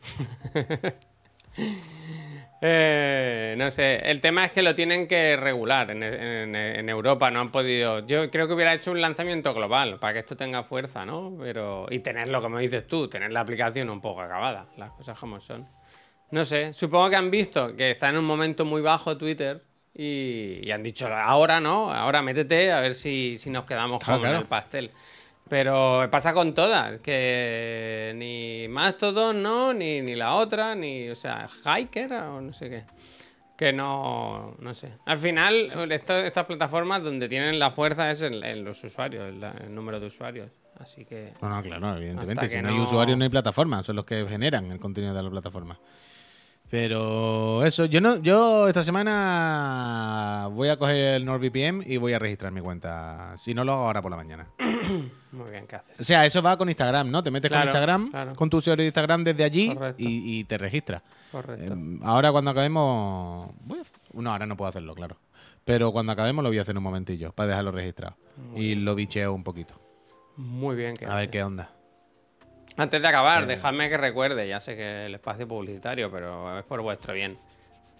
Eh, 2.62 3.54
no 3.56 3.70
sé, 3.70 3.96
el 4.10 4.20
tema 4.20 4.44
es 4.44 4.50
que 4.52 4.60
lo 4.62 4.74
tienen 4.74 5.06
que 5.08 5.34
regular 5.36 5.90
en, 5.90 6.02
en- 6.02 6.54
en 6.54 6.88
Europa, 6.90 7.30
no 7.30 7.40
han 7.40 7.50
podido. 7.50 8.06
Yo 8.06 8.30
creo 8.30 8.46
que 8.46 8.52
hubiera 8.54 8.74
hecho 8.74 8.90
un 8.92 9.00
lanzamiento 9.00 9.54
global 9.54 9.98
para 9.98 10.12
que 10.14 10.18
esto 10.20 10.36
tenga 10.36 10.62
fuerza, 10.62 11.06
¿no? 11.06 11.34
Pero 11.40 11.86
y 11.90 12.00
tenerlo, 12.00 12.42
como 12.42 12.58
dices 12.58 12.86
tú, 12.86 13.08
tener 13.08 13.32
la 13.32 13.40
aplicación 13.40 13.88
un 13.88 14.00
poco 14.02 14.20
acabada, 14.20 14.66
las 14.76 14.90
cosas 14.92 15.18
como 15.18 15.40
son. 15.40 15.66
No 16.30 16.44
sé, 16.44 16.74
supongo 16.74 17.10
que 17.10 17.16
han 17.16 17.30
visto 17.30 17.74
que 17.76 17.92
está 17.92 18.08
en 18.10 18.18
un 18.18 18.24
momento 18.24 18.64
muy 18.64 18.82
bajo 18.82 19.16
Twitter 19.16 19.62
y, 19.94 20.60
y 20.62 20.70
han 20.70 20.82
dicho, 20.82 21.06
ahora 21.08 21.60
no, 21.60 21.92
ahora 21.92 22.22
métete 22.22 22.72
a 22.72 22.80
ver 22.80 22.94
si, 22.94 23.36
si 23.38 23.50
nos 23.50 23.64
quedamos 23.64 24.02
Claro, 24.04 24.20
con 24.20 24.28
claro. 24.28 24.38
el 24.42 24.46
pastel. 24.46 24.90
Pero 25.50 26.08
pasa 26.10 26.32
con 26.32 26.54
todas, 26.54 27.00
que 27.00 28.12
ni 28.16 28.68
Mastodon, 28.68 29.42
no, 29.42 29.74
ni, 29.74 30.00
ni 30.00 30.14
la 30.14 30.34
otra, 30.36 30.74
ni, 30.76 31.10
o 31.10 31.16
sea, 31.16 31.48
Hiker 31.64 32.12
o 32.12 32.40
no 32.40 32.52
sé 32.52 32.70
qué. 32.70 32.84
Que 33.58 33.72
no, 33.72 34.54
no 34.60 34.72
sé. 34.74 34.92
Al 35.04 35.18
final, 35.18 35.66
esto- 35.90 36.18
estas 36.20 36.46
plataformas 36.46 37.02
donde 37.02 37.28
tienen 37.28 37.58
la 37.58 37.72
fuerza 37.72 38.10
es 38.12 38.22
en, 38.22 38.42
en 38.44 38.64
los 38.64 38.82
usuarios, 38.84 39.28
el, 39.28 39.42
el 39.42 39.74
número 39.74 39.98
de 40.00 40.06
usuarios. 40.06 40.50
Así 40.78 41.04
que... 41.04 41.32
No, 41.42 41.48
no, 41.50 41.62
claro, 41.62 41.96
evidentemente. 41.96 42.48
Si 42.48 42.62
no 42.62 42.68
hay 42.70 42.78
usuarios, 42.78 43.18
no 43.18 43.24
hay 43.24 43.28
plataforma. 43.30 43.82
Son 43.82 43.96
los 43.96 44.06
que 44.06 44.24
generan 44.26 44.70
el 44.70 44.78
contenido 44.80 45.12
de 45.12 45.22
la 45.22 45.28
plataforma. 45.30 45.78
Pero 46.70 47.64
eso, 47.66 47.84
yo 47.86 48.00
no, 48.00 48.18
yo 48.22 48.68
esta 48.68 48.84
semana 48.84 50.48
voy 50.52 50.68
a 50.68 50.76
coger 50.78 51.16
el 51.16 51.24
NordVPN 51.24 51.82
y 51.84 51.96
voy 51.96 52.12
a 52.12 52.18
registrar 52.20 52.52
mi 52.52 52.60
cuenta. 52.60 53.34
Si 53.38 53.52
no 53.54 53.64
lo 53.64 53.72
hago 53.72 53.82
ahora 53.86 54.00
por 54.00 54.10
la 54.12 54.16
mañana. 54.16 54.46
Muy 55.32 55.50
bien, 55.50 55.66
¿qué 55.66 55.76
haces? 55.76 55.98
O 56.00 56.04
sea, 56.04 56.24
eso 56.24 56.40
va 56.42 56.56
con 56.56 56.68
Instagram, 56.68 57.10
¿no? 57.10 57.22
Te 57.24 57.30
metes 57.32 57.48
Claro, 57.50 57.64
con 57.64 57.68
Instagram, 57.70 58.10
claro. 58.10 58.34
con 58.36 58.48
tu 58.50 58.58
usuario 58.58 58.82
de 58.84 58.86
Instagram 58.86 59.24
desde 59.24 59.42
allí 59.44 59.76
y, 59.98 60.38
y 60.38 60.44
te 60.44 60.58
registras. 60.58 61.02
Correcto. 61.32 61.74
Eh, 61.74 61.98
ahora 62.02 62.30
cuando 62.30 62.52
acabemos... 62.52 63.50
voy 63.64 63.80
a- 63.80 64.20
No, 64.20 64.30
ahora 64.30 64.46
no 64.46 64.56
puedo 64.56 64.68
hacerlo, 64.68 64.94
claro. 64.94 65.16
Pero 65.64 65.90
cuando 65.92 66.12
acabemos 66.12 66.42
lo 66.44 66.50
voy 66.50 66.58
a 66.58 66.62
hacer 66.62 66.72
en 66.72 66.78
un 66.78 66.84
momentillo, 66.84 67.32
para 67.32 67.48
dejarlo 67.50 67.72
registrado. 67.72 68.16
y 68.54 68.76
lo 68.76 68.94
bicheo 68.94 69.34
un 69.34 69.42
poquito. 69.42 69.74
Muy 70.36 70.76
bien, 70.76 70.94
¿qué 70.94 71.06
A 71.06 71.14
ver 71.16 71.30
qué 71.30 71.42
onda. 71.42 71.70
Antes 72.80 73.02
de 73.02 73.08
acabar, 73.08 73.46
dejadme 73.46 73.90
que 73.90 73.98
recuerde, 73.98 74.48
ya 74.48 74.58
sé 74.58 74.74
que 74.74 75.04
el 75.04 75.14
espacio 75.14 75.46
publicitario, 75.46 76.10
pero 76.10 76.58
es 76.58 76.64
por 76.64 76.80
vuestro 76.80 77.12
bien. 77.12 77.36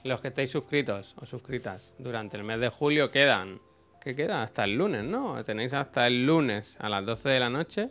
Los 0.04 0.22
que 0.22 0.28
estéis 0.28 0.48
suscritos 0.48 1.14
o 1.20 1.26
suscritas 1.26 1.94
durante 1.98 2.38
el 2.38 2.44
mes 2.44 2.60
de 2.60 2.70
julio 2.70 3.10
quedan. 3.10 3.60
¿Qué 4.00 4.16
queda? 4.16 4.40
Hasta 4.40 4.64
el 4.64 4.78
lunes, 4.78 5.04
¿no? 5.04 5.44
Tenéis 5.44 5.74
hasta 5.74 6.06
el 6.06 6.24
lunes 6.24 6.78
a 6.80 6.88
las 6.88 7.04
12 7.04 7.28
de 7.28 7.40
la 7.40 7.50
noche. 7.50 7.90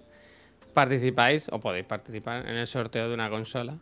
Participáis 0.73 1.47
o 1.51 1.59
podéis 1.59 1.85
participar 1.85 2.49
en 2.49 2.55
el 2.55 2.65
sorteo 2.65 3.07
de 3.07 3.13
una 3.13 3.29
consola. 3.29 3.77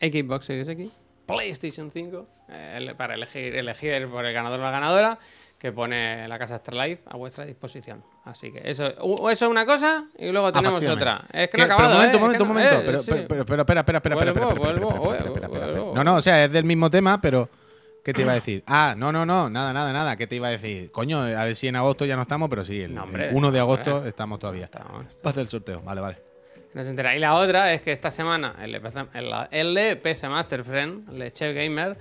Xbox 0.00 0.46
Series 0.46 0.68
X, 0.68 0.90
PlayStation 1.26 1.90
5, 1.90 2.28
eh, 2.48 2.94
para 2.96 3.12
elegir, 3.12 3.54
elegir 3.54 4.08
por 4.08 4.24
el 4.24 4.32
ganador 4.32 4.58
o 4.58 4.62
la 4.62 4.70
ganadora, 4.70 5.18
que 5.62 5.70
pone 5.70 6.26
la 6.26 6.40
casa 6.40 6.56
Astralife 6.56 7.02
a 7.06 7.16
vuestra 7.16 7.44
disposición. 7.46 8.02
Así 8.24 8.50
que 8.50 8.62
eso, 8.64 8.84
eso 9.30 9.30
es 9.30 9.42
una 9.42 9.64
cosa 9.64 10.06
y 10.18 10.32
luego 10.32 10.52
tenemos 10.52 10.82
Afectivamente. 10.82 11.24
otra. 11.30 11.40
Es 11.40 11.48
que 11.50 11.56
no 11.58 11.62
ha 11.62 11.66
acabado, 11.66 12.00
pero 12.00 12.02
¿eh? 12.02 12.16
un 12.16 12.20
momento, 12.20 12.34
Es 12.34 12.40
un 12.40 12.46
que 12.48 12.52
momento, 12.52 12.70
no- 12.74 12.74
momento. 12.74 12.80
eh, 12.80 12.82
pero, 12.84 12.98
sí. 12.98 13.10
pero, 13.28 13.46
pero, 13.46 13.60
espera, 13.62 13.80
espera, 13.80 13.98
espera. 14.32 15.66
No, 15.94 16.02
no, 16.04 16.16
o 16.16 16.20
sea, 16.22 16.44
es 16.44 16.50
del 16.52 16.64
mismo 16.64 16.90
tema, 16.90 17.20
pero 17.20 17.48
¿qué 18.04 18.12
te 18.12 18.22
iba 18.22 18.32
a 18.32 18.34
decir? 18.34 18.64
Ah, 18.66 18.94
no, 18.96 19.12
no, 19.12 19.24
no, 19.24 19.48
nada, 19.48 19.72
nada, 19.72 19.92
nada. 19.92 20.16
¿Qué 20.16 20.26
te 20.26 20.34
iba 20.34 20.48
a 20.48 20.50
decir? 20.50 20.90
Coño, 20.90 21.20
a 21.22 21.44
ver 21.44 21.54
si 21.54 21.68
en 21.68 21.76
agosto 21.76 22.04
ya 22.06 22.16
no 22.16 22.22
estamos, 22.22 22.50
pero 22.50 22.64
sí, 22.64 22.80
el, 22.82 22.92
No, 22.94 23.04
hombre, 23.04 23.28
el 23.28 23.34
1 23.36 23.52
de 23.52 23.60
agosto 23.60 23.94
hombre. 23.96 24.10
estamos 24.10 24.40
todavía. 24.40 24.64
Estamos- 24.64 25.06
Para 25.22 25.30
hacer 25.30 25.42
el 25.42 25.48
sorteo. 25.48 25.80
Vale, 25.82 26.00
vale. 26.00 26.16
No 26.74 26.82
se 26.82 26.90
entera. 26.90 27.14
Y 27.14 27.18
la 27.20 27.34
otra 27.34 27.72
es 27.74 27.82
que 27.82 27.92
esta 27.92 28.10
semana 28.10 28.56
el 28.62 28.80
PC, 28.80 29.04
el, 29.14 29.76
el 29.76 29.98
PS 29.98 30.26
Master 30.28 30.64
Friend, 30.64 31.22
el 31.22 31.32
Chef 31.32 31.54
Gamer, 31.54 31.98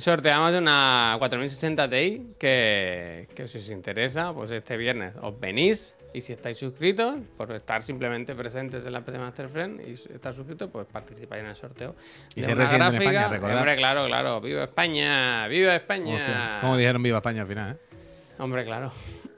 sorteamos 0.00 0.52
una 0.52 1.16
4060 1.18 1.88
Ti 1.88 2.26
que, 2.38 3.28
que 3.34 3.46
si 3.46 3.58
os 3.58 3.68
interesa, 3.70 4.32
pues 4.32 4.50
este 4.50 4.76
viernes 4.76 5.14
os 5.22 5.38
venís 5.38 5.96
y 6.14 6.20
si 6.20 6.32
estáis 6.32 6.56
suscritos, 6.58 7.16
por 7.36 7.50
estar 7.52 7.82
simplemente 7.82 8.36
presentes 8.36 8.86
en 8.86 8.92
la 8.92 9.00
PC 9.00 9.18
Master 9.18 9.48
Friend 9.48 9.80
y 9.80 9.92
estar 9.92 10.32
suscritos, 10.32 10.70
pues 10.70 10.86
participáis 10.86 11.42
en 11.42 11.48
el 11.48 11.56
sorteo. 11.56 11.96
Y 12.36 12.42
de 12.42 12.52
una 12.52 12.62
residente 12.62 12.86
en 12.86 12.92
gráfica. 12.92 13.10
España, 13.10 13.28
recordad. 13.28 13.58
Hombre, 13.58 13.76
claro, 13.76 14.06
claro. 14.06 14.40
¡Viva 14.40 14.64
España! 14.64 15.48
¡Viva 15.48 15.74
España! 15.74 16.14
Hostia, 16.14 16.58
Como 16.60 16.76
dijeron 16.76 17.02
Viva 17.02 17.18
España 17.18 17.42
al 17.42 17.48
final, 17.48 17.72
¿eh? 17.72 17.96
Hombre, 18.38 18.64
claro. 18.64 18.92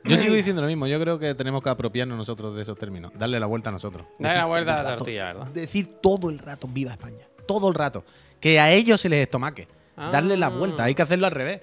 Yo 0.05 0.17
sigo 0.19 0.35
diciendo 0.35 0.63
lo 0.63 0.69
mismo. 0.69 0.87
Yo 0.87 1.01
creo 1.01 1.19
que 1.19 1.35
tenemos 1.35 1.63
que 1.63 1.71
apropiarnos 1.71 2.17
nosotros 2.17 2.55
de 2.55 2.63
esos 2.63 2.79
términos. 2.79 3.13
Darle 3.15 3.41
la 3.41 3.47
vuelta 3.47 3.71
a 3.71 3.73
nosotros. 3.73 4.07
Decir 4.19 4.37
la 4.37 4.45
vuelta 4.45 4.81
a 4.81 4.83
la 4.83 4.97
tortilla, 4.97 5.27
¿verdad? 5.27 5.47
Decir 5.49 6.01
todo 6.03 6.31
el 6.31 6.39
rato 6.39 6.69
Viva 6.71 6.93
España. 6.93 7.27
Todo 7.47 7.69
el 7.69 7.75
rato. 7.75 8.05
Que 8.39 8.61
a 8.61 8.71
ellos 8.71 9.01
se 9.01 9.09
les 9.09 9.21
estomaque. 9.21 9.67
Darle 9.97 10.37
la 10.37 10.47
Ah. 10.47 10.51
vuelta. 10.51 10.85
Hay 10.85 10.95
que 10.95 11.03
hacerlo 11.03 11.27
al 11.27 11.33
revés. 11.33 11.61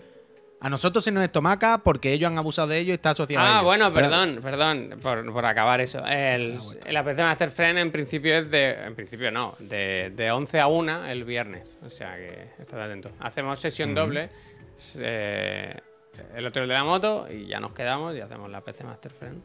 A 0.59 0.69
nosotros 0.69 1.03
se 1.03 1.11
nos 1.11 1.23
estomaca 1.25 1.79
porque 1.79 2.13
ellos 2.13 2.31
han 2.31 2.37
abusado 2.37 2.69
de 2.69 2.79
ello 2.79 2.91
y 2.91 2.95
está 2.95 3.09
asociado 3.09 3.45
a 3.45 3.49
Ah, 3.49 3.53
ellos. 3.55 3.65
bueno, 3.65 3.93
perdón, 3.93 4.39
perdón, 4.41 4.97
por, 5.01 5.33
por 5.33 5.45
acabar 5.45 5.81
eso. 5.81 6.01
El, 6.07 6.57
la 6.89 7.03
PC 7.03 7.21
Master 7.21 7.49
Friend 7.51 7.77
en 7.79 7.91
principio 7.91 8.37
es 8.37 8.49
de. 8.49 8.71
En 8.85 8.95
principio 8.95 9.29
no, 9.29 9.55
de, 9.59 10.13
de 10.15 10.31
11 10.31 10.59
a 10.61 10.67
1 10.67 11.05
el 11.07 11.25
viernes. 11.25 11.77
O 11.85 11.89
sea 11.89 12.15
que 12.15 12.47
estad 12.59 12.81
atento. 12.81 13.11
Hacemos 13.19 13.59
sesión 13.59 13.93
doble. 13.93 14.29
eh, 14.99 15.75
el 16.35 16.45
otro 16.45 16.63
el 16.63 16.69
de 16.69 16.75
la 16.75 16.83
moto 16.83 17.27
y 17.29 17.45
ya 17.47 17.59
nos 17.59 17.73
quedamos 17.73 18.15
y 18.15 18.21
hacemos 18.21 18.49
la 18.49 18.61
PC 18.61 18.83
Master 18.85 19.11
Friend. 19.11 19.41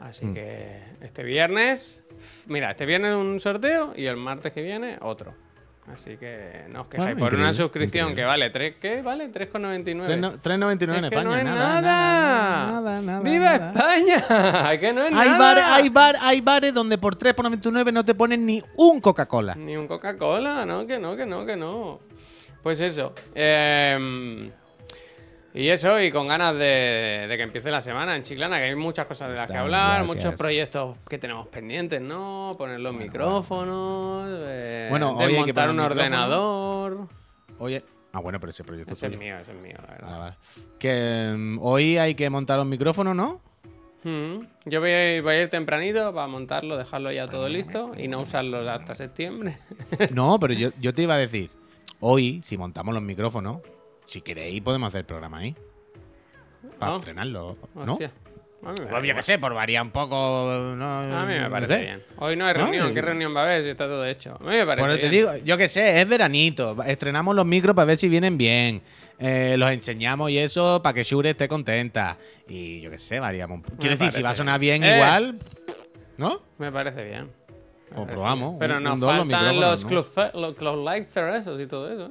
Así 0.00 0.26
Mm. 0.26 0.34
que 0.34 0.82
este 1.00 1.22
viernes. 1.22 2.04
Mira, 2.48 2.70
este 2.72 2.84
viernes 2.84 3.14
un 3.14 3.40
sorteo 3.40 3.94
y 3.96 4.04
el 4.06 4.16
martes 4.16 4.52
que 4.52 4.60
viene 4.62 4.98
otro. 5.00 5.34
Así 5.92 6.16
que 6.16 6.64
no 6.70 6.80
os 6.82 6.86
quejáis 6.86 7.14
Bueno, 7.14 7.26
por 7.30 7.34
una 7.38 7.52
suscripción 7.52 8.10
increíble. 8.12 8.22
que 8.22 8.26
vale 8.26 8.50
3, 8.50 8.74
¿qué? 8.80 9.02
Vale 9.02 9.30
3,99. 9.30 10.40
3.99 10.40 10.82
en 10.98 11.04
Es 11.04 11.10
que 11.10 11.16
España. 11.16 11.24
no 11.24 11.36
es 11.36 11.44
nada, 11.44 11.80
nada. 11.82 11.82
nada, 11.82 12.80
nada, 12.80 13.00
nada, 13.02 13.20
¡Viva. 13.20 13.54
España! 13.54 14.78
que 14.80 14.92
no 14.94 15.02
es 15.02 15.12
Hay, 15.14 15.28
nada. 15.28 15.38
bares, 15.38 15.64
hay, 15.66 15.88
bar- 15.90 16.16
hay 16.20 16.40
bares 16.40 16.72
donde 16.72 16.96
por 16.96 17.18
3,99 17.18 17.92
no 17.92 18.02
te 18.04 18.14
ponen 18.14 18.46
ni 18.46 18.62
un 18.76 19.00
Coca-Cola. 19.02 19.54
Ni 19.56 19.76
un 19.76 19.86
Coca-Cola, 19.86 20.64
no, 20.64 20.86
que 20.86 20.98
no, 20.98 21.14
que 21.16 21.26
no, 21.26 21.44
que 21.44 21.54
no. 21.56 22.00
Pues 22.62 22.80
eso. 22.80 23.12
em, 23.34 24.50
y 25.54 25.68
eso, 25.68 26.00
y 26.00 26.10
con 26.10 26.26
ganas 26.26 26.54
de, 26.58 27.26
de 27.28 27.36
que 27.36 27.42
empiece 27.44 27.70
la 27.70 27.80
semana 27.80 28.16
en 28.16 28.22
Chiclana, 28.22 28.58
que 28.58 28.64
hay 28.64 28.74
muchas 28.74 29.06
cosas 29.06 29.28
de 29.30 29.36
las 29.36 29.48
que 29.48 29.56
hablar, 29.56 29.98
gracias. 30.00 30.16
muchos 30.16 30.34
proyectos 30.38 30.96
que 31.08 31.16
tenemos 31.18 31.46
pendientes, 31.46 32.00
¿no? 32.00 32.56
Poner 32.58 32.80
los 32.80 32.92
micrófonos, 32.92 34.26
eh, 34.30 34.88
Bueno, 34.90 35.12
hoy 35.16 35.36
hay 35.36 35.44
que 35.44 35.54
poner 35.54 35.70
un 35.70 35.80
ordenador. 35.80 37.08
Oye. 37.58 37.84
Ah, 38.12 38.20
bueno, 38.20 38.38
pero 38.40 38.50
ese 38.50 38.64
proyecto 38.64 38.92
es 38.92 38.98
Ese 38.98 39.12
es 39.12 39.18
mío, 39.18 39.36
ese 39.38 39.52
es 39.52 39.58
mío, 39.58 39.76
la 39.80 39.92
verdad. 39.94 40.08
Ah, 40.12 40.18
vale. 40.18 40.34
Que 40.78 41.34
mm, 41.36 41.58
hoy 41.62 41.98
hay 41.98 42.14
que 42.14 42.28
montar 42.30 42.58
los 42.58 42.66
micrófonos, 42.66 43.14
¿no? 43.14 43.40
Mm, 44.04 44.44
Yo 44.66 44.80
voy 44.80 44.90
a, 44.90 45.16
ir, 45.16 45.22
voy 45.22 45.34
a 45.34 45.42
ir 45.42 45.48
tempranito 45.48 46.12
para 46.12 46.26
montarlo, 46.26 46.76
dejarlo 46.76 47.10
ya 47.10 47.28
todo 47.28 47.48
listo 47.48 47.92
y 47.96 48.06
no 48.08 48.20
usarlo 48.20 48.68
hasta 48.70 48.94
septiembre. 48.94 49.56
No, 50.12 50.38
pero 50.38 50.52
yo, 50.52 50.70
yo 50.80 50.92
te 50.92 51.02
iba 51.02 51.14
a 51.14 51.18
decir, 51.18 51.50
hoy, 52.00 52.40
si 52.44 52.58
montamos 52.58 52.92
los 52.94 53.02
micrófonos, 53.02 53.58
si 54.06 54.20
queréis 54.20 54.62
podemos 54.62 54.88
hacer 54.88 55.00
el 55.00 55.06
programa 55.06 55.38
ahí. 55.38 55.54
Para 56.78 56.92
Ah. 56.94 56.96
estrenarlo, 56.96 57.56
¿no? 57.74 57.92
Hostia. 57.92 58.10
A 58.66 58.72
mí 58.72 58.76
me 58.80 58.84
da 58.86 58.98
Pues 59.00 59.14
qué 59.16 59.22
sé, 59.22 59.38
por 59.38 59.52
variar 59.52 59.82
un 59.84 59.90
poco. 59.90 60.16
No, 60.74 61.00
A 61.00 61.26
mí 61.26 61.34
me 61.34 61.40
no 61.40 61.50
parece 61.50 61.74
sé. 61.74 61.80
bien. 61.82 62.02
Hoy 62.16 62.34
no 62.34 62.46
hay 62.46 62.54
¿No? 62.54 62.60
reunión. 62.60 62.94
¿Qué 62.94 63.02
reunión 63.02 63.36
va 63.36 63.42
a 63.42 63.44
haber 63.44 63.62
si 63.62 63.68
está 63.68 63.84
todo 63.86 64.06
hecho? 64.06 64.36
A 64.40 64.42
mí 64.44 64.56
me 64.56 64.64
parece 64.64 64.86
Bueno, 64.86 64.98
te 64.98 65.10
digo, 65.10 65.36
yo 65.44 65.58
qué 65.58 65.68
sé, 65.68 66.00
es 66.00 66.08
veranito. 66.08 66.74
Estrenamos 66.86 67.36
los 67.36 67.44
micros 67.44 67.76
para 67.76 67.84
ver 67.84 67.98
si 67.98 68.08
vienen 68.08 68.38
bien. 68.38 68.80
Eh, 69.18 69.56
los 69.58 69.70
enseñamos 69.70 70.30
y 70.30 70.38
eso 70.38 70.80
para 70.82 70.94
que 70.94 71.02
Shure 71.04 71.30
esté 71.30 71.46
contenta. 71.46 72.16
Y 72.48 72.80
yo 72.80 72.90
qué 72.90 72.98
sé, 72.98 73.20
variamos 73.20 73.56
un 73.56 73.62
poco. 73.64 73.76
Quiero 73.78 73.96
decir, 73.96 74.10
si 74.12 74.22
va 74.22 74.30
a 74.30 74.34
sonar 74.34 74.58
bien. 74.58 74.82
Eh. 74.82 74.94
igual, 74.96 75.38
¿no? 76.16 76.40
Me 76.56 76.72
parece 76.72 77.04
bien. 77.04 77.24
Me 77.90 77.96
O 77.96 78.00
parece 78.00 78.14
probamos, 78.14 78.48
bien. 78.52 78.58
Pero 78.60 78.76
un- 78.78 78.82
nos 78.82 78.94
un 78.94 79.00
faltan 79.00 79.60
los, 79.60 79.84
club, 79.84 80.06
los 80.32 80.54
club 80.54 81.60
y 81.60 81.66
todo 81.66 81.92
eso. 81.92 82.08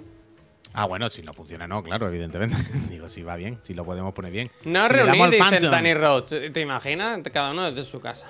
Ah, 0.74 0.86
bueno, 0.86 1.09
si 1.09 1.21
no 1.21 1.34
funciona, 1.34 1.67
no, 1.67 1.84
claro, 1.84 2.07
evidentemente. 2.07 2.55
Digo, 2.89 3.07
si 3.07 3.21
va 3.24 3.36
bien, 3.36 3.59
si 3.61 3.74
lo 3.74 3.86
podemos 3.86 4.13
poner 4.13 4.32
bien. 4.32 4.51
No 4.65 4.88
si 4.88 4.93
reunir, 4.93 5.30
dicen. 5.30 5.71
Danny 5.71 5.93
Rhodes. 5.93 6.51
¿Te 6.51 6.61
imaginas? 6.61 7.19
Cada 7.32 7.51
uno 7.51 7.71
desde 7.71 7.89
su 7.89 7.99
casa. 8.01 8.28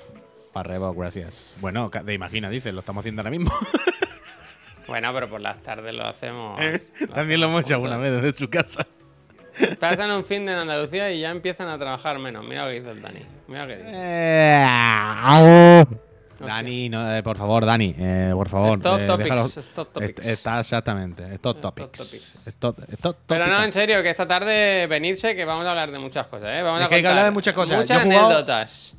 Para 0.51 0.69
Revo, 0.69 0.93
gracias. 0.93 1.55
Bueno, 1.61 1.89
ca- 1.89 2.03
de 2.03 2.13
imagina, 2.13 2.49
dices, 2.49 2.73
lo 2.73 2.81
estamos 2.81 3.01
haciendo 3.01 3.21
ahora 3.21 3.31
mismo. 3.31 3.51
Bueno, 4.85 5.11
pero 5.13 5.29
por 5.29 5.39
las 5.39 5.63
tardes 5.63 5.95
lo 5.95 6.05
hacemos. 6.05 6.59
También 7.15 7.39
lo 7.39 7.47
hemos 7.47 7.61
hecho 7.61 7.75
alguna 7.75 7.95
vez 7.95 8.21
desde 8.21 8.37
su 8.37 8.49
casa. 8.49 8.85
Pasan 9.79 10.11
un 10.11 10.25
fin 10.25 10.45
de 10.45 10.51
en 10.51 10.59
Andalucía 10.59 11.09
y 11.09 11.21
ya 11.21 11.31
empiezan 11.31 11.69
a 11.69 11.77
trabajar 11.77 12.19
menos. 12.19 12.43
Mira 12.45 12.65
lo 12.65 12.71
que 12.71 12.79
dice 12.81 12.91
el 12.91 13.01
Dani. 13.01 13.21
Mira 13.47 13.61
lo 13.65 13.67
que 13.69 13.77
dice. 13.77 13.89
Dani, 16.47 16.89
no, 16.89 17.15
eh, 17.15 17.23
por 17.23 17.37
favor, 17.37 17.65
Dani, 17.65 17.95
eh, 17.97 18.31
por 18.33 18.49
favor. 18.49 18.77
Stop 18.79 18.99
eh, 19.01 19.05
topics, 19.05 19.29
déjalo- 19.29 19.45
stop 19.61 19.91
topics. 19.93 20.19
Est- 20.19 20.27
Está 20.29 20.59
exactamente. 20.59 21.23
Stop 21.35 21.57
Stop 21.57 21.75
topics. 21.75 21.97
topics. 21.99 22.47
Stop- 22.47 22.79
stop 22.93 23.17
Pero 23.27 23.47
no, 23.47 23.63
en 23.63 23.71
serio, 23.71 24.01
que 24.03 24.09
esta 24.09 24.27
tarde 24.27 24.87
venirse, 24.87 25.35
que 25.35 25.45
vamos 25.45 25.65
a 25.65 25.69
hablar 25.71 25.91
de 25.91 25.99
muchas 25.99 26.27
cosas, 26.27 26.49
¿eh? 26.49 26.61
Vamos 26.61 26.79
Es 26.81 26.85
a 26.85 26.89
que 26.89 26.95
hay 26.95 27.01
que 27.01 27.07
hablar 27.07 27.25
de 27.25 27.31
muchas 27.31 27.53
cosas. 27.53 27.79
Muchas 27.79 28.03
jugado- 28.03 28.25
anécdotas. 28.27 28.95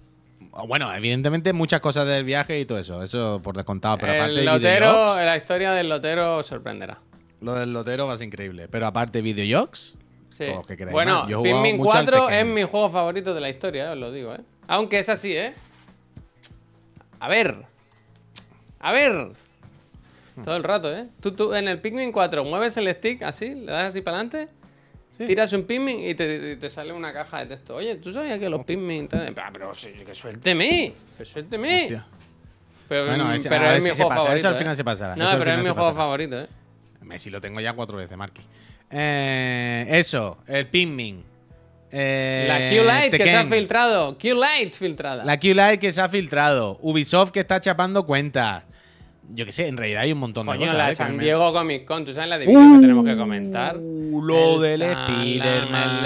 Bueno, 0.68 0.94
evidentemente 0.94 1.52
muchas 1.52 1.80
cosas 1.80 2.06
del 2.06 2.22
viaje 2.24 2.60
y 2.60 2.64
todo 2.64 2.78
eso. 2.78 3.02
Eso 3.02 3.40
por 3.42 3.56
descontado. 3.56 3.98
Pero 3.98 4.12
aparte 4.12 4.30
el 4.30 4.36
de 4.36 4.44
lotero, 4.44 4.86
videojuegos, 4.92 5.16
la 5.24 5.36
historia 5.36 5.72
del 5.72 5.88
lotero 5.88 6.42
sorprenderá. 6.42 6.98
lo 7.40 7.54
del 7.56 7.72
lotero 7.72 8.06
va 8.06 8.14
a 8.14 8.16
ser 8.18 8.26
increíble. 8.28 8.68
Pero 8.68 8.86
aparte 8.86 9.20
videojuegos, 9.20 9.94
Sí. 10.30 10.46
Que 10.66 10.86
Bueno, 10.86 11.26
Pikmin 11.28 11.76
mucho 11.76 11.92
al 11.92 12.04
4 12.06 12.26
Tekken. 12.26 12.48
es 12.48 12.54
mi 12.54 12.62
juego 12.64 12.90
favorito 12.90 13.32
de 13.34 13.40
la 13.40 13.48
historia, 13.50 13.92
os 13.92 13.98
lo 13.98 14.10
digo, 14.10 14.34
¿eh? 14.34 14.40
Aunque 14.66 14.98
es 14.98 15.08
así, 15.08 15.36
¿eh? 15.36 15.54
A 17.24 17.28
ver. 17.28 17.56
A 18.80 18.92
ver. 18.92 19.32
Todo 20.44 20.56
el 20.56 20.64
rato, 20.64 20.94
¿eh? 20.94 21.06
Tú, 21.20 21.32
tú 21.32 21.54
en 21.54 21.68
el 21.68 21.80
Pikmin 21.80 22.12
4 22.12 22.44
mueves 22.44 22.76
el 22.76 22.92
stick 22.94 23.22
así, 23.22 23.54
le 23.54 23.72
das 23.72 23.88
así 23.90 24.00
para 24.02 24.18
adelante 24.18 24.48
Sí. 25.16 25.26
Tiras 25.26 25.52
un 25.52 25.62
Pikmin 25.62 26.00
y 26.08 26.14
te, 26.16 26.52
y 26.52 26.56
te 26.56 26.68
sale 26.68 26.92
una 26.92 27.12
caja 27.12 27.38
de 27.38 27.46
texto. 27.46 27.76
Oye, 27.76 27.94
¿tú 27.96 28.12
sabías 28.12 28.36
que 28.40 28.48
los 28.50 28.64
Pikmin... 28.64 29.06
te- 29.06 29.32
Ah, 29.36 29.50
pero 29.52 29.72
sí, 29.72 29.92
que 30.04 30.12
suélteme. 30.12 30.92
Que 31.16 31.24
suélteme. 31.24 31.82
Hostia. 31.82 32.04
Pero, 32.88 33.06
Bueno, 33.06 33.32
ese- 33.32 33.48
pero 33.48 33.70
es 33.70 33.84
mi 33.84 33.90
si 33.90 33.94
juego 33.96 34.08
pasa. 34.08 34.20
favorito. 34.22 34.38
Eso 34.40 34.48
al 34.48 34.54
¿eh? 34.54 34.58
final 34.58 34.76
se 34.76 34.82
pasará. 34.84 35.14
No, 35.16 35.30
pero 35.38 35.50
es 35.52 35.56
mi 35.58 35.62
juego 35.62 35.76
pasará. 35.76 35.94
favorito, 35.94 36.40
¿eh? 36.42 36.48
Messi 37.02 37.30
lo 37.30 37.40
tengo 37.40 37.60
ya 37.60 37.72
cuatro 37.74 37.96
veces, 37.96 38.18
Marky. 38.18 38.42
Eh, 38.90 39.86
eso, 39.88 40.38
el 40.48 40.66
Pikmin. 40.66 41.24
Eh, 41.96 42.46
La 42.48 42.58
Q-Lite 42.70 43.18
que 43.18 43.24
se 43.24 43.36
ha 43.36 43.44
filtrado. 43.44 44.18
Q-Lite 44.18 44.76
filtrada. 44.76 45.24
La 45.24 45.38
Q-Lite 45.38 45.78
que 45.78 45.92
se 45.92 46.00
ha 46.00 46.08
filtrado. 46.08 46.76
Ubisoft 46.82 47.30
que 47.30 47.40
está 47.40 47.60
chapando 47.60 48.04
cuentas. 48.04 48.64
Yo 49.32 49.46
qué 49.46 49.52
sé, 49.52 49.68
en 49.68 49.78
realidad 49.78 50.02
hay 50.02 50.12
un 50.12 50.18
montón 50.18 50.46
de 50.46 50.58
cosas. 50.58 50.76
la 50.76 50.86
¿eh? 50.88 50.90
que 50.90 50.96
San 50.96 51.16
Diego 51.16 51.50
Comic 51.52 51.86
Con. 51.86 52.04
¿Tú 52.04 52.12
sabes 52.12 52.28
la 52.28 52.36
de 52.38 52.46
vídeos 52.46 52.62
que 52.74 52.80
tenemos 52.80 53.06
que 53.06 53.16
comentar? 53.16 53.76
Uh, 53.78 54.20
Lo 54.22 54.60
del 54.60 54.80
San- 54.80 54.90
Spider-Man. 54.90 56.04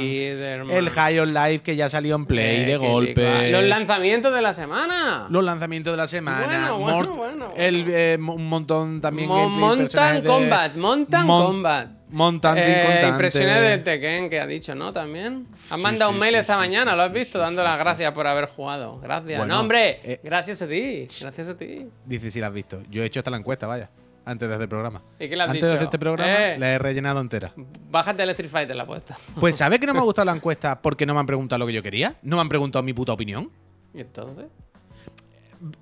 El. 0.00 0.70
El 0.70 0.90
High 0.90 1.18
on 1.20 1.34
Life 1.34 1.58
que 1.62 1.76
ya 1.76 1.90
salió 1.90 2.14
en 2.16 2.24
Play 2.26 2.62
Eh, 2.62 2.64
de 2.66 2.76
golpe. 2.78 3.20
licuado. 3.22 3.50
Los 3.50 3.64
lanzamientos 3.64 4.32
de 4.34 4.40
la 4.42 4.54
semana. 4.54 5.26
Los 5.28 5.44
lanzamientos 5.44 5.92
de 5.92 5.96
la 5.98 6.06
semana. 6.08 6.46
Bueno, 6.46 6.78
bueno, 6.78 6.96
Mort- 6.98 7.16
bueno, 7.16 7.46
bueno. 7.48 7.52
El, 7.56 7.84
eh, 7.88 8.16
un 8.18 8.48
montón 8.48 9.00
también. 9.00 9.28
Mo- 9.28 9.36
gameplay, 9.60 10.20
de- 10.22 10.28
Combat. 10.28 10.74
Montan 10.76 11.26
Mon- 11.26 11.44
Combat. 11.46 11.88
Montante 12.14 12.62
Eh, 13.04 13.08
impresiones 13.08 13.60
del 13.60 13.82
Tekken 13.82 14.30
que 14.30 14.38
ha 14.40 14.46
dicho, 14.46 14.74
¿no? 14.74 14.92
También. 14.92 15.46
Han 15.70 15.78
Sí, 15.78 15.82
mandado 15.82 16.10
sí, 16.10 16.14
un 16.14 16.20
mail 16.20 16.34
sí, 16.34 16.40
esta 16.40 16.56
mañana, 16.56 16.94
¿lo 16.94 17.02
has 17.02 17.12
visto? 17.12 17.38
Dando 17.40 17.62
las 17.64 17.76
gracias 17.78 18.12
por 18.12 18.26
haber 18.26 18.46
jugado. 18.46 19.00
Gracias. 19.00 19.38
Bueno, 19.38 19.54
no, 19.54 19.60
hombre. 19.60 20.00
eh, 20.04 20.20
gracias 20.22 20.62
a 20.62 20.68
ti. 20.68 21.08
Gracias 21.20 21.48
a 21.48 21.56
ti. 21.56 21.88
Dice 22.06 22.30
si 22.30 22.40
la 22.40 22.46
has 22.46 22.52
visto. 22.54 22.82
Yo 22.88 23.02
he 23.02 23.06
hecho 23.06 23.18
hasta 23.20 23.30
la 23.32 23.36
encuesta, 23.38 23.66
vaya. 23.66 23.90
Antes 24.26 24.48
de 24.48 24.54
hacer 24.54 24.62
el 24.62 24.68
programa. 24.70 25.02
¿Y 25.18 25.28
qué 25.28 25.36
le 25.36 25.42
has 25.42 25.48
Antes 25.50 25.54
dicho? 25.62 25.66
de 25.66 25.72
hacer 25.72 25.84
este 25.84 25.98
programa, 25.98 26.32
Eh. 26.32 26.58
la 26.58 26.70
he 26.72 26.78
rellenado 26.78 27.20
entera. 27.20 27.52
Bájate 27.90 28.22
el 28.22 28.30
Street 28.30 28.48
Fighter 28.50 28.76
la 28.76 28.86
puesta. 28.86 29.16
Pues, 29.38 29.56
¿sabes 29.56 29.78
que 29.80 29.86
no 29.86 29.92
me 29.92 29.98
ha 30.00 30.02
gustado 30.04 30.24
la 30.24 30.32
encuesta 30.32 30.80
porque 30.80 31.04
no 31.04 31.14
me 31.14 31.20
han 31.20 31.26
preguntado 31.26 31.58
lo 31.58 31.66
que 31.66 31.72
yo 31.74 31.82
quería? 31.82 32.14
No 32.22 32.36
me 32.36 32.42
han 32.42 32.48
preguntado 32.48 32.82
mi 32.82 32.92
puta 32.94 33.12
opinión. 33.12 33.50
¿Y 33.92 34.00
entonces? 34.00 34.46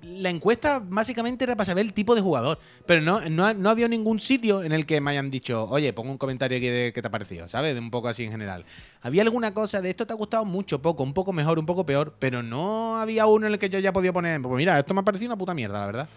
La 0.03 0.29
encuesta 0.29 0.81
básicamente 0.83 1.43
era 1.43 1.55
para 1.55 1.65
saber 1.65 1.85
el 1.85 1.93
tipo 1.93 2.15
de 2.15 2.21
jugador. 2.21 2.59
Pero 2.85 3.01
no, 3.01 3.21
no, 3.29 3.53
no 3.53 3.69
había 3.69 3.87
ningún 3.87 4.19
sitio 4.19 4.63
en 4.63 4.71
el 4.71 4.85
que 4.85 5.01
me 5.01 5.11
hayan 5.11 5.29
dicho, 5.31 5.65
oye, 5.69 5.91
pongo 5.93 6.11
un 6.11 6.17
comentario 6.17 6.57
aquí 6.57 6.67
de 6.67 6.91
qué 6.93 7.01
te 7.01 7.07
ha 7.07 7.11
parecido, 7.11 7.47
¿sabes? 7.47 7.73
De 7.73 7.79
un 7.79 7.91
poco 7.91 8.07
así 8.07 8.23
en 8.23 8.31
general. 8.31 8.65
Había 9.01 9.23
alguna 9.23 9.53
cosa 9.53 9.81
de 9.81 9.89
esto 9.89 10.05
te 10.07 10.13
ha 10.13 10.15
gustado 10.15 10.45
mucho, 10.45 10.81
poco, 10.81 11.03
un 11.03 11.13
poco 11.13 11.33
mejor, 11.33 11.59
un 11.59 11.65
poco 11.65 11.85
peor, 11.85 12.15
pero 12.19 12.41
no 12.43 12.97
había 12.97 13.25
uno 13.25 13.47
en 13.47 13.53
el 13.53 13.59
que 13.59 13.69
yo 13.69 13.79
ya 13.79 13.91
podía 13.93 14.13
poner, 14.13 14.41
pues 14.41 14.55
mira, 14.55 14.79
esto 14.79 14.93
me 14.93 15.01
ha 15.01 15.03
parecido 15.03 15.29
una 15.29 15.37
puta 15.37 15.53
mierda, 15.53 15.79
la 15.79 15.85
verdad. 15.85 16.09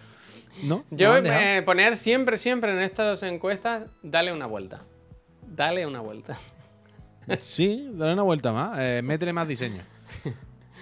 ¿No? 0.63 0.85
Yo 0.91 1.09
¿No 1.09 1.13
me 1.13 1.19
han 1.19 1.25
dejado? 1.25 1.43
eh, 1.45 1.63
poner 1.63 1.97
siempre, 1.97 2.37
siempre 2.37 2.73
en 2.73 2.79
estas 2.79 3.23
encuestas, 3.23 3.91
dale 4.03 4.33
una 4.33 4.47
vuelta. 4.47 4.83
Dale 5.47 5.87
una 5.87 6.01
vuelta. 6.01 6.39
Sí, 7.41 7.89
dale 7.93 8.13
una 8.13 8.23
vuelta 8.23 8.53
más. 8.53 8.79
Eh, 8.81 9.01
métele 9.03 9.33
más 9.33 9.49
diseño. 9.49 9.83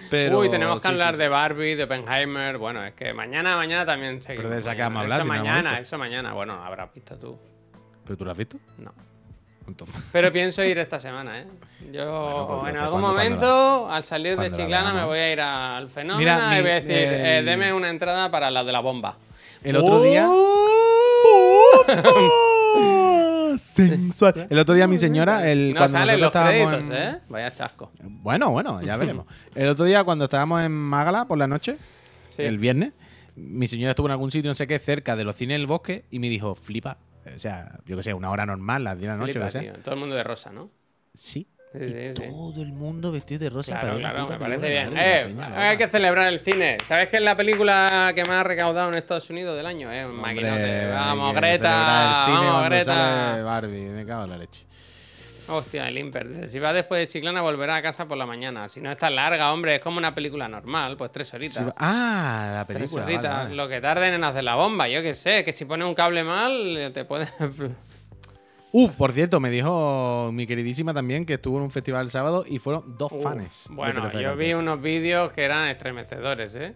Pero, 0.09 0.39
Uy, 0.39 0.49
tenemos 0.49 0.77
que 0.77 0.81
sí, 0.87 0.87
hablar 0.87 1.13
sí, 1.15 1.19
de. 1.19 1.29
Barbie, 1.29 1.75
de 1.75 1.83
Oppenheimer. 1.83 2.57
Bueno, 2.57 2.83
es 2.85 2.93
que 2.93 3.13
mañana, 3.13 3.55
mañana 3.55 3.85
también 3.85 4.21
seguimos. 4.21 4.51
de 4.51 4.59
esa 4.59 4.75
que 4.75 4.81
vamos 4.81 4.99
a 4.99 5.01
hablar, 5.01 5.19
Eso 5.19 5.23
si 5.23 5.29
no 5.29 5.35
hemos 5.35 5.47
mañana, 5.47 5.79
eso 5.79 5.97
mañana. 5.97 6.33
Bueno, 6.33 6.53
habrás 6.63 6.93
visto 6.93 7.15
tú. 7.17 7.37
¿Pero 8.05 8.17
tú 8.17 8.25
lo 8.25 8.31
has 8.31 8.37
visto? 8.37 8.57
No. 8.77 8.93
Entonces, 9.67 9.95
Pero 10.11 10.31
pienso 10.31 10.63
ir 10.63 10.77
esta 10.77 10.99
semana, 10.99 11.39
¿eh? 11.39 11.47
Yo 11.91 12.05
Bueno, 12.05 12.59
pues 12.61 12.75
en 12.75 12.81
algún 12.81 13.01
momento, 13.01 13.89
al 13.89 14.03
salir 14.03 14.37
de 14.37 14.51
Chiclana, 14.51 14.93
me 14.93 15.03
voy 15.05 15.17
a 15.17 15.31
ir 15.33 15.41
al 15.41 15.89
fenómeno 15.89 16.19
Mira, 16.19 16.53
y 16.53 16.57
mi- 16.57 16.61
voy 16.61 16.69
a 16.71 16.75
decir, 16.75 16.91
eh, 16.95 17.41
deme 17.43 17.73
una 17.73 17.89
entrada 17.89 18.29
para 18.29 18.51
la 18.51 18.63
de 18.63 18.71
la 18.71 18.81
bomba. 18.81 19.17
El 19.63 19.77
otro 19.77 20.03
día. 20.03 20.29
Sensual. 23.59 24.47
El 24.49 24.59
otro 24.59 24.73
día 24.75 24.87
mi 24.87 24.97
señora, 24.97 25.49
el, 25.49 25.69
No 25.73 25.79
cuando 25.79 25.97
salen 25.97 26.19
los 26.19 26.33
nosotros 26.33 26.53
estábamos 26.53 26.75
créditos, 26.75 26.97
en- 26.97 27.15
¿eh? 27.15 27.19
Vaya 27.29 27.51
chasco. 27.51 27.91
Bueno, 28.01 28.51
bueno, 28.51 28.81
ya 28.81 28.97
veremos. 28.97 29.25
El 29.55 29.67
otro 29.69 29.85
día 29.85 30.03
cuando 30.03 30.25
estábamos 30.25 30.61
en 30.63 30.71
Mágala 30.71 31.25
por 31.25 31.37
la 31.37 31.47
noche, 31.47 31.77
Sí. 32.29 32.41
el 32.43 32.57
viernes, 32.57 32.91
mi 33.35 33.67
señora 33.67 33.91
estuvo 33.91 34.07
en 34.07 34.11
algún 34.11 34.31
sitio, 34.31 34.49
no 34.51 34.55
sé 34.55 34.67
qué, 34.67 34.77
cerca 34.79 35.15
de 35.15 35.23
los 35.23 35.35
cines 35.35 35.57
del 35.57 35.67
bosque 35.67 36.05
y 36.11 36.19
me 36.19 36.29
dijo, 36.29 36.55
flipa. 36.55 36.97
O 37.35 37.39
sea, 37.39 37.79
yo 37.85 37.97
que 37.97 38.03
sé, 38.03 38.13
una 38.13 38.29
hora 38.29 38.45
normal, 38.45 38.83
las 38.83 38.97
10 38.97 39.01
de 39.03 39.07
la 39.07 39.17
noche, 39.17 39.31
Flipa, 39.33 39.45
lo 39.45 39.51
que 39.51 39.59
sea. 39.59 39.73
tío. 39.73 39.83
Todo 39.83 39.95
el 39.95 39.99
mundo 39.99 40.15
de 40.15 40.23
rosa, 40.23 40.51
¿no? 40.51 40.69
Sí. 41.13 41.47
Sí, 41.77 41.85
Y 41.85 41.89
sí, 41.91 42.13
sí. 42.23 42.29
todo 42.29 42.61
el 42.61 42.73
mundo 42.73 43.11
vestido 43.11 43.39
de 43.39 43.49
rosa. 43.49 43.79
Claro, 43.79 43.97
para 44.01 44.11
claro, 44.13 44.27
me 44.29 44.37
parece 44.37 44.69
bien. 44.69 44.93
Eh, 44.97 45.23
peña, 45.27 45.69
hay 45.69 45.77
que 45.77 45.87
celebrar 45.87 46.31
el 46.31 46.39
cine. 46.39 46.77
¿Sabes 46.85 47.07
que 47.09 47.17
es 47.17 47.21
la 47.23 47.35
película 47.35 48.11
que 48.15 48.23
más 48.23 48.41
ha 48.41 48.43
recaudado 48.43 48.89
en 48.89 48.95
Estados 48.95 49.29
Unidos 49.29 49.55
del 49.57 49.65
año? 49.65 49.91
Eh, 49.91 50.05
Hombre. 50.05 50.87
Vamos, 50.91 51.35
Greta. 51.35 52.25
Vamos, 52.27 52.65
Greta. 52.65 53.41
Barbie, 53.43 53.89
me 53.89 54.05
cago 54.05 54.23
en 54.25 54.29
la 54.29 54.37
leche. 54.37 54.65
Hostia, 55.47 55.87
el 55.87 55.97
Imper. 55.99 56.27
Dice, 56.27 56.47
si 56.47 56.57
va 56.57 56.73
después 56.73 56.99
de 57.01 57.07
Chiclana, 57.07 57.39
volverá 57.43 57.75
a 57.75 57.81
casa 57.83 58.07
por 58.07 58.17
la 58.17 58.25
mañana. 58.25 58.67
Si 58.67 58.81
no 58.81 58.89
es 58.91 58.97
tan 58.97 59.13
larga, 59.15 59.53
hombre, 59.53 59.75
es 59.75 59.79
como 59.79 59.99
una 59.99 60.15
película 60.15 60.47
normal, 60.47 60.97
pues 60.97 61.11
tres 61.11 61.31
horitas. 61.35 61.63
Ah, 61.77 62.49
la 62.55 62.65
Tres 62.65 62.77
película. 62.89 63.03
horitas, 63.05 63.23
vale, 63.31 63.43
vale. 63.43 63.55
lo 63.55 63.69
que 63.69 63.79
tarden 63.79 64.15
en 64.15 64.23
hacer 64.23 64.43
la 64.43 64.55
bomba, 64.55 64.87
yo 64.87 65.03
qué 65.03 65.13
sé, 65.13 65.43
que 65.43 65.53
si 65.53 65.65
pone 65.65 65.85
un 65.85 65.93
cable 65.93 66.23
mal, 66.23 66.89
te 66.93 67.05
puede... 67.05 67.27
Uf, 68.77 68.97
por 68.97 69.13
cierto, 69.13 69.39
me 69.39 69.49
dijo 69.49 70.31
mi 70.33 70.45
queridísima 70.45 70.93
también 70.93 71.25
que 71.25 71.35
estuvo 71.35 71.55
en 71.59 71.63
un 71.63 71.71
festival 71.71 72.03
el 72.07 72.11
sábado 72.11 72.43
y 72.45 72.59
fueron 72.59 72.97
dos 72.97 73.09
Uf, 73.13 73.23
fans. 73.23 73.67
Bueno, 73.69 74.11
yo 74.19 74.35
vi 74.35 74.53
unos 74.53 74.81
vídeos 74.81 75.31
que 75.31 75.43
eran 75.43 75.69
estremecedores, 75.69 76.55
¿eh? 76.55 76.73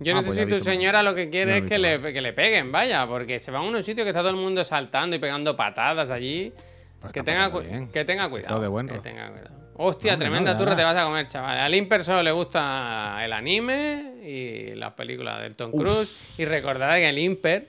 Yo 0.00 0.12
Ah, 0.12 0.14
no 0.16 0.22
sé 0.22 0.28
pues 0.28 0.38
si 0.38 0.44
tu 0.46 0.54
visto 0.54 0.70
señora 0.70 1.02
lo 1.02 1.14
que 1.14 1.28
quiere 1.28 1.58
No 1.60 1.64
es 1.66 1.70
que 1.70 1.76
le, 1.76 2.00
que 2.14 2.22
le 2.22 2.32
peguen, 2.32 2.72
vaya, 2.72 3.06
porque 3.06 3.38
se 3.38 3.50
van 3.50 3.64
a 3.64 3.66
unos 3.66 3.84
sitios 3.84 4.06
que 4.06 4.08
está 4.08 4.20
todo 4.20 4.30
el 4.30 4.36
mundo 4.36 4.64
saltando 4.64 5.14
y 5.14 5.18
pegando 5.18 5.54
patadas 5.54 6.10
allí. 6.10 6.54
Pues 7.02 7.12
que, 7.12 7.22
tenga, 7.22 7.52
que 7.92 8.04
tenga 8.06 8.30
cuidado. 8.30 8.54
Todo 8.54 8.62
de 8.62 8.68
buen 8.68 8.88
que 8.88 8.98
tenga 9.00 9.28
cuidado. 9.30 9.54
Hostia, 9.74 10.12
No, 10.12 10.18
tremenda 10.20 10.54
no, 10.54 10.58
turra 10.58 10.74
te 10.74 10.84
vas 10.84 10.96
a 10.96 11.04
comer, 11.04 11.26
chaval. 11.26 11.58
Al 11.58 11.74
Imper 11.74 12.02
solo 12.02 12.22
le 12.22 12.32
gusta 12.32 13.18
el 13.22 13.32
anime 13.34 14.14
y 14.24 14.74
las 14.74 14.94
películas 14.94 15.42
del 15.42 15.54
Tom 15.54 15.70
Cruise. 15.70 16.14
Y 16.38 16.46
recordad 16.46 16.96
que 16.96 17.10
el 17.10 17.18
Imper 17.18 17.68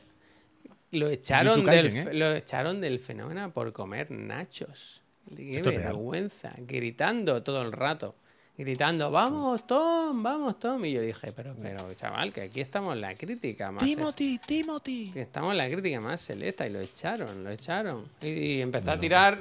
lo 0.93 1.09
echaron, 1.09 1.65
del, 1.65 1.91
fe- 1.91 2.13
lo 2.13 2.31
echaron 2.33 2.81
del 2.81 2.99
fenómeno 2.99 3.51
por 3.53 3.73
comer 3.73 4.09
nachos. 4.11 5.01
Qué 5.35 5.57
Esto 5.57 5.69
vergüenza, 5.71 6.53
gritando 6.57 7.43
todo 7.43 7.61
el 7.61 7.71
rato. 7.71 8.15
Gritando, 8.55 9.09
vamos, 9.09 9.65
Tom, 9.65 10.21
vamos, 10.21 10.59
Tom. 10.59 10.85
Y 10.85 10.91
yo 10.93 11.01
dije, 11.01 11.31
pero, 11.35 11.55
pero, 11.59 11.91
chaval, 11.95 12.31
que 12.31 12.41
aquí 12.41 12.61
estamos 12.61 12.93
en 12.93 13.01
la 13.01 13.15
crítica 13.15 13.71
más. 13.71 13.81
es- 13.81 13.89
Timothy, 13.89 14.39
Timothy. 14.45 15.09
que 15.11 15.21
estamos 15.21 15.53
en 15.53 15.57
la 15.57 15.67
crítica 15.67 15.99
más 15.99 16.21
celesta 16.21 16.67
y 16.67 16.69
lo 16.71 16.79
echaron, 16.79 17.43
lo 17.43 17.49
echaron. 17.49 18.05
Y, 18.21 18.27
y 18.27 18.61
empezó 18.61 18.91
a 18.91 18.99
tirar 18.99 19.39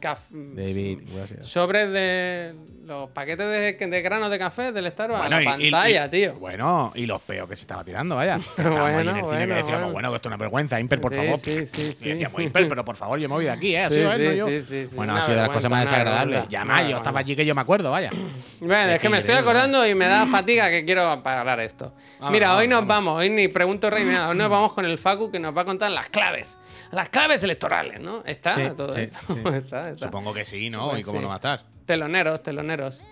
caf- 0.00 0.30
David, 0.30 1.00
sobres 1.42 1.92
de 1.92 2.54
los 2.86 3.10
paquetes 3.10 3.78
de, 3.78 3.86
de 3.88 4.00
granos 4.02 4.30
de 4.30 4.38
café 4.38 4.72
del 4.72 4.90
Starbucks 4.90 5.20
a 5.26 5.28
la 5.28 5.38
y- 5.40 5.42
y- 5.42 5.70
pantalla, 5.70 6.06
y- 6.06 6.10
tío. 6.10 6.34
Bueno, 6.36 6.92
y 6.94 7.04
los 7.04 7.20
peos 7.20 7.46
que 7.50 7.56
se 7.56 7.62
estaba 7.64 7.84
tirando, 7.84 8.16
vaya. 8.16 8.38
Bueno, 8.56 8.86
en 8.88 9.08
el 9.08 9.14
cine 9.16 9.22
bueno, 9.22 9.46
que 9.48 9.54
decíamos, 9.54 9.66
bueno. 9.66 9.92
bueno, 9.92 10.10
que 10.10 10.16
esto 10.16 10.28
es 10.28 10.30
una 10.30 10.36
vergüenza, 10.38 10.80
Imper, 10.80 10.98
por 11.02 11.12
Sí, 11.12 11.20
favor. 11.20 11.36
sí, 11.36 11.66
sí, 11.66 11.82
Y 11.90 11.92
sí. 11.94 12.08
decíamos, 12.08 12.40
Imper, 12.40 12.66
pero 12.68 12.86
por 12.86 12.96
favor, 12.96 13.18
yo 13.18 13.28
me 13.28 13.34
voy 13.34 13.44
de 13.44 13.50
aquí, 13.50 13.74
¿eh? 13.76 13.80
Ha 13.84 13.90
Sí, 13.90 14.00
no 14.00 14.12
sí, 14.14 14.36
yo. 14.36 14.46
sí, 14.48 14.60
sí, 14.60 14.86
sí, 14.88 14.96
Bueno, 14.96 15.14
ha 15.14 15.20
sido 15.26 15.34
de 15.34 15.42
las 15.42 15.50
cosas 15.50 15.70
más 15.70 15.82
desagradables. 15.84 16.44
Ya 16.48 16.64
yo 16.88 16.96
estaba 16.96 17.20
allí 17.20 17.36
que 17.36 17.44
yo 17.44 17.54
me 17.54 17.60
acuerdo, 17.60 17.90
vaya. 17.90 18.10
Bueno, 18.60 18.92
es 18.92 19.00
que 19.00 19.08
me 19.08 19.18
estoy 19.18 19.34
increíble. 19.34 19.38
acordando 19.60 19.86
y 19.86 19.94
me 19.94 20.06
da 20.06 20.26
fatiga 20.26 20.70
que 20.70 20.84
quiero 20.84 21.22
parar 21.22 21.60
esto. 21.60 21.94
Vamos, 22.18 22.32
Mira, 22.32 22.48
vamos, 22.48 22.60
hoy 22.62 22.68
nos 22.68 22.80
vamos. 22.86 22.88
vamos, 22.88 23.20
hoy 23.20 23.30
ni 23.30 23.48
pregunto 23.48 23.90
rey, 23.90 24.04
mira, 24.04 24.28
hoy 24.28 24.36
nos 24.36 24.48
vamos 24.48 24.72
con 24.72 24.84
el 24.84 24.96
Facu 24.98 25.30
que 25.30 25.38
nos 25.38 25.56
va 25.56 25.62
a 25.62 25.64
contar 25.64 25.90
las 25.90 26.08
claves. 26.08 26.56
Las 26.90 27.08
claves 27.08 27.42
electorales, 27.42 28.00
¿no? 28.00 28.22
¿Está 28.24 28.54
Sí, 28.54 28.62
todo 28.76 28.94
sí, 28.94 29.00
esto? 29.02 29.18
sí. 29.34 29.40
está, 29.54 29.90
está. 29.90 30.06
Supongo 30.06 30.32
que 30.32 30.44
sí, 30.44 30.70
¿no? 30.70 30.88
Pues 30.90 31.00
¿Y 31.00 31.04
cómo 31.04 31.20
no 31.20 31.28
va 31.28 31.34
a 31.34 31.36
estar? 31.36 31.64
Teloneros, 31.84 32.42
teloneros. 32.42 33.02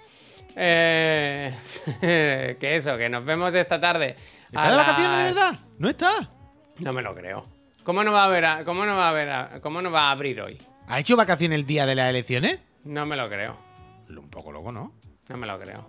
Eh, 0.57 1.55
que 2.61 2.77
eso, 2.77 2.97
que 2.97 3.09
nos 3.09 3.25
vemos 3.25 3.55
esta 3.55 3.81
tarde. 3.81 4.17
¿Está 4.47 4.65
a 4.67 4.71
de 4.71 4.77
vacaciones 4.77 5.19
de 5.19 5.25
verdad? 5.25 5.59
No 5.79 5.89
está. 5.89 6.31
No 6.79 6.93
me 6.93 7.03
lo 7.03 7.15
creo. 7.15 7.47
¿Cómo 7.83 8.03
no 8.03 8.13
va 8.13 8.25
a 8.25 8.29
ver 8.29 8.45
a- 8.47 8.65
cómo 8.65 8.87
no 8.87 8.97
va 8.97 9.09
a 9.11 9.13
ver 9.13 9.29
a- 9.31 9.61
cómo 9.61 9.83
no 9.83 9.91
va 9.91 10.09
a 10.09 10.11
abrir 10.13 10.41
hoy? 10.41 10.59
¿Ha 10.89 11.01
hecho 11.01 11.17
vacaciones 11.17 11.57
el 11.59 11.67
día 11.67 11.87
de 11.87 11.95
las 11.95 12.09
elecciones? 12.09 12.61
No 12.85 13.05
me 13.07 13.17
lo 13.17 13.29
creo. 13.29 13.59
Un 14.09 14.29
poco 14.31 14.53
loco, 14.53 14.71
¿no? 14.73 14.93
No 15.29 15.37
me 15.37 15.47
lo 15.47 15.59
creo. 15.59 15.87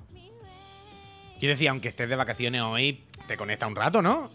Quiero 1.40 1.54
decir, 1.54 1.70
aunque 1.70 1.90
estés 1.90 2.08
de 2.10 2.16
vacaciones 2.16 2.62
hoy, 2.62 3.04
te 3.28 3.36
conecta 3.36 3.68
un 3.68 3.76
rato, 3.76 4.02
¿no? 4.02 4.30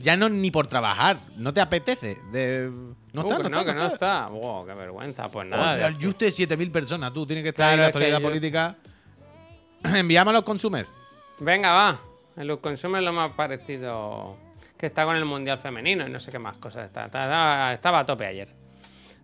Ya 0.00 0.16
no 0.16 0.28
ni 0.28 0.50
por 0.50 0.66
trabajar, 0.66 1.18
no 1.36 1.52
te 1.52 1.60
apetece. 1.60 2.18
De... 2.32 2.70
No 3.12 3.22
Uh, 3.22 3.26
está, 3.26 3.38
no, 3.38 3.48
no, 3.48 3.60
está, 3.60 3.64
que 3.72 3.78
no 3.78 3.86
está. 3.86 4.26
Wow, 4.28 4.66
qué 4.66 4.74
vergüenza. 4.74 5.28
Pues 5.28 5.46
nada. 5.48 5.86
Al 5.86 5.94
Juste 6.02 6.30
7000 6.32 6.70
personas, 6.72 7.12
tú 7.12 7.26
tienes 7.26 7.42
que 7.44 7.50
estar 7.50 7.66
Claro, 7.66 7.74
en 7.74 7.80
la 7.82 7.86
actualidad 7.88 8.18
yo- 8.20 8.26
política. 8.28 8.76
Enviamos 9.94 10.30
a 10.30 10.34
los 10.34 10.42
consumers. 10.44 10.88
Venga, 11.38 11.72
va. 11.72 12.00
El 12.36 12.48
Luz 12.48 12.58
Consumer 12.60 13.00
lo 13.02 13.12
más 13.12 13.32
parecido 13.32 14.36
que 14.76 14.86
está 14.86 15.04
con 15.04 15.14
el 15.16 15.24
Mundial 15.24 15.58
Femenino 15.60 16.06
y 16.06 16.10
no 16.10 16.18
sé 16.18 16.32
qué 16.32 16.38
más 16.40 16.56
cosas 16.56 16.86
está. 16.86 17.04
Estaba 17.06 17.98
a 18.00 18.06
tope 18.06 18.26
ayer. 18.26 18.48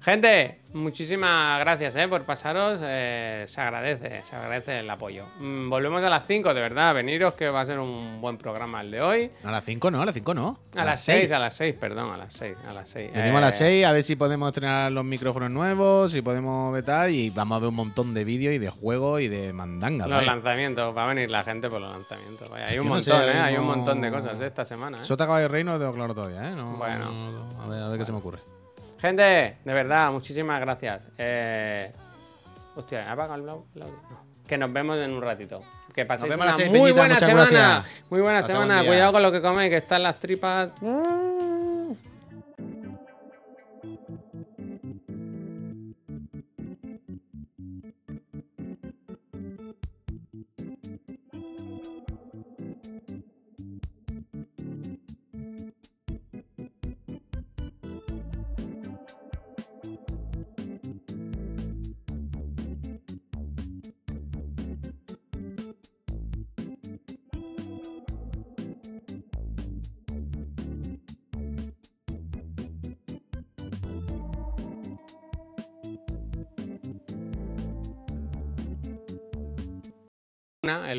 Gente, 0.02 0.62
muchísimas 0.72 1.60
gracias 1.60 1.94
eh, 1.94 2.08
por 2.08 2.22
pasaros. 2.22 2.80
eh, 2.82 3.44
se 3.46 3.60
agradece, 3.60 4.22
se 4.22 4.34
agradece 4.34 4.78
el 4.80 4.88
apoyo. 4.88 5.26
Mm, 5.38 5.68
volvemos 5.68 6.02
a 6.02 6.08
las 6.08 6.26
5, 6.26 6.54
de 6.54 6.60
verdad. 6.62 6.94
Veniros 6.94 7.34
que 7.34 7.50
va 7.50 7.60
a 7.60 7.66
ser 7.66 7.78
un 7.78 8.18
buen 8.18 8.38
programa 8.38 8.80
el 8.80 8.90
de 8.90 9.02
hoy. 9.02 9.30
A 9.44 9.50
las 9.50 9.62
5 9.62 9.90
no, 9.90 10.00
a 10.00 10.06
las 10.06 10.14
5 10.14 10.32
no. 10.32 10.58
A, 10.74 10.86
las 10.86 11.02
6, 11.02 11.30
a 11.32 11.38
las 11.38 11.54
6, 11.54 11.74
perdón, 11.78 12.10
a 12.14 12.16
las 12.16 12.32
6, 12.32 12.56
a 12.66 12.72
las 12.72 12.88
6. 12.88 13.12
Venimos 13.12 13.38
a 13.38 13.40
las 13.42 13.58
6 13.58 13.84
a 13.84 13.92
ver 13.92 14.02
si 14.02 14.16
podemos 14.16 14.48
estrenar 14.48 14.90
los 14.90 15.04
micrófonos 15.04 15.50
nuevos, 15.50 16.12
si 16.12 16.22
podemos 16.22 16.72
vetar 16.72 17.10
y 17.10 17.28
vamos 17.28 17.56
a 17.56 17.58
ver 17.60 17.68
un 17.68 17.74
montón 17.76 18.14
de 18.14 18.24
vídeos 18.24 18.54
y 18.54 18.58
de 18.58 18.70
juegos 18.70 19.20
y 19.20 19.28
de 19.28 19.52
mandangas. 19.52 20.08
Los 20.08 20.16
vaya. 20.20 20.32
lanzamientos, 20.32 20.96
va 20.96 21.04
a 21.04 21.08
venir 21.08 21.30
la 21.30 21.44
gente 21.44 21.68
por 21.68 21.78
los 21.82 21.92
lanzamientos. 21.92 22.48
Vaya, 22.48 22.68
hay 22.68 22.78
un 22.78 22.86
no 22.86 22.94
montón, 22.94 23.28
¿eh? 23.28 23.32
Hay 23.38 23.56
un 23.58 23.66
montón 23.66 24.00
de 24.00 24.10
cosas 24.10 24.40
eh, 24.40 24.46
esta 24.46 24.64
semana. 24.64 25.02
¿eh? 25.02 25.04
Sota 25.04 25.26
Caballo 25.26 25.48
Rey 25.48 25.62
no 25.62 25.72
lo 25.72 25.78
tengo 25.78 25.92
claro 25.92 26.14
todavía, 26.14 26.48
¿eh? 26.48 26.52
No- 26.56 26.78
Bueno. 26.78 27.10
no- 27.12 27.62
a, 27.62 27.66
ver, 27.68 27.82
a 27.82 27.88
ver 27.88 27.98
qué 27.98 28.06
se 28.06 28.12
me 28.12 28.18
ocurre. 28.18 28.38
Gente, 29.00 29.56
de 29.64 29.72
verdad, 29.74 30.12
muchísimas 30.12 30.60
gracias. 30.60 31.02
Eh... 31.18 31.92
Hostia, 32.76 33.02
¿he 33.02 33.08
apagado 33.08 33.34
el 33.42 33.48
audio? 33.48 33.66
No. 33.74 33.86
Que 34.46 34.58
nos 34.58 34.72
vemos 34.72 34.96
en 34.98 35.12
un 35.12 35.22
ratito. 35.22 35.60
Que 35.94 36.04
paséis 36.04 36.30
vemos 36.30 36.42
a 36.42 36.44
una 36.44 36.50
las 36.52 36.56
seis, 36.56 36.68
muy 36.68 36.92
Peñita, 36.92 37.00
buena 37.00 37.20
semana. 37.20 37.84
Muy 38.10 38.20
buena 38.20 38.40
Pasa 38.40 38.52
buen 38.54 38.68
semana. 38.68 38.82
día. 38.82 38.90
Cuidado 38.90 39.12
con 39.12 39.22
lo 39.22 39.32
que 39.32 39.42
coméis, 39.42 39.70
que 39.70 39.76
están 39.78 40.02
las 40.02 40.18
tripas. 40.20 40.70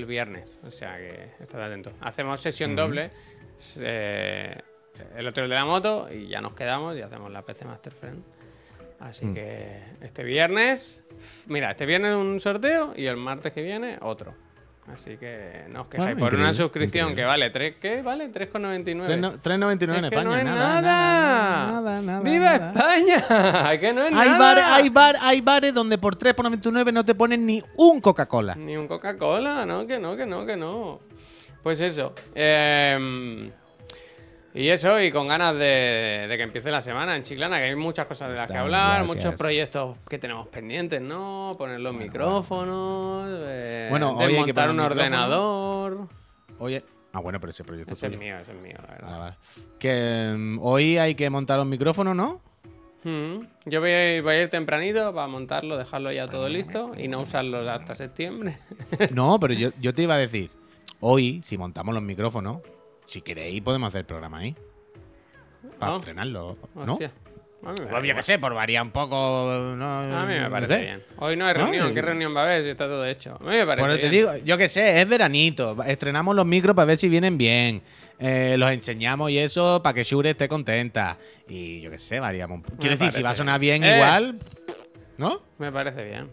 El 0.02 0.06
viernes, 0.08 0.60
o 0.64 0.72
sea 0.72 0.98
que 0.98 1.32
estad 1.40 1.62
atento. 1.64 1.94
Hacemos 2.02 2.42
sesión 2.42 2.76
doble. 2.76 3.12
eh, 3.80 4.58
el 5.16 5.28
otro 5.28 5.44
de 5.44 5.50
la 5.50 5.66
moto 5.66 6.08
y 6.12 6.28
ya 6.28 6.42
nos 6.42 6.54
quedamos 6.54 6.98
y 6.98 7.02
hacemos 7.02 7.32
la 7.32 7.44
PC 7.44 7.66
Master 7.66 7.94
Friend. 7.94 8.24
Así 9.00 9.26
Mm. 9.26 9.34
que 9.34 9.80
este 10.02 10.24
viernes, 10.24 11.04
mira, 11.48 11.72
este 11.72 11.86
viernes 11.86 12.16
un 12.16 12.40
sorteo 12.40 12.94
y 12.96 13.06
el 13.08 13.18
martes 13.18 13.52
que 13.54 13.62
viene 13.64 13.98
otro. 14.02 14.34
Así 14.92 15.16
que 15.18 15.66
no 15.70 15.82
os 15.84 15.88
quejáis 15.88 16.16
Bueno, 16.18 16.20
por 16.32 16.36
una 16.40 16.54
suscripción 16.54 17.12
increíble. 17.12 17.22
que 17.22 17.28
vale 17.28 17.50
3, 17.52 17.76
¿qué? 17.80 18.02
Vale 18.02 18.30
3,99. 18.32 19.40
3.99 19.42 19.72
en 19.72 19.78
que 19.80 20.06
España. 20.08 20.24
no 20.24 20.36
es 20.36 20.44
nada, 20.44 20.82
nada. 20.82 21.72
nada, 21.82 22.02
nada, 22.02 22.20
¡Viva 22.22 22.58
nada. 22.58 22.96
España! 22.96 23.80
que 23.80 23.94
no 23.94 24.02
es 24.04 24.14
Hay, 24.14 24.30
nada. 24.30 24.40
bares, 24.40 24.64
hay, 24.68 24.90
bar- 24.90 25.18
hay 25.22 25.42
bares 25.42 25.74
donde 25.74 25.98
por 25.98 26.18
3,99 26.18 26.92
no 26.92 27.06
te 27.06 27.14
ponen 27.16 27.46
ni 27.46 27.64
un 27.78 28.02
Coca-Cola. 28.02 28.56
Ni 28.56 28.76
un 28.76 28.88
Coca-Cola, 28.88 29.66
no, 29.66 29.86
que 29.86 30.00
no, 30.00 30.16
que 30.18 30.26
no, 30.26 30.46
que 30.46 30.58
no. 30.58 31.00
Pues 31.64 31.80
eso. 31.80 32.14
em, 32.34 33.52
y 34.54 34.68
eso, 34.68 35.02
y 35.02 35.12
con 35.12 35.28
ganas 35.28 35.54
de, 35.56 36.26
de 36.30 36.38
que 36.38 36.44
empiece 36.44 36.70
la 36.72 36.82
semana 36.82 37.16
en 37.16 37.24
Chiclana, 37.24 37.58
que 37.58 37.66
hay 37.66 37.76
muchas 37.76 38.06
cosas 38.06 38.30
de 38.30 38.36
las 38.36 38.52
que 38.52 38.58
hablar, 38.58 39.04
gracias. 39.04 39.16
muchos 39.26 39.40
proyectos 39.40 39.98
que 40.10 40.18
tenemos 40.20 40.48
pendientes, 40.48 41.02
¿no? 41.02 41.56
Poner 41.58 41.80
los 41.80 41.94
micrófonos, 41.96 43.28
eh, 43.30 43.88
Bueno, 43.90 44.12
hoy 44.18 44.36
hay 44.36 44.44
que 44.46 44.54
poner 44.54 44.70
un 44.72 44.80
ordenador. 44.82 46.08
Oye. 46.60 46.84
Ah, 47.14 47.20
bueno, 47.20 47.40
pero 47.42 47.52
ese 47.52 47.64
proyecto 47.66 47.92
Ese 47.92 48.08
es 48.08 48.18
mío, 48.18 48.38
ese 48.40 48.52
es 48.52 48.58
mío, 48.62 48.78
la 48.82 48.94
verdad. 48.94 49.10
Ah, 49.14 49.18
vale. 49.18 49.36
Que 49.80 50.34
mm, 50.38 50.60
hoy 50.62 50.98
hay 50.98 51.16
que 51.16 51.30
montar 51.30 51.58
los 51.58 51.68
micrófonos, 51.68 52.16
¿no? 52.16 52.40
Mm, 53.04 53.46
Yo 53.66 53.82
voy 53.82 53.92
a, 53.92 54.16
ir, 54.16 54.22
voy 54.24 54.36
a 54.36 54.42
ir 54.44 54.50
tempranito 54.50 55.14
para 55.14 55.28
montarlo, 55.28 55.76
dejarlo 55.76 56.12
ya 56.12 56.30
todo 56.30 56.48
listo 56.48 56.92
y 56.98 57.08
no 57.08 57.22
usarlo 57.22 57.70
hasta 57.70 57.96
septiembre. 57.96 58.58
No, 59.12 59.40
pero 59.40 59.54
yo, 59.56 59.72
yo 59.82 59.94
te 59.94 60.04
iba 60.04 60.14
a 60.16 60.20
decir, 60.20 60.52
hoy, 61.00 61.42
si 61.44 61.58
montamos 61.58 61.94
los 61.94 62.04
micrófonos, 62.04 62.60
si 63.12 63.22
queréis 63.22 63.62
podemos 63.62 63.90
hacer 63.90 64.00
el 64.00 64.06
programa 64.06 64.38
ahí. 64.40 64.56
Para 65.78 65.96
estrenarlo, 65.98 66.58
¿no? 66.76 66.94
Hostia. 66.94 67.12
Igual. 67.62 68.16
qué 68.16 68.24
sé, 68.24 68.40
por 68.40 68.54
variar 68.56 68.84
un 68.84 68.92
poco. 68.92 69.16
No, 69.78 70.00
A 70.00 70.26
mí 70.26 70.34
me 70.34 70.40
no 70.40 70.50
parece 70.50 70.78
bien. 70.80 71.04
Hoy 71.18 71.36
no 71.36 71.46
hay 71.46 71.54
No, 71.54 71.60
reunión. 71.60 71.94
¿Qué 71.94 72.02
reunión 72.02 72.36
va 72.36 72.42
a 72.42 72.44
haber 72.46 72.64
si 72.64 72.70
está 72.70 72.86
todo 72.86 73.06
hecho? 73.06 73.36
A 73.40 73.44
mí 73.44 73.52
me 73.52 73.66
parece 73.68 73.82
Bueno, 73.88 73.96
te 74.02 74.10
bien. 74.10 74.12
digo, 74.12 74.36
yo 74.46 74.58
qué 74.58 74.68
sé, 74.70 75.00
es 75.02 75.08
veranito. 75.08 75.78
Estrenamos 75.86 76.36
los 76.36 76.46
micros 76.46 76.76
para 76.76 76.86
ver 76.88 76.98
si 76.98 77.10
vienen 77.10 77.38
bien. 77.38 77.82
Eh, 78.18 78.56
los 78.58 78.72
enseñamos 78.72 79.30
y 79.30 79.38
eso 79.38 79.82
para 79.84 79.94
que 79.94 80.04
Shure 80.04 80.32
esté 80.32 80.48
contenta. 80.48 81.18
Y 81.48 81.82
yo 81.82 81.92
qué 81.92 82.00
sé, 82.00 82.20
variamos. 82.20 82.56
un 82.58 82.64
po- 82.64 82.74
Quiero 82.80 82.96
decir, 82.96 83.12
si 83.12 83.22
va 83.22 83.32
a 83.32 83.36
sonar 83.36 83.60
bien. 83.60 83.84
Eh. 83.84 83.96
igual, 83.96 84.40
¿no? 85.18 85.42
Me 85.60 85.72
parece 85.72 86.04
bien. 86.04 86.24
Me 86.26 86.30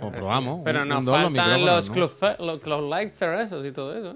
Pues 0.00 0.02
parece 0.02 0.18
probamos, 0.18 0.54
bien. 0.56 0.64
Pero 0.64 0.82
un- 0.82 0.88
nos 0.88 0.98
un 0.98 1.04
faltan 1.06 1.64
los 1.64 1.88
¿no? 1.88 1.94
Club, 1.94 2.12
los 2.40 2.60
Club 2.60 2.80
esos 3.40 3.64
y 3.64 3.70
todo 3.70 3.96
eso. 3.96 4.14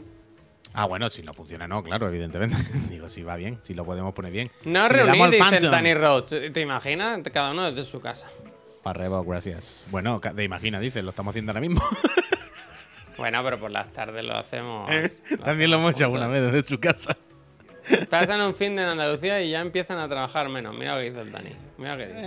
Ah, 0.73 0.85
bueno, 0.87 1.11
si 1.11 1.23
no 1.23 1.35
funciona, 1.35 1.67
no, 1.67 1.83
claro, 1.83 2.09
evidentemente. 2.09 2.57
Digo, 2.89 3.09
si 3.09 3.23
va 3.23 3.37
bien, 3.37 3.59
si 3.63 3.75
lo 3.75 3.85
podemos 3.85 4.15
poner 4.15 4.33
bien. 4.33 4.51
No 4.65 4.87
si 4.89 4.95
le 4.95 5.01
damos 5.01 5.13
reunir, 5.19 5.23
al 5.25 5.31
dice 5.31 5.45
el 5.45 5.51
Phantom. 5.51 5.71
Danny 5.73 5.95
Rhodes. 5.95 6.53
¿Te 6.53 6.61
imaginas? 6.61 7.19
Cada 7.33 7.51
uno 7.51 7.71
desde 7.73 7.91
su 7.91 8.01
casa. 8.01 8.29
Para 8.83 9.01
arriba, 9.01 9.23
gracias. 9.27 9.85
Bueno, 9.91 10.21
ca- 10.21 10.33
de 10.33 10.45
imagina, 10.45 10.79
dices, 10.81 11.03
lo 11.05 11.11
estamos 11.11 11.33
haciendo 11.33 11.51
ahora 11.53 11.61
mismo. 11.61 11.83
Bueno, 13.19 13.43
pero 13.45 13.59
por 13.59 13.71
las 13.71 13.93
tardes 13.93 14.25
lo 14.25 14.35
hacemos. 14.35 14.91
lo 14.91 14.97
¿Eh? 14.97 15.11
También 15.45 15.71
lo 15.71 15.77
hemos 15.77 15.91
hecho 15.93 16.05
alguna 16.05 16.27
vez 16.27 16.41
desde 16.51 16.67
su 16.67 16.81
casa. 16.81 17.19
Pasan 18.09 18.41
un 18.41 18.55
fin 18.55 18.75
de 18.77 18.83
Andalucía 18.83 19.43
y 19.43 19.51
ya 19.51 19.61
empiezan 19.61 19.99
a 19.99 20.09
trabajar 20.09 20.49
menos. 20.49 20.75
Mira 20.75 20.95
lo 20.95 21.01
que 21.03 21.11
dice 21.11 21.21
el 21.21 21.31
Dani. 21.31 21.51
Mira 21.77 21.97
lo 21.97 21.99
que 21.99 22.07
dice. 22.07 22.21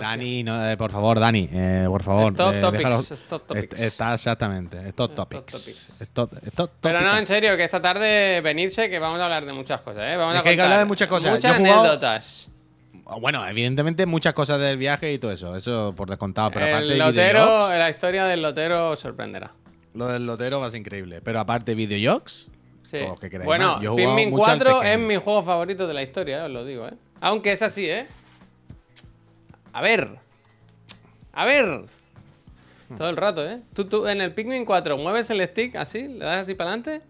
Dani, 0.00 0.42
no, 0.42 0.68
eh, 0.70 0.76
por 0.76 0.90
favor, 0.90 1.20
Dani, 1.20 1.48
eh, 1.52 1.84
por 1.88 2.02
favor. 2.02 2.32
Stop 2.32 2.54
eh, 2.54 2.60
topics, 2.60 2.84
déjalo- 2.84 3.00
stop 3.14 3.46
topics. 3.46 3.74
Est- 3.74 3.82
Está 3.82 4.14
exactamente. 4.14 4.76
Stop 4.88 5.12
Stop 5.12 5.28
topics. 5.30 5.52
topics. 5.52 6.00
Stop, 6.02 6.32
stop 6.46 6.70
Pero 6.80 7.00
no, 7.00 7.06
en 7.08 7.12
topics. 7.12 7.28
serio, 7.28 7.56
que 7.56 7.64
esta 7.64 7.80
tarde 7.80 8.40
venirse, 8.40 8.88
que 8.90 8.98
vamos 8.98 9.20
a 9.20 9.24
hablar 9.24 9.44
de 9.46 9.52
muchas 9.52 9.80
cosas, 9.82 10.02
¿eh? 10.04 10.16
Vamos 10.16 10.34
Es 10.34 10.40
a 10.40 10.42
que 10.42 10.48
hay 10.50 10.56
que 10.56 10.62
hablar 10.62 10.78
de 10.80 10.84
muchas 10.84 11.08
cosas. 11.08 11.32
Muchas 11.34 11.56
jugado- 11.56 11.80
anécdotas. 11.80 12.50
Bueno, 13.20 13.46
evidentemente 13.46 14.06
muchas 14.06 14.32
cosas 14.32 14.58
del 14.60 14.78
viaje 14.78 15.12
y 15.12 15.18
todo 15.18 15.30
eso. 15.32 15.54
Eso 15.56 15.92
por 15.96 16.08
descontado. 16.08 16.50
Pero 16.50 16.66
aparte 16.66 16.92
el 16.92 16.98
lotero, 16.98 17.68
la 17.68 17.90
historia 17.90 18.24
del 18.24 18.40
lotero 18.42 18.96
sorprenderá. 18.96 19.52
lo 19.94 20.08
del 20.08 20.26
lotero 20.26 20.58
va 20.60 20.66
a 20.66 20.70
ser 20.70 20.80
increíble. 20.80 21.20
Pero 21.22 21.38
aparte 21.40 21.74
videojuegos, 21.74 22.48
Sí. 22.82 22.98
Todos 23.00 23.18
que 23.18 23.30
queráis 23.30 23.46
Bueno, 23.46 23.78
Pikmin 23.80 24.30
mucho 24.30 24.44
al 24.44 24.58
4 24.58 24.82
es 24.82 24.98
mi 24.98 25.16
juego 25.16 25.42
favorito 25.42 25.86
de 25.88 25.94
la 25.94 26.02
historia, 26.02 26.44
os 26.44 26.50
lo 26.50 26.64
digo, 26.64 26.86
¿eh? 26.86 26.92
Aunque 27.20 27.52
es 27.52 27.62
así, 27.62 27.88
¿eh? 27.88 28.06
A 29.74 29.82
ver. 29.82 30.08
A 31.32 31.44
ver. 31.44 31.84
Todo 32.96 33.08
el 33.10 33.16
rato, 33.16 33.44
¿eh? 33.46 33.60
Tú, 33.74 33.86
tú 33.86 34.06
en 34.06 34.20
el 34.20 34.32
Pikmin 34.32 34.64
4 34.64 34.96
mueves 34.96 35.28
el 35.30 35.44
stick 35.48 35.74
así, 35.76 36.06
le 36.06 36.24
das 36.24 36.42
así 36.42 36.54
para 36.54 36.70
adelante, 36.70 37.00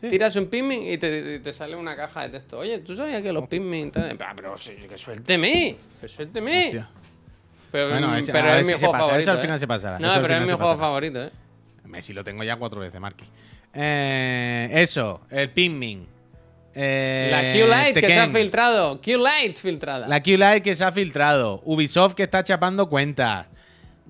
Sí. 0.00 0.08
tiras 0.10 0.34
un 0.36 0.46
Pikmin 0.48 0.86
y 0.92 0.98
te, 0.98 1.38
te 1.38 1.52
sale 1.52 1.76
una 1.76 1.96
caja 1.96 2.22
de 2.22 2.28
texto. 2.30 2.58
Oye, 2.58 2.80
¿tú 2.80 2.94
sabías 2.96 3.22
que 3.22 3.32
los 3.32 3.48
Pikmin... 3.48 3.90
te- 3.90 4.00
Ah, 4.20 4.32
pero 4.36 4.56
sí, 4.58 4.74
que 4.88 4.98
suélteme, 4.98 5.76
que 6.00 6.08
suélteme. 6.08 6.64
Hostia. 6.66 6.88
Pero, 7.72 7.88
Bueno, 7.90 8.14
ese- 8.16 8.32
pero 8.32 8.54
es 8.54 8.66
mi 8.66 8.72
si 8.74 8.78
juego 8.80 8.92
pasa, 8.92 9.04
favorito. 9.06 9.20
eso 9.22 9.30
al 9.30 9.38
¿eh? 9.38 9.40
final 9.40 9.58
se 9.60 9.66
pasará, 9.66 9.98
No, 9.98 10.12
eso 10.12 10.20
pero 10.22 10.34
es 10.34 10.40
mi 10.40 10.46
juego 10.46 10.58
pasará. 10.58 10.78
favorito, 10.78 11.24
¿eh? 11.24 11.30
Messi 11.84 12.12
lo 12.12 12.22
tengo 12.24 12.42
ya 12.44 12.56
cuatro 12.56 12.80
veces, 12.80 13.00
Marky. 13.00 13.24
Eh, 13.72 14.68
eso, 14.74 15.22
el 15.30 15.50
Pikmin. 15.50 16.06
Eh, 16.74 17.28
La 17.30 17.52
Q-Lite 17.52 18.00
que 18.00 18.06
se 18.12 18.18
ha 18.20 18.28
filtrado. 18.28 19.00
Q-Lite 19.00 19.60
filtrada. 19.60 20.08
La 20.08 20.22
Q-Lite 20.22 20.62
que 20.62 20.74
se 20.76 20.84
ha 20.84 20.92
filtrado. 20.92 21.60
Ubisoft 21.64 22.14
que 22.14 22.24
está 22.24 22.42
chapando 22.42 22.88
cuentas. 22.88 23.46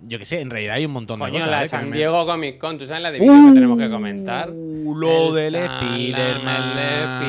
Yo 0.06 0.18
qué 0.18 0.26
sé, 0.26 0.40
en 0.40 0.50
realidad 0.50 0.74
hay 0.74 0.84
un 0.84 0.92
montón 0.92 1.18
de 1.18 1.30
cosas. 1.30 1.48
la 1.48 1.60
¿eh? 1.60 1.62
de 1.62 1.68
San 1.70 1.90
Diego 1.90 2.26
Comic 2.26 2.58
Con, 2.58 2.76
¿tú 2.76 2.86
sabes 2.86 3.02
la 3.02 3.10
de 3.10 3.20
vídeo 3.20 3.32
que 3.48 3.54
tenemos 3.54 3.78
que 3.78 3.88
comentar? 3.88 4.50
Uh, 4.50 4.94
lo 4.94 5.28
El 5.38 5.52
del 5.52 5.62
Spider-Man. 5.64 6.78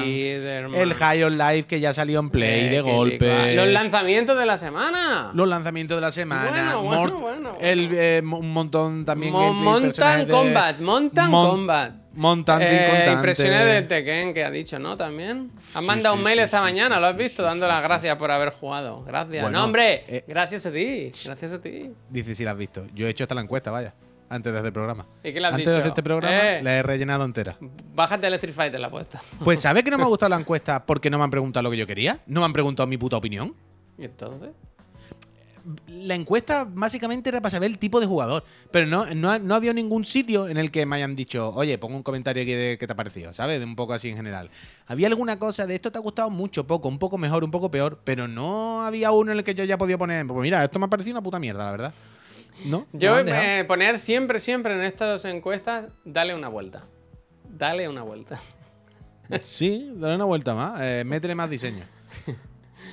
El. 0.04 0.76
El 0.76 0.94
High 0.94 1.24
on 1.24 1.38
Life 1.38 1.64
que 1.68 1.80
ya 1.80 1.94
salió 1.94 2.20
en 2.20 2.30
Play 2.30 2.66
Eh, 2.66 2.70
de 2.70 2.82
golpe. 2.82 3.46
rico. 3.50 3.56
Los 3.62 3.70
lanzamientos 3.70 4.38
de 4.38 4.46
la 4.46 4.58
semana. 4.58 5.32
Los 5.34 5.48
lanzamientos 5.48 5.96
de 5.98 6.02
la 6.02 6.12
semana. 6.12 6.50
Bueno, 6.50 6.84
bueno, 6.84 7.02
Mort- 7.02 7.22
bueno, 7.22 7.50
bueno. 7.54 7.58
El, 7.62 7.90
eh, 7.94 8.22
un 8.24 8.52
montón 8.52 9.06
también. 9.06 9.32
Mo- 9.32 9.40
gameplay, 9.40 9.64
Montan 9.64 9.82
personajes 9.92 10.28
de- 10.28 10.34
Combat, 10.34 10.80
Montan 10.80 11.32
Mon- 11.32 11.50
Combat. 11.50 11.92
Montante 12.16 12.66
Eh, 12.68 12.84
incontante. 12.86 13.12
impresiones 13.12 13.66
del 13.66 13.88
Tekken 13.88 14.34
que 14.34 14.44
ha 14.44 14.50
dicho, 14.52 14.80
¿no? 14.80 14.96
También. 14.98 15.52
Han 15.74 15.82
Sí, 15.82 15.88
mandado 15.88 16.16
sí, 16.16 16.20
un 16.20 16.24
mail 16.24 16.38
sí, 16.40 16.44
esta 16.46 16.62
mañana, 16.62 17.00
¿lo 17.00 17.08
has 17.08 17.18
visto? 17.18 17.44
Dando 17.44 17.68
las 17.68 17.84
gracias 17.84 18.16
por 18.16 18.32
haber 18.32 18.50
jugado. 18.52 19.04
Gracias. 19.04 19.42
Bueno, 19.44 19.60
no, 19.60 19.66
hombre. 19.66 20.04
eh, 20.08 20.24
gracias 20.28 20.66
a 20.66 20.72
ti. 20.72 21.12
Gracias 21.26 21.54
a 21.54 21.62
ti. 21.62 21.92
Dice 22.10 22.34
si 22.36 22.44
la 22.46 22.52
has 22.52 22.58
visto. 22.58 22.86
Yo 22.94 23.06
he 23.08 23.10
hecho 23.10 23.24
hasta 23.26 23.36
la 23.36 23.42
encuesta, 23.42 23.70
vaya. 23.72 23.94
Antes 24.28 24.52
de 24.54 24.58
hacer 24.58 24.68
el 24.68 24.74
programa. 24.74 25.06
¿Y 25.24 25.32
qué 25.34 25.40
le 25.40 25.48
has 25.48 25.54
Antes 25.54 25.66
dicho? 25.66 25.72
de 25.72 25.78
hacer 25.78 25.88
este 25.90 26.02
programa, 26.04 26.34
Eh. 26.36 26.64
la 26.64 26.76
he 26.78 26.82
rellenado 26.84 27.26
entera. 27.26 27.58
Bájate 27.94 28.26
el 28.26 28.34
Street 28.36 28.56
Fighter, 28.56 28.80
la 28.80 28.90
puesta. 28.90 29.22
Pues 29.44 29.60
¿sabes 29.62 29.84
que 29.84 29.92
no 29.92 29.98
me 29.98 30.04
ha 30.04 30.08
gustado 30.08 30.30
la 30.32 30.38
encuesta 30.38 30.84
porque 30.84 31.10
no 31.12 31.18
me 31.20 31.26
han 31.26 31.30
preguntado 31.30 31.62
lo 31.64 31.70
que 31.72 31.78
yo 31.78 31.86
quería? 31.86 32.20
No 32.26 32.40
me 32.40 32.46
han 32.46 32.54
preguntado 32.54 32.88
mi 32.88 32.98
puta 32.98 33.18
opinión. 33.18 33.54
¿Y 34.00 34.06
entonces? 34.06 34.50
La 35.88 36.14
encuesta 36.14 36.68
básicamente 36.70 37.30
era 37.30 37.42
para 37.42 37.52
saber 37.52 37.72
el 37.72 37.80
tipo 37.80 38.00
de 38.00 38.06
jugador. 38.06 38.44
Pero 38.72 38.86
no, 38.86 39.06
no, 39.16 39.40
no 39.40 39.56
había 39.56 39.74
ningún 39.74 40.06
sitio 40.06 40.48
en 40.48 40.58
el 40.58 40.70
que 40.72 40.86
me 40.86 40.96
hayan 40.98 41.16
dicho, 41.16 41.52
oye, 41.56 41.78
pongo 41.78 41.96
un 41.96 42.04
comentario 42.04 42.44
aquí 42.44 42.54
de 42.54 42.78
qué 42.78 42.86
te 42.86 42.94
ha 42.94 42.96
parecido, 42.96 43.34
¿sabes? 43.34 43.60
De 43.60 43.66
un 43.66 43.76
poco 43.76 43.94
así 43.94 44.10
en 44.10 44.16
general. 44.16 44.50
Había 44.86 45.08
alguna 45.08 45.40
cosa 45.40 45.66
de 45.66 45.76
esto 45.76 45.92
te 45.92 45.98
ha 45.98 46.02
gustado 46.02 46.30
mucho, 46.30 46.68
poco, 46.68 46.88
un 46.88 47.00
poco 47.00 47.18
mejor, 47.18 47.44
un 47.44 47.52
poco 47.52 47.72
peor, 47.72 48.00
pero 48.04 48.28
no 48.28 48.84
había 48.84 49.12
uno 49.12 49.32
en 49.32 49.40
el 49.40 49.44
que 49.44 49.56
yo 49.56 49.64
ya 49.64 49.78
podía 49.78 49.98
poner, 49.98 50.28
pues 50.28 50.40
mira, 50.40 50.64
esto 50.64 50.78
me 50.80 50.86
ha 50.86 50.90
parecido 50.90 51.16
una 51.16 51.24
puta 51.24 51.40
mierda, 51.40 51.66
la 51.66 51.72
verdad. 51.72 51.94
¿No? 52.66 52.86
Yo 52.94 53.24
¿No 53.24 53.32
eh, 53.32 53.66
poner 53.66 54.00
siempre, 54.00 54.40
siempre 54.40 54.76
en 54.76 54.82
estas 54.82 55.26
encuestas, 55.26 55.92
dale 56.06 56.34
una 56.36 56.48
vuelta. 56.48 56.86
Dale 57.50 57.90
una 57.90 58.04
vuelta. 58.04 58.40
Sí, 59.42 59.92
dale 59.96 60.16
una 60.16 60.26
vuelta 60.26 60.54
más. 60.54 60.80
eh, 60.82 61.04
métele 61.06 61.34
más 61.34 61.50
diseño. 61.50 61.86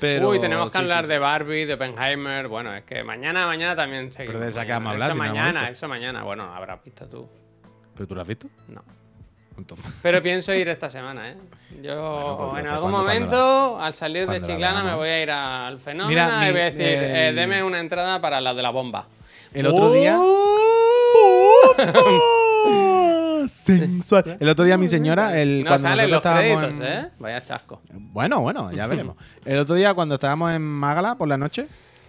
Pero, 0.02 0.30
Uy, 0.30 0.40
tenemos 0.40 0.66
que 0.66 0.72
sí, 0.78 0.82
hablar 0.82 1.04
sí, 1.04 1.10
de 1.10 1.18
Barbie, 1.20 1.64
de 1.64 1.74
Oppenheimer. 1.74 2.48
Bueno, 2.48 2.74
es 2.74 2.82
que 2.82 3.04
mañana, 3.04 3.46
mañana 3.46 3.76
también 3.76 4.12
seguimos. 4.12 4.40
de 4.40 4.48
esa 4.48 4.66
que 4.66 4.72
vamos 4.72 4.94
a 4.94 4.94
Mañana. 4.98 4.98
hablar, 4.98 5.10
Eso 5.10 5.14
si 5.14 5.18
mañana, 5.28 5.68
eso 5.70 5.88
mañana. 5.88 6.22
Bueno, 6.24 6.42
habrás 6.52 6.82
visto 6.82 7.06
tú. 7.06 7.28
¿Pero 7.94 8.08
tú 8.08 8.14
lo 8.16 8.22
has 8.22 8.26
visto? 8.26 8.48
No. 8.66 8.82
Entonces, 9.56 9.86
Pero 10.02 10.20
pienso 10.20 10.52
ir 10.54 10.68
esta 10.68 10.90
semana, 10.90 11.30
¿eh? 11.30 11.36
Yo 11.82 12.34
Bueno, 12.36 12.50
pues, 12.52 12.64
en 12.64 12.70
algún 12.70 12.90
momento, 12.90 13.78
al 13.80 13.94
salir 13.94 14.28
de 14.28 14.40
Chiclana, 14.40 14.82
me 14.82 14.94
voy 14.96 15.08
a 15.08 15.22
ir 15.22 15.30
al 15.30 15.78
fenómeno 15.78 16.08
Mira, 16.08 16.48
y 16.48 16.50
voy 16.50 16.60
a 16.62 16.64
decir, 16.64 16.80
eh, 16.84 17.32
deme 17.32 17.62
una 17.62 17.78
entrada 17.78 18.20
para 18.20 18.40
la 18.40 18.54
de 18.54 18.62
la 18.62 18.70
bomba. 18.70 19.06
El 19.54 19.68
otro 19.68 19.92
día. 19.92 20.18
Sensual. 23.48 24.36
El 24.40 24.48
otro 24.48 24.64
día 24.64 24.76
mi 24.78 24.88
señora, 24.88 25.40
el, 25.40 25.60
No 25.64 25.70
cuando 25.70 25.88
salen 25.88 26.10
los 26.10 26.22
nosotros 26.22 26.34
estábamos 26.44 26.64
créditos, 26.66 26.86
en- 26.98 27.04
¿eh? 27.06 27.10
Vaya 27.18 27.42
chasco. 27.42 27.82
Bueno, 27.92 28.40
bueno, 28.40 28.72
ya 28.72 28.86
veremos. 28.86 29.16
El 29.44 29.58
otro 29.58 29.74
día 29.74 29.94
cuando 29.94 30.14
estábamos 30.16 30.52
en 30.52 30.62
Mágala 30.62 31.16
por 31.16 31.28
la 31.28 31.36
noche, 31.36 31.66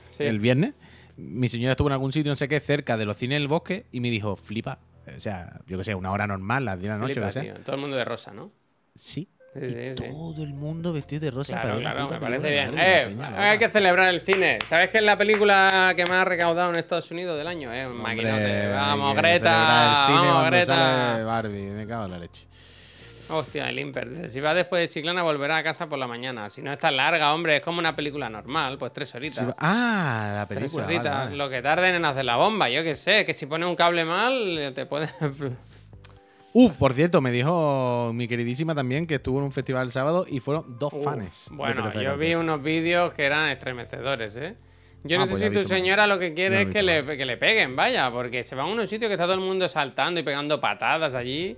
Sí. 0.10 0.24
el 0.24 0.40
viernes, 0.40 0.74
mi 1.18 1.50
señora 1.50 1.72
estuvo 1.72 1.88
en 1.90 1.94
algún 1.94 2.12
sitio, 2.14 2.32
no 2.32 2.36
sé 2.36 2.48
qué, 2.48 2.60
cerca 2.60 2.98
de 2.98 3.06
los 3.06 3.18
cines 3.18 3.40
del 3.40 3.48
bosque 3.48 3.86
y 3.92 4.00
me 4.00 4.10
dijo, 4.10 4.36
flipa. 4.36 4.80
O 5.16 5.20
sea, 5.20 5.60
yo 5.68 5.78
que 5.78 5.84
sé, 5.84 5.94
una 5.96 6.12
hora 6.12 6.26
normal, 6.28 6.66
las 6.66 6.80
10 6.80 6.84
de 6.94 6.96
la 6.96 6.98
noche, 7.02 7.14
Flipa, 7.16 7.28
o 7.28 7.32
sea. 7.32 7.42
tío. 7.42 7.54
Todo 7.66 7.76
el 7.76 7.82
mundo 7.82 7.98
de 7.98 8.06
rosa, 8.06 8.32
¿no? 8.34 8.52
Sí. 8.96 9.28
Sí, 9.54 9.66
Y 9.66 9.72
sí, 9.72 9.94
sí. 9.96 10.04
todo 10.10 10.44
el 10.44 10.54
mundo 10.54 10.92
vestido 10.94 11.22
de 11.22 11.32
rosa. 11.32 11.54
Claro, 11.62 11.78
para 11.78 11.92
claro, 11.94 12.10
me 12.10 12.20
parece 12.20 12.50
bien. 12.52 12.74
Eh, 12.78 13.06
peña, 13.08 13.52
hay 13.52 13.58
que 13.60 13.70
celebrar 13.70 14.10
el 14.14 14.22
cine. 14.22 14.58
¿Sabes 14.68 14.90
qué 14.90 14.98
es 14.98 15.04
la 15.04 15.16
película 15.18 15.94
que 15.96 16.04
más 16.06 16.22
ha 16.22 16.26
recaudado 16.26 16.72
en 16.72 16.78
Estados 16.78 17.12
Unidos 17.12 17.38
del 17.38 17.48
año? 17.48 17.72
Eh, 17.72 17.88
maquinote. 17.88 18.68
Vamos, 18.70 19.14
que 19.14 19.22
Greta. 19.22 20.08
Vamos, 20.10 20.46
Greta. 20.48 21.24
Barbie, 21.24 21.70
me 21.70 21.86
cago 21.88 22.06
en 22.06 22.12
la 22.12 22.18
leche. 22.20 22.48
Hostia, 23.30 23.70
el 23.70 23.80
Imper. 23.80 24.10
Dice, 24.10 24.28
si 24.30 24.40
va 24.42 24.54
después 24.54 24.82
de 24.82 24.90
Chiclana, 24.90 25.24
volverá 25.24 25.58
a 25.58 25.64
casa 25.64 25.88
por 25.88 25.98
la 25.98 26.08
mañana. 26.08 26.50
Si 26.50 26.62
no 26.62 26.72
es 26.74 26.78
tan 26.78 26.98
larga, 26.98 27.34
hombre, 27.34 27.56
es 27.58 27.62
como 27.62 27.80
una 27.80 27.96
película 27.96 28.30
normal, 28.30 28.78
pues 28.78 28.92
tres 28.92 29.14
horitas. 29.16 29.48
Va- 29.48 29.56
ah, 29.60 30.32
la 30.40 30.46
Tres 30.48 30.58
película. 30.60 30.86
horitas, 30.86 31.06
vale, 31.14 31.26
vale. 31.26 31.38
lo 31.38 31.50
que 31.50 31.62
tarden 31.62 31.96
en 31.96 32.06
hacer 32.06 32.26
la 32.26 32.36
bomba, 32.36 32.70
yo 32.70 32.84
qué 32.84 32.96
sé, 32.96 33.24
que 33.26 33.34
si 33.34 33.46
pone 33.46 33.66
un 33.66 33.76
cable 33.76 34.04
mal, 34.04 34.72
te 34.76 34.86
puede... 34.86 35.08
Uf, 36.54 36.78
por 36.78 36.94
cierto, 36.94 37.20
me 37.20 37.32
dijo 37.32 38.12
mi 38.14 38.28
queridísima 38.28 38.76
también 38.76 39.08
que 39.08 39.16
estuvo 39.16 39.40
en 39.40 39.46
un 39.46 39.52
festival 39.52 39.88
el 39.88 39.92
sábado 39.92 40.26
y 40.30 40.40
fueron 40.40 40.78
dos 40.78 40.94
Uf, 40.94 41.04
fans. 41.04 41.48
Bueno, 41.52 41.92
yo 42.00 42.16
vi 42.18 42.36
unos 42.36 42.62
vídeos 42.62 43.14
que 43.14 43.24
eran 43.26 43.50
estremecedores, 43.50 44.36
¿eh? 44.38 44.56
Yo 45.04 45.18
Ah, 45.18 45.20
no 45.22 45.26
sé 45.26 45.32
pues 45.32 45.42
si 45.42 45.50
tu 45.50 45.64
señora 45.68 46.08
lo 46.08 46.18
que 46.18 46.34
quiere 46.34 46.62
es 46.62 46.68
que 46.70 46.82
le, 46.82 47.18
que 47.18 47.26
le 47.26 47.36
peguen, 47.38 47.76
vaya, 47.76 48.10
porque 48.12 48.44
se 48.44 48.56
van 48.56 48.68
a 48.68 48.72
unos 48.72 48.88
sitios 48.88 49.10
que 49.10 49.14
está 49.16 49.26
todo 49.26 49.34
el 49.34 49.42
mundo 49.42 49.68
saltando 49.68 50.20
y 50.20 50.24
pegando 50.24 50.62
patadas 50.62 51.14
allí. 51.16 51.58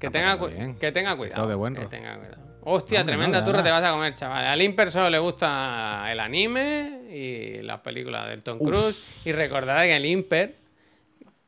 Que, 0.00 0.10
tenga, 0.10 0.38
que 0.78 0.92
tenga 0.92 1.16
cuidado. 1.16 1.42
Todo 1.42 1.48
de 1.48 1.54
buen 1.54 1.74
que 1.74 1.86
tenga 1.86 2.16
cuidado. 2.16 2.42
Hostia, 2.62 3.00
No, 3.00 3.06
tremenda 3.06 3.40
no, 3.40 3.46
turra 3.46 3.62
te 3.62 3.70
vas 3.70 3.82
a 3.84 3.92
comer, 3.92 4.14
chaval. 4.14 4.44
Al 4.44 4.60
Imper 4.60 4.90
solo 4.90 5.08
le 5.08 5.18
gusta 5.18 6.04
el 6.10 6.18
anime 6.20 7.02
y 7.10 7.62
las 7.62 7.80
películas 7.80 8.28
del 8.28 8.42
Tom 8.42 8.58
Cruise. 8.58 9.00
Y 9.24 9.32
recordad 9.32 9.82
que 9.82 9.96
el 9.96 10.04
Imper 10.04 10.56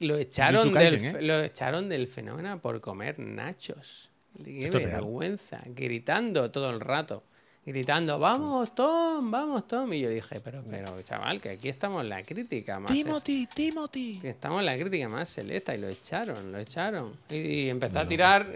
lo 0.00 0.16
echaron, 0.16 0.72
del, 0.72 0.98
fe- 0.98 1.22
lo 1.22 1.42
echaron 1.42 1.88
del 1.88 2.06
fenómeno 2.06 2.60
por 2.60 2.80
comer 2.80 3.18
nachos. 3.18 4.10
Qué 4.44 4.66
Esto 4.66 4.78
vergüenza. 4.78 5.62
Gritando 5.66 6.50
todo 6.50 6.70
el 6.70 6.80
rato. 6.80 7.24
Gritando, 7.72 8.18
vamos, 8.18 8.74
Tom, 8.74 9.30
vamos, 9.30 9.68
Tom. 9.68 9.92
Y 9.92 10.00
yo 10.00 10.08
dije, 10.08 10.40
pero, 10.40 10.62
pero, 10.70 10.90
chaval, 11.02 11.38
que 11.38 11.50
aquí 11.50 11.68
estamos 11.68 12.02
en 12.02 12.08
la 12.08 12.22
crítica 12.22 12.80
más. 12.80 12.90
Timothy, 12.90 13.46
Timothy. 13.54 14.18
Que 14.22 14.30
estamos 14.30 14.60
en 14.60 14.66
la 14.66 14.78
crítica 14.78 15.06
más 15.10 15.28
celesta 15.28 15.74
y 15.74 15.78
lo 15.78 15.86
echaron, 15.88 16.50
lo 16.50 16.58
echaron. 16.58 17.12
Y, 17.28 17.36
y 17.36 17.68
empezó 17.68 18.00
a 18.00 18.08
tirar 18.08 18.46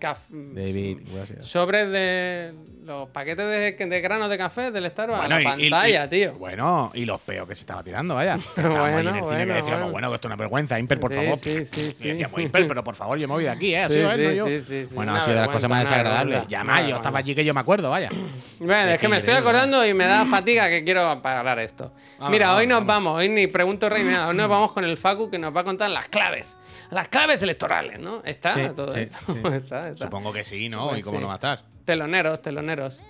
caf- 0.00 0.28
David, 0.30 0.98
sobres 1.40 1.90
de 1.90 2.54
los 2.84 3.08
paquetes 3.08 3.78
de, 3.78 3.86
de 3.86 4.00
granos 4.00 4.30
de 4.30 4.38
café 4.38 4.70
del 4.70 4.88
Starbucks 4.88 5.24
a 5.24 5.28
la 5.28 5.38
y- 5.38 5.42
y- 5.42 5.44
pantalla, 5.70 6.04
y- 6.04 6.08
tío. 6.08 6.34
Bueno, 6.34 6.92
y 6.94 7.04
los 7.04 7.20
peos 7.20 7.48
que 7.48 7.56
se 7.56 7.62
estaba 7.62 7.82
tirando, 7.82 8.14
vaya. 8.14 8.34
Ahí 8.56 8.62
en 8.64 8.64
el 8.66 8.92
Bueno, 8.92 9.12
cine 9.12 9.22
que 9.22 9.26
bueno, 9.26 9.54
decíamos, 9.54 9.66
bueno. 9.80 9.90
bueno, 9.92 10.08
que 10.10 10.14
esto 10.14 10.28
es 10.28 10.30
una 10.30 10.36
vergüenza, 10.36 10.78
Imper, 10.78 11.00
por 11.00 11.10
Sí, 11.12 11.16
favor. 11.18 11.36
sí, 11.36 11.64
sí, 11.64 11.80
Y 11.88 11.92
sí. 11.92 12.08
decíamos, 12.10 12.40
Imper, 12.40 12.68
pero 12.68 12.84
por 12.84 12.94
favor, 12.94 13.18
yo 13.18 13.26
me 13.26 13.34
voy 13.34 13.42
de 13.42 13.50
aquí, 13.50 13.74
¿eh? 13.74 13.78
Ha 13.82 13.88
Sí, 13.88 13.94
sí, 13.96 14.00
no 14.02 14.32
yo. 14.32 14.46
sí, 14.46 14.60
sí, 14.60 14.86
sí, 14.86 14.94
Bueno, 14.94 15.16
ha 15.16 15.20
sido 15.24 15.34
de 15.34 15.40
las 15.40 15.48
cosas 15.50 15.68
más 15.68 15.80
desagradables. 15.82 16.44
Ya 16.48 16.62
yo 16.88 16.94
estaba 16.96 17.18
allí 17.18 17.34
que 17.34 17.44
yo 17.44 17.52
me 17.54 17.60
acuerdo, 17.60 17.90
vaya. 17.90 18.08
Bueno, 18.58 18.92
es 18.92 19.00
que 19.00 19.08
me 19.08 19.18
estoy 19.18 19.34
acordando 19.34 19.84
y 19.84 19.92
me 19.94 20.04
da 20.06 20.24
fatiga 20.26 20.68
que 20.68 20.84
quiero 20.84 21.20
parar 21.20 21.58
esto. 21.58 21.92
Vamos, 22.18 22.30
Mira, 22.30 22.46
vamos, 22.48 22.60
hoy 22.60 22.66
nos 22.66 22.78
vamos. 22.86 22.86
vamos, 23.04 23.18
hoy 23.18 23.28
ni 23.28 23.46
pregunto 23.48 23.88
rey 23.88 24.04
nada, 24.04 24.28
hoy 24.28 24.36
nos 24.36 24.48
vamos 24.48 24.72
con 24.72 24.84
el 24.84 24.96
Facu 24.96 25.30
que 25.30 25.38
nos 25.38 25.54
va 25.54 25.62
a 25.62 25.64
contar 25.64 25.90
las 25.90 26.08
claves. 26.08 26.56
Las 26.90 27.08
claves 27.08 27.42
electorales, 27.42 27.98
¿no? 27.98 28.22
¿Está 28.24 28.54
Sí, 28.54 28.60
todo 28.76 28.94
sí, 28.94 29.00
esto? 29.00 29.18
sí. 29.32 29.40
Está, 29.54 29.88
está. 29.88 30.04
Supongo 30.04 30.32
que 30.32 30.44
sí, 30.44 30.68
¿no? 30.68 30.88
Pues 30.90 31.00
¿Y 31.00 31.02
cómo 31.02 31.20
no 31.20 31.26
va 31.26 31.32
a 31.34 31.36
estar? 31.36 31.62
Teloneros, 31.84 32.40
teloneros. 32.42 33.00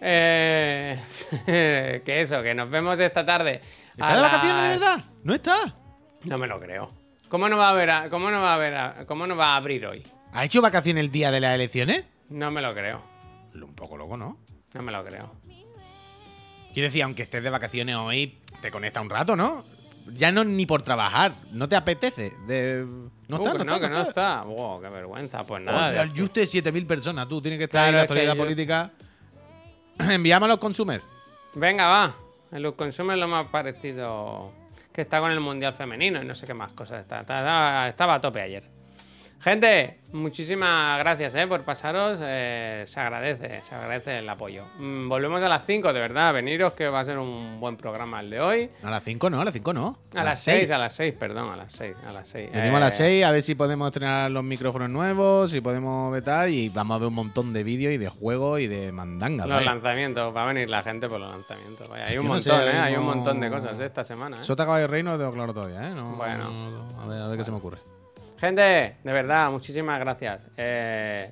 Eh, 0.00 0.98
que 2.04 2.20
eso, 2.20 2.42
que 2.42 2.54
nos 2.54 2.70
vemos 2.70 2.98
esta 3.00 3.24
tarde. 3.24 3.60
¿Está 3.92 4.10
a 4.10 4.16
de 4.16 4.22
vacaciones 4.22 4.62
de 4.62 4.68
verdad? 4.68 5.04
No 5.24 5.34
está. 5.34 5.74
No 6.24 6.38
me 6.38 6.46
lo 6.46 6.60
creo. 6.60 6.90
¿Cómo 7.28 7.48
no 7.48 7.56
va 7.56 7.70
a 7.70 8.02
a- 8.04 8.08
cómo 8.08 8.30
no 8.30 8.40
va 8.40 8.54
a 8.54 9.00
a- 9.00 9.06
cómo 9.06 9.26
no 9.26 9.36
va 9.36 9.54
a 9.54 9.56
abrir 9.56 9.86
hoy? 9.86 10.06
¿Ha 10.32 10.44
hecho 10.44 10.60
vacaciones 10.62 11.02
el 11.04 11.10
día 11.10 11.30
de 11.30 11.40
las 11.40 11.54
elecciones? 11.54 12.04
No 12.28 12.50
me 12.50 12.60
lo 12.62 12.74
creo. 12.74 13.02
Un 13.54 13.74
poco 13.74 13.96
loco, 13.96 14.16
¿no? 14.16 14.38
No 14.76 14.82
me 14.82 14.92
lo 14.92 15.04
creo. 15.04 15.30
Quiero 16.72 16.88
decir, 16.88 17.02
aunque 17.02 17.22
estés 17.22 17.42
de 17.42 17.50
vacaciones 17.50 17.96
hoy, 17.96 18.38
te 18.60 18.70
conecta 18.70 19.00
un 19.00 19.08
rato, 19.10 19.34
¿no? 19.34 19.64
Ya 20.16 20.30
no 20.30 20.44
ni 20.44 20.66
por 20.66 20.82
trabajar, 20.82 21.32
no 21.52 21.68
te 21.68 21.74
apetece. 21.76 22.32
De... 22.46 22.84
No 23.28 23.38
Uh, 23.38 23.46
está, 23.46 23.52
que 23.52 23.58
no, 23.58 23.64
no, 23.64 23.74
está, 23.76 23.88
que 23.88 23.94
no 23.94 24.02
está. 24.02 24.42
Wow, 24.42 24.80
qué 24.82 24.88
vergüenza. 24.88 25.42
Pues 25.44 25.62
nada. 25.62 25.90
De- 26.04 26.08
Juste 26.20 26.44
7.000 26.44 26.86
personas, 26.86 27.28
tú 27.28 27.40
tienes 27.42 27.58
que 27.58 27.64
estar 27.64 27.80
Claro, 27.80 27.86
ahí 27.86 27.90
en 27.90 27.96
la 27.96 28.02
actualidad 28.02 28.34
yo- 28.34 28.38
política. 28.38 28.90
Enviamos 29.98 30.46
a 30.46 30.48
los 30.50 30.58
consumers. 30.58 31.02
Venga, 31.54 31.86
va. 31.86 32.14
El 32.52 32.62
Luz 32.62 32.74
Consumer 32.76 33.18
lo 33.18 33.26
más 33.26 33.46
parecido 33.48 34.52
que 34.92 35.00
está 35.02 35.18
con 35.20 35.32
el 35.32 35.40
Mundial 35.40 35.74
Femenino 35.74 36.22
y 36.22 36.26
no 36.26 36.34
sé 36.36 36.46
qué 36.46 36.54
más 36.54 36.72
cosas 36.72 37.00
está. 37.00 37.20
Estaba 37.88 38.14
a 38.14 38.20
tope 38.20 38.40
ayer. 38.40 38.62
Gente, 39.38 40.00
muchísimas 40.12 40.98
gracias 40.98 41.34
eh, 41.36 41.46
por 41.46 41.62
pasaros. 41.62 42.18
eh, 42.22 42.82
se 42.86 42.98
agradece, 42.98 43.60
se 43.62 43.74
agradece 43.74 44.18
el 44.18 44.28
apoyo. 44.28 44.64
Mm, 44.78 45.08
volvemos 45.08 45.40
a 45.42 45.48
las 45.48 45.64
5, 45.64 45.92
de 45.92 46.00
verdad. 46.00 46.32
Veniros 46.34 46.72
que 46.72 46.88
va 46.88 47.00
a 47.00 47.04
ser 47.04 47.18
un 47.18 47.60
buen 47.60 47.76
programa 47.76 48.20
el 48.20 48.30
de 48.30 48.40
hoy. 48.40 48.70
A 48.82 48.90
las 48.90 49.04
5 49.04 49.30
no, 49.30 49.40
a 49.40 49.44
las 49.44 49.52
5 49.54 49.72
no. 49.72 49.98
A, 50.16 50.24
las 50.24 50.40
6, 50.42 50.70
a 50.72 50.78
las 50.78 50.94
6, 50.94 51.14
perdón, 51.14 51.50
a 51.52 51.56
las 51.56 51.72
6, 51.72 51.94
a 52.08 52.12
las 52.12 52.26
6. 52.28 52.50
Venimos 52.52 52.76
a 52.78 52.80
las 52.80 52.96
6 52.96 53.24
a 53.24 53.30
ver 53.30 53.42
si 53.42 53.54
podemos 53.54 53.86
estrenar 53.88 54.30
los 54.32 54.42
micrófonos 54.42 54.90
nuevos, 54.90 55.50
si 55.50 55.60
podemos 55.60 56.10
vetar 56.12 56.48
y 56.48 56.68
vamos 56.70 56.96
a 56.96 56.98
ver 56.98 57.08
un 57.08 57.14
montón 57.14 57.52
de 57.52 57.62
vídeos 57.62 57.92
y 57.92 57.98
de 57.98 58.08
juegos 58.08 58.60
y 58.60 58.66
de 58.66 58.90
mandangas. 58.90 59.46
Los 59.46 59.58
vaya. 59.58 59.70
lanzamientos, 59.70 60.34
va 60.34 60.42
a 60.44 60.46
venir 60.52 60.68
la 60.70 60.82
gente 60.82 61.08
por 61.08 61.20
los 61.20 61.30
lanzamientos. 61.30 61.88
vaya, 61.88 62.06
hay 62.06 62.18
un 62.18 62.26
no 62.26 62.40
sé, 62.40 62.50
montón, 62.50 62.68
¿eh? 62.68 62.78
Hay 62.80 62.96
un 62.96 63.04
montón 63.04 63.38
de 63.40 63.50
cosas 63.50 63.78
¿eh? 63.78 63.84
esta 63.86 64.02
semana. 64.02 64.40
¿eh? 64.40 64.44
Sota 64.44 64.64
Caballo 64.64 64.86
Rey 64.88 65.02
no 65.04 65.12
lo 65.12 65.18
tengo 65.18 65.32
claro 65.32 65.54
todavía, 65.54 65.86
¿eh? 65.88 65.94
No- 65.94 66.16
Bueno. 66.16 66.50
no- 66.50 67.02
a 67.02 67.06
ver, 67.06 67.20
a 67.22 67.28
ver 67.28 67.38
qué 67.38 67.44
se 67.44 67.50
me 67.50 67.58
ocurre. 67.58 67.78
Gente, 68.38 68.96
de 69.02 69.12
verdad, 69.12 69.50
muchísimas 69.50 69.98
gracias. 70.00 70.40
Eh... 70.56 71.30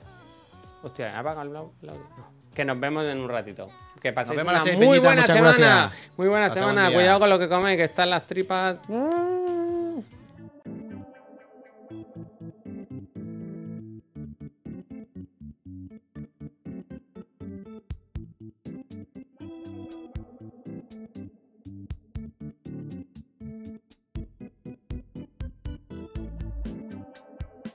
Hostia, 0.82 1.08
¿he 1.12 1.16
apagado 1.16 1.42
el 1.42 1.56
au- 1.56 1.72
el 1.82 1.88
audio? 1.90 2.06
No. 2.16 2.26
Que 2.54 2.64
nos 2.64 2.78
vemos 2.78 3.04
en 3.04 3.18
un 3.20 3.28
ratito. 3.28 3.68
Que 4.00 4.12
paséis 4.12 4.38
una 4.42 4.62
muy 4.76 4.98
buena 4.98 5.26
semana. 5.26 5.56
gracias. 5.56 6.10
Muy 6.18 6.28
buena 6.28 6.50
semana. 6.50 6.90
Cuidado 6.92 7.20
con 7.20 7.30
lo 7.30 7.38
que 7.38 7.48
coméis, 7.48 7.78
que 7.78 7.84
están 7.84 8.10
las 8.10 8.26
tripas. 8.26 8.76